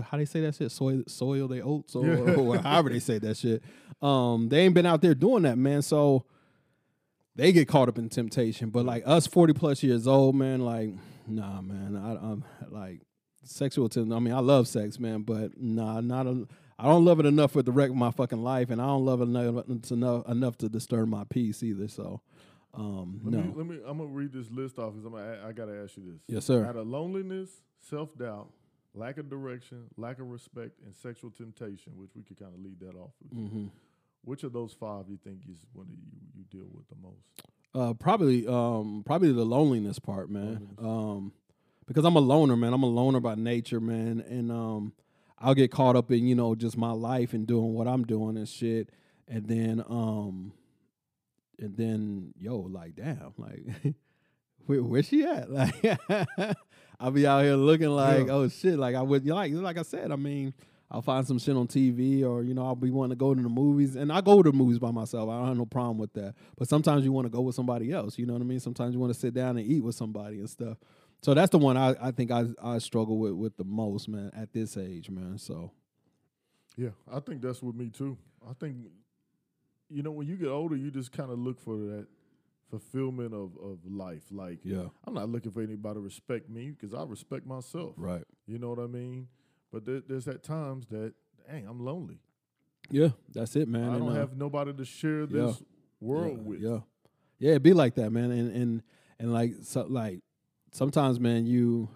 How 0.00 0.16
they 0.16 0.24
say 0.24 0.40
that 0.40 0.54
shit? 0.54 0.70
Soil, 0.72 1.02
soil 1.06 1.48
they 1.48 1.60
oats, 1.60 1.94
or, 1.94 2.06
or 2.38 2.58
however 2.58 2.88
they 2.88 2.98
say 3.00 3.18
that 3.18 3.36
shit. 3.36 3.62
Um, 4.00 4.48
they 4.48 4.60
ain't 4.60 4.74
been 4.74 4.86
out 4.86 5.02
there 5.02 5.14
doing 5.14 5.42
that, 5.42 5.58
man. 5.58 5.82
So 5.82 6.24
they 7.36 7.52
get 7.52 7.68
caught 7.68 7.88
up 7.88 7.98
in 7.98 8.08
temptation. 8.08 8.70
But 8.70 8.86
like 8.86 9.02
us, 9.06 9.26
forty 9.26 9.52
plus 9.52 9.82
years 9.82 10.06
old, 10.06 10.34
man, 10.34 10.60
like 10.60 10.90
nah, 11.26 11.60
man. 11.60 11.94
I, 11.96 12.12
I'm 12.12 12.44
like 12.70 13.02
sexual. 13.44 13.88
Ten- 13.90 14.12
I 14.12 14.18
mean, 14.18 14.32
I 14.34 14.40
love 14.40 14.66
sex, 14.66 14.98
man, 14.98 15.22
but 15.22 15.60
nah, 15.60 16.00
not 16.00 16.26
a. 16.26 16.46
I 16.78 16.84
don't 16.84 17.04
love 17.04 17.18
it 17.20 17.26
enough 17.26 17.52
for 17.52 17.62
the 17.62 17.72
wreck 17.72 17.92
my 17.92 18.10
fucking 18.10 18.42
life, 18.42 18.70
and 18.70 18.80
I 18.80 18.86
don't 18.86 19.04
love 19.04 19.20
it 19.20 19.24
enough 19.24 19.90
enough, 19.90 20.28
enough 20.28 20.56
to 20.58 20.68
disturb 20.68 21.08
my 21.08 21.24
peace 21.24 21.62
either. 21.62 21.88
So, 21.88 22.20
um, 22.74 23.20
Let 23.24 23.32
no, 23.32 23.42
me, 23.42 23.52
let 23.56 23.66
me. 23.66 23.78
I'm 23.86 23.98
gonna 23.98 24.10
read 24.10 24.32
this 24.32 24.50
list 24.50 24.78
off 24.78 24.92
because 24.92 25.04
I'm. 25.06 25.12
Gonna, 25.12 25.40
I 25.48 25.52
gotta 25.52 25.82
ask 25.82 25.96
you 25.96 26.04
this. 26.12 26.20
Yes, 26.28 26.44
sir. 26.44 26.64
Out 26.64 26.76
of 26.76 26.86
loneliness, 26.86 27.50
self 27.80 28.16
doubt, 28.16 28.50
lack 28.94 29.18
of 29.18 29.28
direction, 29.28 29.84
lack 29.96 30.20
of 30.20 30.28
respect, 30.30 30.78
and 30.84 30.94
sexual 30.94 31.30
temptation, 31.30 31.92
which 31.96 32.10
we 32.14 32.22
could 32.22 32.38
kind 32.38 32.54
of 32.54 32.60
lead 32.60 32.78
that 32.80 32.94
off. 32.96 33.10
with. 33.22 33.50
hmm 33.50 33.66
Which 34.22 34.44
of 34.44 34.52
those 34.52 34.72
five 34.72 35.06
you 35.08 35.18
think 35.22 35.40
is 35.50 35.58
one 35.72 35.86
that 35.88 35.96
you 35.98 36.12
you 36.36 36.44
deal 36.50 36.68
with 36.72 36.86
the 36.88 36.96
most? 37.02 37.42
uh, 37.74 37.94
probably, 37.94 38.46
um, 38.46 39.02
probably 39.04 39.32
the 39.32 39.44
loneliness 39.44 39.98
part, 39.98 40.30
man. 40.30 40.68
Loneliness. 40.78 40.78
Um, 40.78 41.32
because 41.86 42.04
I'm 42.04 42.16
a 42.16 42.20
loner, 42.20 42.56
man. 42.56 42.72
I'm 42.72 42.82
a 42.82 42.86
loner 42.86 43.18
by 43.20 43.34
nature, 43.34 43.80
man, 43.80 44.20
and 44.28 44.52
um, 44.52 44.92
I'll 45.40 45.54
get 45.54 45.70
caught 45.70 45.96
up 45.96 46.10
in 46.10 46.26
you 46.26 46.34
know 46.34 46.54
just 46.54 46.76
my 46.76 46.90
life 46.92 47.32
and 47.32 47.46
doing 47.46 47.74
what 47.74 47.86
I'm 47.88 48.04
doing 48.04 48.36
and 48.36 48.48
shit, 48.48 48.90
and 49.26 49.46
then 49.46 49.84
um, 49.88 50.52
and 51.58 51.76
then 51.76 52.32
yo, 52.38 52.58
like 52.58 52.96
damn, 52.96 53.34
like 53.36 53.60
where 54.66 54.82
where's 54.82 55.08
she 55.08 55.24
at? 55.24 55.48
Like 55.50 56.56
I'll 57.00 57.12
be 57.12 57.26
out 57.28 57.44
here 57.44 57.54
looking 57.54 57.90
like 57.90 58.26
Yeah. 58.26 58.32
oh 58.32 58.48
shit, 58.48 58.76
like 58.78 58.96
I 58.96 59.02
would 59.02 59.24
like 59.26 59.52
like 59.52 59.78
I 59.78 59.82
said, 59.82 60.10
I 60.12 60.16
mean. 60.16 60.54
I'll 60.90 61.02
find 61.02 61.26
some 61.26 61.38
shit 61.38 61.54
on 61.54 61.66
TV, 61.66 62.24
or 62.24 62.42
you 62.42 62.54
know, 62.54 62.64
I'll 62.64 62.74
be 62.74 62.90
wanting 62.90 63.10
to 63.10 63.16
go 63.16 63.34
to 63.34 63.42
the 63.42 63.48
movies, 63.50 63.94
and 63.94 64.10
I 64.10 64.22
go 64.22 64.42
to 64.42 64.50
the 64.50 64.56
movies 64.56 64.78
by 64.78 64.90
myself. 64.90 65.28
I 65.28 65.36
don't 65.38 65.48
have 65.48 65.56
no 65.58 65.66
problem 65.66 65.98
with 65.98 66.14
that. 66.14 66.34
But 66.56 66.66
sometimes 66.66 67.04
you 67.04 67.12
want 67.12 67.26
to 67.26 67.30
go 67.30 67.42
with 67.42 67.54
somebody 67.54 67.92
else. 67.92 68.18
You 68.18 68.24
know 68.24 68.32
what 68.32 68.40
I 68.40 68.46
mean? 68.46 68.58
Sometimes 68.58 68.94
you 68.94 68.98
want 68.98 69.12
to 69.12 69.20
sit 69.20 69.34
down 69.34 69.58
and 69.58 69.66
eat 69.70 69.84
with 69.84 69.96
somebody 69.96 70.38
and 70.38 70.48
stuff. 70.48 70.78
So 71.20 71.34
that's 71.34 71.50
the 71.50 71.58
one 71.58 71.76
I, 71.76 71.96
I 72.00 72.10
think 72.12 72.30
I 72.30 72.46
I 72.62 72.78
struggle 72.78 73.18
with 73.18 73.32
with 73.32 73.56
the 73.56 73.64
most, 73.64 74.08
man, 74.08 74.30
at 74.34 74.52
this 74.52 74.76
age, 74.76 75.10
man. 75.10 75.38
So 75.38 75.72
Yeah, 76.76 76.90
I 77.10 77.20
think 77.20 77.42
that's 77.42 77.62
with 77.62 77.74
me 77.74 77.88
too. 77.90 78.16
I 78.48 78.52
think, 78.54 78.76
you 79.90 80.02
know, 80.02 80.12
when 80.12 80.26
you 80.28 80.36
get 80.36 80.48
older, 80.48 80.76
you 80.76 80.90
just 80.90 81.10
kind 81.12 81.30
of 81.30 81.38
look 81.38 81.60
for 81.60 81.76
that 81.76 82.06
fulfillment 82.70 83.34
of 83.34 83.56
of 83.58 83.78
life. 83.84 84.22
Like, 84.30 84.60
yeah, 84.62 84.86
I'm 85.04 85.14
not 85.14 85.28
looking 85.28 85.50
for 85.50 85.60
anybody 85.62 85.94
to 85.94 86.00
respect 86.00 86.48
me 86.48 86.70
because 86.70 86.94
I 86.94 87.02
respect 87.04 87.46
myself. 87.46 87.94
right, 87.96 88.24
You 88.46 88.58
know 88.58 88.70
what 88.70 88.78
I 88.78 88.86
mean? 88.86 89.28
But 89.72 89.84
there, 89.84 90.00
there's 90.06 90.28
at 90.28 90.42
times 90.42 90.86
that, 90.86 91.12
dang, 91.50 91.66
I'm 91.66 91.84
lonely. 91.84 92.20
yeah, 92.90 93.08
that's 93.34 93.54
it, 93.56 93.68
man. 93.68 93.90
I 93.90 93.94
And, 93.96 94.04
don't 94.06 94.16
uh, 94.16 94.20
have 94.20 94.36
nobody 94.36 94.72
to 94.72 94.84
share 94.84 95.22
yeah. 95.22 95.26
this 95.46 95.62
world 96.00 96.38
yeah, 96.38 96.42
with. 96.48 96.60
Yeah, 96.60 96.78
yeah, 97.40 97.52
it 97.54 97.62
be 97.62 97.72
like 97.74 97.96
that, 97.96 98.10
man. 98.12 98.30
And 98.30 98.52
and 98.54 98.82
and 99.18 99.32
like 99.32 99.54
so 99.62 99.82
like 99.88 100.20
sometimes, 100.72 101.18
man, 101.20 101.46
you 101.46 101.88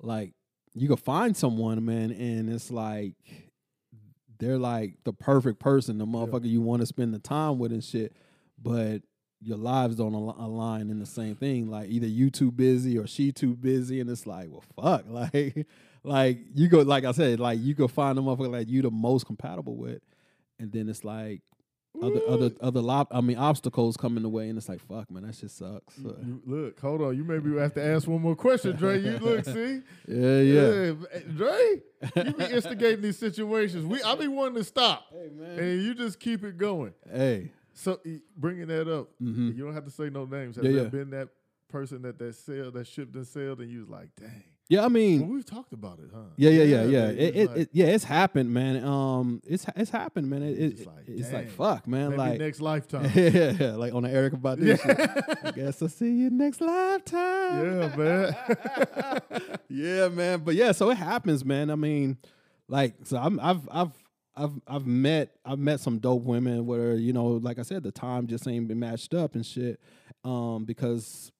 like 0.00 0.32
you 0.74 0.88
can 0.88 0.96
find 0.96 1.36
someone, 1.36 1.84
man, 1.84 2.10
and 2.12 2.50
it's 2.52 2.70
like 2.70 3.14
they're 4.38 4.58
like 4.58 4.94
the 5.04 5.12
perfect 5.12 5.58
person, 5.58 5.98
the 5.98 6.06
motherfucker 6.06 6.48
you 6.48 6.60
want 6.60 6.80
to 6.80 6.86
spend 6.86 7.14
the 7.14 7.18
time 7.18 7.58
with 7.58 7.72
and 7.72 7.82
shit, 7.82 8.14
but 8.62 9.02
your 9.40 9.56
lives 9.56 9.96
don't 9.96 10.14
al- 10.14 10.36
align 10.38 10.90
in 10.90 10.98
the 10.98 11.06
same 11.06 11.34
thing. 11.36 11.70
Like 11.70 11.88
either 11.88 12.06
you 12.06 12.30
too 12.30 12.50
busy 12.50 12.98
or 12.98 13.06
she 13.06 13.32
too 13.32 13.54
busy, 13.54 14.00
and 14.00 14.10
it's 14.10 14.26
like, 14.26 14.48
well, 14.50 14.64
fuck, 14.76 15.04
like, 15.08 15.66
like 16.02 16.38
you 16.54 16.68
go, 16.68 16.80
like 16.80 17.04
I 17.04 17.12
said, 17.12 17.40
like 17.40 17.58
you 17.60 17.74
go 17.74 17.88
find 17.88 18.18
a 18.18 18.22
motherfucker 18.22 18.52
like 18.52 18.68
you 18.68 18.82
the 18.82 18.90
most 18.90 19.26
compatible 19.26 19.76
with, 19.76 20.02
and 20.58 20.72
then 20.72 20.88
it's 20.88 21.04
like 21.04 21.42
other 22.02 22.20
other 22.28 22.50
other 22.60 22.80
lob, 22.80 23.08
I 23.10 23.20
mean 23.20 23.36
obstacles 23.38 23.96
come 23.96 24.16
in 24.16 24.22
the 24.22 24.28
way, 24.28 24.48
and 24.48 24.56
it's 24.58 24.68
like, 24.68 24.80
fuck, 24.80 25.10
man, 25.10 25.24
that 25.24 25.34
shit 25.34 25.50
sucks. 25.50 25.94
So, 25.96 26.16
you- 26.24 26.42
look, 26.46 26.78
hold 26.80 27.02
on. 27.02 27.16
You 27.16 27.24
maybe 27.24 27.56
have 27.58 27.74
to 27.74 27.84
ask 27.84 28.06
one 28.08 28.20
more 28.22 28.36
question, 28.36 28.76
Dre. 28.76 28.98
You 29.00 29.18
look, 29.18 29.44
see? 29.44 29.80
yeah, 30.08 30.40
yeah. 30.40 30.92
eh, 31.12 31.20
Dre, 31.36 31.82
you 32.26 32.32
be 32.34 32.44
instigating 32.44 33.02
these 33.02 33.18
situations. 33.18 33.84
We, 33.86 34.02
I 34.02 34.14
be 34.14 34.28
wanting 34.28 34.56
to 34.56 34.64
stop, 34.64 35.06
Hey 35.10 35.30
man. 35.32 35.58
and 35.58 35.82
you 35.82 35.94
just 35.94 36.20
keep 36.20 36.44
it 36.44 36.56
going. 36.58 36.92
Hey. 37.12 37.52
So 37.74 38.00
bringing 38.36 38.68
that 38.68 38.88
up, 38.88 39.08
Mhm. 39.22 39.54
you 39.56 39.64
don't 39.64 39.74
have 39.74 39.84
to 39.84 39.90
say 39.90 40.08
no 40.10 40.24
names. 40.24 40.56
Has 40.56 40.64
Yeah, 40.64 40.72
there 40.72 40.82
yeah. 40.84 40.88
been 40.88 41.10
that 41.10 41.28
person 41.68 42.02
that 42.02 42.18
that 42.18 42.34
sailed, 42.34 42.74
that 42.74 42.86
ship 42.86 43.14
and 43.14 43.26
sailed, 43.26 43.60
and 43.60 43.70
you 43.70 43.80
was 43.80 43.88
like, 43.88 44.08
dang. 44.18 44.44
Yeah, 44.68 44.84
I 44.84 44.88
mean, 44.88 45.20
Well, 45.20 45.30
we've 45.30 45.46
talked 45.46 45.72
about 45.72 46.00
it, 46.00 46.10
huh? 46.12 46.22
Yeah, 46.36 46.50
yeah, 46.50 46.62
yeah, 46.64 46.84
yeah. 46.84 47.00
man, 47.06 47.10
It, 47.10 47.20
it's 47.22 47.36
it, 47.36 47.46
like, 47.50 47.56
it, 47.58 47.68
yeah, 47.72 47.86
it's 47.86 48.04
happened, 48.04 48.52
man. 48.52 48.84
Um, 48.84 49.40
it's 49.46 49.64
it's 49.76 49.90
happened, 49.90 50.28
man. 50.28 50.42
It, 50.42 50.58
it, 50.58 50.70
Just 50.76 50.86
like, 50.86 51.04
it's 51.06 51.32
like 51.32 51.50
fuck, 51.50 51.86
man. 51.86 52.16
like 52.16 52.40
next 52.40 52.60
lifetime. 52.70 53.08
yeah, 53.14 53.52
yeah, 53.52 53.74
like 53.76 53.94
on 53.94 54.02
the 54.02 54.08
Erykah 54.08 54.40
Badu 54.40 54.82
shit. 54.82 55.38
I 55.44 55.50
guess 55.52 55.80
I'll 55.80 55.88
see 55.88 56.10
you 56.10 56.30
next 56.30 56.60
lifetime. 56.60 57.64
yeah, 57.80 57.96
man. 57.96 58.36
yeah, 59.68 60.08
man. 60.08 60.40
But 60.40 60.56
yeah, 60.56 60.72
so 60.72 60.90
it 60.90 60.96
happens, 60.96 61.44
man. 61.44 61.70
I 61.70 61.76
mean, 61.76 62.16
like, 62.68 62.94
so 63.04 63.18
I'm, 63.18 63.38
I've, 63.38 63.68
I've, 63.70 63.92
I've, 64.36 64.60
I've 64.66 64.86
met, 64.86 65.30
I've 65.44 65.60
met 65.60 65.78
some 65.78 65.98
dope 66.00 66.24
women 66.24 66.66
where 66.66 66.94
you 66.94 67.12
know, 67.12 67.26
like 67.26 67.60
I 67.60 67.62
said, 67.62 67.84
the 67.84 67.92
time 67.92 68.26
just 68.26 68.48
ain't 68.48 68.66
been 68.66 68.80
matched 68.80 69.14
up 69.14 69.36
and 69.36 69.46
shit, 69.46 69.80
um, 70.24 70.64
because 70.64 71.30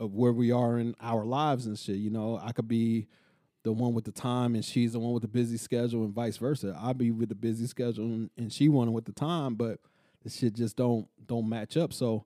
of 0.00 0.14
where 0.14 0.32
we 0.32 0.50
are 0.50 0.78
in 0.78 0.96
our 1.00 1.24
lives 1.24 1.66
and 1.66 1.78
shit. 1.78 1.96
You 1.96 2.10
know, 2.10 2.40
I 2.42 2.52
could 2.52 2.66
be 2.66 3.06
the 3.62 3.72
one 3.72 3.92
with 3.92 4.06
the 4.06 4.12
time 4.12 4.54
and 4.54 4.64
she's 4.64 4.94
the 4.94 4.98
one 4.98 5.12
with 5.12 5.20
the 5.22 5.28
busy 5.28 5.58
schedule 5.58 6.02
and 6.04 6.14
vice 6.14 6.38
versa. 6.38 6.74
I'll 6.80 6.94
be 6.94 7.10
with 7.10 7.28
the 7.28 7.34
busy 7.34 7.66
schedule 7.66 8.06
and, 8.06 8.30
and 8.36 8.50
she 8.52 8.70
one 8.70 8.92
with 8.94 9.04
the 9.04 9.12
time, 9.12 9.54
but 9.54 9.78
the 10.24 10.30
shit 10.30 10.54
just 10.54 10.76
don't 10.76 11.06
don't 11.26 11.48
match 11.48 11.76
up. 11.76 11.92
So 11.92 12.24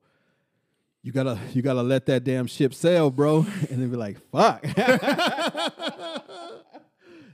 you 1.03 1.11
gotta 1.13 1.39
you 1.53 1.63
gotta 1.63 1.83
let 1.83 2.07
that 2.07 2.23
damn 2.23 2.47
ship 2.47 2.73
sail, 2.73 3.11
bro, 3.11 3.39
and 3.71 3.83
then 3.83 3.91
be 3.91 3.97
like, 3.97 4.19
fuck. 4.31 4.65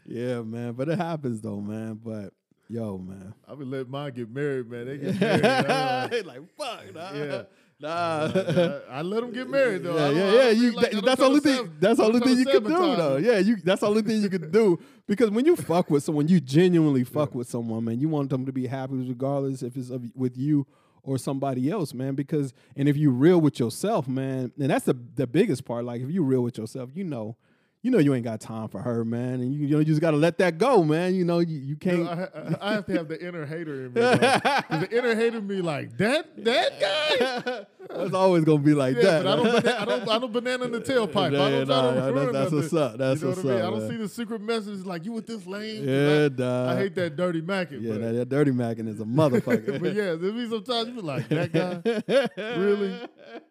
yeah, 0.06 0.40
man. 0.40 0.72
But 0.72 0.88
it 0.88 0.98
happens 0.98 1.42
though, 1.42 1.60
man. 1.60 2.00
But 2.02 2.32
yo, 2.68 2.96
man. 2.96 3.34
I 3.46 3.52
would 3.52 3.68
let 3.68 3.88
mine 3.88 4.12
get 4.14 4.30
married, 4.30 4.70
man. 4.70 4.86
They 4.86 4.96
get 4.96 5.20
married. 5.68 6.24
Like 6.24 6.40
fuck, 6.56 6.94
nah. 6.94 7.12
Yeah. 7.12 7.42
Nah. 7.80 8.28
I, 8.90 9.00
let 9.02 9.22
them 9.22 9.32
get 9.32 9.48
married 9.48 9.82
though. 9.84 9.96
Yeah, 9.96 10.10
yeah, 10.10 10.32
yeah. 10.42 10.50
You, 10.50 10.72
like 10.72 10.90
that- 10.90 11.04
that's 11.04 11.20
the 11.20 11.26
only 11.26 11.40
thing. 11.40 11.72
That's 11.80 11.96
the 11.98 12.04
only 12.04 12.20
thing 12.20 12.38
you 12.38 12.44
can 12.44 12.62
do, 12.62 12.68
though. 12.96 13.16
Yeah, 13.16 13.38
you. 13.38 13.56
That's 13.56 13.80
the 13.80 13.86
only 13.88 14.02
thing 14.02 14.20
you 14.22 14.28
can 14.28 14.50
do 14.50 14.78
because 15.06 15.30
when 15.30 15.46
you 15.46 15.56
fuck 15.56 15.88
with 15.90 16.02
someone, 16.02 16.28
you 16.28 16.40
genuinely 16.40 17.04
fuck 17.04 17.34
with 17.34 17.48
someone, 17.48 17.84
man. 17.84 17.98
You 17.98 18.08
want 18.08 18.28
them 18.30 18.44
to 18.46 18.52
be 18.52 18.66
happy, 18.66 18.94
regardless 19.08 19.62
if 19.62 19.76
it's 19.76 19.90
of, 19.90 20.04
with 20.14 20.36
you 20.36 20.66
or 21.02 21.16
somebody 21.16 21.70
else, 21.70 21.94
man. 21.94 22.14
Because 22.14 22.52
and 22.76 22.86
if 22.88 22.96
you 22.98 23.10
real 23.10 23.40
with 23.40 23.58
yourself, 23.58 24.06
man, 24.06 24.52
and 24.60 24.70
that's 24.70 24.84
the 24.84 24.94
the 25.14 25.26
biggest 25.26 25.64
part. 25.64 25.84
Like 25.86 26.02
if 26.02 26.10
you 26.10 26.22
real 26.22 26.42
with 26.42 26.58
yourself, 26.58 26.90
you 26.94 27.04
know. 27.04 27.36
You 27.82 27.90
know 27.90 27.96
you 27.98 28.12
ain't 28.14 28.24
got 28.24 28.40
time 28.42 28.68
for 28.68 28.78
her, 28.82 29.06
man, 29.06 29.40
and 29.40 29.54
you, 29.54 29.60
you 29.66 29.72
know 29.72 29.78
you 29.78 29.86
just 29.86 30.02
got 30.02 30.10
to 30.10 30.18
let 30.18 30.36
that 30.36 30.58
go, 30.58 30.84
man. 30.84 31.14
You 31.14 31.24
know 31.24 31.38
you, 31.38 31.56
you 31.56 31.66
You 31.68 31.76
can't. 31.76 32.04
know, 32.04 32.28
I, 32.60 32.70
I 32.70 32.72
have 32.74 32.84
to 32.86 32.92
have 32.92 33.08
the 33.08 33.26
inner 33.26 33.46
hater 33.46 33.86
in 33.86 33.94
me. 33.94 34.00
the 34.02 34.88
inner 34.92 35.14
hater 35.14 35.40
me 35.40 35.62
like 35.62 35.96
that 35.96 36.44
that 36.44 36.78
guy. 36.80 37.64
It's 37.92 38.14
always 38.14 38.44
gonna 38.44 38.58
be 38.60 38.72
like 38.72 38.94
Yeah, 38.96 39.20
that. 39.20 39.24
but 39.24 39.32
I 39.32 39.36
don't, 39.36 39.66
I 39.66 39.84
don't, 39.84 40.08
I 40.10 40.18
don't 40.20 40.32
banana 40.32 40.64
in 40.66 40.70
the 40.70 40.80
tailpipe. 40.80 41.16
I 41.16 41.30
don't 41.30 41.66
try 41.66 41.74
nah, 41.74 41.90
to 41.94 42.00
nah, 42.00 42.06
ruin 42.06 42.32
that's 42.32 42.52
what's 42.52 42.72
up. 42.72 42.98
That's 42.98 43.20
you 43.20 43.26
know 43.26 43.30
what's 43.34 43.42
what 43.42 43.50
I 43.52 43.56
mean? 43.56 43.62
up, 43.62 43.66
I 43.66 43.70
don't 43.70 43.80
man. 43.80 43.90
see 43.90 43.96
the 43.96 44.08
secret 44.08 44.40
message 44.42 44.86
like 44.86 45.04
you 45.04 45.10
with 45.12 45.26
this 45.26 45.44
lane. 45.44 45.78
'cause 45.78 45.86
Yeah, 45.88 46.24
I, 46.26 46.28
dog. 46.28 46.68
I 46.68 46.76
hate 46.78 46.94
that 46.94 47.16
dirty 47.16 47.40
mackin. 47.40 47.82
Yeah, 47.82 47.94
that, 47.94 48.12
that 48.12 48.28
dirty 48.28 48.52
mackin 48.52 48.86
is 48.86 49.00
a 49.00 49.04
motherfucker. 49.04 49.80
but 49.82 49.92
yeah, 49.92 50.14
there 50.14 50.30
be 50.30 50.48
sometimes 50.48 50.88
you 50.90 50.94
be 50.94 51.00
like 51.00 51.28
that 51.30 51.52
guy. 51.52 52.56
really? 52.60 52.94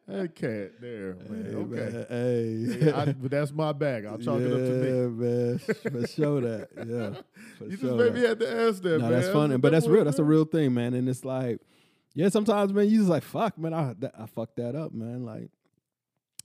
That 0.10 0.36
cat 0.36 0.82
there, 0.82 1.16
man. 1.30 1.46
Hey, 1.46 1.56
okay. 1.56 1.92
man, 1.92 2.06
Hey. 2.10 2.86
Yeah, 2.88 3.00
I, 3.00 3.06
but 3.14 3.32
that's 3.32 3.52
my 3.52 3.72
bag. 3.74 4.06
I'll 4.06 4.18
chalk 4.18 4.42
it 4.42 4.52
up 4.52 4.58
to 4.58 4.74
me. 4.74 4.88
Yeah, 4.88 5.08
man. 5.08 5.60
For 5.60 6.08
sure 6.14 6.42
that. 6.42 6.70
Yeah. 6.78 7.22
For 7.58 7.64
You 7.66 7.70
just 7.72 7.82
sure 7.84 7.96
made 7.96 8.14
me 8.16 8.22
that. 8.22 8.40
to 8.40 8.62
ask 8.68 8.82
that, 8.82 8.90
No, 9.00 9.10
man. 9.10 9.12
that's 9.12 9.30
funny, 9.30 9.58
but 9.58 9.72
that's 9.72 9.88
real. 9.88 10.04
That's 10.06 10.20
a 10.20 10.24
real 10.24 10.46
thing, 10.46 10.74
man. 10.74 10.94
And 10.96 11.08
it's 11.08 11.24
like, 11.24 11.60
yeah, 12.16 12.30
sometimes, 12.30 12.74
man, 12.74 12.90
you 12.90 12.98
just 12.98 13.10
like, 13.10 13.24
fuck, 13.24 13.58
man, 13.58 13.74
I 13.74 13.94
that, 14.00 14.14
I 14.20 14.26
fucked 14.26 14.56
that 14.58 14.76
up, 14.76 14.94
man. 14.94 15.26
Like, 15.26 15.50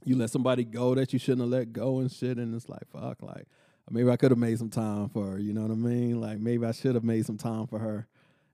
you 0.05 0.17
let 0.17 0.29
somebody 0.31 0.65
go 0.65 0.95
that 0.95 1.12
you 1.15 1.19
shouldn't 1.19 1.41
have 1.41 1.51
let 1.51 1.73
go 1.73 2.01
and 2.01 2.12
shit, 2.12 2.37
and 2.37 2.55
it's 2.55 2.69
like, 2.69 2.87
fuck, 2.93 3.23
like 3.23 3.47
maybe 3.91 4.11
I 4.11 4.17
could 4.17 4.31
have 4.31 4.39
made 4.39 4.59
some 4.59 4.69
time 4.71 5.09
for 5.09 5.33
her. 5.33 5.39
You 5.39 5.55
know 5.55 5.62
what 5.62 5.71
I 5.71 5.75
mean? 5.75 6.21
Like 6.21 6.39
maybe 6.39 6.67
I 6.67 6.73
should 6.73 6.95
have 6.95 7.05
made 7.05 7.25
some 7.25 7.39
time 7.39 7.67
for 7.67 7.79
her. 7.79 8.07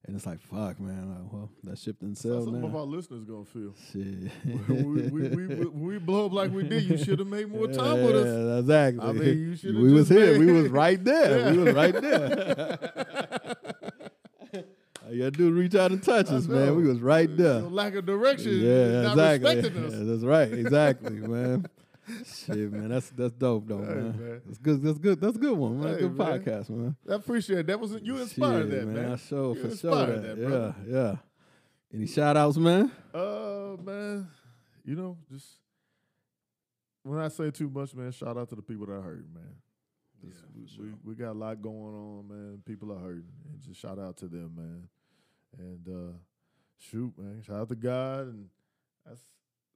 And 0.07 0.17
it's 0.17 0.25
like, 0.27 0.41
fuck, 0.41 0.81
man. 0.81 1.11
Like, 1.11 1.33
well, 1.33 1.51
that 1.65 1.79
ship 1.79 1.99
didn't 2.01 2.15
That's 2.15 2.23
sell 2.23 2.39
how 2.39 2.45
some 2.47 2.65
of 2.65 2.75
our 2.75 2.83
listeners 2.85 3.23
gonna 3.25 3.45
feel. 3.45 3.75
Shit. 3.93 4.33
we, 4.69 5.03
we, 5.03 5.29
we, 5.29 5.47
we, 5.47 5.67
we 5.67 5.99
blow 5.99 6.27
up 6.27 6.33
like 6.33 6.51
we 6.53 6.63
did, 6.63 6.85
you 6.85 6.97
should 6.97 7.19
have 7.19 7.29
made 7.29 7.51
more 7.51 7.69
time 7.69 8.03
with 8.03 8.17
us. 8.17 8.27
Yeah, 8.27 8.59
exactly. 8.59 9.09
I 9.09 9.13
mean, 9.13 9.39
you 9.39 9.57
should've 9.57 9.81
we 9.81 9.93
was 9.93 10.09
here. 10.09 10.39
We 10.39 10.51
was 10.53 10.69
right 10.69 11.03
there. 11.05 11.53
We 11.53 11.59
was 11.65 11.75
right 11.75 12.01
there. 12.01 12.79
All 15.05 15.13
you 15.13 15.19
gotta 15.19 15.31
do 15.33 15.51
reach 15.51 15.75
out 15.75 15.91
and 15.93 16.03
touch 16.03 16.31
I 16.31 16.37
us, 16.37 16.47
man. 16.47 16.77
We 16.77 16.85
was 16.87 17.01
right 17.01 17.35
there. 17.37 17.61
Lack 17.61 17.95
of 17.95 18.07
direction, 18.07 18.59
Yeah, 18.61 19.03
not 19.03 19.13
exactly. 19.35 19.55
respecting 19.57 19.85
us. 19.85 19.93
Yeah, 19.93 20.05
that's 20.05 20.23
right. 20.25 20.53
Exactly, 20.53 21.11
man. 21.13 21.67
Shit, 22.27 22.73
man. 22.73 22.89
That's 22.89 23.11
that's 23.11 23.33
dope 23.35 23.67
though, 23.69 23.79
Hey, 23.79 23.95
man. 23.95 24.19
man. 24.19 24.41
That's 24.47 24.59
good. 24.59 24.83
That's 24.83 24.99
good. 24.99 25.21
That's 25.21 25.37
a 25.37 25.39
good 25.39 25.57
one, 25.57 25.81
man. 25.81 25.95
Hey, 25.95 26.01
good 26.01 26.17
man. 26.17 26.27
podcast, 26.41 26.71
man. 26.71 26.97
I 27.09 27.15
appreciate 27.15 27.61
it. 27.61 27.67
That 27.67 27.81
was 27.81 27.93
you 28.03 28.17
inspired 28.19 28.71
Shit, 28.71 28.81
that, 28.81 28.87
man. 28.89 29.13
I 29.13 29.17
show 29.17 29.55
You 29.55 29.69
for 29.69 29.77
sure 29.77 30.07
that. 30.07 30.23
that, 30.23 30.39
yeah, 30.39 30.47
brother. 30.49 30.75
yeah. 30.89 31.17
Any 31.93 32.07
shout 32.07 32.37
outs, 32.37 32.57
man? 32.57 32.91
Uh, 33.13 33.77
man, 33.83 34.29
you 34.85 34.95
know, 34.97 35.17
just 35.31 35.47
when 37.03 37.19
I 37.19 37.29
say 37.29 37.51
too 37.51 37.69
much, 37.69 37.95
man, 37.95 38.13
shout 38.13 38.37
out 38.37 38.49
to 38.51 38.55
the 38.55 38.63
people 38.63 38.87
that 38.87 38.93
are 38.93 39.01
hurting, 39.03 39.33
man. 39.35 39.55
Yeah, 40.23 40.31
we, 40.55 40.67
sure. 40.69 40.85
we, 40.85 40.91
we 41.05 41.15
got 41.15 41.33
a 41.33 41.39
lot 41.39 41.61
going 41.63 41.95
on, 41.95 42.29
man. 42.29 42.63
People 42.67 42.93
are 42.93 42.99
hurting, 42.99 43.25
and 43.51 43.61
just 43.63 43.81
shout 43.81 43.99
out 43.99 44.17
to 44.19 44.27
them, 44.27 44.53
man. 44.57 44.89
And 45.59 45.89
uh 45.89 46.13
shoot, 46.79 47.13
man, 47.19 47.43
shout 47.45 47.57
out 47.57 47.69
to 47.71 47.75
God, 47.75 48.29
and 48.29 48.47
that's 49.07 49.21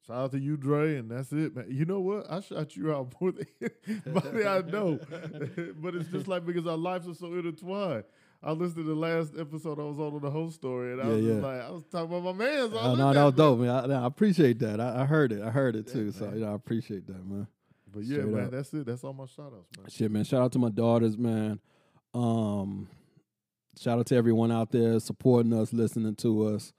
shout 0.07 0.17
out 0.17 0.33
to 0.33 0.39
you, 0.39 0.57
Dre, 0.57 0.97
and 0.97 1.11
that's 1.11 1.33
it, 1.33 1.55
man. 1.57 1.67
You 1.69 1.85
know 1.85 2.01
what? 2.01 2.31
I 2.31 2.41
shout 2.41 2.77
you 2.77 2.93
out 2.95 3.15
more 3.21 3.33
than 3.33 3.47
anybody 3.87 4.47
I 4.47 4.61
know, 4.63 4.99
but 5.81 5.95
it's 5.95 6.09
just 6.11 6.29
like 6.29 6.45
because 6.47 6.67
our 6.67 6.77
lives 6.77 7.09
are 7.09 7.15
so 7.15 7.33
intertwined. 7.35 8.05
I 8.43 8.53
listened 8.53 8.77
to 8.77 8.83
the 8.83 8.95
last 8.95 9.33
episode 9.39 9.79
I 9.81 9.85
was 9.85 9.99
on 9.99 10.15
on 10.15 10.21
the 10.21 10.31
whole 10.31 10.51
story, 10.51 10.93
and 10.93 11.01
I 11.01 11.05
Yeah, 11.07 11.15
was 11.15 11.25
yeah. 11.25 11.33
like, 11.35 11.61
I 11.63 11.71
was 11.71 11.83
talking 11.91 12.15
about 12.15 12.37
my 12.37 12.45
man's. 12.45 12.75
Oh, 12.75 12.95
no, 12.95 13.13
that 13.15 13.25
was 13.25 13.35
dope, 13.35 13.59
man. 13.61 13.91
I, 13.91 14.03
I 14.03 14.07
appreciate 14.07 14.59
that. 14.59 14.81
I, 14.81 15.03
I 15.03 15.05
heard 15.07 15.33
it. 15.33 15.43
I 15.43 15.49
heard 15.51 15.77
it 15.77 15.87
too. 15.87 16.13
so 16.13 16.27
man. 16.27 16.35
you 16.35 16.41
know, 16.45 16.53
I 16.53 16.55
appreciate 16.55 17.07
that, 17.07 17.25
man. 17.27 17.47
But 17.91 18.03
yeah, 18.05 18.19
Straight 18.19 18.29
man, 18.35 18.45
up. 18.47 18.51
that's 18.51 18.75
it. 18.75 18.85
That's 18.87 19.03
all 19.05 19.15
my 19.15 19.25
shout 19.27 19.53
outs, 19.57 19.69
man. 19.79 19.87
Shit, 19.89 20.11
man. 20.11 20.25
Shout 20.25 20.43
out 20.43 20.53
to 20.53 20.59
my 20.59 20.69
daughters, 20.69 21.17
man. 21.17 21.59
Um, 22.13 22.89
shout 23.81 23.99
out 23.99 24.07
to 24.07 24.17
everyone 24.17 24.53
out 24.53 24.73
there 24.73 25.01
supporting 25.01 25.53
us, 25.55 25.73
listening 25.73 26.15
to 26.17 26.47
us. 26.49 26.73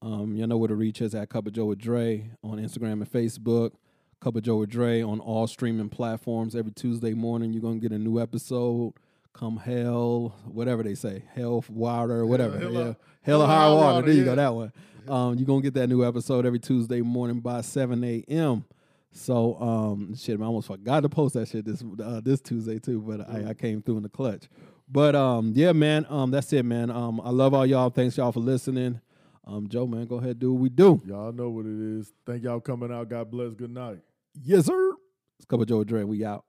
Um, 0.00 0.36
y'all 0.36 0.46
know 0.46 0.56
where 0.56 0.68
to 0.68 0.74
reach 0.74 1.02
us 1.02 1.14
at 1.14 1.28
Cup 1.28 1.46
of 1.46 1.52
Joe 1.52 1.66
with 1.66 1.78
Dre 1.78 2.30
on 2.42 2.58
Instagram 2.58 2.92
and 2.92 3.10
Facebook. 3.10 3.72
Cup 4.20 4.36
of 4.36 4.42
Joe 4.42 4.56
with 4.58 4.70
Dre 4.70 5.02
on 5.02 5.20
all 5.20 5.46
streaming 5.46 5.88
platforms. 5.88 6.54
Every 6.54 6.72
Tuesday 6.72 7.14
morning, 7.14 7.52
you're 7.52 7.62
gonna 7.62 7.78
get 7.78 7.92
a 7.92 7.98
new 7.98 8.20
episode. 8.20 8.94
Come 9.32 9.56
hell, 9.58 10.34
whatever 10.46 10.82
they 10.82 10.94
say, 10.94 11.22
hell, 11.34 11.64
water, 11.68 12.26
whatever. 12.26 12.58
hell 12.58 12.72
yeah, 12.72 12.80
or- 12.80 12.96
hell 13.22 13.42
or 13.42 13.46
high 13.46 13.72
water. 13.72 14.06
There 14.06 14.14
you 14.14 14.24
go, 14.24 14.34
that 14.34 14.54
one. 14.54 14.72
Um, 15.06 15.36
you're 15.36 15.46
gonna 15.46 15.62
get 15.62 15.74
that 15.74 15.86
new 15.88 16.04
episode 16.04 16.44
every 16.46 16.58
Tuesday 16.58 17.00
morning 17.00 17.40
by 17.40 17.60
7 17.60 18.02
a.m. 18.04 18.64
So 19.12 19.54
um 19.60 20.14
shit, 20.16 20.40
I 20.40 20.44
almost 20.44 20.66
forgot 20.66 21.00
to 21.00 21.08
post 21.08 21.34
that 21.34 21.48
shit 21.48 21.64
this 21.64 21.82
uh, 22.02 22.20
this 22.22 22.40
Tuesday 22.40 22.78
too, 22.78 23.00
but 23.00 23.28
I, 23.28 23.50
I 23.50 23.54
came 23.54 23.80
through 23.82 23.96
in 23.96 24.02
the 24.02 24.08
clutch. 24.08 24.48
But 24.88 25.14
um 25.16 25.52
yeah, 25.54 25.72
man, 25.72 26.04
um 26.08 26.30
that's 26.30 26.52
it, 26.52 26.64
man. 26.64 26.90
Um 26.90 27.20
I 27.24 27.30
love 27.30 27.54
all 27.54 27.64
y'all. 27.66 27.90
Thanks 27.90 28.16
y'all 28.16 28.32
for 28.32 28.40
listening. 28.40 29.00
Um 29.48 29.66
Joe, 29.66 29.86
man, 29.86 30.04
go 30.06 30.16
ahead 30.16 30.38
do 30.38 30.52
what 30.52 30.60
we 30.60 30.68
do. 30.68 31.00
Y'all 31.06 31.32
know 31.32 31.48
what 31.48 31.64
it 31.64 31.98
is. 31.98 32.12
Thank 32.26 32.42
y'all 32.42 32.60
coming 32.60 32.92
out. 32.92 33.08
God 33.08 33.30
bless. 33.30 33.54
Good 33.54 33.70
night. 33.70 34.00
Yes, 34.34 34.66
sir. 34.66 34.92
It's 35.38 35.46
Cup 35.46 35.60
of 35.60 35.66
Joe 35.66 35.84
Dre. 35.84 36.04
We 36.04 36.22
out. 36.22 36.44